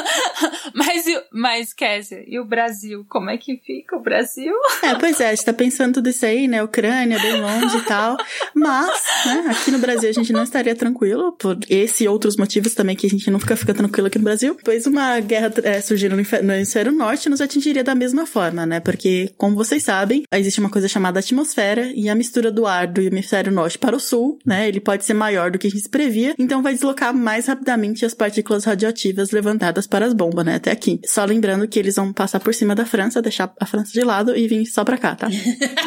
mas, 0.74 1.04
mas, 1.30 1.72
Kézia, 1.74 2.24
e 2.26 2.38
o 2.38 2.44
Brasil? 2.44 3.04
Como 3.08 3.28
é 3.28 3.36
que 3.36 3.58
fica 3.58 3.96
o 3.96 4.00
Brasil? 4.00 4.54
É, 4.82 4.94
pois 4.94 5.20
é, 5.20 5.26
a 5.28 5.34
gente 5.34 5.44
tá 5.44 5.52
pensando 5.52 5.94
tudo 5.94 6.08
isso 6.08 6.24
aí, 6.24 6.48
né? 6.48 6.62
Ucrânia 6.62 7.07
Ucrânia, 7.08 7.18
bem 7.18 7.40
longe 7.40 7.78
e 7.78 7.82
tal. 7.82 8.16
Mas, 8.54 9.02
né, 9.24 9.44
aqui 9.50 9.70
no 9.70 9.78
Brasil 9.78 10.10
a 10.10 10.12
gente 10.12 10.32
não 10.32 10.42
estaria 10.42 10.74
tranquilo, 10.74 11.32
por 11.32 11.58
esse 11.68 12.04
e 12.04 12.08
outros 12.08 12.36
motivos 12.36 12.74
também 12.74 12.94
que 12.94 13.06
a 13.06 13.10
gente 13.10 13.30
nunca 13.30 13.56
fica 13.56 13.72
tranquilo 13.72 14.08
aqui 14.08 14.18
no 14.18 14.24
Brasil. 14.24 14.56
Pois 14.62 14.86
uma 14.86 15.18
guerra 15.20 15.52
é, 15.62 15.80
surgindo 15.80 16.16
no 16.16 16.52
hemisfério 16.52 16.92
norte 16.92 17.28
nos 17.28 17.40
atingiria 17.40 17.82
da 17.82 17.94
mesma 17.94 18.26
forma, 18.26 18.66
né? 18.66 18.80
Porque, 18.80 19.32
como 19.36 19.56
vocês 19.56 19.82
sabem, 19.82 20.24
existe 20.32 20.60
uma 20.60 20.70
coisa 20.70 20.88
chamada 20.88 21.20
atmosfera 21.20 21.90
e 21.94 22.08
a 22.08 22.14
mistura 22.14 22.50
do 22.50 22.66
ar 22.66 22.86
do 22.86 23.00
hemisfério 23.00 23.50
norte 23.50 23.78
para 23.78 23.96
o 23.96 24.00
sul, 24.00 24.38
né? 24.44 24.68
Ele 24.68 24.80
pode 24.80 25.04
ser 25.04 25.14
maior 25.14 25.50
do 25.50 25.58
que 25.58 25.66
a 25.66 25.70
gente 25.70 25.88
previa, 25.88 26.34
então 26.38 26.62
vai 26.62 26.74
deslocar 26.74 27.14
mais 27.14 27.46
rapidamente 27.46 28.04
as 28.04 28.14
partículas 28.14 28.64
radioativas 28.64 29.30
levantadas 29.30 29.86
para 29.86 30.06
as 30.06 30.12
bombas, 30.12 30.44
né? 30.44 30.56
Até 30.56 30.70
aqui. 30.70 31.00
Só 31.04 31.24
lembrando 31.24 31.66
que 31.66 31.78
eles 31.78 31.96
vão 31.96 32.12
passar 32.12 32.40
por 32.40 32.52
cima 32.54 32.74
da 32.74 32.84
França, 32.84 33.22
deixar 33.22 33.52
a 33.58 33.66
França 33.66 33.92
de 33.92 34.02
lado 34.02 34.36
e 34.36 34.46
vir 34.46 34.66
só 34.66 34.84
pra 34.84 34.98
cá, 34.98 35.14
tá? 35.14 35.28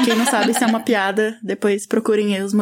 Quem 0.04 0.16
não 0.16 0.26
sabe 0.26 0.54
se 0.54 0.64
é 0.64 0.68
uma 0.68 0.80
piada, 0.80 1.11
depois 1.42 1.86
procurem 1.86 2.36
aí 2.36 2.42
os, 2.42 2.54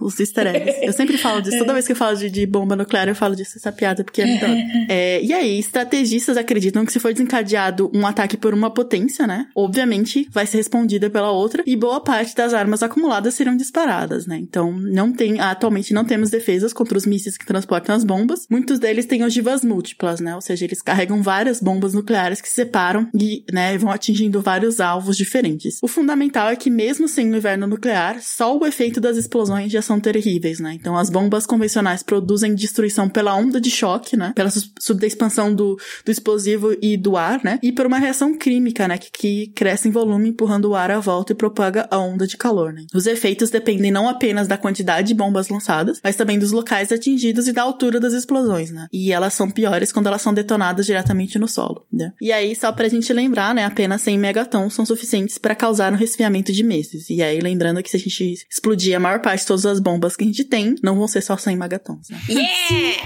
os 0.00 0.20
easter 0.20 0.46
eggs. 0.46 0.78
Eu 0.82 0.92
sempre 0.92 1.18
falo 1.18 1.40
disso, 1.40 1.58
toda 1.58 1.72
vez 1.72 1.86
que 1.86 1.92
eu 1.92 1.96
falo 1.96 2.16
de, 2.16 2.30
de 2.30 2.46
bomba 2.46 2.76
nuclear, 2.76 3.08
eu 3.08 3.14
falo 3.14 3.34
disso, 3.34 3.56
essa 3.56 3.72
piada, 3.72 4.04
porque 4.04 4.22
é 4.22 4.26
muito. 4.26 4.44
É, 4.86 5.22
e 5.22 5.32
aí, 5.32 5.58
estrategistas 5.58 6.36
acreditam 6.36 6.84
que 6.84 6.92
se 6.92 7.00
for 7.00 7.12
desencadeado 7.12 7.90
um 7.94 8.06
ataque 8.06 8.36
por 8.36 8.52
uma 8.52 8.70
potência, 8.70 9.26
né? 9.26 9.46
Obviamente 9.54 10.28
vai 10.30 10.46
ser 10.46 10.58
respondida 10.58 11.08
pela 11.08 11.30
outra, 11.30 11.62
e 11.66 11.74
boa 11.74 12.00
parte 12.00 12.34
das 12.34 12.52
armas 12.52 12.82
acumuladas 12.82 13.34
serão 13.34 13.56
disparadas, 13.56 14.26
né? 14.26 14.36
Então, 14.36 14.72
não 14.72 15.12
tem, 15.12 15.40
atualmente 15.40 15.94
não 15.94 16.04
temos 16.04 16.30
defesas 16.30 16.72
contra 16.72 16.98
os 16.98 17.06
mísseis 17.06 17.38
que 17.38 17.46
transportam 17.46 17.94
as 17.94 18.04
bombas. 18.04 18.46
Muitos 18.50 18.78
deles 18.78 19.06
têm 19.06 19.24
ogivas 19.24 19.64
múltiplas, 19.64 20.20
né? 20.20 20.34
Ou 20.34 20.40
seja, 20.40 20.64
eles 20.64 20.82
carregam 20.82 21.22
várias 21.22 21.60
bombas 21.60 21.94
nucleares 21.94 22.40
que 22.40 22.48
se 22.48 22.54
separam 22.54 23.08
e, 23.14 23.44
né, 23.52 23.76
vão 23.78 23.90
atingindo 23.90 24.40
vários 24.42 24.80
alvos 24.80 25.16
diferentes. 25.16 25.78
O 25.82 25.88
fundamental 25.88 26.48
é 26.48 26.56
que 26.56 26.70
mesmo 26.70 27.06
sem 27.06 27.30
o 27.30 27.36
inverno 27.36 27.66
nuclear, 27.66 27.93
só 28.20 28.56
o 28.56 28.66
efeito 28.66 29.00
das 29.00 29.16
explosões 29.16 29.70
já 29.70 29.82
são 29.82 30.00
terríveis, 30.00 30.60
né? 30.60 30.74
Então 30.74 30.96
as 30.96 31.10
bombas 31.10 31.46
convencionais 31.46 32.02
produzem 32.02 32.54
destruição 32.54 33.08
pela 33.08 33.34
onda 33.34 33.60
de 33.60 33.70
choque, 33.70 34.16
né? 34.16 34.32
Pela 34.34 34.50
subexpansão 34.78 35.54
do, 35.54 35.78
do 36.04 36.10
explosivo 36.10 36.76
e 36.80 36.96
do 36.96 37.16
ar, 37.16 37.42
né? 37.42 37.58
E 37.62 37.72
por 37.72 37.86
uma 37.86 37.98
reação 37.98 38.36
química, 38.36 38.88
né? 38.88 38.98
Que, 38.98 39.10
que 39.10 39.46
cresce 39.48 39.88
em 39.88 39.90
volume, 39.90 40.30
empurrando 40.30 40.66
o 40.66 40.74
ar 40.74 40.90
à 40.90 41.00
volta 41.00 41.32
e 41.32 41.36
propaga 41.36 41.86
a 41.90 41.98
onda 41.98 42.26
de 42.26 42.36
calor, 42.36 42.72
né? 42.72 42.84
Os 42.94 43.06
efeitos 43.06 43.50
dependem 43.50 43.90
não 43.90 44.08
apenas 44.08 44.48
da 44.48 44.56
quantidade 44.56 45.08
de 45.08 45.14
bombas 45.14 45.48
lançadas, 45.48 46.00
mas 46.02 46.16
também 46.16 46.38
dos 46.38 46.52
locais 46.52 46.92
atingidos 46.92 47.48
e 47.48 47.52
da 47.52 47.62
altura 47.62 48.00
das 48.00 48.12
explosões, 48.12 48.70
né? 48.70 48.86
E 48.92 49.12
elas 49.12 49.34
são 49.34 49.50
piores 49.50 49.92
quando 49.92 50.06
elas 50.06 50.22
são 50.22 50.34
detonadas 50.34 50.86
diretamente 50.86 51.38
no 51.38 51.48
solo, 51.48 51.86
né? 51.92 52.12
E 52.20 52.32
aí, 52.32 52.54
só 52.54 52.72
pra 52.72 52.88
gente 52.88 53.12
lembrar, 53.12 53.54
né? 53.54 53.64
Apenas 53.64 54.02
100 54.02 54.18
megatons 54.18 54.74
são 54.74 54.84
suficientes 54.84 55.38
para 55.38 55.54
causar 55.54 55.92
um 55.92 55.96
resfriamento 55.96 56.52
de 56.52 56.62
meses. 56.62 57.10
E 57.10 57.22
aí, 57.22 57.40
lembrando 57.40 57.82
que 57.84 57.90
se 57.90 57.96
a 57.96 58.00
gente 58.00 58.46
explodir 58.50 58.96
a 58.96 59.00
maior 59.00 59.20
parte 59.20 59.40
de 59.40 59.46
todas 59.46 59.66
as 59.66 59.78
bombas 59.78 60.16
que 60.16 60.24
a 60.24 60.26
gente 60.26 60.44
tem, 60.44 60.74
não 60.82 60.96
vão 60.96 61.06
ser 61.06 61.20
só 61.20 61.36
100 61.36 61.56
megatons, 61.56 62.08
né? 62.10 62.20
Yeah! 62.28 63.02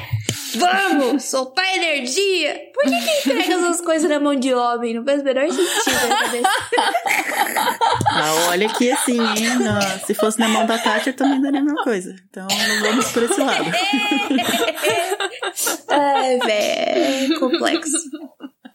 Vamos! 0.57 1.25
Soltar 1.25 1.67
energia! 1.77 2.59
Por 2.73 2.85
que 2.85 3.01
que 3.01 3.31
entrega 3.31 3.55
essas 3.55 3.81
coisas 3.81 4.09
na 4.09 4.19
mão 4.19 4.35
de 4.35 4.55
homem? 4.55 4.95
Não 4.95 5.05
faz 5.05 5.21
o 5.21 5.25
menor 5.25 5.49
sentido 5.51 6.09
cabeça. 6.09 6.49
ah, 8.11 8.47
olha 8.49 8.69
que 8.69 8.91
assim, 8.91 9.21
hein? 9.21 9.59
Não, 9.61 9.81
se 10.07 10.15
fosse 10.15 10.39
na 10.39 10.49
mão 10.49 10.65
da 10.65 10.79
Tati, 10.79 11.09
eu 11.09 11.17
também 11.17 11.41
daria 11.41 11.61
a 11.61 11.65
mesma 11.65 11.83
coisa. 11.83 12.15
Então, 12.31 12.47
não 12.49 12.81
vamos 12.81 13.11
por 13.11 13.23
esse 13.25 13.41
lado. 13.41 13.71
Ai, 15.89 16.39
velho, 16.47 17.41
complexo. 17.41 17.99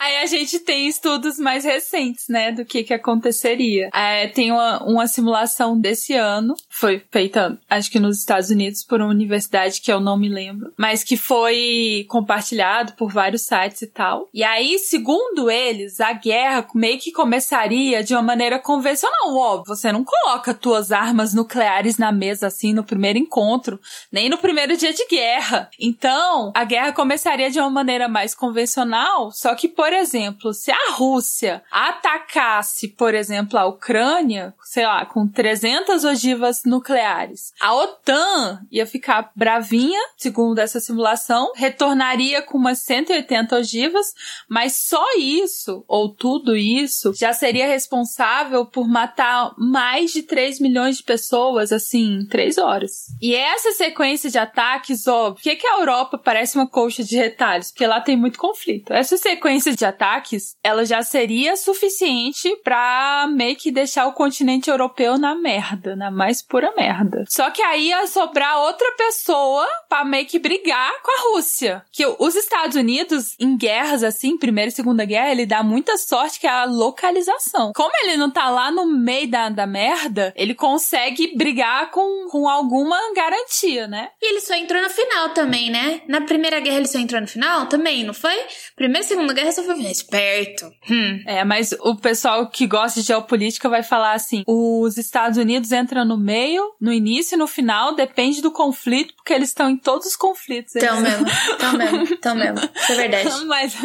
Aí 0.03 0.17
a 0.17 0.25
gente 0.25 0.59
tem 0.59 0.85
estudos 0.89 1.39
mais 1.39 1.63
recentes, 1.63 2.25
né, 2.27 2.51
do 2.51 2.65
que 2.65 2.83
que 2.83 2.93
aconteceria. 2.93 3.89
É, 3.93 4.27
tem 4.27 4.51
uma, 4.51 4.83
uma 4.83 5.07
simulação 5.07 5.79
desse 5.79 6.13
ano, 6.13 6.55
foi 6.69 7.01
feita, 7.09 7.57
acho 7.69 7.89
que 7.89 8.01
nos 8.01 8.19
Estados 8.19 8.49
Unidos, 8.49 8.83
por 8.83 8.99
uma 8.99 9.09
universidade 9.09 9.79
que 9.79 9.89
eu 9.89 10.01
não 10.01 10.17
me 10.17 10.27
lembro, 10.27 10.73
mas 10.75 11.05
que 11.05 11.15
foi 11.15 12.05
compartilhado 12.09 12.91
por 12.97 13.13
vários 13.13 13.43
sites 13.43 13.81
e 13.81 13.87
tal. 13.87 14.27
E 14.33 14.43
aí, 14.43 14.77
segundo 14.77 15.49
eles, 15.49 16.01
a 16.01 16.11
guerra 16.11 16.67
meio 16.75 16.99
que 16.99 17.13
começaria 17.13 18.03
de 18.03 18.13
uma 18.13 18.21
maneira 18.21 18.59
convencional, 18.59 19.33
óbvio. 19.33 19.73
Você 19.73 19.89
não 19.89 20.03
coloca 20.03 20.53
tuas 20.53 20.91
armas 20.91 21.33
nucleares 21.33 21.97
na 21.97 22.11
mesa 22.11 22.47
assim 22.47 22.73
no 22.73 22.83
primeiro 22.83 23.19
encontro, 23.19 23.79
nem 24.11 24.27
no 24.27 24.37
primeiro 24.37 24.75
dia 24.75 24.91
de 24.91 25.07
guerra. 25.07 25.69
Então, 25.79 26.51
a 26.53 26.65
guerra 26.65 26.91
começaria 26.91 27.49
de 27.49 27.57
uma 27.57 27.69
maneira 27.69 28.09
mais 28.09 28.35
convencional, 28.35 29.31
só 29.31 29.55
que, 29.55 29.69
por 29.69 29.92
exemplo, 29.93 30.53
se 30.53 30.71
a 30.71 30.91
Rússia 30.91 31.63
atacasse, 31.71 32.89
por 32.89 33.13
exemplo, 33.13 33.57
a 33.57 33.65
Ucrânia, 33.65 34.53
sei 34.63 34.85
lá, 34.85 35.05
com 35.05 35.27
300 35.27 36.03
ogivas 36.03 36.63
nucleares, 36.65 37.53
a 37.59 37.73
OTAN 37.73 38.61
ia 38.71 38.85
ficar 38.85 39.31
bravinha, 39.35 39.99
segundo 40.17 40.59
essa 40.59 40.79
simulação, 40.79 41.51
retornaria 41.55 42.41
com 42.41 42.57
umas 42.57 42.79
180 42.79 43.55
ogivas, 43.57 44.13
mas 44.49 44.75
só 44.75 45.03
isso, 45.17 45.83
ou 45.87 46.09
tudo 46.09 46.55
isso, 46.55 47.13
já 47.15 47.33
seria 47.33 47.67
responsável 47.67 48.65
por 48.65 48.87
matar 48.87 49.53
mais 49.57 50.11
de 50.11 50.23
3 50.23 50.59
milhões 50.59 50.97
de 50.97 51.03
pessoas, 51.03 51.71
assim, 51.71 52.21
em 52.21 52.25
3 52.25 52.57
horas. 52.57 53.07
E 53.21 53.35
essa 53.35 53.71
sequência 53.71 54.29
de 54.29 54.37
ataques, 54.37 55.07
óbvio, 55.07 55.33
por 55.35 55.41
que, 55.41 55.55
que 55.55 55.67
a 55.67 55.79
Europa 55.79 56.17
parece 56.17 56.57
uma 56.57 56.67
colcha 56.67 57.03
de 57.03 57.15
retalhos? 57.15 57.71
Porque 57.71 57.85
lá 57.87 58.01
tem 58.01 58.15
muito 58.15 58.39
conflito. 58.39 58.93
Essa 58.93 59.17
sequência 59.17 59.75
de 59.75 59.82
ataques, 59.83 60.55
ela 60.63 60.85
já 60.85 61.01
seria 61.01 61.55
suficiente 61.55 62.55
para 62.63 63.27
meio 63.31 63.55
que 63.55 63.71
deixar 63.71 64.07
o 64.07 64.13
continente 64.13 64.69
europeu 64.69 65.17
na 65.17 65.35
merda, 65.35 65.95
na 65.95 66.09
mais 66.09 66.41
pura 66.41 66.73
merda. 66.75 67.25
Só 67.27 67.49
que 67.51 67.61
aí 67.61 67.87
ia 67.87 68.07
sobrar 68.07 68.59
outra 68.59 68.91
pessoa 68.97 69.67
para 69.89 70.05
meio 70.05 70.25
que 70.25 70.39
brigar 70.39 70.91
com 71.01 71.11
a 71.11 71.33
Rússia. 71.33 71.83
Que 71.91 72.05
os 72.05 72.35
Estados 72.35 72.75
Unidos, 72.75 73.35
em 73.39 73.57
guerras 73.57 74.03
assim, 74.03 74.37
Primeira 74.37 74.69
e 74.69 74.73
Segunda 74.73 75.05
Guerra, 75.05 75.31
ele 75.31 75.45
dá 75.45 75.63
muita 75.63 75.97
sorte 75.97 76.39
que 76.39 76.47
é 76.47 76.49
a 76.49 76.65
localização. 76.65 77.71
Como 77.75 77.91
ele 78.03 78.17
não 78.17 78.29
tá 78.29 78.49
lá 78.49 78.71
no 78.71 78.85
meio 78.85 79.29
da, 79.29 79.49
da 79.49 79.67
merda, 79.67 80.33
ele 80.35 80.53
consegue 80.53 81.35
brigar 81.35 81.91
com, 81.91 82.27
com 82.29 82.47
alguma 82.47 82.97
garantia, 83.13 83.87
né? 83.87 84.09
E 84.21 84.29
ele 84.29 84.41
só 84.41 84.55
entrou 84.55 84.81
no 84.81 84.89
final 84.89 85.29
também, 85.29 85.69
né? 85.69 86.01
Na 86.07 86.21
Primeira 86.21 86.59
Guerra 86.59 86.77
ele 86.77 86.87
só 86.87 86.99
entrou 86.99 87.21
no 87.21 87.27
final 87.27 87.67
também, 87.67 88.03
não 88.03 88.13
foi? 88.13 88.35
Primeira 88.75 89.05
e 89.05 89.07
Segunda 89.07 89.33
Guerra 89.33 89.51
só 89.51 89.62
foi 89.63 89.91
esperto. 89.91 90.71
Hum. 90.89 91.21
É, 91.25 91.43
mas 91.43 91.73
o 91.79 91.95
pessoal 91.95 92.47
que 92.47 92.67
gosta 92.67 93.01
de 93.01 93.07
geopolítica 93.07 93.69
vai 93.69 93.83
falar 93.83 94.13
assim: 94.13 94.43
os 94.47 94.97
Estados 94.97 95.37
Unidos 95.37 95.71
entram 95.71 96.05
no 96.05 96.17
meio, 96.17 96.73
no 96.79 96.91
início 96.91 97.35
e 97.35 97.37
no 97.37 97.47
final, 97.47 97.95
depende 97.95 98.41
do 98.41 98.51
conflito, 98.51 99.13
porque 99.15 99.33
eles 99.33 99.49
estão 99.49 99.69
em 99.69 99.77
todos 99.77 100.07
os 100.07 100.15
conflitos. 100.15 100.75
Estão 100.75 101.01
mesmo, 101.01 101.27
estão 101.27 101.73
mesmo, 101.77 102.03
estão 102.03 102.35
mesmo. 102.35 102.69
Isso 102.75 102.91
é 102.91 102.95
verdade. 102.95 103.45
mas, 103.45 103.75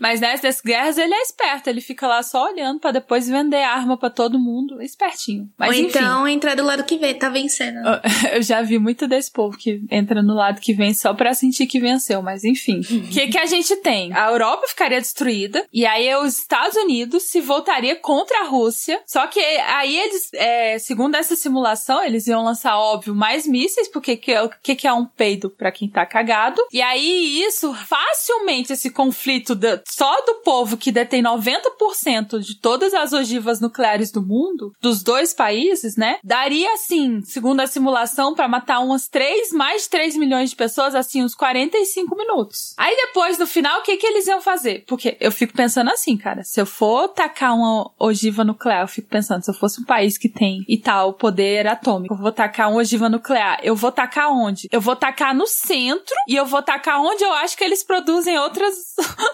mas 0.00 0.20
nessas 0.20 0.60
guerras 0.60 0.98
ele 0.98 1.14
é 1.14 1.22
esperto, 1.22 1.68
ele 1.68 1.80
fica 1.80 2.06
lá 2.06 2.22
só 2.22 2.44
olhando 2.44 2.80
para 2.80 2.92
depois 2.92 3.28
vender 3.28 3.62
arma 3.62 3.96
para 3.96 4.10
todo 4.10 4.38
mundo, 4.38 4.82
espertinho. 4.82 5.48
Mas, 5.58 5.70
Ou 5.70 5.74
enfim. 5.74 5.98
então 5.98 6.28
entrar 6.28 6.54
do 6.54 6.64
lado 6.64 6.84
que 6.84 6.96
vem, 6.96 7.14
tá 7.14 7.28
vencendo. 7.28 7.78
Eu 8.32 8.42
já 8.42 8.62
vi 8.62 8.78
muito 8.78 9.06
desse 9.06 9.30
povo 9.30 9.56
que 9.56 9.82
entra 9.90 10.22
no 10.22 10.34
lado 10.34 10.60
que 10.60 10.72
vem 10.72 10.94
só 10.94 11.14
pra 11.14 11.34
sentir 11.34 11.66
que 11.66 11.80
venceu, 11.80 12.22
mas 12.22 12.44
enfim. 12.44 12.80
O 12.80 13.08
que, 13.08 13.28
que 13.28 13.38
a 13.38 13.46
gente 13.46 13.74
tem? 13.76 14.12
A 14.12 14.30
Europa 14.30 14.66
ficaria 14.68 15.00
destruída, 15.00 15.25
e 15.72 15.84
aí 15.86 16.14
os 16.16 16.38
Estados 16.38 16.76
Unidos 16.76 17.24
se 17.24 17.40
voltaria 17.40 17.96
contra 17.96 18.40
a 18.40 18.44
Rússia. 18.44 19.00
Só 19.06 19.26
que 19.26 19.40
aí 19.40 19.96
eles, 19.96 20.30
é, 20.34 20.78
segundo 20.78 21.14
essa 21.14 21.36
simulação, 21.36 22.02
eles 22.02 22.26
iam 22.26 22.44
lançar, 22.44 22.78
óbvio, 22.78 23.14
mais 23.14 23.46
mísseis, 23.46 23.88
porque 23.88 24.16
que, 24.16 24.36
o 24.38 24.50
que, 24.62 24.76
que 24.76 24.86
é 24.86 24.92
um 24.92 25.06
peido 25.06 25.50
para 25.50 25.72
quem 25.72 25.88
tá 25.88 26.04
cagado. 26.06 26.60
E 26.72 26.80
aí 26.80 27.40
isso, 27.42 27.74
facilmente, 27.74 28.72
esse 28.72 28.90
conflito 28.90 29.58
só 29.88 30.20
do 30.22 30.36
povo 30.36 30.76
que 30.76 30.92
detém 30.92 31.22
90% 31.22 32.38
de 32.38 32.60
todas 32.60 32.94
as 32.94 33.12
ogivas 33.12 33.60
nucleares 33.60 34.10
do 34.10 34.22
mundo, 34.22 34.72
dos 34.80 35.02
dois 35.02 35.32
países, 35.32 35.96
né? 35.96 36.18
Daria, 36.22 36.72
assim, 36.74 37.20
segundo 37.22 37.60
a 37.60 37.66
simulação, 37.66 38.34
para 38.34 38.48
matar 38.48 38.80
umas 38.80 39.08
3, 39.08 39.52
mais 39.52 39.82
de 39.82 39.90
3 39.90 40.16
milhões 40.16 40.50
de 40.50 40.56
pessoas, 40.56 40.94
assim, 40.94 41.22
uns 41.22 41.34
45 41.34 42.16
minutos. 42.16 42.74
Aí 42.76 42.94
depois, 42.96 43.38
no 43.38 43.46
final, 43.46 43.80
o 43.80 43.82
que 43.82 43.96
que 43.96 44.06
eles 44.06 44.26
iam 44.26 44.40
fazer? 44.40 44.84
Porque 44.86 45.15
eu 45.20 45.32
fico 45.32 45.52
pensando 45.52 45.90
assim, 45.90 46.16
cara, 46.16 46.42
se 46.42 46.60
eu 46.60 46.66
for 46.66 47.08
tacar 47.08 47.54
uma 47.54 47.90
ogiva 47.98 48.44
nuclear, 48.44 48.82
eu 48.82 48.88
fico 48.88 49.08
pensando, 49.08 49.42
se 49.42 49.50
eu 49.50 49.54
fosse 49.54 49.80
um 49.80 49.84
país 49.84 50.16
que 50.18 50.28
tem 50.28 50.64
e 50.68 50.78
tal 50.78 51.14
poder 51.14 51.66
atômico, 51.66 52.14
eu 52.14 52.18
vou 52.18 52.32
tacar 52.32 52.70
uma 52.70 52.80
ogiva 52.80 53.08
nuclear, 53.08 53.58
eu 53.62 53.74
vou 53.74 53.92
tacar 53.92 54.30
onde? 54.30 54.68
Eu 54.70 54.80
vou 54.80 54.96
tacar 54.96 55.34
no 55.34 55.46
centro 55.46 56.14
e 56.28 56.34
eu 56.34 56.46
vou 56.46 56.62
tacar 56.62 57.00
onde 57.00 57.22
eu 57.22 57.32
acho 57.32 57.56
que 57.56 57.64
eles 57.64 57.82
produzem 57.82 58.38
outras 58.38 58.74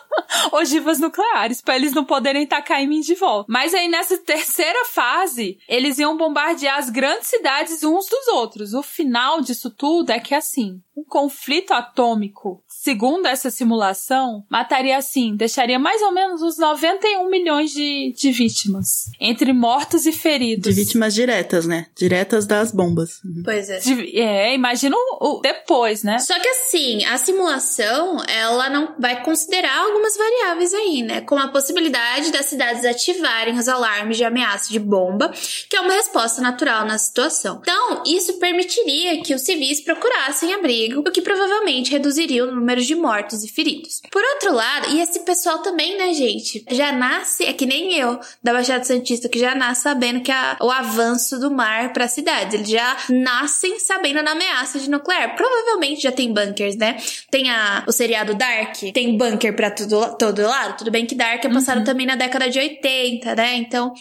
ogivas 0.52 0.98
nucleares, 0.98 1.60
para 1.60 1.76
eles 1.76 1.92
não 1.92 2.04
poderem 2.04 2.46
tacar 2.46 2.80
em 2.80 2.88
mim 2.88 3.00
de 3.00 3.14
volta. 3.14 3.46
Mas 3.48 3.74
aí 3.74 3.88
nessa 3.88 4.16
terceira 4.18 4.84
fase, 4.86 5.58
eles 5.68 5.98
iam 5.98 6.16
bombardear 6.16 6.78
as 6.78 6.90
grandes 6.90 7.28
cidades 7.28 7.82
uns 7.82 8.06
dos 8.06 8.28
outros. 8.28 8.74
O 8.74 8.82
final 8.82 9.40
disso 9.40 9.70
tudo 9.70 10.10
é 10.10 10.20
que 10.20 10.34
assim, 10.34 10.80
um 10.96 11.04
conflito 11.04 11.72
atômico, 11.72 12.62
segundo 12.68 13.26
essa 13.26 13.50
simulação, 13.50 14.44
mataria 14.50 14.96
assim, 14.96 15.34
deixaria 15.34 15.71
daria 15.72 15.78
mais 15.78 16.02
ou 16.02 16.12
menos 16.12 16.42
uns 16.42 16.58
91 16.58 17.28
milhões 17.30 17.70
de, 17.70 18.12
de 18.16 18.30
vítimas. 18.30 19.06
Entre 19.20 19.52
mortos 19.52 20.06
e 20.06 20.12
feridos. 20.12 20.74
De 20.74 20.80
vítimas 20.80 21.14
diretas, 21.14 21.66
né? 21.66 21.86
Diretas 21.96 22.46
das 22.46 22.72
bombas. 22.72 23.20
Pois 23.44 23.68
é. 23.70 23.78
De- 23.78 24.18
é, 24.20 24.54
imagina 24.54 24.96
o, 24.96 25.38
o 25.38 25.40
depois, 25.40 26.02
né? 26.02 26.18
Só 26.18 26.38
que 26.38 26.48
assim, 26.48 27.04
a 27.04 27.16
simulação, 27.16 28.22
ela 28.28 28.68
não 28.68 28.94
vai 28.98 29.22
considerar 29.22 29.78
algumas 29.78 30.16
variáveis 30.16 30.74
aí, 30.74 31.02
né? 31.02 31.20
Como 31.22 31.40
a 31.42 31.48
possibilidade 31.48 32.30
das 32.32 32.46
cidades 32.46 32.84
ativarem 32.84 33.58
os 33.58 33.68
alarmes 33.68 34.16
de 34.16 34.24
ameaça 34.24 34.70
de 34.70 34.78
bomba, 34.78 35.32
que 35.68 35.76
é 35.76 35.80
uma 35.80 35.94
resposta 35.94 36.40
natural 36.40 36.84
na 36.84 36.98
situação. 36.98 37.60
Então, 37.62 38.02
isso 38.06 38.34
permitiria 38.38 39.22
que 39.22 39.34
os 39.34 39.42
civis 39.42 39.80
procurassem 39.80 40.52
abrigo, 40.52 41.00
o 41.00 41.10
que 41.12 41.22
provavelmente 41.22 41.90
reduziria 41.90 42.44
o 42.44 42.50
número 42.54 42.80
de 42.82 42.94
mortos 42.94 43.42
e 43.44 43.48
feridos. 43.48 44.00
Por 44.10 44.22
outro 44.34 44.52
lado, 44.54 44.90
e 44.94 45.00
esse 45.00 45.20
pessoal 45.20 45.61
também, 45.62 45.96
né, 45.96 46.12
gente, 46.12 46.64
já 46.70 46.92
nasce, 46.92 47.44
é 47.44 47.52
que 47.52 47.64
nem 47.66 47.94
eu, 47.94 48.18
da 48.42 48.52
Baixada 48.52 48.84
Santista, 48.84 49.28
que 49.28 49.38
já 49.38 49.54
nasce 49.54 49.82
sabendo 49.82 50.20
que 50.20 50.30
a- 50.30 50.56
o 50.60 50.70
avanço 50.70 51.38
do 51.38 51.50
mar 51.50 51.92
para 51.92 52.06
cidades, 52.08 52.54
eles 52.54 52.68
já 52.68 52.96
nascem 53.08 53.78
sabendo 53.78 54.22
da 54.22 54.32
ameaça 54.32 54.78
de 54.78 54.90
nuclear. 54.90 55.34
Provavelmente 55.36 56.02
já 56.02 56.12
tem 56.12 56.32
bunkers, 56.32 56.76
né? 56.76 56.96
Tem 57.30 57.50
a, 57.50 57.84
o 57.86 57.92
seriado 57.92 58.34
Dark, 58.34 58.76
tem 58.92 59.16
bunker 59.16 59.54
pra 59.54 59.70
todo, 59.70 60.16
todo 60.18 60.42
lado. 60.42 60.78
Tudo 60.78 60.90
bem 60.90 61.06
que 61.06 61.14
Dark 61.14 61.44
é 61.44 61.48
passado 61.48 61.84
também 61.84 62.06
na 62.06 62.16
década 62.16 62.50
de 62.50 62.58
80, 62.58 63.34
né? 63.34 63.54
Então, 63.56 63.92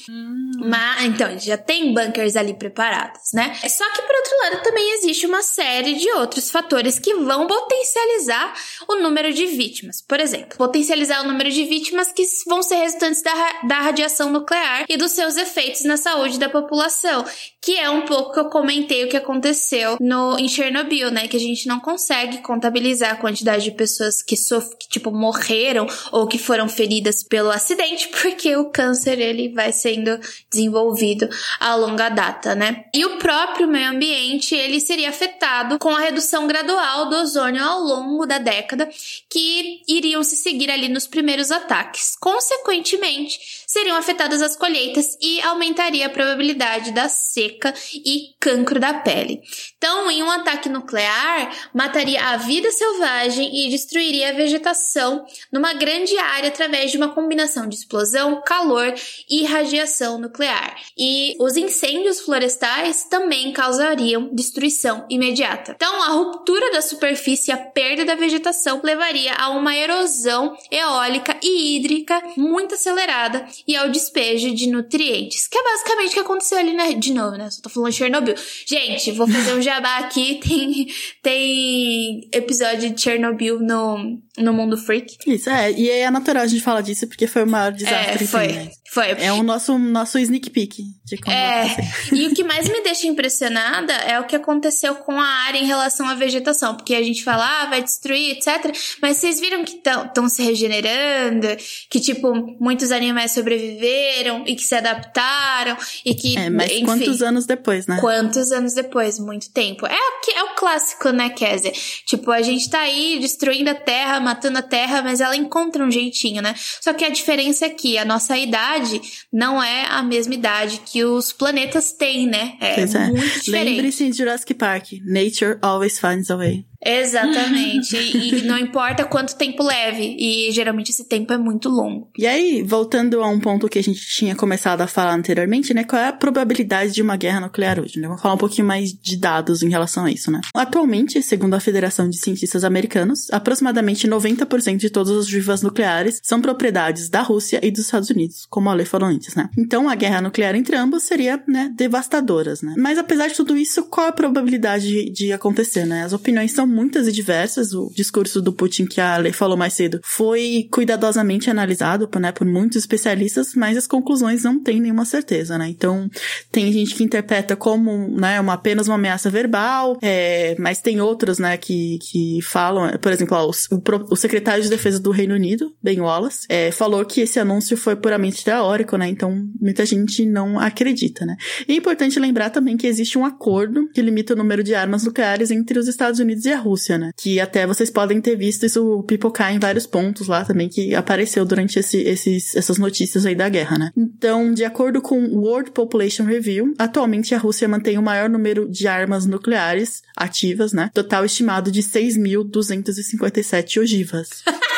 mas, 0.64 1.04
então, 1.06 1.38
já 1.40 1.58
tem 1.58 1.94
bunkers 1.94 2.36
ali 2.36 2.54
preparados, 2.54 3.32
né? 3.34 3.54
Só 3.70 3.84
que, 3.92 4.02
por 4.02 4.16
outro 4.16 4.32
lado, 4.44 4.64
também 4.64 4.94
existe 4.96 5.26
uma 5.26 5.42
série 5.42 5.94
de 5.94 6.10
outros 6.14 6.50
fatores 6.50 6.98
que 7.00 7.14
vão 7.16 7.48
potencializar 7.48 8.54
o 8.88 8.96
número 8.96 9.34
de 9.34 9.46
vítimas. 9.48 10.02
Por 10.02 10.20
exemplo, 10.20 10.58
potencializar 10.58 11.22
o 11.22 11.28
número 11.28 11.51
de 11.54 11.66
vítimas 11.66 12.12
que 12.12 12.24
vão 12.48 12.62
ser 12.62 12.76
resultantes 12.76 13.22
da, 13.22 13.34
da 13.64 13.80
radiação 13.80 14.32
nuclear 14.32 14.86
e 14.90 14.98
dos 14.98 15.12
seus 15.12 15.38
efeitos 15.38 15.84
na 15.84 15.98
saúde 15.98 16.40
da 16.40 16.50
população, 16.50 17.26
que 17.62 17.78
é 17.78 17.90
um 17.90 18.02
pouco 18.02 18.34
que 18.34 18.40
eu 18.40 18.46
comentei 18.46 19.06
o 19.06 19.10
que 19.10 19.16
aconteceu 19.16 19.98
no, 20.02 20.38
em 20.40 20.50
Chernobyl, 20.50 21.12
né? 21.12 21.28
Que 21.28 21.38
a 21.38 21.40
gente 21.40 21.68
não 21.68 21.80
consegue 21.80 22.40
contabilizar 22.40 23.12
a 23.12 23.16
quantidade 23.16 23.64
de 23.64 23.72
pessoas 23.72 24.24
que, 24.24 24.36
sof 24.36 24.76
que 24.78 24.90
tipo, 24.90 25.12
morreram 25.12 25.86
ou 26.12 26.26
que 26.26 26.40
foram 26.40 26.68
feridas 26.68 27.24
pelo 27.24 27.52
acidente, 27.52 28.08
porque 28.20 28.56
o 28.56 28.72
câncer, 28.72 29.20
ele 29.20 29.50
vai 29.50 29.72
sendo 29.72 30.20
desenvolvido 30.50 31.30
a 31.60 31.76
longa 31.76 32.10
data, 32.10 32.56
né? 32.56 32.86
E 32.94 33.06
o 33.06 33.18
próprio 33.18 33.68
meio 33.68 33.92
ambiente, 33.92 34.56
ele 34.56 34.80
seria 34.80 35.10
afetado 35.10 35.78
com 35.78 35.90
a 35.90 36.00
redução 36.00 36.48
gradual 36.48 37.10
do 37.10 37.18
ozônio 37.18 37.64
ao 37.64 37.82
longo 37.82 38.26
da 38.26 38.40
década, 38.40 38.90
que 39.30 39.82
iriam 39.88 40.24
se 40.24 40.36
seguir 40.36 40.72
ali 40.72 40.90
nos 40.90 41.06
primeiros 41.06 41.52
ataques. 41.52 42.16
Consequentemente, 42.20 43.61
seriam 43.72 43.96
afetadas 43.96 44.42
as 44.42 44.58
colheitas 44.58 45.18
e 45.22 45.40
aumentaria 45.42 46.06
a 46.06 46.10
probabilidade 46.10 46.92
da 46.92 47.08
seca 47.08 47.74
e 47.94 48.36
cancro 48.38 48.82
da 48.82 48.96
pele. 48.96 49.42
Então, 49.78 50.12
em 50.12 50.22
um 50.22 50.30
ataque 50.30 50.68
nuclear, 50.68 51.70
mataria 51.74 52.22
a 52.22 52.38
vida 52.38 52.70
selvagem 52.70 53.66
e 53.66 53.70
destruiria 53.70 54.30
a 54.30 54.34
vegetação 54.34 55.26
numa 55.50 55.72
grande 55.74 56.18
área 56.18 56.50
através 56.50 56.92
de 56.92 56.98
uma 56.98 57.14
combinação 57.14 57.66
de 57.66 57.76
explosão, 57.76 58.42
calor 58.46 58.94
e 59.30 59.46
radiação 59.46 60.18
nuclear. 60.18 60.76
E 60.98 61.38
os 61.40 61.56
incêndios 61.56 62.20
florestais 62.20 63.06
também 63.06 63.54
causariam 63.54 64.36
destruição 64.36 65.06
imediata. 65.10 65.76
Então, 65.78 66.04
a 66.04 66.08
ruptura 66.08 66.74
da 66.74 66.82
superfície 66.82 67.52
e 67.52 67.54
a 67.54 67.58
perda 67.58 68.04
da 68.04 68.16
vegetação 68.16 68.82
levaria 68.84 69.34
a 69.36 69.50
uma 69.50 69.74
erosão 69.74 70.58
eólica 70.70 71.38
e 71.42 71.78
hídrica 71.78 72.22
muito 72.36 72.76
acelerada 72.76 73.48
e 73.68 73.76
ao 73.76 73.90
despejo 73.90 74.54
de 74.54 74.68
nutrientes, 74.68 75.48
que 75.48 75.58
é 75.58 75.64
basicamente 75.64 76.12
o 76.12 76.14
que 76.14 76.20
aconteceu 76.20 76.58
ali 76.58 76.74
na, 76.74 76.92
de 76.92 77.14
novo, 77.14 77.38
né? 77.38 77.50
Só 77.50 77.62
tô 77.62 77.70
falando 77.70 77.92
de 77.92 77.98
Chernobyl. 77.98 78.36
Gente, 78.66 79.12
vou 79.12 79.28
fazer 79.28 79.54
um 79.54 79.62
jabá 79.62 80.00
aqui, 80.00 80.40
tem, 80.44 80.88
tem 81.22 82.30
episódio 82.32 82.90
de 82.90 83.02
Chernobyl 83.02 83.60
no, 83.60 84.20
no 84.38 84.54
Mundo 84.54 84.78
Freak. 84.78 85.18
Isso, 85.28 85.50
é. 85.50 85.72
E 85.72 85.90
é 85.90 86.10
natural 86.10 86.44
a 86.44 86.48
gente 86.48 86.64
falar 86.64 86.82
disso 86.82 87.08
porque 87.08 87.28
foi 87.28 87.44
o 87.44 87.48
maior 87.48 87.72
desastre 87.72 88.24
É, 88.24 88.28
foi, 88.28 88.48
né? 88.48 88.72
foi. 88.90 89.08
É 89.12 89.32
o 89.32 89.44
nosso, 89.44 89.78
nosso 89.78 90.18
sneak 90.20 90.50
peek 90.50 90.84
de 91.06 91.18
como 91.18 91.36
É, 91.36 91.76
e 92.12 92.28
o 92.28 92.34
que 92.34 92.44
mais 92.44 92.68
me 92.68 92.82
deixa 92.82 93.08
impressionada 93.08 93.94
é 93.94 94.20
o 94.20 94.26
que 94.26 94.36
aconteceu 94.36 94.96
com 94.96 95.20
a 95.20 95.26
área 95.26 95.60
em 95.60 95.66
relação 95.66 96.08
à 96.08 96.16
vegetação, 96.16 96.76
porque 96.76 96.96
a 96.96 97.04
gente 97.04 97.24
fala, 97.24 97.62
ah, 97.62 97.66
vai 97.68 97.84
destruir, 97.84 98.32
etc. 98.32 98.74
Mas 99.02 99.18
vocês 99.18 99.40
viram 99.40 99.64
que 99.64 99.76
estão 99.76 100.28
se 100.30 100.42
regenerando, 100.44 101.48
que, 101.90 102.00
tipo, 102.00 102.34
muitos 102.60 102.92
animais 102.92 103.32
sobreviveram 103.52 104.44
e 104.48 104.56
que 104.56 104.64
se 104.64 104.76
adaptaram 104.76 105.78
e 106.06 106.14
que. 106.14 106.38
É, 106.38 106.50
mas 106.50 106.72
enfim, 106.72 106.86
quantos 106.86 107.22
anos 107.22 107.46
depois, 107.46 107.88
né? 107.88 107.98
Quantos 108.00 108.52
anos 108.52 108.74
depois? 108.74 109.20
Muito 109.20 109.52
tempo. 109.52 109.86
É 109.86 110.12
é 110.36 110.44
o 110.44 110.56
clássico, 110.56 111.10
né, 111.10 111.30
Kézia? 111.30 111.72
Tipo, 112.06 112.32
a 112.32 112.42
gente 112.42 112.70
tá 112.70 112.80
aí 112.80 113.18
destruindo 113.20 113.70
a 113.70 113.76
Terra, 113.76 114.20
matando 114.20 114.60
a 114.60 114.62
Terra, 114.62 115.02
mas 115.02 115.20
ela 115.20 115.36
encontra 115.36 115.84
um 115.84 115.90
jeitinho, 115.90 116.42
né? 116.42 116.54
Só 116.80 116.94
que 116.94 117.04
a 117.04 117.10
diferença 117.10 117.66
é 117.66 117.70
que 117.70 117.98
a 117.98 118.06
nossa 118.06 118.38
idade 118.38 119.02
não 119.32 119.62
é 119.62 119.86
a 119.90 120.04
mesma 120.04 120.34
idade 120.34 120.82
que 120.86 121.04
os 121.04 121.32
planetas 121.32 121.92
têm, 121.92 122.28
né? 122.28 122.56
É 122.60 122.76
Pois 122.76 122.96
é. 122.96 123.08
muito 123.08 123.40
diferente. 123.40 123.76
Lembre-se 123.76 124.10
de 124.10 124.18
Jurassic 124.18 124.54
Park. 124.54 124.94
Nature 125.04 125.58
always 125.62 126.00
finds 126.00 126.30
a 126.30 126.38
way. 126.38 126.66
Exatamente. 126.84 127.96
e, 127.98 128.42
não 128.44 128.58
importa 128.58 129.06
quanto 129.06 129.36
tempo 129.36 129.64
leve. 129.64 130.16
E 130.18 130.52
geralmente 130.52 130.90
esse 130.90 131.06
tempo 131.06 131.32
é 131.32 131.38
muito 131.38 131.70
longo. 131.70 132.10
E 132.18 132.26
aí, 132.26 132.64
voltando 132.64 133.22
a 133.22 133.28
um 133.28 133.40
ponto 133.40 133.70
que 133.70 133.80
a 133.80 133.84
gente 133.84 134.02
tinha 134.02 134.36
começado 134.36 134.82
a 134.82 134.88
falar 134.88 135.14
anteriormente, 135.14 135.74
né? 135.74 135.84
Qual 135.84 136.02
é 136.02 136.08
a 136.08 136.14
probabilidade 136.14 136.92
de 136.92 137.02
uma 137.02 137.16
guerra 137.16 137.42
nuclear 137.42 137.80
hoje? 137.80 138.00
Né? 138.00 138.08
Vamos 138.08 138.22
falar 138.22 138.36
um 138.36 138.40
pouquinho 138.40 138.68
mais 138.68 138.92
de 138.94 139.18
dados 139.18 139.62
em 139.62 139.70
relação 139.70 140.06
a 140.06 140.12
isso, 140.12 140.32
né? 140.32 140.42
Atualmente, 140.54 141.22
segundo 141.22 141.54
a 141.54 141.60
Federação 141.60 142.10
de 142.10 142.18
Cientistas 142.18 142.64
Americanos, 142.64 143.30
aproximadamente 143.32 144.08
90% 144.08 144.78
de 144.78 144.90
todas 144.90 145.12
as 145.12 145.26
ogivas 145.26 145.62
nucleares 145.62 146.20
são 146.24 146.42
propriedades 146.42 147.10
da 147.10 147.22
Rússia 147.22 147.60
e 147.64 147.70
dos 147.70 147.86
Estados 147.86 148.10
Unidos, 148.10 148.46
como 148.50 148.70
a 148.70 148.74
lei 148.74 148.86
falou 148.86 149.08
antes, 149.08 149.36
né? 149.36 149.50
Então, 149.58 149.88
a 149.90 149.96
guerra 149.96 150.22
nuclear 150.22 150.56
entre 150.56 150.76
ambos 150.76 151.04
seria, 151.04 151.42
né, 151.48 151.72
devastadoras, 151.76 152.62
né? 152.62 152.74
Mas 152.78 152.98
apesar 152.98 153.28
de 153.28 153.36
tudo 153.36 153.56
isso, 153.58 153.84
qual 153.84 154.08
a 154.08 154.12
probabilidade 154.12 154.88
de, 154.88 155.10
de 155.10 155.34
acontecer, 155.34 155.86
né? 155.86 156.04
As 156.04 156.14
opiniões 156.14 156.52
são 156.52 156.71
muitas 156.72 157.08
e 157.08 157.12
diversas. 157.12 157.74
O 157.74 157.92
discurso 157.94 158.42
do 158.42 158.54
Putin 158.54 158.86
que 158.86 159.00
a 159.00 159.18
lei 159.18 159.32
falou 159.32 159.58
mais 159.58 159.74
cedo 159.74 160.00
foi 160.04 160.68
cuidadosamente 160.72 161.50
analisado, 161.50 162.10
né, 162.20 162.32
por 162.32 162.46
muitos 162.46 162.78
especialistas, 162.78 163.54
mas 163.56 163.78
as 163.78 163.88
conclusões 163.88 164.44
não 164.44 164.60
têm 164.62 164.80
nenhuma 164.80 165.06
certeza, 165.06 165.58
né? 165.58 165.68
Então, 165.70 166.10
tem 166.52 166.72
gente 166.72 166.96
que 166.96 167.04
interpreta 167.04 167.56
como, 167.56 168.08
né, 168.20 168.40
uma, 168.40 168.54
apenas 168.54 168.88
uma 168.88 168.96
ameaça 168.96 169.30
verbal, 169.30 169.98
é, 170.02 170.56
mas 170.60 170.82
tem 170.82 171.02
outros, 171.02 171.40
né, 171.40 171.58
que, 171.58 172.00
que 172.00 172.40
falam, 172.42 172.98
por 173.00 173.12
exemplo, 173.12 173.38
ó, 173.38 173.48
o, 173.48 173.76
o 173.76 173.82
o 174.12 174.16
secretário 174.16 174.64
de 174.64 174.70
defesa 174.70 175.00
do 175.00 175.12
Reino 175.12 175.34
Unido, 175.34 175.74
Ben 175.82 176.00
Wallace, 176.00 176.46
é, 176.50 176.72
falou 176.72 177.04
que 177.06 177.22
esse 177.22 177.40
anúncio 177.40 177.76
foi 177.78 177.96
puramente 177.96 178.44
teórico, 178.44 178.98
né? 178.98 179.08
Então, 179.08 179.48
muita 179.60 179.86
gente 179.86 180.26
não 180.26 180.60
acredita, 180.60 181.26
né? 181.26 181.36
E 181.68 181.74
é 181.74 181.76
importante 181.76 182.20
lembrar 182.20 182.50
também 182.50 182.78
que 182.78 182.88
existe 182.88 183.18
um 183.18 183.26
acordo 183.26 183.90
que 183.94 184.02
limita 184.02 184.34
o 184.34 184.38
número 184.38 184.64
de 184.64 184.76
armas 184.76 185.04
nucleares 185.04 185.52
entre 185.52 185.78
os 185.80 185.88
Estados 185.88 186.20
Unidos 186.20 186.46
e 186.46 186.52
a 186.52 186.60
Rússia, 186.62 186.98
né? 186.98 187.12
Que 187.18 187.40
até 187.40 187.68
vocês 187.68 187.90
podem 187.90 188.22
ter 188.22 188.36
visto 188.36 188.66
isso 188.66 189.04
pipocar 189.04 189.54
em 189.54 189.60
vários 189.60 189.86
pontos 189.86 190.28
lá 190.28 190.46
também 190.46 190.70
que 190.70 190.96
apareceu 190.96 191.46
durante 191.46 191.80
esse, 191.80 192.02
esses, 192.02 192.56
essas 192.56 192.78
notícias 192.78 193.26
aí 193.26 193.36
da 193.36 193.50
guerra, 193.50 193.78
né? 193.78 193.92
Então, 193.98 194.54
de 194.54 194.64
acordo 194.64 195.02
com 195.02 195.20
o 195.20 195.42
World 195.42 195.72
Population 195.72 196.24
Review, 196.24 196.74
atualmente 196.78 197.36
a 197.36 197.38
Rússia 197.38 197.68
mantém 197.68 197.98
o 197.98 198.02
maior 198.02 198.30
número 198.30 198.70
de 198.70 198.88
armas 198.88 199.26
nucleares 199.26 200.02
ativas, 200.16 200.74
né? 200.74 200.90
Total 200.94 201.26
estimado 201.26 201.72
de 201.72 201.82
6.257 201.82 203.82
ogivas. 203.82 204.44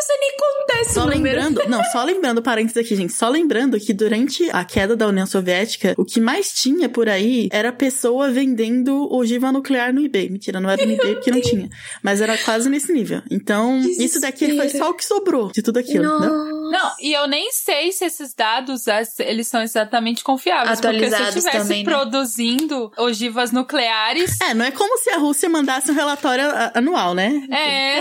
Sei 0.00 0.16
nem 0.20 0.36
contar 0.68 0.80
esse 0.80 0.92
Só 0.92 1.04
lembrando, 1.04 1.62
não, 1.68 1.82
só 1.84 2.04
lembrando, 2.04 2.42
parênteses 2.42 2.76
aqui, 2.76 2.94
gente, 2.94 3.12
só 3.12 3.28
lembrando 3.28 3.80
que 3.80 3.92
durante 3.92 4.48
a 4.50 4.64
queda 4.64 4.94
da 4.94 5.06
União 5.06 5.26
Soviética, 5.26 5.94
o 5.96 6.04
que 6.04 6.20
mais 6.20 6.52
tinha 6.52 6.88
por 6.88 7.08
aí 7.08 7.48
era 7.50 7.72
pessoa 7.72 8.30
vendendo 8.30 9.12
ogiva 9.12 9.50
nuclear 9.50 9.92
no 9.92 10.04
eBay. 10.04 10.28
Mentira, 10.28 10.60
não 10.60 10.68
era 10.68 10.84
no 10.84 10.92
eBay 10.92 11.14
porque 11.14 11.30
não 11.30 11.40
tinha. 11.40 11.68
Mas 12.02 12.20
era 12.20 12.36
quase 12.38 12.68
nesse 12.68 12.92
nível. 12.92 13.22
Então, 13.30 13.80
isso 13.80 14.20
daqui 14.20 14.54
foi 14.54 14.68
só 14.68 14.90
o 14.90 14.94
que 14.94 15.04
sobrou 15.04 15.50
de 15.50 15.62
tudo 15.62 15.78
aquilo, 15.78 16.18
né? 16.20 16.28
Não, 16.70 16.92
e 17.00 17.12
eu 17.14 17.26
nem 17.26 17.50
sei 17.50 17.92
se 17.92 18.04
esses 18.04 18.34
dados 18.34 18.84
eles 19.18 19.48
são 19.48 19.62
exatamente 19.62 20.22
confiáveis. 20.22 20.78
Atualizados 20.78 21.16
porque 21.16 21.30
se 21.30 21.36
eu 21.36 21.42
estivesse 21.42 21.68
também, 21.68 21.84
né? 21.84 21.90
produzindo 21.90 22.92
ogivas 22.98 23.52
nucleares. 23.52 24.38
É, 24.42 24.52
não 24.52 24.64
é 24.64 24.70
como 24.70 24.98
se 24.98 25.10
a 25.10 25.18
Rússia 25.18 25.48
mandasse 25.48 25.90
um 25.90 25.94
relatório 25.94 26.44
anual, 26.74 27.14
né? 27.14 27.42
É. 27.50 28.00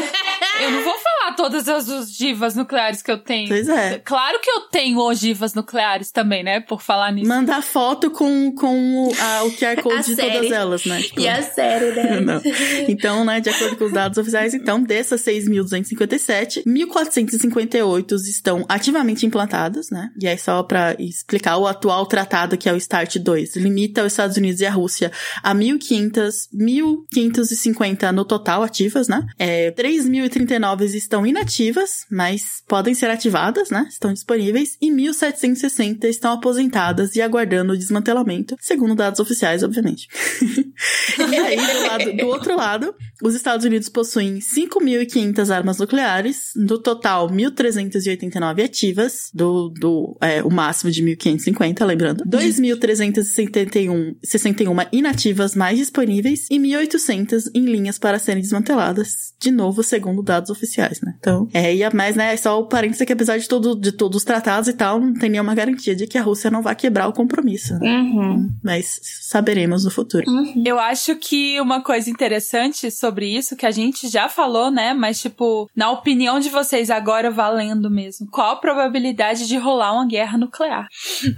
eu 0.65 0.72
não 0.72 0.84
vou 0.84 0.95
falar 0.99 1.34
todas 1.34 1.70
as 1.70 1.88
ogivas 1.88 2.55
nucleares 2.58 3.01
que 3.01 3.10
eu 3.12 3.18
tenho. 3.18 3.47
Pois 3.47 3.70
é. 3.70 4.01
Claro 4.03 4.39
que 4.41 4.49
eu 4.49 4.62
tenho 4.62 4.99
ogivas 4.99 5.53
nucleares 5.53 6.12
também, 6.12 6.43
né? 6.43 6.60
Por 6.60 6.82
falar 6.82 7.12
nisso. 7.12 7.28
Mandar 7.30 7.62
foto 7.64 8.12
com, 8.12 8.51
com 8.53 9.08
o, 9.08 9.14
a- 9.20 9.43
o 9.43 9.51
QR 9.51 9.80
Code 9.84 10.05
de 10.05 10.16
série. 10.16 10.32
todas 10.34 10.51
elas, 10.51 10.86
né? 10.86 11.01
Tipo, 11.01 11.22
E 11.22 11.28
a 11.28 11.41
série, 11.41 11.91
né? 11.93 12.41
Então, 12.89 13.24
né, 13.24 13.39
de 13.39 13.49
acordo 13.49 13.78
com 13.78 13.86
os 13.86 13.93
dados 13.93 14.18
oficiais, 14.18 14.53
então, 14.53 14.82
dessas 14.82 15.22
6.257, 15.24 16.64
1.458 16.66 18.14
estão 18.28 18.66
ativamente 18.68 19.26
implantadas, 19.26 19.89
né? 19.89 20.10
E 20.20 20.28
aí, 20.28 20.38
só 20.38 20.64
pra 20.64 20.95
explicar, 20.99 21.58
o 21.58 21.68
atual 21.68 22.05
tratado, 22.05 22.58
que 22.58 22.68
é 22.68 22.74
o 22.74 22.80
START 22.80 23.16
2, 23.18 23.55
limita 23.58 24.03
os 24.03 24.14
Estados 24.14 24.38
Unidos 24.38 24.62
e 24.62 24.66
a 24.66 24.72
Rússia 24.72 25.12
a 25.43 25.53
1.500, 25.53 26.47
1.550 26.55 28.12
no 28.12 28.26
total 28.26 28.64
ativas, 28.64 29.08
né? 29.08 29.26
É, 29.38 29.72
3.039 29.72 30.84
estão 30.95 31.26
inativas, 31.26 32.05
mas 32.10 32.43
podem 32.68 32.93
ser 32.93 33.10
ativadas, 33.10 33.70
né? 33.70 33.86
Estão 33.89 34.14
disponíveis. 34.14 34.78
E 34.82 34.91
1.760 34.91 36.06
estão 36.06 36.34
aposentadas 36.34 37.16
e 37.16 37.22
aguardando 37.22 37.74
o 37.74 37.78
desmantelamento, 37.78 38.56
segundo 38.60 38.95
dados 38.95 39.20
oficiais, 39.20 39.64
obviamente. 39.64 40.08
e 41.32 41.36
aí, 41.36 41.56
do, 41.56 41.88
lado- 41.88 42.18
do 42.18 42.28
outro 42.28 42.56
lado, 42.56 42.95
os 43.24 43.36
Estados 43.36 43.66
Unidos 43.66 43.89
possuem 43.89 44.39
5.500 44.39 45.54
armas 45.54 45.78
nucleares, 45.78 46.52
no 46.56 46.78
total 46.78 47.30
1.389 47.30 48.64
ativas, 48.64 49.30
do, 49.34 49.70
do 49.70 50.18
é, 50.22 50.43
o 50.43 50.50
máximo 50.50 50.91
de 50.91 51.04
1.550, 51.04 51.86
lembrando. 51.86 52.24
2.361 52.26 54.16
61 54.24 54.76
inativas 54.91 55.56
mais 55.56 55.78
disponíveis 55.78 56.48
e 56.50 56.58
1.800 56.60 57.52
em 57.54 57.66
linhas 57.66 57.98
para 57.98 58.20
serem 58.20 58.41
desmanteladas, 58.41 59.34
de 59.39 59.52
novo, 59.52 59.84
segundo 59.84 60.22
dados 60.22 60.50
oficiais, 60.50 61.02
né? 61.02 61.14
Então, 61.20 61.48
é, 61.54 61.74
e 61.76 61.84
a 61.84 61.91
mais, 61.91 62.16
né, 62.16 62.36
é 62.38 62.39
só 62.39 62.59
o 62.59 62.65
parênteses 62.65 63.05
que 63.05 63.13
apesar 63.13 63.38
de, 63.38 63.47
todo, 63.47 63.75
de 63.75 63.91
todos 63.91 64.17
os 64.17 64.23
tratados 64.23 64.69
e 64.69 64.73
tal, 64.73 64.99
não 64.99 65.13
tem 65.13 65.29
nenhuma 65.29 65.55
garantia 65.55 65.95
de 65.95 66.05
que 66.05 66.17
a 66.17 66.21
Rússia 66.21 66.51
não 66.51 66.61
vai 66.61 66.75
quebrar 66.75 67.07
o 67.07 67.13
compromisso, 67.13 67.73
né? 67.79 67.89
Uhum. 67.89 68.49
Mas 68.63 68.99
saberemos 69.23 69.83
no 69.83 69.91
futuro. 69.91 70.23
Eu 70.63 70.79
acho 70.79 71.15
que 71.15 71.59
uma 71.59 71.81
coisa 71.81 72.09
interessante 72.09 72.91
sobre 72.91 73.27
isso, 73.27 73.55
que 73.55 73.65
a 73.65 73.71
gente 73.71 74.07
já 74.07 74.29
falou, 74.29 74.69
né? 74.69 74.93
Mas, 74.93 75.19
tipo, 75.19 75.69
na 75.75 75.89
opinião 75.89 76.39
de 76.39 76.49
vocês, 76.49 76.89
agora 76.91 77.31
valendo 77.31 77.89
mesmo, 77.89 78.27
qual 78.29 78.51
a 78.51 78.55
probabilidade 78.57 79.47
de 79.47 79.57
rolar 79.57 79.93
uma 79.93 80.05
guerra 80.05 80.38
nuclear? 80.38 80.88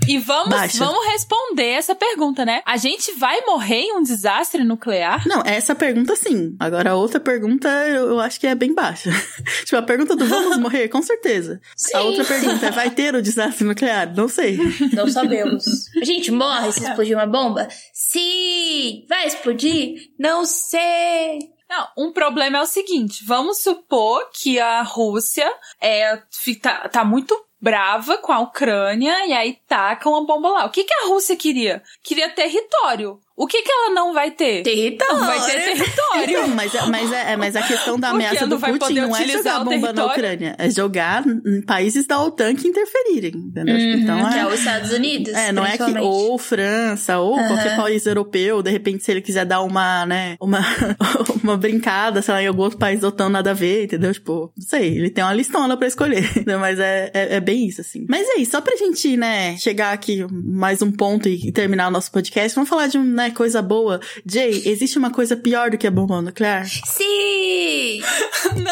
E 0.07 0.17
vamos, 0.17 0.49
Baixa. 0.49 0.83
vamos 0.83 1.05
responder 1.07 1.69
essa 1.69 1.95
pergunta, 1.95 2.43
né? 2.43 2.61
A 2.65 2.75
gente 2.75 3.13
vai 3.17 3.41
morrer 3.45 3.83
em 3.83 3.97
um 3.97 4.03
desastre 4.03 4.63
nuclear? 4.63 5.25
Não, 5.25 5.41
essa 5.45 5.73
pergunta 5.73 6.15
sim. 6.15 6.55
Agora 6.59 6.91
a 6.91 6.95
outra 6.95 7.19
pergunta 7.19 7.69
eu, 7.87 8.09
eu 8.09 8.19
acho 8.19 8.39
que 8.39 8.47
é 8.47 8.55
bem 8.55 8.73
baixa. 8.73 9.09
tipo, 9.63 9.77
a 9.77 9.81
pergunta 9.81 10.15
do 10.15 10.25
vamos 10.25 10.57
morrer, 10.57 10.88
com 10.89 11.01
certeza. 11.01 11.61
Sim. 11.75 11.95
A 11.95 12.01
outra 12.01 12.25
pergunta 12.25 12.65
é 12.65 12.71
vai 12.71 12.89
ter 12.89 13.15
o 13.15 13.21
desastre 13.21 13.65
nuclear? 13.65 14.13
Não 14.15 14.27
sei. 14.27 14.57
Não 14.93 15.07
sabemos. 15.07 15.65
A 16.01 16.03
gente 16.03 16.31
morre 16.31 16.71
se 16.71 16.83
explodir 16.83 17.15
uma 17.15 17.25
bomba? 17.25 17.67
Sim! 17.93 19.05
Vai 19.07 19.27
explodir? 19.27 20.11
Não 20.17 20.45
sei! 20.45 21.39
Não, 21.69 21.87
um 21.97 22.11
problema 22.11 22.57
é 22.57 22.61
o 22.61 22.65
seguinte: 22.65 23.23
vamos 23.25 23.61
supor 23.61 24.29
que 24.33 24.59
a 24.59 24.81
Rússia 24.81 25.49
é, 25.79 26.21
tá, 26.61 26.89
tá 26.89 27.05
muito 27.05 27.35
brava 27.61 28.17
com 28.17 28.31
a 28.31 28.39
Ucrânia 28.39 29.27
e 29.27 29.33
aí 29.33 29.59
taca 29.67 30.09
uma 30.09 30.25
bomba 30.25 30.49
lá. 30.49 30.65
O 30.65 30.69
que, 30.69 30.83
que 30.83 30.93
a 30.93 31.07
Rússia 31.07 31.35
queria? 31.35 31.83
Queria 32.01 32.29
território. 32.29 33.19
O 33.39 33.47
que, 33.47 33.61
que 33.61 33.71
ela 33.71 33.91
não 33.91 34.13
vai 34.13 34.31
ter? 34.31 34.63
Território! 34.63 35.15
Não 35.17 35.25
vai 35.25 35.39
ter 35.45 35.63
território. 35.63 36.29
Então, 36.29 36.47
mas, 36.49 36.75
é- 36.75 36.85
mas, 36.87 37.11
é, 37.13 37.31
é- 37.31 37.37
mas 37.37 37.55
a 37.55 37.61
questão 37.61 37.97
da 37.97 38.09
ameaça 38.09 38.45
do 38.45 38.59
vai 38.59 38.73
Putin 38.73 38.95
não 38.95 39.15
é 39.15 39.21
utilizar 39.21 39.59
jogar 39.59 39.61
o 39.61 39.63
bomba 39.63 39.93
na. 39.93 40.05
Ucrânia, 40.07 40.55
é 40.57 40.69
jogar 40.69 41.23
em 41.25 41.61
países 41.61 42.05
da 42.05 42.21
OTAN 42.21 42.53
que 42.53 42.67
interferirem, 42.67 43.31
entendeu? 43.37 43.77
Então 43.77 44.29
que 44.29 44.37
é 44.37 44.41
é... 44.41 44.45
os 44.45 44.59
Estados 44.59 44.91
Unidos. 44.91 45.33
É, 45.33 45.53
não 45.53 45.65
é 45.65 45.77
que 45.77 45.99
ou 45.99 46.37
França 46.37 47.19
ou 47.19 47.37
qualquer 47.37 47.77
país 47.77 48.05
europeu, 48.05 48.61
de 48.61 48.71
repente 48.71 49.05
se 49.05 49.11
ele 49.11 49.21
quiser 49.21 49.45
dar 49.45 49.61
uma, 49.61 50.05
né, 50.05 50.35
uma 50.41 50.59
uma 51.41 51.55
brincada, 51.55 52.21
sei 52.21 52.33
lá, 52.33 52.43
em 52.43 52.47
algum 52.47 52.63
outro 52.63 52.77
país 52.77 52.99
da 52.99 53.07
OTAN 53.07 53.29
nada 53.29 53.51
a 53.51 53.53
ver, 53.53 53.85
entendeu? 53.85 54.11
Tipo, 54.11 54.51
não 54.57 54.67
sei, 54.67 54.97
ele 54.97 55.09
tem 55.09 55.23
uma 55.23 55.33
listona 55.33 55.77
pra 55.77 55.87
escolher, 55.87 56.25
entendeu? 56.35 56.59
mas 56.59 56.77
é, 56.77 57.09
é, 57.13 57.35
é 57.37 57.39
bem 57.39 57.65
isso, 57.67 57.79
assim. 57.79 58.05
Mas 58.09 58.27
é 58.27 58.41
isso, 58.41 58.51
só 58.51 58.59
pra 58.59 58.75
gente, 58.75 59.15
né, 59.15 59.55
chegar 59.55 59.93
aqui 59.93 60.27
mais 60.29 60.81
um 60.81 60.91
ponto 60.91 61.29
e, 61.29 61.47
e 61.47 61.51
terminar 61.53 61.87
o 61.87 61.91
nosso 61.91 62.11
podcast, 62.11 62.53
vamos 62.53 62.69
falar 62.69 62.87
de, 62.87 62.97
né, 62.97 63.28
coisa 63.32 63.61
boa. 63.61 63.99
Jay, 64.25 64.61
existe 64.65 64.97
uma 64.97 65.11
coisa 65.11 65.36
pior 65.36 65.71
do 65.71 65.77
que 65.77 65.88
a 65.88 65.91
bomba 65.91 66.21
nuclear? 66.21 66.65
Sim! 66.67 68.01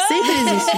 Sempre 0.08 0.32
existe. 0.32 0.72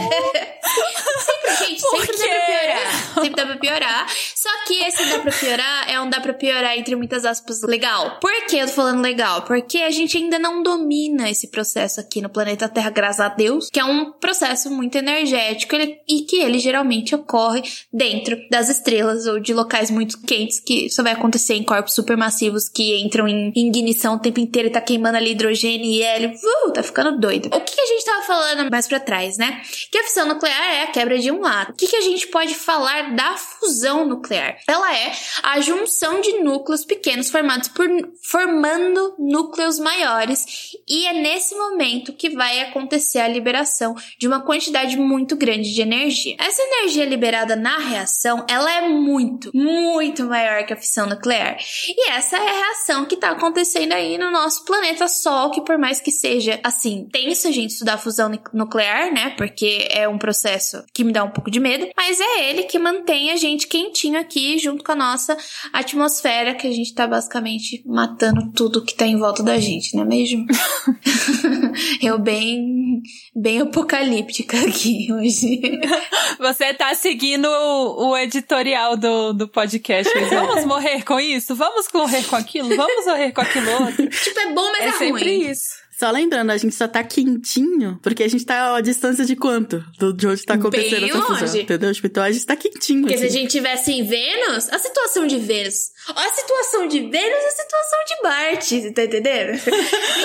Sempre, 0.69 1.65
gente, 1.67 1.81
Por 1.81 2.05
sempre 2.05 2.17
dá 2.17 2.23
quê? 2.23 2.29
pra 2.29 2.45
piorar. 2.45 3.13
Sempre 3.15 3.29
dá 3.35 3.45
pra 3.45 3.57
piorar. 3.57 4.07
Só 4.35 4.49
que 4.67 4.73
esse 4.83 5.05
dá 5.09 5.19
pra 5.19 5.31
piorar 5.31 5.89
é 5.89 5.99
um 5.99 6.09
dá 6.09 6.19
pra 6.19 6.33
piorar 6.33 6.77
entre 6.77 6.95
muitas 6.95 7.25
aspas 7.25 7.61
legal. 7.63 8.19
Por 8.19 8.31
que 8.47 8.57
eu 8.57 8.67
tô 8.67 8.73
falando 8.73 9.01
legal? 9.01 9.41
Porque 9.43 9.79
a 9.79 9.89
gente 9.89 10.17
ainda 10.17 10.37
não 10.39 10.61
domina 10.63 11.29
esse 11.29 11.47
processo 11.49 11.99
aqui 11.99 12.21
no 12.21 12.29
planeta 12.29 12.69
Terra, 12.69 12.89
graças 12.91 13.19
a 13.21 13.29
Deus, 13.29 13.69
que 13.71 13.79
é 13.79 13.83
um 13.85 14.11
processo 14.11 14.69
muito 14.69 14.97
energético 14.97 15.75
ele- 15.75 15.97
e 16.07 16.21
que 16.21 16.37
ele 16.37 16.59
geralmente 16.59 17.15
ocorre 17.15 17.63
dentro 17.91 18.37
das 18.49 18.69
estrelas 18.69 19.25
ou 19.25 19.39
de 19.39 19.53
locais 19.53 19.89
muito 19.89 20.21
quentes, 20.21 20.59
que 20.59 20.89
só 20.89 21.01
vai 21.03 21.13
acontecer 21.13 21.55
em 21.55 21.63
corpos 21.63 21.93
supermassivos 21.95 22.69
que 22.69 23.01
entram 23.01 23.27
em 23.27 23.51
ignição 23.69 24.15
o 24.15 24.19
tempo 24.19 24.39
inteiro 24.39 24.71
tá 24.71 24.81
queimando 24.81 25.17
ali 25.17 25.31
hidrogênio 25.31 25.85
e 25.85 26.01
hélio. 26.01 26.31
Uh, 26.31 26.71
tá 26.71 26.83
ficando 26.83 27.17
doido. 27.19 27.47
O 27.47 27.61
que 27.61 27.79
a 27.79 27.85
gente 27.85 28.05
tava 28.05 28.23
falando 28.23 28.69
mais 28.69 28.87
pra 28.87 28.99
trás, 28.99 29.37
né? 29.37 29.61
Que 29.91 29.97
a 29.97 30.03
fissão 30.03 30.27
nuclear 30.27 30.63
é 30.73 30.83
a 30.83 30.87
quebra 30.87 31.17
de 31.19 31.31
um 31.31 31.45
átomo. 31.45 31.73
O 31.73 31.77
que, 31.77 31.87
que 31.87 31.95
a 31.95 32.01
gente 32.01 32.27
pode 32.27 32.55
falar 32.55 33.15
da 33.15 33.37
fusão 33.37 34.05
nuclear? 34.05 34.57
Ela 34.67 34.95
é 34.97 35.11
a 35.43 35.59
junção 35.61 36.21
de 36.21 36.39
núcleos 36.39 36.83
pequenos 36.83 37.29
formados 37.29 37.67
por 37.69 37.87
formando 38.23 39.15
núcleos 39.17 39.79
maiores 39.79 40.45
e 40.87 41.05
é 41.05 41.13
nesse 41.13 41.55
momento 41.55 42.13
que 42.13 42.29
vai 42.29 42.61
acontecer 42.61 43.19
a 43.19 43.27
liberação 43.27 43.95
de 44.17 44.27
uma 44.27 44.41
quantidade 44.41 44.97
muito 44.97 45.35
grande 45.35 45.73
de 45.73 45.81
energia. 45.81 46.35
Essa 46.39 46.61
energia 46.61 47.05
liberada 47.05 47.55
na 47.55 47.77
reação, 47.77 48.45
ela 48.49 48.71
é 48.71 48.87
muito, 48.87 49.51
muito 49.53 50.25
maior 50.25 50.65
que 50.65 50.73
a 50.73 50.77
fissão 50.77 51.07
nuclear. 51.07 51.57
E 51.87 52.09
essa 52.11 52.37
é 52.37 52.49
a 52.49 52.51
reação 52.51 53.05
que 53.05 53.15
tá 53.15 53.31
acontecendo 53.31 53.58
aí 53.93 54.17
no 54.17 54.31
nosso 54.31 54.65
planeta 54.65 55.07
Sol, 55.07 55.51
que 55.51 55.61
por 55.61 55.77
mais 55.77 55.99
que 55.99 56.11
seja 56.11 56.59
assim, 56.63 57.07
tenso 57.11 57.47
a 57.47 57.51
gente 57.51 57.71
estudar 57.71 57.97
fusão 57.97 58.29
nu- 58.29 58.39
nuclear, 58.53 59.11
né? 59.13 59.31
Porque 59.31 59.87
é 59.89 60.07
um 60.07 60.17
processo 60.17 60.83
que 60.93 61.03
me 61.03 61.11
dá 61.11 61.23
um 61.23 61.31
pouco 61.31 61.51
de 61.51 61.59
medo, 61.59 61.87
mas 61.95 62.19
é 62.19 62.49
ele 62.49 62.63
que 62.63 62.79
mantém 62.79 63.31
a 63.31 63.35
gente 63.37 63.67
quentinho 63.67 64.19
aqui 64.19 64.57
junto 64.57 64.83
com 64.83 64.91
a 64.91 64.95
nossa 64.95 65.37
atmosfera, 65.73 66.55
que 66.55 66.67
a 66.67 66.71
gente 66.71 66.93
tá 66.93 67.07
basicamente 67.07 67.83
matando 67.85 68.51
tudo 68.53 68.83
que 68.83 68.93
tá 68.93 69.05
em 69.05 69.17
volta 69.17 69.43
da 69.43 69.57
gente, 69.59 69.95
não 69.95 70.03
é 70.03 70.05
mesmo? 70.05 70.45
Eu 72.01 72.19
bem, 72.19 73.01
bem 73.35 73.61
apocalíptica 73.61 74.59
aqui 74.59 75.11
hoje. 75.11 75.59
Você 76.39 76.73
tá 76.73 76.93
seguindo 76.95 77.47
o, 77.47 78.09
o 78.09 78.17
editorial 78.17 78.95
do, 78.97 79.33
do 79.33 79.47
podcast. 79.47 80.11
Vamos 80.29 80.65
morrer 80.65 81.03
com 81.03 81.19
isso? 81.19 81.55
Vamos 81.55 81.87
morrer 81.93 82.23
com 82.23 82.35
aquilo? 82.35 82.75
Vamos 82.75 83.05
morrer 83.05 83.31
com 83.31 83.38
aquilo 83.39 83.71
outro? 83.71 84.07
tipo, 84.09 84.39
é 84.39 84.53
bom, 84.53 84.71
mas 84.71 84.81
é, 84.81 84.87
É 84.87 84.91
sempre 84.93 85.23
ruim. 85.23 85.49
isso. 85.51 85.79
Só 85.99 86.09
lembrando, 86.11 86.49
a 86.51 86.55
gente 86.57 86.73
só 86.73 86.87
tá 86.87 87.03
quentinho, 87.03 87.99
porque 88.01 88.23
a 88.23 88.27
gente 88.29 88.45
tá 88.45 88.73
a 88.75 88.79
distância 88.79 89.25
de 89.25 89.35
quanto? 89.35 89.83
Do, 89.97 90.13
de 90.13 90.27
onde 90.27 90.45
tá 90.45 90.53
acontecendo 90.53 91.01
Bem 91.01 91.09
essa 91.09 91.21
fusão, 91.21 91.41
longe. 91.47 91.61
entendeu? 91.61 91.93
Tipo, 91.93 92.07
então 92.07 92.23
a 92.23 92.31
gente 92.31 92.45
tá 92.45 92.55
quentinho. 92.55 93.01
Porque 93.01 93.17
se 93.17 93.23
a 93.25 93.27
assim. 93.27 93.39
gente 93.39 93.51
tivesse 93.51 93.91
em 93.91 94.05
Vênus, 94.05 94.69
a 94.69 94.79
situação 94.79 95.27
de 95.27 95.37
Vênus. 95.37 95.89
A 96.15 96.29
situação 96.29 96.87
de 96.87 96.99
Vênus 97.01 97.43
e 97.43 97.47
a 97.47 97.51
situação 97.51 97.99
de 98.07 98.23
Marte, 98.23 98.91
tá 98.91 99.03
entendendo? 99.03 99.61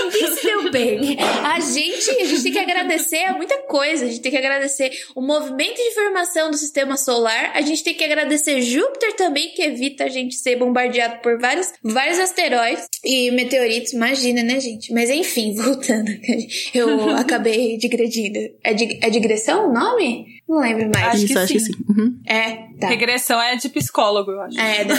Ninguém 0.04 0.36
se 0.36 0.42
deu 0.42 0.70
bem. 0.70 1.16
A 1.42 1.60
gente, 1.60 2.10
a 2.10 2.24
gente 2.24 2.42
tem 2.42 2.52
que 2.52 2.58
agradecer 2.58 3.24
a 3.24 3.34
muita 3.34 3.58
coisa. 3.62 4.04
A 4.04 4.08
gente 4.08 4.20
tem 4.20 4.32
que 4.32 4.38
agradecer 4.38 4.90
o 5.14 5.20
movimento 5.20 5.76
de 5.76 5.94
formação 5.94 6.50
do 6.50 6.56
sistema 6.56 6.96
solar. 6.96 7.52
A 7.54 7.60
gente 7.60 7.84
tem 7.84 7.94
que 7.94 8.04
agradecer 8.04 8.60
Júpiter 8.62 9.14
também, 9.14 9.50
que 9.50 9.62
evita 9.62 10.04
a 10.04 10.08
gente 10.08 10.36
ser 10.36 10.56
bombardeado 10.56 11.20
por 11.20 11.38
vários, 11.38 11.72
vários 11.82 12.18
asteroides 12.18 12.88
e 13.04 13.30
meteoritos. 13.30 13.92
Imagina, 13.92 14.42
né, 14.42 14.60
gente? 14.60 14.92
Mas 14.92 15.10
enfim, 15.10 15.54
voltando. 15.54 16.10
Eu 16.74 17.10
acabei 17.10 17.76
digredindo. 17.76 18.38
É, 18.62 18.72
dig 18.72 18.98
é 19.02 19.10
digressão 19.10 19.68
o 19.68 19.72
nome? 19.72 20.33
Não 20.46 20.58
lembro 20.60 20.90
mais. 20.94 21.14
Acho 21.14 21.24
Isso, 21.24 21.32
que 21.32 21.38
acho 21.38 21.52
que 21.54 21.60
sim. 21.60 21.72
sim. 21.72 21.84
Uhum. 21.88 22.20
É, 22.26 22.68
tá. 22.78 22.88
Regressão 22.88 23.40
é 23.40 23.56
de 23.56 23.68
psicólogo, 23.70 24.30
eu 24.30 24.40
acho. 24.42 24.60
É, 24.60 24.84
não. 24.84 24.94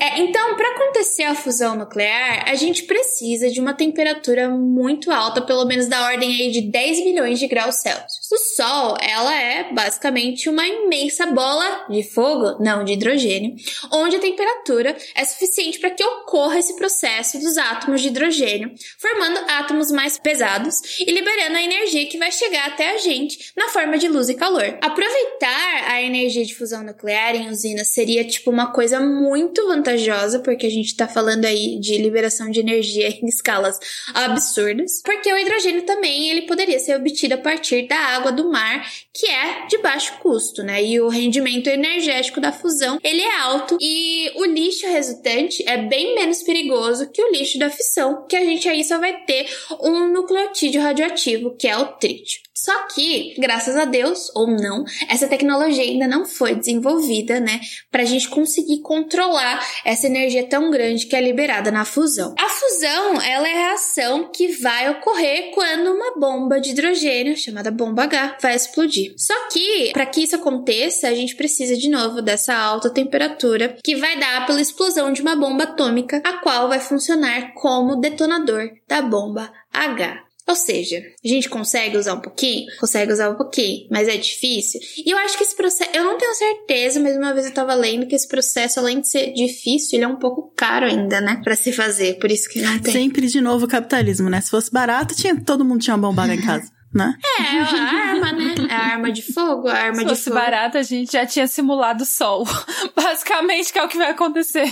É, 0.00 0.18
então, 0.20 0.56
para 0.56 0.68
acontecer 0.70 1.22
a 1.24 1.34
fusão 1.34 1.76
nuclear, 1.76 2.48
a 2.48 2.54
gente 2.54 2.82
precisa 2.84 3.50
de 3.50 3.60
uma 3.60 3.72
temperatura 3.72 4.48
muito 4.48 5.10
alta, 5.12 5.42
pelo 5.42 5.64
menos 5.64 5.86
da 5.86 6.04
ordem 6.06 6.30
aí 6.34 6.50
de 6.50 6.62
10 6.62 7.04
milhões 7.04 7.38
de 7.38 7.46
graus 7.46 7.76
Celsius. 7.76 8.30
O 8.32 8.38
Sol, 8.56 8.96
ela 9.00 9.34
é 9.34 9.72
basicamente 9.72 10.48
uma 10.48 10.66
imensa 10.66 11.26
bola 11.26 11.86
de 11.88 12.02
fogo, 12.02 12.62
não, 12.62 12.82
de 12.82 12.94
hidrogênio, 12.94 13.54
onde 13.92 14.16
a 14.16 14.20
temperatura 14.20 14.96
é 15.14 15.24
suficiente 15.24 15.78
para 15.78 15.90
que 15.90 16.02
ocorra 16.02 16.58
esse 16.58 16.74
processo 16.76 17.38
dos 17.38 17.56
átomos 17.56 18.00
de 18.00 18.08
hidrogênio, 18.08 18.72
formando 18.98 19.38
átomos 19.50 19.92
mais 19.92 20.18
pesados 20.18 20.98
e 20.98 21.10
liberando 21.10 21.56
a 21.56 21.62
energia 21.62 22.08
que 22.08 22.18
vai 22.18 22.32
chegar 22.32 22.66
até 22.66 22.94
a 22.94 22.98
gente 22.98 23.52
na 23.56 23.68
forma 23.68 23.96
de 23.96 24.08
luz 24.08 24.28
e 24.28 24.34
calor. 24.34 24.79
Aproveitar 24.80 25.90
a 25.90 26.02
energia 26.02 26.44
de 26.44 26.54
fusão 26.54 26.82
nuclear 26.82 27.34
em 27.34 27.48
usinas 27.48 27.88
seria 27.88 28.24
tipo 28.24 28.50
uma 28.50 28.72
coisa 28.72 29.00
muito 29.00 29.66
vantajosa, 29.66 30.40
porque 30.40 30.66
a 30.66 30.70
gente 30.70 30.96
tá 30.96 31.06
falando 31.06 31.44
aí 31.44 31.78
de 31.78 31.98
liberação 31.98 32.50
de 32.50 32.60
energia 32.60 33.08
em 33.22 33.26
escalas 33.26 33.78
absurdas, 34.14 35.02
porque 35.04 35.32
o 35.32 35.38
hidrogênio 35.38 35.82
também 35.82 36.30
ele 36.30 36.42
poderia 36.42 36.78
ser 36.78 36.96
obtido 36.96 37.34
a 37.34 37.38
partir 37.38 37.86
da 37.86 37.96
água 37.96 38.32
do 38.32 38.50
mar, 38.50 38.86
que 39.12 39.26
é 39.26 39.66
de 39.66 39.78
baixo 39.78 40.18
custo, 40.20 40.62
né? 40.62 40.82
E 40.82 41.00
o 41.00 41.08
rendimento 41.08 41.68
energético 41.68 42.40
da 42.40 42.52
fusão, 42.52 42.98
ele 43.02 43.22
é 43.22 43.40
alto 43.40 43.76
e 43.80 44.32
o 44.36 44.44
lixo 44.44 44.86
resultante 44.86 45.62
é 45.66 45.76
bem 45.76 46.14
menos 46.14 46.42
perigoso 46.42 47.10
que 47.10 47.22
o 47.22 47.30
lixo 47.30 47.58
da 47.58 47.70
fissão, 47.70 48.26
que 48.26 48.36
a 48.36 48.44
gente 48.44 48.68
aí 48.68 48.82
só 48.84 48.98
vai 48.98 49.24
ter 49.24 49.46
um 49.80 50.12
nucleotídeo 50.12 50.82
radioativo, 50.82 51.56
que 51.56 51.68
é 51.68 51.76
o 51.76 51.86
trítio. 51.86 52.40
Só 52.62 52.86
que, 52.88 53.34
graças 53.38 53.74
a 53.74 53.86
Deus, 53.86 54.30
ou 54.34 54.46
não, 54.46 54.84
essa 55.08 55.26
tecnologia 55.26 55.82
ainda 55.82 56.06
não 56.06 56.26
foi 56.26 56.54
desenvolvida, 56.54 57.40
né? 57.40 57.58
Pra 57.90 58.04
gente 58.04 58.28
conseguir 58.28 58.82
controlar 58.82 59.66
essa 59.82 60.06
energia 60.06 60.46
tão 60.46 60.70
grande 60.70 61.06
que 61.06 61.16
é 61.16 61.22
liberada 61.22 61.70
na 61.70 61.86
fusão. 61.86 62.34
A 62.38 62.48
fusão, 62.50 63.22
ela 63.22 63.48
é 63.48 63.52
a 63.52 63.68
reação 63.68 64.30
que 64.30 64.48
vai 64.58 64.90
ocorrer 64.90 65.52
quando 65.54 65.86
uma 65.86 66.18
bomba 66.18 66.60
de 66.60 66.72
hidrogênio, 66.72 67.34
chamada 67.34 67.70
bomba 67.70 68.02
H, 68.02 68.36
vai 68.42 68.54
explodir. 68.54 69.14
Só 69.16 69.48
que, 69.48 69.90
para 69.94 70.04
que 70.04 70.22
isso 70.22 70.36
aconteça, 70.36 71.08
a 71.08 71.14
gente 71.14 71.36
precisa 71.36 71.74
de 71.74 71.88
novo 71.88 72.20
dessa 72.20 72.54
alta 72.54 72.90
temperatura 72.90 73.78
que 73.82 73.96
vai 73.96 74.18
dar 74.18 74.44
pela 74.46 74.60
explosão 74.60 75.14
de 75.14 75.22
uma 75.22 75.34
bomba 75.34 75.64
atômica, 75.64 76.20
a 76.26 76.34
qual 76.34 76.68
vai 76.68 76.78
funcionar 76.78 77.54
como 77.54 77.96
detonador 77.96 78.70
da 78.86 79.00
bomba 79.00 79.50
H. 79.72 80.29
Ou 80.50 80.56
seja, 80.56 81.00
a 81.24 81.28
gente 81.28 81.48
consegue 81.48 81.96
usar 81.96 82.14
um 82.14 82.20
pouquinho? 82.20 82.66
Consegue 82.80 83.12
usar 83.12 83.30
um 83.30 83.36
pouquinho, 83.36 83.86
mas 83.88 84.08
é 84.08 84.16
difícil. 84.16 84.80
E 85.06 85.08
eu 85.08 85.16
acho 85.18 85.38
que 85.38 85.44
esse 85.44 85.54
processo, 85.54 85.90
eu 85.94 86.02
não 86.02 86.18
tenho 86.18 86.34
certeza, 86.34 86.98
mas 86.98 87.16
uma 87.16 87.32
vez 87.32 87.46
eu 87.46 87.54
tava 87.54 87.72
lendo 87.72 88.04
que 88.08 88.16
esse 88.16 88.26
processo, 88.26 88.80
além 88.80 89.00
de 89.00 89.08
ser 89.08 89.32
difícil, 89.32 89.96
ele 89.96 90.04
é 90.06 90.08
um 90.08 90.16
pouco 90.16 90.52
caro 90.56 90.86
ainda, 90.86 91.20
né? 91.20 91.40
Pra 91.44 91.54
se 91.54 91.70
fazer. 91.70 92.18
Por 92.18 92.32
isso 92.32 92.48
que 92.48 92.60
não 92.60 92.80
tem. 92.80 92.92
Sempre 92.92 93.28
de 93.28 93.40
novo 93.40 93.66
o 93.66 93.68
capitalismo, 93.68 94.28
né? 94.28 94.40
Se 94.40 94.50
fosse 94.50 94.72
barato, 94.72 95.14
tinha, 95.14 95.40
todo 95.40 95.64
mundo 95.64 95.82
tinha 95.82 95.94
uma 95.94 96.08
bombada 96.08 96.34
em 96.34 96.40
casa, 96.40 96.68
né? 96.92 97.14
É, 97.38 97.42
a 97.42 98.10
arma, 98.10 98.32
né? 98.32 98.54
A 98.70 98.76
arma 98.92 99.12
de 99.12 99.22
fogo, 99.22 99.68
a 99.68 99.74
arma 99.74 99.94
Se 99.96 100.02
de 100.04 100.08
fosse 100.10 100.24
fogo. 100.24 100.36
barato, 100.36 100.78
a 100.78 100.82
gente 100.82 101.12
já 101.12 101.24
tinha 101.26 101.46
simulado 101.46 102.02
o 102.02 102.06
sol. 102.06 102.44
Basicamente, 102.94 103.72
que 103.72 103.78
é 103.78 103.84
o 103.84 103.88
que 103.88 103.96
vai 103.96 104.10
acontecer. 104.10 104.64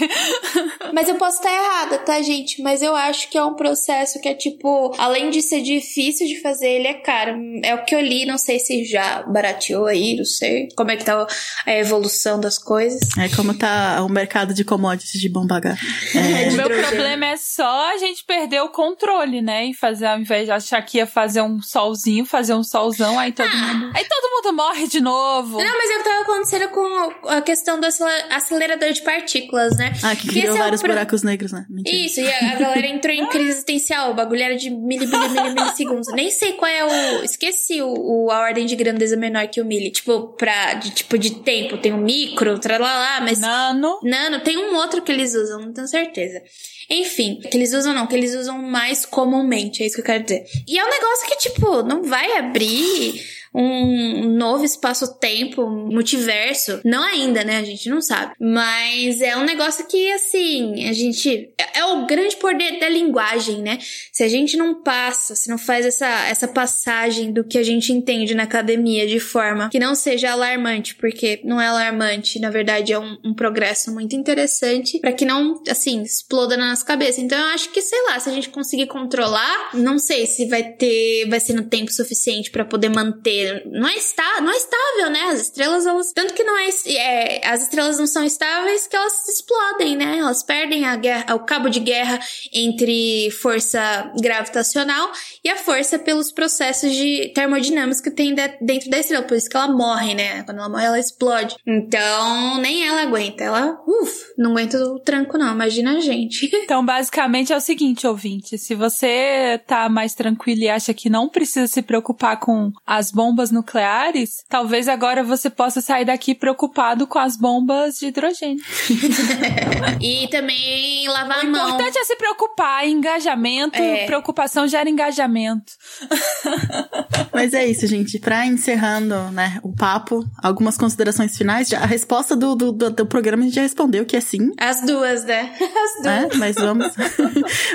Mas 0.93 1.09
eu 1.09 1.15
posso 1.17 1.37
estar 1.39 1.53
errada, 1.53 1.99
tá, 1.99 2.21
gente? 2.23 2.63
Mas 2.63 2.83
eu 2.83 2.95
acho 2.95 3.29
que 3.31 3.39
é 3.39 3.45
um 3.45 3.55
processo 3.55 4.21
que 4.21 4.29
é 4.29 4.35
tipo, 4.35 4.93
além 4.99 5.31
de 5.31 5.43
ser 5.43 5.61
difícil 5.63 6.27
de 6.27 6.41
fazer, 6.41 6.69
ele 6.69 6.89
é 6.89 6.95
caro. 6.95 7.37
É 7.63 7.75
o 7.75 7.85
que 7.85 7.95
eu 7.95 8.01
li, 8.01 8.27
não 8.27 8.39
sei 8.39 8.59
se 8.59 8.85
já 8.85 9.23
barateou 9.23 9.87
aí, 9.87 10.17
não 10.17 10.25
sei 10.25 10.69
como 10.77 10.91
é 10.91 10.97
que 10.97 11.05
tá 11.05 11.27
a 11.67 11.73
evolução 11.73 12.41
das 12.41 12.59
coisas. 12.59 13.01
É 13.19 13.29
como 13.35 13.55
tá 13.55 14.03
o 14.05 14.09
mercado 14.09 14.53
de 14.55 14.65
commodities 14.65 15.21
de 15.21 15.29
bomba 15.29 15.57
H. 15.57 15.77
É, 16.15 16.49
O 16.49 16.53
meu 16.53 16.67
hidrogênio. 16.67 16.89
problema 16.89 17.27
é 17.27 17.37
só 17.37 17.93
a 17.93 17.99
gente 17.99 18.25
perder 18.25 18.61
o 18.63 18.71
controle, 18.71 19.41
né? 19.41 19.67
E 19.67 19.75
fazer, 19.75 20.07
ao 20.07 20.19
invés 20.19 20.47
de 20.47 20.51
achar 20.53 20.81
que 20.83 20.99
ia 20.99 21.07
fazer 21.07 21.43
um 21.43 21.61
solzinho, 21.61 22.08
fazer 22.25 22.55
um 22.55 22.63
solzão, 22.63 23.19
aí 23.19 23.33
todo 23.33 23.49
mundo. 23.51 23.91
Aí 23.95 24.05
todo 24.05 24.31
mundo 24.31 24.57
morre 24.57 24.87
de 24.87 25.01
novo. 25.01 25.59
Não, 25.59 25.77
mas 25.79 25.91
é 25.91 25.95
o 25.95 25.99
que 25.99 26.05
tava 26.09 26.23
acontecendo 26.23 26.69
com 26.69 27.29
a 27.29 27.41
questão 27.43 27.81
do 27.81 27.87
acele- 27.87 28.25
acelerador 28.31 28.93
de 28.93 29.03
partículas, 29.03 29.77
né? 29.77 29.93
ah, 30.03 30.15
que 30.15 30.23
Que 30.23 30.29
criou 30.29 30.49
esse 30.49 30.57
é 30.57 30.59
vários 30.63 30.81
pro- 30.81 30.91
buracos 30.93 31.23
negros, 31.23 31.53
né? 31.53 31.67
Mentira. 31.69 31.97
Isso, 31.97 32.21
e 32.21 32.31
a, 32.31 32.53
a 32.53 32.55
galera 32.57 32.87
entrou 32.87 33.15
em 33.15 33.27
crise 33.29 33.51
existencial. 33.51 34.11
O 34.11 34.15
bagulho 34.15 34.43
era 34.43 34.57
de 34.57 34.71
mili, 34.71 35.07
mili, 35.07 35.29
mili, 35.29 35.55
milissegundos. 35.55 36.09
Nem 36.15 36.31
sei 36.31 36.53
qual 36.53 36.71
é 36.71 36.85
o. 36.85 37.25
Esqueci 37.25 37.81
o, 37.83 37.89
o- 38.27 38.31
a 38.31 38.39
ordem 38.41 38.67
de 38.67 38.77
grandeza 38.77 39.17
menor 39.17 39.47
que 39.49 39.61
o 39.61 39.65
mili. 39.65 39.91
Tipo, 39.91 40.29
pra. 40.37 40.75
De, 40.75 40.91
tipo, 40.91 41.19
de 41.19 41.37
tempo. 41.37 41.77
Tem 41.79 41.93
o 41.93 41.99
micro, 41.99 42.59
tralalá, 42.59 43.21
mas. 43.21 43.39
Nano. 43.41 43.99
Nano, 44.03 44.41
tem 44.41 44.57
um 44.59 44.75
outro 44.77 45.03
que 45.03 45.13
eles 45.13 45.35
usam, 45.35 45.61
não 45.61 45.73
tenho 45.73 45.89
certeza. 45.89 46.43
Enfim, 46.91 47.41
que 47.41 47.57
eles 47.57 47.75
usam 47.75 47.93
não, 47.93 48.07
que 48.07 48.17
eles 48.17 48.35
usam 48.35 48.63
mais 48.63 49.05
comumente, 49.05 49.83
é 49.83 49.87
isso 49.87 49.97
que 49.97 50.01
eu 50.01 50.07
quero 50.07 50.25
dizer. 50.25 50.47
E 50.67 50.79
é 50.79 50.85
um 50.85 50.91
negócio 50.91 51.29
que, 51.29 51.37
tipo, 51.37 51.83
não 51.83 52.03
vai 52.03 52.39
abrir 52.39 53.23
um 53.55 54.29
novo 54.37 54.65
espaço-tempo, 54.65 55.69
multiverso. 55.69 56.81
Não 56.85 57.03
ainda, 57.03 57.45
né? 57.45 57.59
A 57.59 57.65
gente 57.65 57.89
não 57.89 58.01
sabe. 58.01 58.35
Mas 58.39 59.21
é 59.21 59.37
um 59.37 59.45
negócio 59.45 59.87
que, 59.87 60.13
assim, 60.13 60.89
a 60.89 60.93
gente. 60.93 61.51
É, 61.59 61.81
é 61.81 61.85
o 61.85 62.07
grande 62.07 62.37
poder 62.37 62.79
da 62.79 62.89
linguagem, 62.89 63.63
né? 63.63 63.79
Se 64.13 64.23
a 64.23 64.29
gente 64.29 64.57
não 64.57 64.83
passa, 64.83 65.35
se 65.35 65.49
não 65.49 65.59
faz 65.59 65.87
essa, 65.87 66.07
essa 66.27 66.49
passagem 66.49 67.33
do 67.33 67.45
que 67.45 67.59
a 67.59 67.63
gente 67.63 67.93
entende 67.93 68.35
na 68.35 68.43
academia 68.45 69.07
de 69.07 69.21
forma 69.21 69.69
que 69.71 69.79
não 69.79 69.95
seja 69.95 70.33
alarmante, 70.33 70.95
porque 70.95 71.41
não 71.45 71.61
é 71.61 71.67
alarmante, 71.67 72.41
na 72.41 72.51
verdade 72.51 72.93
é 72.93 72.99
um, 72.99 73.19
um 73.25 73.35
progresso 73.35 73.93
muito 73.93 74.15
interessante 74.15 74.99
para 74.99 75.13
que 75.13 75.25
não, 75.25 75.63
assim, 75.69 76.03
exploda 76.03 76.57
na 76.57 76.71
nossa 76.71 76.85
cabeça. 76.85 77.21
Então 77.21 77.39
eu 77.39 77.47
acho 77.55 77.71
que, 77.71 77.81
sei 77.81 78.03
lá, 78.07 78.19
se 78.19 78.29
a 78.29 78.33
gente 78.33 78.49
conseguir 78.49 78.87
controlar, 78.87 79.71
não 79.75 79.99
sei 79.99 80.27
se 80.27 80.47
vai 80.47 80.63
ter, 80.63 81.29
vai 81.29 81.41
ser 81.41 81.55
no 81.55 81.65
tempo 81.65 81.93
suficiente 81.93 82.51
para 82.51 82.65
poder 82.65 82.89
manter. 82.89 83.38
Não 83.67 83.89
é, 83.89 83.95
está, 83.97 84.41
não 84.41 84.53
é 84.53 84.57
estável, 84.57 85.11
né? 85.11 85.21
As 85.33 85.41
estrelas, 85.43 85.87
elas. 85.87 86.13
Tanto 86.13 86.35
que 86.35 86.45
não 86.45 86.57
é, 86.57 86.69
é. 86.89 87.47
As 87.49 87.63
estrelas 87.63 87.99
não 87.99 88.07
são 88.07 88.25
estáveis 88.25 88.87
que 88.87 88.97
elas 88.97 89.29
explodem, 89.29 89.97
né? 89.97 90.19
Elas 90.19 90.43
perdem 90.43 90.85
a 90.85 90.97
guerra, 90.97 91.35
o 91.35 91.41
cabo 91.41 91.69
de 91.69 91.81
guerra 91.81 92.19
entre 92.53 93.31
força 93.41 94.13
gravitacional 94.21 95.11
e 95.45 95.49
a 95.49 95.57
força 95.57 95.99
pelos 95.99 96.33
processos 96.33 96.93
de 96.93 97.33
termodinâmicos 97.35 98.01
que 98.01 98.11
tem 98.11 98.35
de- 98.35 98.59
dentro 98.61 98.91
da 98.91 98.99
estrela. 98.99 99.25
Por 99.25 99.37
isso 99.37 99.49
que 99.49 99.57
ela 99.57 99.69
morre, 99.69 100.15
né? 100.15 100.43
Quando 100.45 100.59
ela 100.59 100.69
morre, 100.69 100.85
ela 100.87 100.99
explode. 100.99 101.57
Então, 101.67 102.59
nem 102.61 102.87
ela 102.87 103.03
aguenta. 103.03 103.45
Ela, 103.45 103.79
uff, 103.87 104.25
não 104.37 104.53
aguenta 104.53 104.79
o 104.79 104.99
tranco, 104.99 105.39
não. 105.39 105.53
Imagina 105.53 105.97
a 105.97 106.01
gente. 106.01 106.49
Então, 106.69 106.85
basicamente 106.85 107.51
é 107.53 107.57
o 107.57 107.61
seguinte, 107.61 108.07
ouvinte: 108.07 108.59
se 108.59 108.75
você 108.75 109.59
tá 109.67 109.89
mais 109.89 110.15
tranquilo 110.15 110.63
e 110.63 110.69
acha 110.69 110.93
que 110.93 111.09
não 111.09 111.29
precisa 111.29 111.67
se 111.67 111.81
preocupar 111.81 112.39
com 112.39 112.71
as 112.87 113.11
bombas 113.11 113.28
nucleares, 113.51 114.45
talvez 114.49 114.89
agora 114.89 115.23
você 115.23 115.49
possa 115.51 115.81
sair 115.81 116.05
daqui 116.05 116.35
preocupado 116.35 117.07
com 117.07 117.19
as 117.19 117.37
bombas 117.37 117.99
de 117.99 118.07
hidrogênio. 118.07 118.63
e 120.01 120.29
também 120.29 121.07
lavar 121.09 121.39
O 121.39 121.41
a 121.41 121.45
mão. 121.45 121.69
importante 121.69 121.99
é 121.99 122.05
se 122.05 122.17
preocupar, 122.17 122.87
engajamento, 122.87 123.77
É. 123.81 124.07
preocupação 124.07 124.67
gera 124.67 124.89
engajamento. 124.89 125.73
Mas 127.33 127.55
é 127.55 127.67
isso, 127.67 127.87
gente. 127.87 128.19
Pra 128.19 128.47
encerrando, 128.47 129.15
né, 129.31 129.59
o 129.63 129.73
papo, 129.75 130.25
algumas 130.43 130.77
considerações 130.77 131.37
finais. 131.37 131.69
Já, 131.69 131.79
a 131.81 131.87
resposta 131.87 132.35
do, 132.35 132.55
do, 132.55 132.73
do, 132.73 132.91
do 132.91 133.07
programa 133.07 133.43
a 133.43 133.47
gente 133.47 133.55
já 133.55 133.63
respondeu 133.63 134.05
que 134.05 134.17
é 134.17 134.21
sim. 134.21 134.53
As 134.59 134.81
duas, 134.83 135.25
né? 135.25 135.53
As 135.61 136.03
duas. 136.03 136.05
né? 136.05 136.29
Mas 136.37 136.57
vamos, 136.57 136.93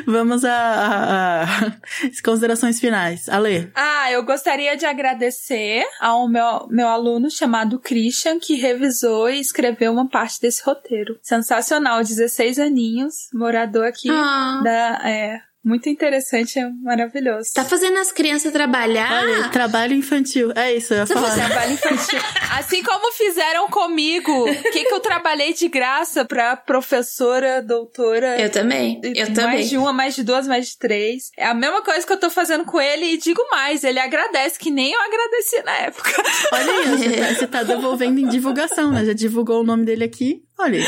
vamos 0.05 0.43
a, 0.45 0.53
a- 0.53 1.43
a- 1.43 1.73
as 2.07 2.21
considerações 2.21 2.79
finais. 2.79 3.29
Ale, 3.29 3.71
Ah, 3.75 4.11
eu 4.11 4.23
gostaria 4.25 4.75
de 4.75 4.85
agradecer 4.85 5.42
ao 5.99 6.27
meu, 6.27 6.67
meu 6.69 6.87
aluno 6.87 7.29
chamado 7.29 7.79
Christian, 7.79 8.39
que 8.39 8.55
revisou 8.55 9.29
e 9.29 9.39
escreveu 9.39 9.91
uma 9.91 10.07
parte 10.07 10.39
desse 10.39 10.63
roteiro. 10.63 11.17
Sensacional, 11.21 12.03
16 12.03 12.59
aninhos, 12.59 13.29
morador 13.33 13.85
aqui 13.85 14.09
Ah. 14.09 14.61
da. 14.63 15.09
É, 15.09 15.41
muito 15.63 15.87
interessante, 15.87 16.59
é 16.59 16.69
maravilhoso. 16.81 17.51
Tá 17.53 17.63
fazendo 17.63 17.97
as 17.97 18.11
crianças 18.11 18.51
trabalhar? 18.51 19.23
olha, 19.23 19.49
trabalho 19.49 19.93
infantil. 19.93 20.51
É 20.55 20.73
isso, 20.73 20.93
eu 20.93 20.99
ia 20.99 21.07
falar. 21.07 21.33
Trabalho 21.33 21.73
infantil. 21.73 22.19
Assim 22.51 22.83
como 22.83 23.11
fizeram 23.13 23.67
comigo. 23.69 24.31
O 24.49 24.71
que, 24.71 24.83
que 24.83 24.93
eu 24.93 24.99
trabalhei 24.99 25.53
de 25.53 25.67
graça 25.67 26.25
pra 26.25 26.55
professora, 26.55 27.61
doutora. 27.61 28.39
Eu 28.39 28.51
também. 28.51 28.99
Eu 29.03 29.25
mais 29.25 29.33
também. 29.33 29.67
de 29.67 29.77
uma, 29.77 29.93
mais 29.93 30.15
de 30.15 30.23
duas, 30.23 30.47
mais 30.47 30.67
de 30.67 30.77
três. 30.77 31.31
É 31.37 31.45
a 31.45 31.53
mesma 31.53 31.81
coisa 31.81 32.05
que 32.05 32.11
eu 32.11 32.19
tô 32.19 32.29
fazendo 32.29 32.65
com 32.65 32.79
ele 32.79 33.13
e 33.13 33.17
digo 33.17 33.41
mais, 33.49 33.83
ele 33.83 33.99
agradece, 33.99 34.59
que 34.59 34.69
nem 34.69 34.91
eu 34.91 35.01
agradeci 35.01 35.63
na 35.63 35.77
época. 35.77 36.11
Olha 36.51 36.71
aí, 36.71 36.87
você 36.87 37.09
tá, 37.09 37.33
você 37.33 37.47
tá 37.47 37.63
devolvendo 37.63 38.19
em 38.19 38.27
divulgação, 38.27 38.91
né? 38.91 39.05
Já 39.05 39.13
divulgou 39.13 39.61
o 39.61 39.65
nome 39.65 39.85
dele 39.85 40.03
aqui. 40.03 40.43
Olha 40.59 40.79
aí. 40.79 40.85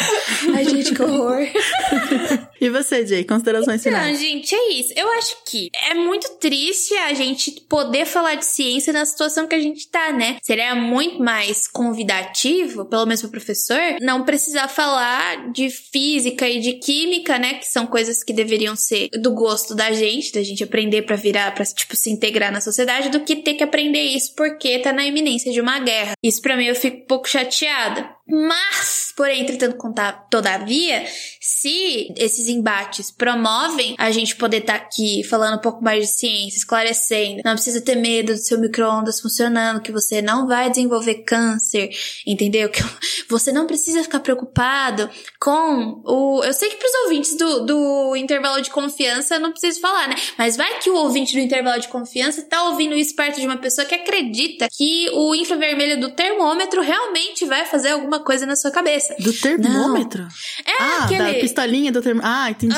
Ai, 0.56 0.66
gente, 0.66 0.94
que 0.94 1.02
horror. 1.02 1.40
E 2.62 2.70
você, 2.70 3.06
Jay? 3.06 3.26
Considerações 3.26 3.84
Não, 3.84 3.92
finais? 3.92 4.18
gente, 4.20 4.56
é 4.56 4.72
isso. 4.72 4.94
Eu 4.96 5.12
acho 5.12 5.36
que 5.46 5.70
é 5.90 5.94
muito 5.94 6.38
triste 6.40 6.96
a 6.96 7.14
gente 7.14 7.52
poder 7.70 8.06
falar 8.06 8.36
de 8.36 8.46
ciência 8.46 8.94
na 8.94 9.06
situação 9.06 9.46
que 9.46 9.54
a 9.54 9.60
gente 9.60 9.90
tá, 9.90 10.14
né? 10.14 10.38
Seria 10.42 10.74
muito 10.74 11.22
mais 11.22 11.68
convidativo, 11.68 12.86
pelo 12.86 13.06
menos 13.06 13.22
pro 13.22 13.30
professor, 13.30 13.78
não 14.02 14.24
precisar 14.24 14.70
falar 14.70 15.52
de 15.52 15.70
física 15.70 16.48
e 16.48 16.60
de 16.60 16.74
química, 16.74 17.38
né? 17.38 17.56
Que 17.56 17.66
são 17.66 17.86
coisas 17.86 18.24
que 18.24 18.34
deveriam 18.34 18.76
ser 18.76 19.10
do 19.20 19.34
gosto 19.34 19.76
da 19.76 19.92
gente, 19.92 20.32
da 20.32 20.42
gente 20.42 20.64
aprender 20.64 21.02
pra 21.02 21.18
virar, 21.18 21.54
pra, 21.54 21.66
tipo, 21.66 21.96
se 21.96 22.10
integrar 22.10 22.52
na 22.54 22.62
sociedade, 22.62 23.10
do 23.10 23.20
que 23.20 23.36
ter 23.36 23.56
que 23.56 23.64
aprender 23.64 24.02
isso 24.02 24.34
porque 24.34 24.80
tá 24.80 24.94
na 24.94 25.06
iminência 25.06 25.52
de 25.52 25.60
uma 25.60 25.78
guerra. 25.80 26.14
Isso 26.24 26.42
pra 26.42 26.56
mim 26.56 26.66
eu 26.66 26.76
fico 26.76 26.98
um 27.04 27.06
pouco 27.06 27.28
chateada. 27.28 28.15
Mas, 28.28 29.14
porém, 29.16 29.44
entretanto, 29.44 29.78
contar, 29.78 30.28
todavia, 30.32 31.06
se 31.40 32.12
esses 32.18 32.48
embates 32.48 33.12
promovem 33.12 33.96
a 34.00 34.10
gente 34.10 34.36
poder 34.36 34.58
estar 34.58 34.76
aqui 34.76 35.24
falando 35.24 35.58
um 35.58 35.62
pouco 35.62 35.84
mais 35.84 36.02
de 36.02 36.12
ciência, 36.12 36.58
esclarecendo, 36.58 37.42
não 37.46 37.54
precisa 37.54 37.82
ter 37.82 37.96
medo 37.96 38.34
do 38.34 38.40
seu 38.40 38.60
micro-ondas 38.60 39.22
funcionando, 39.22 39.82
que 39.82 39.92
você 39.92 40.24
não 40.24 40.48
vai 40.48 40.72
desenvolver 40.72 41.24
câncer, 41.24 41.92
entendeu? 42.26 42.68
Que 42.70 42.82
você 43.30 43.52
não 43.52 43.68
precisa 43.68 44.02
ficar 44.02 44.20
preocupado 44.22 45.08
com 45.40 46.02
o. 46.04 46.44
Eu 46.44 46.54
sei 46.54 46.70
que 46.70 46.78
pros 46.78 46.94
ouvintes 47.04 47.38
do, 47.38 47.60
do 47.66 48.16
intervalo 48.16 48.60
de 48.62 48.72
confiança 48.72 49.36
eu 49.36 49.40
não 49.40 49.52
preciso 49.52 49.80
falar, 49.80 50.08
né? 50.08 50.16
Mas 50.36 50.58
vai 50.58 50.80
que 50.80 50.90
o 50.90 50.96
ouvinte 50.96 51.34
do 51.34 51.40
intervalo 51.40 51.80
de 51.80 51.88
confiança 51.90 52.42
tá 52.42 52.70
ouvindo 52.70 52.96
isso 52.96 53.16
perto 53.16 53.40
de 53.40 53.46
uma 53.46 53.58
pessoa 53.58 53.86
que 53.86 53.94
acredita 53.94 54.68
que 54.72 55.10
o 55.14 55.36
infravermelho 55.36 56.00
do 56.00 56.10
termômetro 56.12 56.82
realmente 56.82 57.46
vai 57.46 57.66
fazer 57.66 57.90
alguma 57.90 58.15
coisa 58.20 58.46
na 58.46 58.56
sua 58.56 58.72
cabeça. 58.72 59.16
Do 59.20 59.34
termômetro? 59.34 60.28
É 60.66 60.72
ah, 60.82 61.04
aquele. 61.04 61.34
da 61.34 61.40
pistolinha 61.40 61.92
do 61.92 62.02
termômetro. 62.02 62.32
Ah, 62.32 62.52
entendi. 62.52 62.76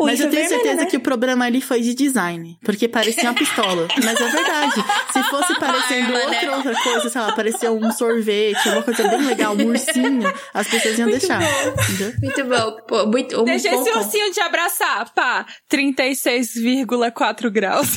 Mas 0.00 0.20
eu 0.20 0.30
tenho 0.30 0.48
certeza 0.48 0.82
né? 0.82 0.86
que 0.86 0.96
o 0.96 1.00
problema 1.00 1.44
ali 1.44 1.60
foi 1.60 1.80
de 1.80 1.94
design. 1.94 2.58
Porque 2.62 2.88
parecia 2.88 3.24
uma 3.24 3.34
pistola. 3.34 3.88
Mas 4.02 4.20
é 4.20 4.28
verdade. 4.28 4.84
Se 5.12 5.22
fosse 5.24 5.58
parecendo 5.58 6.12
né? 6.12 6.24
outra, 6.24 6.56
outra 6.56 6.82
coisa, 6.82 7.08
sei 7.08 7.20
lá, 7.20 7.32
parecia 7.32 7.72
um 7.72 7.90
sorvete, 7.92 8.68
uma 8.68 8.82
coisa 8.82 9.08
bem 9.08 9.22
legal, 9.26 9.54
um 9.54 9.66
ursinho, 9.66 10.32
as 10.54 10.68
pessoas 10.68 10.98
iam 10.98 11.08
deixar. 11.08 11.40
Entendeu? 11.42 12.12
Muito 12.22 12.44
bom. 12.44 12.76
Pô, 12.86 13.06
muito, 13.06 13.40
um 13.40 13.44
Deixa 13.44 13.70
bom 13.70 13.82
esse 13.82 13.90
ursinho 13.90 14.32
te 14.32 14.40
abraçar, 14.40 15.12
pá. 15.14 15.46
36,4 15.70 17.50
graus. 17.50 17.88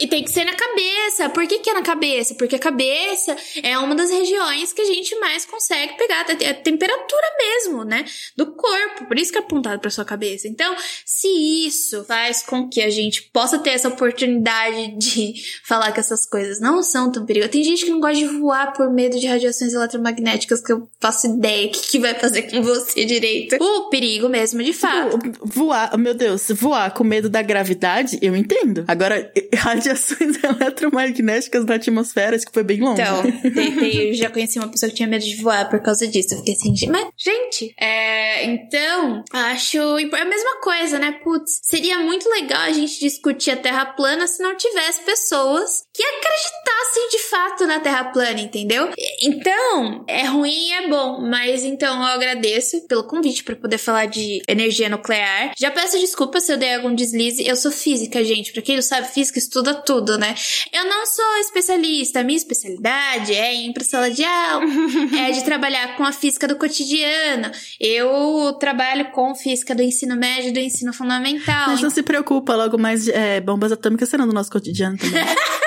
E 0.00 0.06
tem 0.06 0.24
que 0.24 0.30
ser 0.30 0.44
na 0.44 0.54
cabeça. 0.54 1.28
Por 1.30 1.46
que, 1.46 1.58
que 1.58 1.70
é 1.70 1.74
na 1.74 1.82
cabeça? 1.82 2.34
Porque 2.34 2.56
a 2.56 2.58
cabeça 2.58 3.36
é 3.62 3.78
uma 3.78 3.94
das 3.94 4.10
regiões 4.10 4.72
que 4.72 4.82
a 4.82 4.84
gente 4.84 5.18
mais 5.18 5.44
consegue 5.44 5.83
pegar 5.88 6.20
a 6.22 6.24
te- 6.36 6.44
a 6.46 6.54
temperatura 6.54 7.26
mesmo, 7.38 7.84
né? 7.84 8.04
Do 8.36 8.46
corpo. 8.54 9.06
Por 9.06 9.18
isso 9.18 9.30
que 9.32 9.38
é 9.38 9.40
apontado 9.40 9.80
pra 9.80 9.90
sua 9.90 10.04
cabeça. 10.04 10.48
Então, 10.48 10.74
se 11.04 11.28
isso 11.66 12.04
faz 12.04 12.42
com 12.42 12.68
que 12.68 12.80
a 12.82 12.90
gente 12.90 13.22
possa 13.32 13.58
ter 13.58 13.70
essa 13.70 13.88
oportunidade 13.88 14.96
de 14.98 15.34
falar 15.64 15.92
que 15.92 16.00
essas 16.00 16.26
coisas 16.26 16.60
não 16.60 16.82
são 16.82 17.10
tão 17.10 17.24
perigosas. 17.26 17.52
Tem 17.52 17.64
gente 17.64 17.84
que 17.84 17.90
não 17.90 18.00
gosta 18.00 18.16
de 18.16 18.26
voar 18.26 18.72
por 18.72 18.90
medo 18.92 19.18
de 19.18 19.26
radiações 19.26 19.72
eletromagnéticas, 19.72 20.60
que 20.60 20.72
eu 20.72 20.88
faço 21.00 21.26
ideia 21.26 21.68
que, 21.68 21.80
que 21.90 21.98
vai 21.98 22.14
fazer 22.14 22.42
com 22.42 22.62
você 22.62 23.04
direito. 23.04 23.56
O 23.62 23.88
perigo 23.90 24.28
mesmo, 24.28 24.62
de 24.62 24.72
fato. 24.72 25.18
Voar, 25.42 25.96
meu 25.98 26.14
Deus, 26.14 26.48
voar 26.50 26.92
com 26.92 27.04
medo 27.04 27.28
da 27.28 27.42
gravidade, 27.42 28.18
eu 28.22 28.34
entendo. 28.36 28.84
Agora, 28.88 29.30
radiações 29.54 30.36
eletromagnéticas 30.42 31.64
na 31.64 31.74
atmosfera, 31.74 32.36
acho 32.36 32.46
que 32.46 32.52
foi 32.52 32.62
bem 32.62 32.80
longe. 32.80 33.00
Então, 33.02 33.22
tem- 33.52 33.76
tem- 33.76 34.08
eu 34.08 34.14
já 34.14 34.30
conheci 34.30 34.58
uma 34.58 34.68
pessoa 34.68 34.88
que 34.90 34.96
tinha 34.96 35.08
medo 35.08 35.24
de 35.24 35.36
voar 35.36 35.68
por 35.74 35.82
causa 35.82 36.06
disso. 36.06 36.34
Eu 36.34 36.38
fiquei 36.38 36.54
assim, 36.54 36.76
"Gente, 36.76 36.90
mas, 36.90 37.08
gente, 37.16 37.74
é, 37.80 38.44
então, 38.44 39.24
acho 39.32 39.78
é 39.78 40.20
a 40.20 40.24
mesma 40.24 40.60
coisa, 40.60 40.98
né? 41.00 41.12
Putz, 41.24 41.60
seria 41.62 41.98
muito 41.98 42.28
legal 42.28 42.62
a 42.62 42.72
gente 42.72 43.00
discutir 43.00 43.50
a 43.50 43.56
Terra 43.56 43.86
plana 43.86 44.26
se 44.28 44.40
não 44.42 44.56
tivesse 44.56 45.02
pessoas 45.02 45.83
que 45.94 46.02
acreditassem 46.02 47.08
de 47.10 47.18
fato 47.20 47.66
na 47.66 47.78
Terra 47.78 48.04
plana, 48.06 48.40
entendeu? 48.40 48.90
Então, 49.22 50.04
é 50.08 50.24
ruim 50.24 50.68
e 50.68 50.72
é 50.72 50.88
bom, 50.88 51.20
mas 51.20 51.62
então 51.62 51.96
eu 51.96 52.08
agradeço 52.08 52.80
pelo 52.88 53.04
convite 53.04 53.44
para 53.44 53.54
poder 53.54 53.78
falar 53.78 54.06
de 54.06 54.42
energia 54.48 54.88
nuclear. 54.88 55.52
Já 55.56 55.70
peço 55.70 55.96
desculpas 55.98 56.42
se 56.42 56.52
eu 56.52 56.56
dei 56.56 56.74
algum 56.74 56.92
deslize. 56.92 57.46
Eu 57.46 57.54
sou 57.54 57.70
física, 57.70 58.24
gente. 58.24 58.52
Pra 58.52 58.60
quem 58.60 58.74
não 58.74 58.82
sabe, 58.82 59.06
física 59.06 59.38
estuda 59.38 59.72
tudo, 59.72 60.18
né? 60.18 60.34
Eu 60.72 60.84
não 60.86 61.06
sou 61.06 61.36
especialista. 61.36 62.20
A 62.20 62.24
minha 62.24 62.38
especialidade 62.38 63.32
é 63.32 63.54
ir 63.54 63.72
pra 63.72 63.84
sala 63.84 64.10
de 64.10 64.24
aula, 64.24 64.64
é 65.16 65.30
de 65.30 65.44
trabalhar 65.44 65.96
com 65.96 66.02
a 66.02 66.10
física 66.10 66.48
do 66.48 66.56
cotidiano. 66.56 67.52
Eu 67.78 68.56
trabalho 68.58 69.12
com 69.12 69.32
física 69.34 69.74
do 69.76 69.82
ensino 69.82 70.16
médio 70.16 70.48
e 70.48 70.52
do 70.52 70.58
ensino 70.58 70.92
fundamental. 70.92 71.68
Mas 71.68 71.80
não 71.80 71.90
se 71.90 72.02
preocupa, 72.02 72.56
logo 72.56 72.76
mais 72.76 73.06
é, 73.06 73.40
bombas 73.40 73.70
atômicas 73.70 74.08
serão 74.08 74.26
do 74.26 74.34
nosso 74.34 74.50
cotidiano 74.50 74.98
também. 74.98 75.22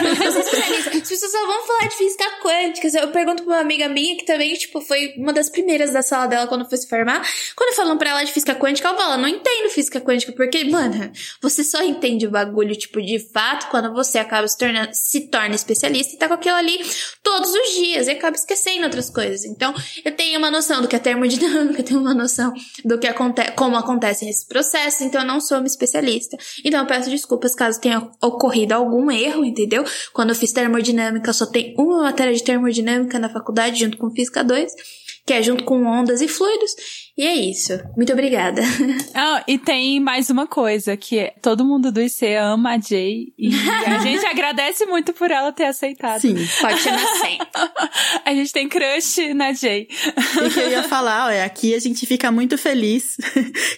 Eu 0.00 0.32
sou 0.32 0.40
especialista. 0.40 0.90
As 0.90 1.08
pessoas 1.08 1.32
só 1.32 1.46
vão 1.46 1.66
falar 1.66 1.88
de 1.88 1.96
física 1.96 2.24
quântica. 2.42 2.98
Eu 2.98 3.08
pergunto 3.08 3.42
pra 3.44 3.54
uma 3.54 3.60
amiga 3.60 3.88
minha 3.88 4.16
que 4.16 4.24
também, 4.24 4.54
tipo, 4.54 4.80
foi 4.80 5.14
uma 5.16 5.32
das 5.32 5.48
primeiras 5.48 5.92
da 5.92 6.02
sala 6.02 6.26
dela 6.26 6.46
quando 6.46 6.68
foi 6.68 6.78
se 6.78 6.88
formar. 6.88 7.22
Quando 7.56 7.74
falam 7.74 7.96
pra 7.98 8.10
ela 8.10 8.24
de 8.24 8.32
física 8.32 8.54
quântica, 8.54 8.88
ela 8.88 8.96
fala, 8.96 9.16
não 9.16 9.28
entendo 9.28 9.70
física 9.70 10.00
quântica, 10.00 10.32
porque, 10.32 10.64
mano, 10.64 11.12
você 11.40 11.62
só 11.64 11.82
entende 11.82 12.26
o 12.26 12.30
bagulho, 12.30 12.74
tipo, 12.76 13.00
de 13.00 13.18
fato, 13.18 13.68
quando 13.70 13.92
você 13.92 14.18
acaba 14.18 14.46
se 14.48 14.56
tornando, 14.56 14.90
se 14.92 15.28
torna 15.28 15.54
especialista 15.54 16.14
e 16.14 16.18
tá 16.18 16.28
com 16.28 16.34
aquilo 16.34 16.56
ali 16.56 16.78
todos 17.22 17.50
os 17.50 17.74
dias 17.74 18.06
e 18.06 18.10
acaba 18.10 18.36
esquecendo 18.36 18.84
outras 18.84 19.10
coisas. 19.10 19.44
Então, 19.44 19.74
eu 20.04 20.12
tenho 20.12 20.38
uma 20.38 20.50
noção 20.50 20.82
do 20.82 20.88
que 20.88 20.96
é 20.96 20.98
termodinâmica, 20.98 21.80
eu 21.80 21.84
tenho 21.84 22.00
uma 22.00 22.14
noção 22.14 22.52
do 22.84 22.98
que 22.98 23.06
acontece, 23.06 23.52
como 23.52 23.76
acontecem 23.76 24.28
esses 24.28 24.44
processos, 24.44 25.02
então 25.02 25.20
eu 25.20 25.26
não 25.26 25.40
sou 25.40 25.58
uma 25.58 25.66
especialista. 25.66 26.36
Então 26.64 26.80
eu 26.80 26.86
peço 26.86 27.10
desculpas 27.10 27.54
caso 27.54 27.80
tenha 27.80 28.08
ocorrido 28.22 28.74
algum 28.74 29.10
erro, 29.10 29.44
entendeu? 29.44 29.84
Quando 30.12 30.30
eu 30.30 30.34
fiz 30.34 30.52
termodinâmica, 30.52 31.32
só 31.32 31.46
tem 31.46 31.74
uma 31.78 32.02
matéria 32.02 32.34
de 32.34 32.42
termodinâmica 32.42 33.18
na 33.18 33.28
faculdade, 33.28 33.80
junto 33.80 33.96
com 33.96 34.10
física 34.10 34.42
2, 34.42 34.72
que 35.26 35.32
é 35.32 35.42
junto 35.42 35.64
com 35.64 35.84
ondas 35.84 36.20
e 36.20 36.28
fluidos. 36.28 36.74
E 37.20 37.26
é 37.26 37.34
isso. 37.34 37.78
Muito 37.96 38.10
obrigada. 38.14 38.62
Ah, 39.12 39.42
e 39.46 39.58
tem 39.58 40.00
mais 40.00 40.30
uma 40.30 40.46
coisa, 40.46 40.96
que 40.96 41.18
é, 41.18 41.34
todo 41.42 41.64
mundo 41.64 41.90
do 41.92 42.00
IC 42.00 42.36
ama 42.36 42.76
a 42.76 42.80
Jay. 42.80 43.26
E 43.36 43.50
a 43.86 43.98
gente 44.00 44.24
agradece 44.24 44.86
muito 44.86 45.12
por 45.12 45.30
ela 45.30 45.52
ter 45.52 45.64
aceitado. 45.66 46.20
Sim. 46.20 46.36
Pode 46.60 46.78
chamar 46.80 47.06
sempre. 47.16 47.46
A 48.24 48.32
gente 48.32 48.52
tem 48.52 48.68
crush 48.68 49.34
na 49.34 49.52
Jay. 49.52 49.88
O 50.46 50.48
que 50.50 50.60
eu 50.60 50.70
ia 50.70 50.82
falar, 50.84 51.32
é 51.34 51.42
aqui 51.42 51.74
a 51.74 51.78
gente 51.78 52.06
fica 52.06 52.30
muito 52.30 52.56
feliz 52.56 53.16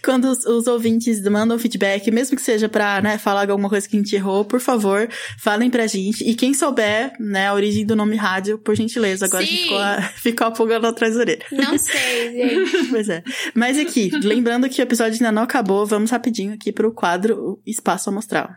quando 0.04 0.26
os, 0.26 0.44
os 0.44 0.66
ouvintes 0.66 1.22
mandam 1.24 1.58
feedback, 1.58 2.10
mesmo 2.10 2.36
que 2.36 2.42
seja 2.42 2.68
pra, 2.68 3.00
né, 3.00 3.16
falar 3.18 3.50
alguma 3.50 3.68
coisa 3.68 3.88
que 3.88 3.96
a 3.96 3.98
gente 3.98 4.14
errou, 4.14 4.44
por 4.44 4.60
favor, 4.60 5.08
falem 5.38 5.70
pra 5.70 5.86
gente. 5.86 6.22
E 6.28 6.34
quem 6.34 6.52
souber, 6.54 7.12
né, 7.18 7.48
a 7.48 7.54
origem 7.54 7.86
do 7.86 7.96
nome 7.96 8.16
rádio, 8.16 8.58
por 8.58 8.74
gentileza, 8.76 9.24
agora 9.24 9.46
Sim. 9.46 9.56
ficou, 9.56 9.78
a- 9.78 10.02
ficou 10.16 10.46
a 10.46 10.50
pulga 10.50 10.76
atrás 10.88 11.14
da 11.14 11.20
orelha. 11.20 11.44
Não 11.50 11.78
sei, 11.78 12.32
gente. 12.32 12.88
Pois 12.90 13.08
é. 13.08 13.22
Mas 13.54 13.78
aqui, 13.78 14.10
lembrando 14.22 14.68
que 14.68 14.80
o 14.80 14.82
episódio 14.82 15.14
ainda 15.14 15.32
não 15.32 15.42
acabou, 15.42 15.86
vamos 15.86 16.10
rapidinho 16.10 16.54
aqui 16.54 16.72
pro 16.72 16.92
quadro 16.92 17.60
Espaço 17.66 18.10
Amostral. 18.10 18.50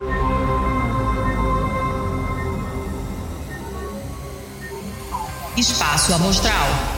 Espaço 5.58 6.14
Amostral. 6.14 6.95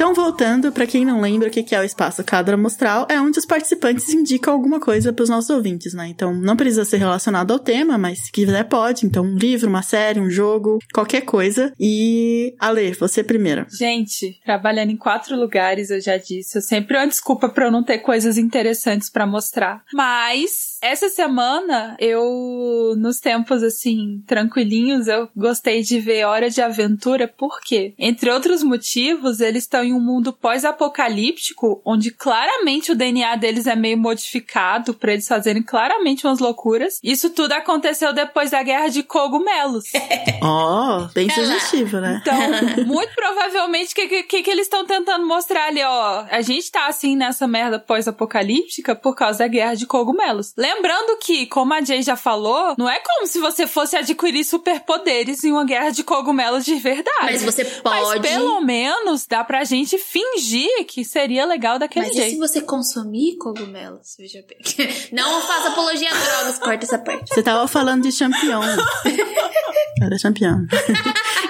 Então, 0.00 0.14
voltando, 0.14 0.72
pra 0.72 0.86
quem 0.86 1.04
não 1.04 1.20
lembra 1.20 1.48
o 1.48 1.50
que 1.50 1.74
é 1.74 1.78
o 1.78 1.84
espaço 1.84 2.24
quadro 2.24 2.54
amostral, 2.54 3.06
é 3.10 3.20
onde 3.20 3.38
os 3.38 3.44
participantes 3.44 4.08
indicam 4.14 4.54
alguma 4.54 4.80
coisa 4.80 5.12
pros 5.12 5.28
nossos 5.28 5.50
ouvintes, 5.50 5.92
né? 5.92 6.08
Então, 6.08 6.32
não 6.32 6.56
precisa 6.56 6.86
ser 6.86 6.96
relacionado 6.96 7.52
ao 7.52 7.58
tema, 7.58 7.98
mas 7.98 8.20
se 8.20 8.32
quiser 8.32 8.64
pode. 8.64 9.04
Então, 9.04 9.22
um 9.22 9.36
livro, 9.36 9.68
uma 9.68 9.82
série, 9.82 10.18
um 10.18 10.30
jogo, 10.30 10.78
qualquer 10.90 11.20
coisa. 11.20 11.70
E, 11.78 12.54
Ale, 12.58 12.92
você 12.92 13.22
primeiro. 13.22 13.66
Gente, 13.68 14.40
trabalhando 14.42 14.88
em 14.88 14.96
quatro 14.96 15.36
lugares, 15.36 15.90
eu 15.90 16.00
já 16.00 16.16
disse. 16.16 16.56
Eu 16.56 16.62
sempre 16.62 16.96
uma 16.96 17.06
desculpa 17.06 17.50
pra 17.50 17.66
eu 17.66 17.70
não 17.70 17.84
ter 17.84 17.98
coisas 17.98 18.38
interessantes 18.38 19.10
pra 19.10 19.26
mostrar. 19.26 19.84
Mas, 19.92 20.69
essa 20.82 21.08
semana, 21.08 21.96
eu, 21.98 22.94
nos 22.96 23.18
tempos 23.18 23.62
assim, 23.62 24.22
tranquilinhos, 24.26 25.06
eu 25.06 25.28
gostei 25.36 25.82
de 25.82 26.00
ver 26.00 26.24
Hora 26.24 26.48
de 26.48 26.60
Aventura, 26.60 27.28
por 27.28 27.60
quê? 27.60 27.94
Entre 27.98 28.30
outros 28.30 28.62
motivos, 28.62 29.40
eles 29.40 29.64
estão 29.64 29.84
em 29.84 29.92
um 29.92 30.00
mundo 30.00 30.32
pós-apocalíptico, 30.32 31.80
onde 31.84 32.10
claramente 32.10 32.92
o 32.92 32.94
DNA 32.94 33.36
deles 33.36 33.66
é 33.66 33.76
meio 33.76 33.98
modificado 33.98 34.94
pra 34.94 35.12
eles 35.12 35.28
fazerem 35.28 35.62
claramente 35.62 36.26
umas 36.26 36.38
loucuras. 36.38 36.98
Isso 37.02 37.30
tudo 37.30 37.52
aconteceu 37.52 38.12
depois 38.12 38.50
da 38.50 38.62
guerra 38.62 38.88
de 38.88 39.02
cogumelos. 39.02 39.84
Ó, 40.42 41.08
bem 41.14 41.28
Olha 41.30 41.36
lá. 41.36 41.60
sugestivo, 41.60 42.00
né? 42.00 42.22
Então, 42.22 42.34
muito 42.86 43.14
provavelmente, 43.14 43.92
o 43.92 43.94
que, 43.94 44.22
que, 44.22 44.42
que 44.42 44.50
eles 44.50 44.66
estão 44.66 44.86
tentando 44.86 45.26
mostrar 45.26 45.66
ali, 45.66 45.82
ó? 45.82 46.24
A 46.30 46.40
gente 46.40 46.70
tá 46.70 46.86
assim 46.86 47.14
nessa 47.14 47.46
merda 47.46 47.78
pós-apocalíptica 47.78 48.94
por 48.94 49.14
causa 49.14 49.40
da 49.40 49.48
guerra 49.48 49.74
de 49.74 49.86
cogumelos. 49.86 50.54
Lembrando 50.74 51.18
que, 51.18 51.46
como 51.46 51.74
a 51.74 51.82
Jay 51.82 52.02
já 52.02 52.16
falou, 52.16 52.74
não 52.78 52.88
é 52.88 53.00
como 53.00 53.26
se 53.26 53.38
você 53.38 53.66
fosse 53.66 53.96
adquirir 53.96 54.44
superpoderes 54.44 55.42
em 55.44 55.52
uma 55.52 55.64
guerra 55.64 55.90
de 55.90 56.04
cogumelos 56.04 56.64
de 56.64 56.76
verdade. 56.76 57.22
Mas 57.22 57.42
você 57.42 57.64
Mas 57.84 58.00
pode. 58.02 58.28
pelo 58.28 58.60
menos 58.60 59.26
dá 59.26 59.42
pra 59.42 59.64
gente 59.64 59.80
gente 59.80 59.98
fingir 59.98 60.84
que 60.86 61.04
seria 61.04 61.44
legal 61.44 61.78
daquele 61.78 62.06
Mas 62.06 62.14
jeito. 62.16 62.28
e 62.28 62.30
se 62.32 62.38
você 62.38 62.60
consumir 62.60 63.36
cogumelos? 63.36 64.14
Veja 64.18 64.44
bem. 64.46 64.58
Não 65.12 65.40
faça 65.42 65.68
apologia 65.68 66.08
a 66.10 66.14
drogas, 66.14 66.58
corta 66.58 66.84
essa 66.84 66.98
parte. 66.98 67.34
Você 67.34 67.42
tava 67.42 67.66
falando 67.66 68.02
de 68.02 68.12
champion. 68.12 68.60
Era 70.02 70.18
champion. 70.18 70.66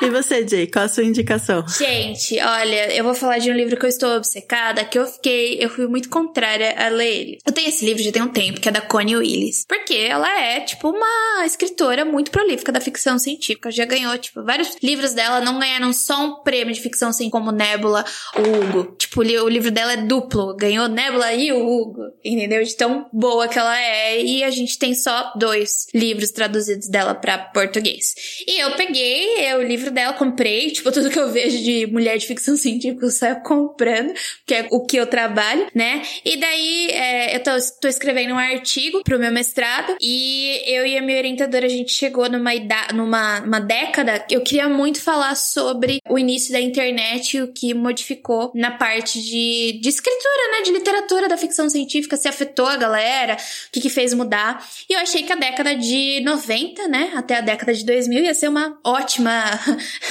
e 0.02 0.10
você, 0.10 0.46
Jay, 0.46 0.66
qual 0.66 0.84
a 0.84 0.88
sua 0.88 1.04
indicação? 1.04 1.66
Gente, 1.68 2.40
olha, 2.40 2.92
eu 2.94 3.04
vou 3.04 3.14
falar 3.14 3.38
de 3.38 3.50
um 3.50 3.54
livro 3.54 3.76
que 3.76 3.84
eu 3.84 3.88
estou 3.88 4.16
obcecada, 4.16 4.84
que 4.84 4.98
eu 4.98 5.06
fiquei, 5.06 5.62
eu 5.62 5.70
fui 5.70 5.86
muito 5.86 6.08
contrária 6.08 6.74
a 6.76 6.88
ler 6.88 7.20
ele. 7.20 7.38
Eu 7.46 7.52
tenho 7.52 7.68
esse 7.68 7.84
livro 7.84 8.02
já 8.02 8.10
tem 8.10 8.22
um 8.22 8.28
tempo, 8.28 8.60
que 8.60 8.68
é 8.68 8.72
da 8.72 8.80
Connie 8.80 9.09
Willis. 9.16 9.64
Porque 9.66 9.94
ela 9.94 10.40
é, 10.40 10.60
tipo, 10.60 10.90
uma 10.90 11.44
escritora 11.46 12.04
muito 12.04 12.30
prolífica 12.30 12.72
da 12.72 12.80
ficção 12.80 13.18
científica. 13.18 13.70
Já 13.70 13.84
ganhou, 13.84 14.16
tipo, 14.18 14.42
vários 14.42 14.76
livros 14.82 15.12
dela 15.12 15.40
não 15.40 15.58
ganharam 15.58 15.92
só 15.92 16.24
um 16.24 16.34
prêmio 16.42 16.74
de 16.74 16.80
ficção 16.80 17.12
científica 17.12 17.20
como 17.30 17.52
Nebula 17.52 18.04
ou 18.34 18.42
Hugo. 18.42 18.96
Tipo, 18.96 19.20
o 19.20 19.48
livro 19.48 19.70
dela 19.70 19.92
é 19.92 19.96
duplo. 19.96 20.54
Ganhou 20.56 20.88
Nebula 20.88 21.32
e 21.32 21.52
o 21.52 21.66
Hugo. 21.66 22.02
Entendeu? 22.24 22.62
De 22.62 22.74
tão 22.76 23.08
boa 23.12 23.48
que 23.48 23.58
ela 23.58 23.78
é. 23.78 24.22
E 24.22 24.42
a 24.42 24.50
gente 24.50 24.78
tem 24.78 24.94
só 24.94 25.32
dois 25.36 25.86
livros 25.94 26.30
traduzidos 26.30 26.88
dela 26.88 27.14
pra 27.14 27.38
português. 27.38 28.14
E 28.46 28.60
eu 28.60 28.72
peguei 28.72 29.54
o 29.54 29.62
livro 29.62 29.90
dela, 29.90 30.12
comprei. 30.12 30.70
Tipo, 30.70 30.90
tudo 30.92 31.10
que 31.10 31.18
eu 31.18 31.30
vejo 31.30 31.62
de 31.62 31.86
mulher 31.86 32.16
de 32.18 32.26
ficção 32.26 32.56
científica 32.58 33.06
eu 33.06 33.10
saio 33.10 33.42
comprando. 33.42 34.12
Que 34.46 34.54
é 34.54 34.68
o 34.70 34.84
que 34.84 34.96
eu 34.96 35.06
trabalho, 35.06 35.66
né? 35.74 36.02
E 36.24 36.36
daí, 36.36 36.90
é, 36.90 37.36
eu 37.36 37.42
tô, 37.42 37.50
tô 37.80 37.88
escrevendo 37.88 38.34
um 38.34 38.38
artigo 38.38 38.99
pro 39.04 39.18
meu 39.18 39.32
mestrado. 39.32 39.96
E 40.00 40.62
eu 40.66 40.86
e 40.86 40.96
a 40.96 41.02
minha 41.02 41.18
orientadora, 41.18 41.66
a 41.66 41.68
gente 41.68 41.92
chegou 41.92 42.28
numa, 42.28 42.50
numa 42.94 43.40
uma 43.40 43.60
década. 43.60 44.24
Eu 44.30 44.42
queria 44.42 44.68
muito 44.68 45.00
falar 45.00 45.34
sobre 45.34 46.00
o 46.08 46.18
início 46.18 46.52
da 46.52 46.60
internet 46.60 47.36
e 47.36 47.42
o 47.42 47.52
que 47.52 47.74
modificou 47.74 48.52
na 48.54 48.70
parte 48.70 49.20
de, 49.20 49.78
de 49.80 49.88
escritura, 49.88 50.52
né? 50.52 50.62
De 50.62 50.72
literatura 50.72 51.28
da 51.28 51.36
ficção 51.36 51.68
científica, 51.68 52.16
se 52.16 52.28
afetou 52.28 52.66
a 52.66 52.76
galera, 52.76 53.34
o 53.34 53.72
que, 53.72 53.80
que 53.80 53.90
fez 53.90 54.14
mudar. 54.14 54.64
E 54.88 54.94
eu 54.94 55.00
achei 55.00 55.22
que 55.22 55.32
a 55.32 55.36
década 55.36 55.74
de 55.74 56.20
90, 56.24 56.88
né? 56.88 57.12
Até 57.14 57.36
a 57.36 57.40
década 57.40 57.72
de 57.72 57.84
2000 57.84 58.24
ia 58.24 58.34
ser 58.34 58.48
uma 58.48 58.78
ótima. 58.84 59.30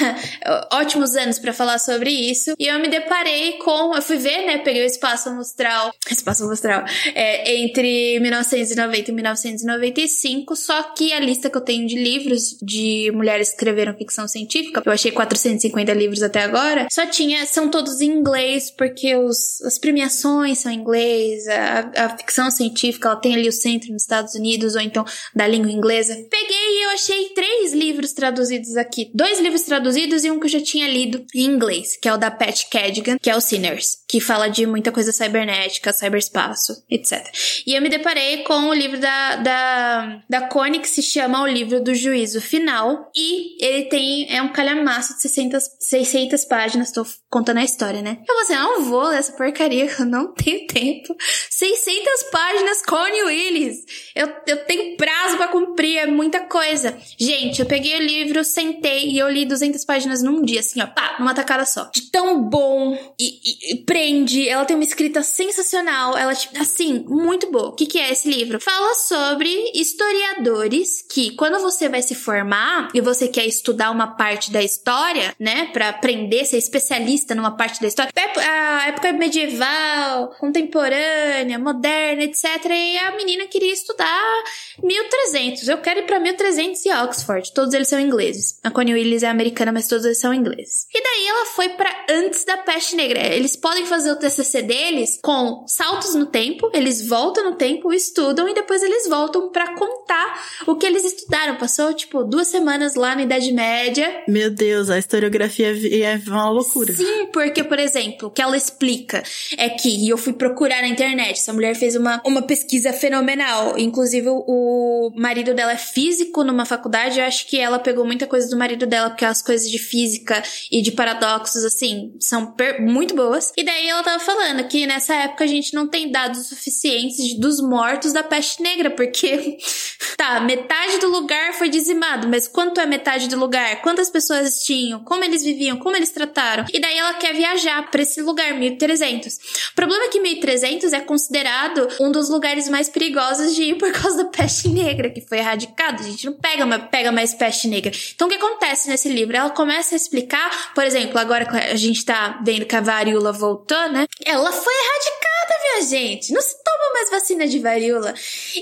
ótimos 0.72 1.16
anos 1.16 1.38
para 1.38 1.52
falar 1.52 1.78
sobre 1.78 2.10
isso. 2.10 2.54
E 2.58 2.66
eu 2.66 2.78
me 2.78 2.88
deparei 2.88 3.58
com. 3.58 3.94
Eu 3.94 4.02
fui 4.02 4.16
ver, 4.16 4.46
né? 4.46 4.58
Peguei 4.58 4.82
o 4.82 4.86
espaço 4.86 5.28
amostral. 5.28 5.94
Espaço 6.10 6.44
amostral. 6.44 6.84
É, 7.14 7.56
entre 7.56 8.18
1990 8.20 8.79
e 9.08 9.12
1995. 9.12 10.56
Só 10.56 10.82
que 10.94 11.12
a 11.12 11.20
lista 11.20 11.50
que 11.50 11.56
eu 11.56 11.60
tenho 11.60 11.86
de 11.86 11.96
livros 11.96 12.56
de 12.62 13.10
mulheres 13.14 13.48
que 13.48 13.54
escreveram 13.54 13.94
ficção 13.94 14.26
científica, 14.26 14.82
eu 14.84 14.92
achei 14.92 15.10
450 15.10 15.92
livros 15.92 16.22
até 16.22 16.42
agora, 16.42 16.86
só 16.90 17.06
tinha. 17.06 17.44
São 17.46 17.70
todos 17.70 18.00
em 18.00 18.10
inglês, 18.10 18.70
porque 18.70 19.16
os, 19.16 19.60
as 19.62 19.78
premiações 19.78 20.58
são 20.58 20.70
em 20.70 20.76
inglês, 20.76 21.46
a, 21.48 22.06
a 22.06 22.16
ficção 22.16 22.50
científica 22.50 23.08
ela 23.08 23.16
tem 23.16 23.34
ali 23.34 23.48
o 23.48 23.52
centro 23.52 23.92
nos 23.92 24.02
Estados 24.02 24.34
Unidos, 24.34 24.74
ou 24.74 24.80
então 24.80 25.04
da 25.34 25.46
língua 25.46 25.70
inglesa. 25.70 26.14
Peguei 26.30 26.56
e 26.56 26.84
eu 26.84 26.90
achei 26.90 27.28
três 27.30 27.72
livros 27.72 28.12
traduzidos 28.12 28.76
aqui. 28.76 29.10
Dois 29.14 29.40
livros 29.40 29.62
traduzidos 29.62 30.24
e 30.24 30.30
um 30.30 30.38
que 30.38 30.46
eu 30.46 30.50
já 30.50 30.60
tinha 30.60 30.88
lido 30.88 31.24
em 31.34 31.44
inglês, 31.44 31.96
que 31.96 32.08
é 32.08 32.14
o 32.14 32.16
da 32.16 32.30
Pat 32.30 32.68
Cadigan, 32.70 33.18
que 33.18 33.30
é 33.30 33.36
o 33.36 33.40
Sinners, 33.40 33.98
que 34.08 34.20
fala 34.20 34.48
de 34.48 34.66
muita 34.66 34.92
coisa 34.92 35.12
cibernética, 35.12 35.92
cyberespaço, 35.92 36.84
etc. 36.90 37.20
E 37.66 37.74
eu 37.74 37.82
me 37.82 37.88
deparei 37.88 38.42
com 38.44 38.69
o 38.70 38.74
livro 38.74 38.98
da, 38.98 39.36
da, 39.36 40.22
da 40.28 40.40
Connie, 40.48 40.80
que 40.80 40.88
se 40.88 41.02
chama 41.02 41.42
O 41.42 41.46
Livro 41.46 41.82
do 41.82 41.94
Juízo 41.94 42.40
Final, 42.40 43.10
e 43.14 43.64
ele 43.64 43.84
tem, 43.84 44.34
é 44.34 44.42
um 44.42 44.52
calhamaço 44.52 45.14
de 45.16 45.22
600, 45.22 45.64
600 45.80 46.44
páginas, 46.44 46.92
tô 46.92 47.04
contando 47.28 47.58
a 47.58 47.64
história, 47.64 48.02
né? 48.02 48.18
Eu 48.28 48.40
eu 48.50 48.62
não 48.62 48.84
vou 48.84 49.04
ler 49.04 49.18
essa 49.18 49.32
porcaria, 49.32 49.90
eu 49.98 50.06
não 50.06 50.32
tenho 50.32 50.66
tempo. 50.66 51.14
600 51.50 52.22
páginas, 52.32 52.82
Connie 52.82 53.22
Willis! 53.22 53.84
Eu, 54.14 54.28
eu 54.46 54.64
tenho 54.64 54.96
prazo 54.96 55.36
para 55.36 55.48
cumprir, 55.48 55.98
é 55.98 56.06
muita 56.06 56.40
coisa. 56.40 56.96
Gente, 57.18 57.60
eu 57.60 57.66
peguei 57.66 57.96
o 57.96 58.02
livro, 58.02 58.42
sentei 58.44 59.10
e 59.10 59.18
eu 59.18 59.28
li 59.28 59.44
200 59.44 59.84
páginas 59.84 60.22
num 60.22 60.42
dia, 60.42 60.60
assim, 60.60 60.80
ó, 60.80 60.86
pá, 60.86 61.16
numa 61.18 61.34
tacada 61.34 61.64
só. 61.64 61.90
De 61.94 62.10
tão 62.10 62.42
bom 62.42 62.98
e, 63.18 63.24
e, 63.24 63.72
e 63.72 63.84
prende, 63.84 64.48
ela 64.48 64.64
tem 64.64 64.76
uma 64.76 64.84
escrita 64.84 65.22
sensacional, 65.22 66.16
ela, 66.16 66.34
tipo, 66.34 66.58
assim, 66.58 67.04
muito 67.06 67.50
boa. 67.50 67.68
O 67.68 67.74
que, 67.74 67.86
que 67.86 67.98
é 67.98 68.10
esse 68.10 68.28
livro? 68.28 68.49
Fala 68.58 68.94
sobre 68.94 69.70
historiadores 69.74 71.04
que, 71.08 71.36
quando 71.36 71.60
você 71.60 71.88
vai 71.88 72.02
se 72.02 72.14
formar 72.14 72.88
e 72.94 73.00
você 73.00 73.28
quer 73.28 73.46
estudar 73.46 73.90
uma 73.90 74.08
parte 74.16 74.50
da 74.50 74.62
história, 74.62 75.34
né, 75.38 75.66
para 75.72 75.90
aprender, 75.90 76.44
ser 76.44 76.56
especialista 76.56 77.34
numa 77.34 77.56
parte 77.56 77.80
da 77.80 77.88
história, 77.88 78.12
a 78.36 78.88
época 78.88 79.12
medieval, 79.12 80.30
contemporânea, 80.38 81.58
moderna, 81.58 82.22
etc. 82.22 82.44
E 82.70 82.98
a 82.98 83.10
menina 83.12 83.46
queria 83.46 83.72
estudar 83.72 84.44
1300. 84.82 85.68
Eu 85.68 85.78
quero 85.78 86.00
ir 86.00 86.06
pra 86.06 86.18
1300 86.18 86.84
e 86.86 86.92
Oxford. 86.92 87.52
Todos 87.52 87.74
eles 87.74 87.88
são 87.88 88.00
ingleses. 88.00 88.58
A 88.62 88.70
Connie 88.70 88.94
Willis 88.94 89.22
é 89.22 89.28
americana, 89.28 89.72
mas 89.72 89.86
todos 89.86 90.04
eles 90.04 90.18
são 90.18 90.32
ingleses. 90.32 90.86
E 90.94 91.02
daí 91.02 91.26
ela 91.28 91.46
foi 91.46 91.68
para 91.70 92.06
antes 92.08 92.44
da 92.44 92.56
peste 92.56 92.96
negra. 92.96 93.20
Eles 93.34 93.56
podem 93.56 93.86
fazer 93.86 94.12
o 94.12 94.16
TCC 94.16 94.62
deles 94.62 95.18
com 95.22 95.64
saltos 95.66 96.14
no 96.14 96.26
tempo, 96.26 96.70
eles 96.72 97.06
voltam 97.06 97.50
no 97.50 97.56
tempo, 97.56 97.92
estudam 97.92 98.39
e 98.48 98.54
depois 98.54 98.82
eles 98.82 99.08
voltam 99.08 99.50
para 99.50 99.74
contar 99.74 100.42
o 100.66 100.76
que 100.76 100.86
eles 100.86 101.04
estudaram. 101.04 101.56
Passou, 101.56 101.92
tipo, 101.94 102.24
duas 102.24 102.48
semanas 102.48 102.94
lá 102.94 103.14
na 103.14 103.22
Idade 103.22 103.52
Média. 103.52 104.22
Meu 104.28 104.50
Deus, 104.50 104.90
a 104.90 104.98
historiografia 104.98 105.68
é 106.04 106.20
uma 106.26 106.50
loucura. 106.50 106.92
Sim, 106.92 107.26
porque, 107.32 107.64
por 107.64 107.78
exemplo, 107.78 108.28
o 108.28 108.30
que 108.30 108.42
ela 108.42 108.56
explica 108.56 109.22
é 109.56 109.68
que, 109.68 109.88
e 109.88 110.08
eu 110.08 110.18
fui 110.18 110.32
procurar 110.32 110.82
na 110.82 110.88
internet, 110.88 111.38
essa 111.38 111.52
mulher 111.52 111.74
fez 111.74 111.96
uma, 111.96 112.20
uma 112.24 112.42
pesquisa 112.42 112.92
fenomenal. 112.92 113.78
Inclusive, 113.78 114.28
o 114.28 115.12
marido 115.16 115.54
dela 115.54 115.72
é 115.72 115.78
físico 115.78 116.44
numa 116.44 116.64
faculdade. 116.64 117.18
Eu 117.18 117.26
acho 117.26 117.46
que 117.46 117.58
ela 117.58 117.78
pegou 117.78 118.04
muita 118.04 118.26
coisa 118.26 118.48
do 118.48 118.56
marido 118.56 118.86
dela, 118.86 119.10
porque 119.10 119.24
as 119.24 119.42
coisas 119.42 119.70
de 119.70 119.78
física 119.78 120.42
e 120.70 120.82
de 120.82 120.92
paradoxos, 120.92 121.64
assim, 121.64 122.14
são 122.20 122.54
muito 122.80 123.14
boas. 123.14 123.52
E 123.56 123.64
daí 123.64 123.88
ela 123.88 124.02
tava 124.02 124.22
falando 124.22 124.66
que 124.68 124.86
nessa 124.86 125.14
época 125.14 125.44
a 125.44 125.46
gente 125.46 125.74
não 125.74 125.88
tem 125.88 126.10
dados 126.10 126.48
suficientes 126.48 127.38
dos 127.38 127.60
mortos 127.60 128.12
da 128.12 128.22
peste 128.30 128.62
negra, 128.62 128.90
porque 128.90 129.58
tá, 130.16 130.40
metade 130.40 130.98
do 130.98 131.08
lugar 131.08 131.52
foi 131.54 131.68
dizimado, 131.68 132.28
mas 132.28 132.48
quanto 132.48 132.80
é 132.80 132.86
metade 132.86 133.28
do 133.28 133.38
lugar? 133.38 133.82
Quantas 133.82 134.08
pessoas 134.08 134.64
tinham? 134.64 135.04
Como 135.04 135.24
eles 135.24 135.42
viviam? 135.42 135.76
Como 135.76 135.96
eles 135.96 136.10
trataram? 136.10 136.64
E 136.72 136.80
daí 136.80 136.96
ela 136.96 137.14
quer 137.14 137.34
viajar 137.34 137.90
para 137.90 138.02
esse 138.02 138.22
lugar, 138.22 138.54
1300. 138.54 139.34
O 139.72 139.74
problema 139.74 140.04
é 140.04 140.08
que 140.08 140.20
1300 140.20 140.92
é 140.92 141.00
considerado 141.00 141.88
um 142.00 142.12
dos 142.12 142.30
lugares 142.30 142.68
mais 142.68 142.88
perigosos 142.88 143.54
de 143.54 143.64
ir 143.64 143.74
por 143.76 143.90
causa 143.92 144.18
da 144.18 144.24
peste 144.24 144.68
negra, 144.68 145.10
que 145.10 145.20
foi 145.20 145.38
erradicada. 145.38 146.02
A 146.02 146.06
gente 146.06 146.26
não 146.26 146.32
pega, 146.34 146.78
pega 146.78 147.12
mais 147.12 147.34
peste 147.34 147.66
negra. 147.66 147.92
Então 148.14 148.28
o 148.28 148.30
que 148.30 148.36
acontece 148.36 148.88
nesse 148.88 149.08
livro? 149.08 149.36
Ela 149.36 149.50
começa 149.50 149.94
a 149.94 149.96
explicar, 149.96 150.72
por 150.74 150.84
exemplo, 150.84 151.18
agora 151.18 151.44
que 151.44 151.56
a 151.56 151.76
gente 151.76 152.04
tá 152.04 152.40
vendo 152.44 152.64
que 152.64 152.76
a 152.76 152.80
varíola 152.80 153.32
voltou, 153.32 153.88
né? 153.88 154.06
Ela 154.24 154.52
foi 154.52 154.72
erradicada, 154.72 155.62
minha 155.62 155.88
gente. 155.88 156.32
Não 156.32 156.40
se 156.40 156.54
toma 156.62 156.79
mais 156.92 157.10
vacina 157.10 157.46
de 157.46 157.58
varíola. 157.58 158.14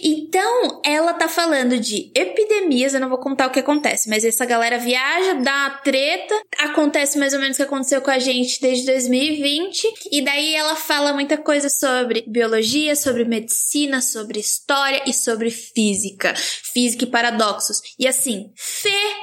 Então, 0.03 0.81
ela 0.85 1.13
tá 1.13 1.29
falando 1.29 1.79
de 1.79 2.11
epidemias, 2.15 2.95
eu 2.95 3.01
não 3.01 3.09
vou 3.09 3.19
contar 3.19 3.47
o 3.47 3.51
que 3.51 3.61
acontece, 3.61 4.09
mas 4.09 4.25
essa 4.25 4.45
galera 4.45 4.79
viaja, 4.79 5.35
dá 5.35 5.53
uma 5.53 5.71
treta, 5.79 6.35
acontece 6.59 7.19
mais 7.19 7.33
ou 7.33 7.41
menos 7.41 7.57
o 7.57 7.59
que 7.59 7.65
aconteceu 7.65 8.01
com 8.01 8.11
a 8.11 8.19
gente 8.19 8.61
desde 8.61 8.87
2020, 8.87 10.09
e 10.11 10.23
daí 10.23 10.55
ela 10.55 10.77
fala 10.77 11.13
muita 11.13 11.37
coisa 11.37 11.69
sobre 11.69 12.25
biologia, 12.27 12.95
sobre 12.97 13.25
medicina, 13.25 14.01
sobre 14.01 14.41
história 14.41 15.03
e 15.07 15.13
sobre 15.13 15.51
física. 15.51 16.35
Física 16.37 17.05
e 17.05 17.07
paradoxos. 17.07 17.81
E 17.99 18.07
assim, 18.07 18.51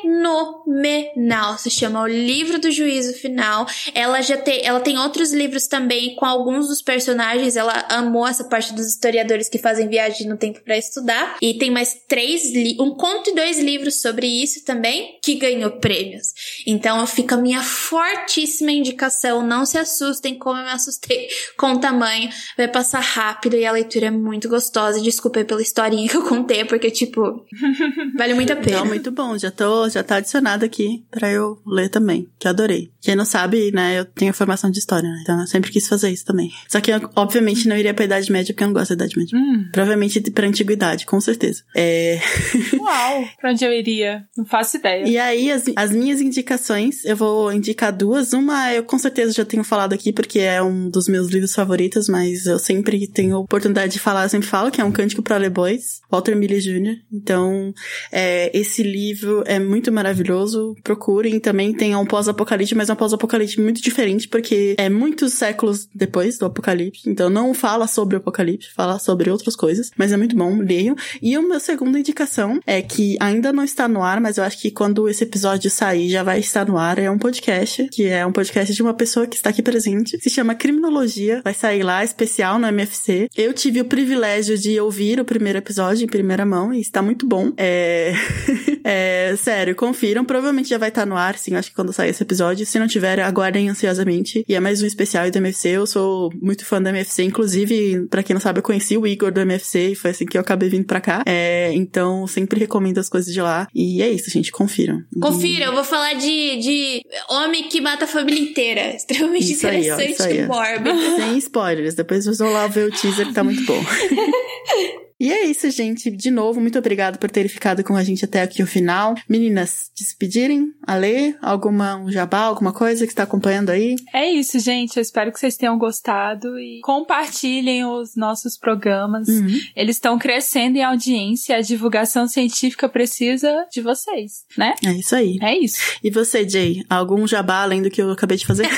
fenomenal. 0.03 1.57
Se 1.57 1.69
chama 1.69 2.02
O 2.02 2.07
Livro 2.07 2.60
do 2.60 2.69
Juízo 2.72 3.14
Final. 3.14 3.65
Ela 3.94 4.22
já 4.22 4.38
tem, 4.38 4.65
ela 4.65 4.80
tem 4.80 4.98
outros 4.98 5.32
livros 5.32 5.68
também 5.68 6.15
com 6.15 6.26
alguns 6.26 6.68
dos 6.68 6.82
personagens. 6.82 7.56
Ela 7.56 7.86
amou 7.90 8.27
essa 8.27 8.44
parte 8.44 8.73
dos 8.73 8.94
historiadores 8.95 9.49
que 9.49 9.57
fazem 9.57 9.88
viagem 9.88 10.27
no 10.27 10.38
tempo 10.38 10.61
para 10.61 10.77
estudar. 10.77 11.38
E 11.41 11.57
tem 11.57 11.69
mais 11.69 11.95
três, 12.07 12.41
um 12.80 12.95
conto 12.95 13.30
e 13.30 13.35
dois 13.35 13.59
livros 13.59 14.01
sobre 14.01 14.27
isso 14.27 14.63
também, 14.65 15.19
que 15.22 15.35
ganhou 15.35 15.72
prêmios. 15.72 16.34
Então 16.65 17.05
fica 17.05 17.35
a 17.35 17.38
minha 17.38 17.61
fortíssima 17.61 18.72
indicação. 18.72 19.45
Não 19.45 19.65
se 19.65 19.77
assustem 19.77 20.38
como 20.38 20.59
eu 20.59 20.63
me 20.63 20.72
assustei 20.72 21.27
com 21.57 21.73
o 21.73 21.80
tamanho. 21.80 22.30
Vai 22.57 22.67
passar 22.67 23.01
rápido 23.01 23.55
e 23.55 23.65
a 23.65 23.72
leitura 23.72 24.07
é 24.07 24.11
muito 24.11 24.49
gostosa. 24.49 25.01
Desculpa 25.01 25.43
pela 25.43 25.61
historinha 25.61 26.07
que 26.07 26.17
eu 26.17 26.23
contei, 26.23 26.65
porque, 26.65 26.89
tipo, 26.89 27.45
vale 28.17 28.34
muito 28.34 28.53
a 28.53 28.55
pena. 28.55 28.80
Não, 28.80 28.85
muito 28.85 29.11
bom. 29.11 29.38
Já 29.38 29.51
tô, 29.51 29.89
já 29.89 30.03
tá 30.03 30.15
adicionado 30.17 30.63
aqui 30.63 31.03
pra 31.11 31.30
eu 31.30 31.59
ler 31.65 31.89
também, 31.89 32.27
que 32.39 32.47
adorei. 32.47 32.91
Quem 33.01 33.15
não 33.15 33.26
sabe, 33.26 33.72
né, 33.72 33.99
eu 33.99 34.05
tenho 34.05 34.34
formação 34.34 34.72
de 34.72 34.80
história, 34.80 35.09
né? 35.09 35.19
Então 35.22 35.39
eu 35.41 35.47
sempre 35.47 35.72
quis 35.72 35.88
fazer 35.88 36.09
isso 36.09 36.26
também. 36.26 36.51
Só 36.67 36.80
que 36.80 36.91
eu, 36.91 37.09
obviamente, 37.15 37.67
não 37.67 37.76
iria 37.76 37.93
pra 37.93 38.05
Idade 38.05 38.31
Média 38.31 38.53
porque 38.53 38.63
eu 38.63 38.67
não 38.67 38.73
gosto 38.73 38.85
faço 38.86 38.94
a 38.94 38.95
Idade 38.95 39.18
Média. 39.18 39.38
Hum. 39.38 39.66
Provavelmente 39.72 40.22
pra 40.32 40.48
Antiguidade, 40.48 41.06
com 41.06 41.20
certeza. 41.20 41.64
É... 41.76 42.20
Uau! 42.80 43.28
pra 43.40 43.52
onde 43.52 43.66
eu 43.66 43.74
iria? 43.74 44.24
Não 44.38 44.45
faço 44.45 44.78
ideia. 44.78 45.07
E 45.07 45.18
aí, 45.18 45.52
as, 45.52 45.64
as 45.76 45.91
minhas 45.91 46.22
indicações, 46.22 47.03
eu 47.03 47.16
vou 47.16 47.52
indicar 47.52 47.91
duas. 47.91 48.34
Uma 48.34 48.74
eu 48.74 48.84
com 48.84 48.98
certeza 48.99 49.34
já 49.34 49.45
tenho 49.45 49.64
falado 49.64 49.94
aqui, 49.94 50.14
porque 50.14 50.40
é 50.40 50.62
um 50.62 50.90
dos 50.90 51.07
meus 51.07 51.30
livros 51.30 51.53
favoritos, 51.53 52.07
mas 52.07 52.45
eu 52.45 52.60
sempre 52.60 53.07
tenho 53.07 53.38
oportunidade 53.38 53.94
de 53.94 53.99
falar, 53.99 54.24
eu 54.24 54.30
sempre 54.30 54.48
falo, 54.48 54.72
que 54.72 54.80
é 54.80 54.84
um 54.84 54.91
cântico 54.91 55.22
para 55.22 55.38
ler 55.38 55.49
boys, 55.49 56.02
Walter 56.12 56.36
Millie 56.36 56.60
Jr. 56.60 56.98
Então, 57.12 57.74
é, 58.12 58.52
esse 58.57 58.84
livro 58.84 59.44
é 59.45 59.60
muito 59.60 59.91
maravilhoso. 59.91 60.76
Procurem. 60.84 61.40
Também 61.40 61.74
tem 61.74 61.95
um 61.95 62.06
pós-apocalipse, 62.06 62.76
mas 62.76 62.90
é 62.90 62.94
um 62.94 62.95
pós-apocalipse 62.95 63.60
muito 63.60 63.82
diferente, 63.82 64.28
porque 64.28 64.76
é 64.78 64.90
muitos 64.90 65.34
séculos 65.34 65.88
depois 65.94 66.38
do 66.38 66.45
apocalipse. 66.45 67.10
Então, 67.10 67.30
não 67.30 67.53
fala 67.53 67.88
sobre 67.88 68.16
o 68.16 68.20
apocalipse, 68.20 68.70
fala 68.76 68.99
sobre 68.99 69.30
outras 69.30 69.56
coisas. 69.56 69.91
Mas 69.97 70.11
é 70.11 70.18
muito 70.18 70.35
bom, 70.35 70.57
leiam. 70.57 70.95
E 71.22 71.38
o 71.38 71.47
meu 71.47 71.60
segunda 71.60 71.99
indicação 71.99 72.60
é 72.65 72.81
que 72.81 73.15
ainda 73.19 73.53
não 73.53 73.64
está 73.64 73.88
no 73.88 74.02
ar, 74.02 74.19
mas 74.19 74.38
eu 74.38 74.43
acho 74.43 74.60
que 74.60 74.72
quando 74.72 75.07
esse 75.10 75.23
episódio 75.23 75.69
sair 75.69 76.10
já 76.10 76.23
vai 76.23 76.39
estar 76.39 76.65
no 76.65 76.77
ar. 76.77 76.97
É 76.97 77.10
um 77.10 77.18
podcast, 77.18 77.88
que 77.91 78.06
é 78.06 78.26
um 78.26 78.31
podcast 78.31 78.73
de 78.73 78.81
uma 78.81 78.93
pessoa 78.93 79.27
que 79.27 79.35
está 79.35 79.49
aqui 79.49 79.61
presente. 79.61 80.18
Se 80.22 80.30
chama 80.30 80.56
Criminologia. 80.56 81.41
Vai 81.43 81.53
sair 81.53 81.84
lá, 81.84 82.03
especial 82.03 82.57
no 82.60 82.68
MFC. 82.68 83.30
Eu 83.35 83.53
tive 83.53 83.81
o 83.81 83.85
privilégio 83.85 84.57
de 84.57 84.80
ouvir 84.80 85.19
o 85.19 85.26
primeiro 85.26 85.57
episódio 85.57 86.03
em 86.03 86.07
primeira 86.07 86.45
mão 86.45 86.73
e 86.73 86.80
está 86.80 87.02
muito 87.02 87.27
bom. 87.27 87.52
É. 87.57 88.14
é 88.84 89.35
sério, 89.38 89.76
confiram. 89.76 90.26
Provavelmente 90.26 90.69
já 90.69 90.77
vai 90.77 90.89
estar 90.89 91.06
no 91.06 91.18
ar, 91.18 91.38
sim, 91.38 91.56
acho 91.56 91.69
que 91.69 91.76
quando 91.76 91.93
sair 91.93 92.10
esse 92.10 92.23
episódio. 92.23 92.65
Se 92.65 92.80
não 92.80 92.88
tiver, 92.88 93.19
aguardem 93.19 93.69
ansiosamente. 93.69 94.43
E 94.47 94.56
é 94.56 94.60
mais 94.60 94.81
um 94.81 94.85
especial 94.85 95.30
do 95.30 95.38
MFC. 95.38 95.69
Eu 95.69 95.85
sou 95.85 96.31
muito 96.41 96.65
fã 96.65 96.81
do 96.81 96.89
MFC. 96.89 97.23
Inclusive, 97.23 98.07
para 98.10 98.23
quem 98.23 98.34
não 98.34 98.41
sabe, 98.41 98.60
eu 98.60 98.64
conheci 98.66 98.98
o 98.98 99.06
Igor 99.06 99.32
do 99.32 99.40
MFC 99.40 99.92
e 99.92 99.96
foi 99.96 100.12
assim 100.12 100.26
que 100.26 100.38
eu 100.38 100.42
acabei 100.42 100.68
vindo 100.68 100.86
pra 100.86 101.00
cá. 101.00 101.24
É, 101.26 101.72
então, 101.74 102.26
sempre 102.26 102.60
recomendo 102.60 102.98
as 102.98 103.08
coisas 103.08 103.32
de 103.32 103.42
lá. 103.42 103.68
E 103.74 104.02
é 104.02 104.10
isso, 104.10 104.30
gente. 104.32 104.52
Confiram. 104.52 105.04
Confira, 105.22 105.66
eu 105.66 105.74
vou 105.74 105.84
falar 105.84 106.14
de, 106.14 106.58
de 106.58 107.02
homem 107.30 107.70
que 107.70 107.80
mata 107.80 108.06
a 108.06 108.08
família 108.08 108.42
inteira. 108.42 108.94
Extremamente 108.96 109.52
Isso 109.52 109.68
aí, 109.68 109.92
ó, 109.92 109.94
interessante 109.94 110.32
aí, 110.32 110.40
e 110.40 110.44
ó. 110.44 110.48
mórbido. 110.48 111.16
Sem 111.16 111.38
spoilers. 111.38 111.94
Depois 111.94 112.24
vocês 112.24 112.40
vão 112.40 112.52
lá 112.52 112.68
ver 112.68 112.88
o 112.88 112.92
teaser 112.92 113.28
que 113.28 113.34
tá 113.34 113.44
muito 113.44 113.64
bom. 113.66 113.80
E 115.20 115.32
é 115.32 115.46
isso, 115.46 115.70
gente. 115.70 116.12
De 116.12 116.30
novo, 116.30 116.60
muito 116.60 116.78
obrigada 116.78 117.18
por 117.18 117.32
terem 117.32 117.50
ficado 117.50 117.84
com 117.84 117.96
a 117.96 118.04
gente 118.04 118.26
até 118.26 118.42
aqui 118.42 118.62
o 118.62 118.68
final. 118.68 119.16
Meninas, 119.30 119.90
despedirem? 119.96 120.74
Ale, 120.86 121.36
alguma 121.42 121.96
um 121.96 122.12
jabá, 122.12 122.42
alguma 122.42 122.74
coisa 122.74 123.06
que 123.06 123.12
está 123.12 123.24
acompanhando 123.24 123.70
aí? 123.70 123.96
É 124.14 124.30
isso, 124.30 124.60
gente. 124.60 124.98
Eu 124.98 125.02
espero 125.02 125.32
que 125.32 125.40
vocês 125.40 125.56
tenham 125.56 125.78
gostado 125.78 126.60
e 126.60 126.82
compartilhem 126.84 127.86
os 127.86 128.16
nossos 128.16 128.58
programas. 128.58 129.28
Uhum. 129.28 129.58
Eles 129.76 129.96
estão 129.96 130.20
crescendo 130.20 130.78
em 130.78 130.84
audiência. 130.84 131.56
A 131.56 131.62
divulgação 131.62 132.28
científica 132.28 132.90
precisa 132.90 133.66
de 133.72 133.82
vocês, 133.82 134.46
né? 134.58 134.76
É 134.86 134.92
isso 134.92 135.16
aí. 135.16 135.38
É 135.42 135.58
isso. 135.58 135.80
E 136.04 136.12
você, 136.12 136.48
Jay? 136.48 136.84
Algum 136.90 137.26
jabá 137.26 137.62
além 137.62 137.82
do 137.82 137.90
que 137.90 138.02
eu 138.02 138.12
acabei 138.12 138.38
de 138.38 138.46
fazer? 138.46 138.66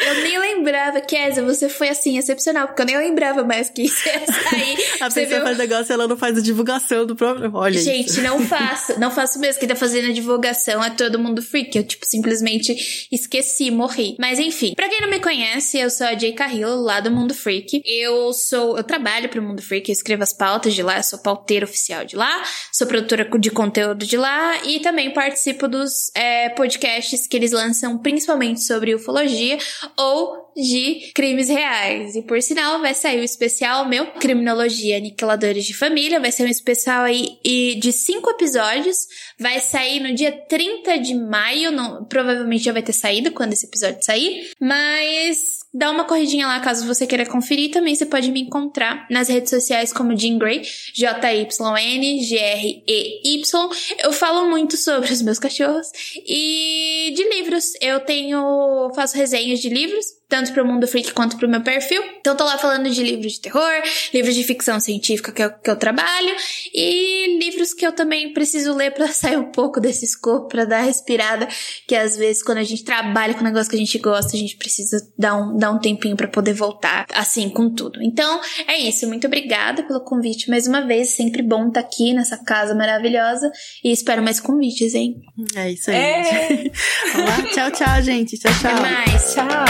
Eu 0.00 0.22
nem 0.22 0.38
lembrava, 0.38 1.00
Kézia, 1.00 1.42
você 1.42 1.68
foi 1.68 1.88
assim, 1.88 2.18
excepcional, 2.18 2.66
porque 2.66 2.82
eu 2.82 2.86
nem 2.86 2.96
lembrava 2.96 3.44
mais 3.44 3.70
que 3.70 3.82
isso 3.82 4.08
ia 4.08 4.26
sair. 4.26 4.76
Você 5.20 5.26
pessoa 5.26 5.40
viu? 5.40 5.46
faz 5.46 5.58
negócio 5.58 5.92
e 5.92 5.94
ela 5.94 6.08
não 6.08 6.16
faz 6.16 6.38
a 6.38 6.40
divulgação 6.40 7.06
do 7.06 7.16
próprio. 7.16 7.50
Olha 7.54 7.80
Gente, 7.80 8.10
isso. 8.10 8.22
não 8.22 8.40
faço, 8.40 8.98
não 8.98 9.10
faço 9.10 9.38
mesmo. 9.38 9.60
Quem 9.60 9.68
tá 9.68 9.76
fazendo 9.76 10.08
a 10.08 10.12
divulgação 10.12 10.82
é 10.82 10.90
todo 10.90 11.18
mundo 11.18 11.42
freak. 11.42 11.76
Eu, 11.76 11.84
tipo, 11.84 12.06
simplesmente 12.06 13.08
esqueci, 13.10 13.70
morri. 13.70 14.16
Mas 14.18 14.38
enfim, 14.38 14.74
pra 14.74 14.88
quem 14.88 15.00
não 15.00 15.08
me 15.08 15.20
conhece, 15.20 15.78
eu 15.78 15.90
sou 15.90 16.06
a 16.06 16.16
Jay 16.16 16.32
Carrillo, 16.32 16.82
lá 16.82 17.00
do 17.00 17.10
Mundo 17.10 17.34
Freak. 17.34 17.82
Eu 17.84 18.32
sou, 18.32 18.76
eu 18.76 18.84
trabalho 18.84 19.28
pro 19.28 19.42
Mundo 19.42 19.62
Freak, 19.62 19.88
eu 19.88 19.92
escrevo 19.92 20.22
as 20.22 20.32
pautas 20.32 20.74
de 20.74 20.82
lá, 20.82 20.98
eu 20.98 21.02
sou 21.02 21.18
pauteira 21.18 21.64
oficial 21.64 22.04
de 22.04 22.16
lá, 22.16 22.42
sou 22.72 22.86
produtora 22.86 23.28
de 23.38 23.50
conteúdo 23.50 24.06
de 24.06 24.16
lá 24.16 24.64
e 24.64 24.80
também 24.80 25.12
participo 25.12 25.68
dos 25.68 26.10
é, 26.14 26.48
podcasts 26.50 27.26
que 27.26 27.36
eles 27.36 27.52
lançam 27.52 27.98
principalmente 27.98 28.62
sobre 28.62 28.94
ufologia 28.94 29.58
ou 29.96 30.39
de 30.56 31.12
crimes 31.14 31.48
reais. 31.48 32.14
E 32.16 32.22
por 32.22 32.40
sinal, 32.42 32.80
vai 32.80 32.94
sair 32.94 33.20
o 33.20 33.24
especial 33.24 33.88
meu, 33.88 34.06
Criminologia 34.12 34.96
Aniquiladores 34.96 35.64
de 35.64 35.76
Família. 35.76 36.20
Vai 36.20 36.32
ser 36.32 36.44
um 36.44 36.48
especial 36.48 37.04
aí 37.04 37.38
de 37.80 37.92
cinco 37.92 38.30
episódios. 38.30 39.06
Vai 39.38 39.60
sair 39.60 40.00
no 40.00 40.14
dia 40.14 40.32
30 40.32 40.98
de 40.98 41.14
maio. 41.14 41.70
Não, 41.70 42.04
provavelmente 42.04 42.64
já 42.64 42.72
vai 42.72 42.82
ter 42.82 42.92
saído 42.92 43.32
quando 43.32 43.52
esse 43.52 43.66
episódio 43.66 44.02
sair. 44.02 44.50
Mas 44.60 45.59
dá 45.72 45.90
uma 45.90 46.04
corridinha 46.04 46.46
lá 46.46 46.60
caso 46.60 46.86
você 46.86 47.06
queira 47.06 47.26
conferir. 47.26 47.70
Também 47.70 47.94
você 47.94 48.06
pode 48.06 48.30
me 48.30 48.40
encontrar 48.40 49.06
nas 49.10 49.28
redes 49.28 49.50
sociais 49.50 49.92
como 49.92 50.16
Jean 50.16 50.38
Grey, 50.38 50.62
J-Y-N, 50.94 52.22
G-R-E-Y. 52.22 53.70
Eu 54.02 54.12
falo 54.12 54.48
muito 54.48 54.76
sobre 54.76 55.12
os 55.12 55.22
meus 55.22 55.38
cachorros. 55.38 55.88
E 56.16 57.12
de 57.14 57.28
livros. 57.28 57.72
Eu 57.80 58.00
tenho. 58.00 58.90
faço 58.94 59.16
resenhas 59.16 59.60
de 59.60 59.68
livros 59.68 60.20
tanto 60.30 60.52
pro 60.52 60.64
Mundo 60.64 60.86
Freak 60.86 61.12
quanto 61.12 61.36
pro 61.36 61.48
meu 61.48 61.60
perfil. 61.60 62.02
Então 62.20 62.36
tô 62.36 62.44
lá 62.44 62.56
falando 62.56 62.88
de 62.88 63.02
livros 63.02 63.32
de 63.32 63.40
terror, 63.40 63.82
livros 64.14 64.34
de 64.34 64.44
ficção 64.44 64.78
científica 64.78 65.32
que 65.32 65.42
eu, 65.42 65.50
que 65.50 65.68
eu 65.68 65.76
trabalho 65.76 66.34
e 66.72 67.38
livros 67.38 67.74
que 67.74 67.84
eu 67.84 67.92
também 67.92 68.32
preciso 68.32 68.72
ler 68.72 68.92
pra 68.92 69.08
sair 69.12 69.36
um 69.36 69.50
pouco 69.50 69.80
desse 69.80 70.04
escopo, 70.04 70.48
pra 70.48 70.64
dar 70.64 70.82
respirada, 70.82 71.48
que 71.86 71.96
às 71.96 72.16
vezes 72.16 72.42
quando 72.42 72.58
a 72.58 72.62
gente 72.62 72.84
trabalha 72.84 73.34
com 73.34 73.40
um 73.40 73.44
negócio 73.44 73.68
que 73.68 73.76
a 73.76 73.80
gente 73.80 73.98
gosta, 73.98 74.36
a 74.36 74.38
gente 74.38 74.56
precisa 74.56 75.04
dar 75.18 75.34
um, 75.34 75.58
dar 75.60 75.70
um 75.70 75.78
tempinho 75.78 76.16
pra 76.16 76.26
poder 76.26 76.54
voltar 76.54 77.06
assim 77.14 77.48
com 77.48 77.72
tudo. 77.72 78.02
Então 78.02 78.40
é 78.66 78.78
isso, 78.78 79.06
muito 79.06 79.26
obrigada 79.26 79.82
pelo 79.84 80.00
convite 80.00 80.50
mais 80.50 80.66
uma 80.66 80.80
vez, 80.80 81.10
sempre 81.10 81.42
bom 81.42 81.68
estar 81.68 81.80
aqui 81.80 82.12
nessa 82.12 82.36
casa 82.38 82.74
maravilhosa 82.74 83.52
e 83.84 83.92
espero 83.92 84.22
mais 84.22 84.40
convites, 84.40 84.94
hein? 84.94 85.20
É 85.54 85.70
isso 85.70 85.90
aí. 85.90 85.96
É. 85.96 86.24
gente. 86.24 86.72
Vamos 87.12 87.30
lá? 87.30 87.42
Tchau, 87.52 87.70
tchau, 87.70 88.02
gente. 88.02 88.38
Tchau, 88.38 88.52
tchau. 88.60 88.70
Até 88.72 88.80
mais. 88.80 89.34
Tchau. 89.34 89.66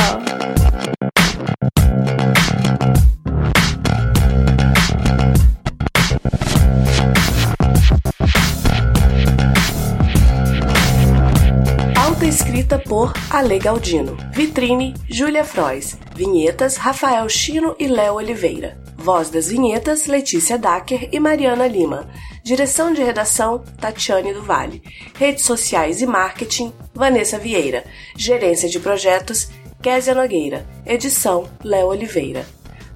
Escrita 12.30 12.78
por 12.78 13.12
Ale 13.28 13.58
Galdino. 13.58 14.16
Vitrine, 14.32 14.94
Júlia 15.08 15.44
Frois. 15.44 15.98
Vinhetas, 16.14 16.76
Rafael 16.76 17.28
Chino 17.28 17.74
e 17.76 17.88
Léo 17.88 18.14
Oliveira. 18.14 18.80
Voz 18.96 19.30
das 19.30 19.48
vinhetas, 19.48 20.06
Letícia 20.06 20.56
Dacker 20.56 21.08
e 21.10 21.18
Mariana 21.18 21.66
Lima. 21.66 22.08
Direção 22.44 22.92
de 22.92 23.02
redação, 23.02 23.64
Tatiane 23.80 24.32
do 24.32 24.44
Vale. 24.44 24.80
Redes 25.18 25.44
sociais 25.44 26.00
e 26.00 26.06
marketing, 26.06 26.72
Vanessa 26.94 27.36
Vieira. 27.36 27.84
Gerência 28.16 28.68
de 28.68 28.78
projetos, 28.78 29.48
Késia 29.82 30.14
Nogueira. 30.14 30.64
Edição, 30.86 31.50
Léo 31.64 31.88
Oliveira. 31.88 32.46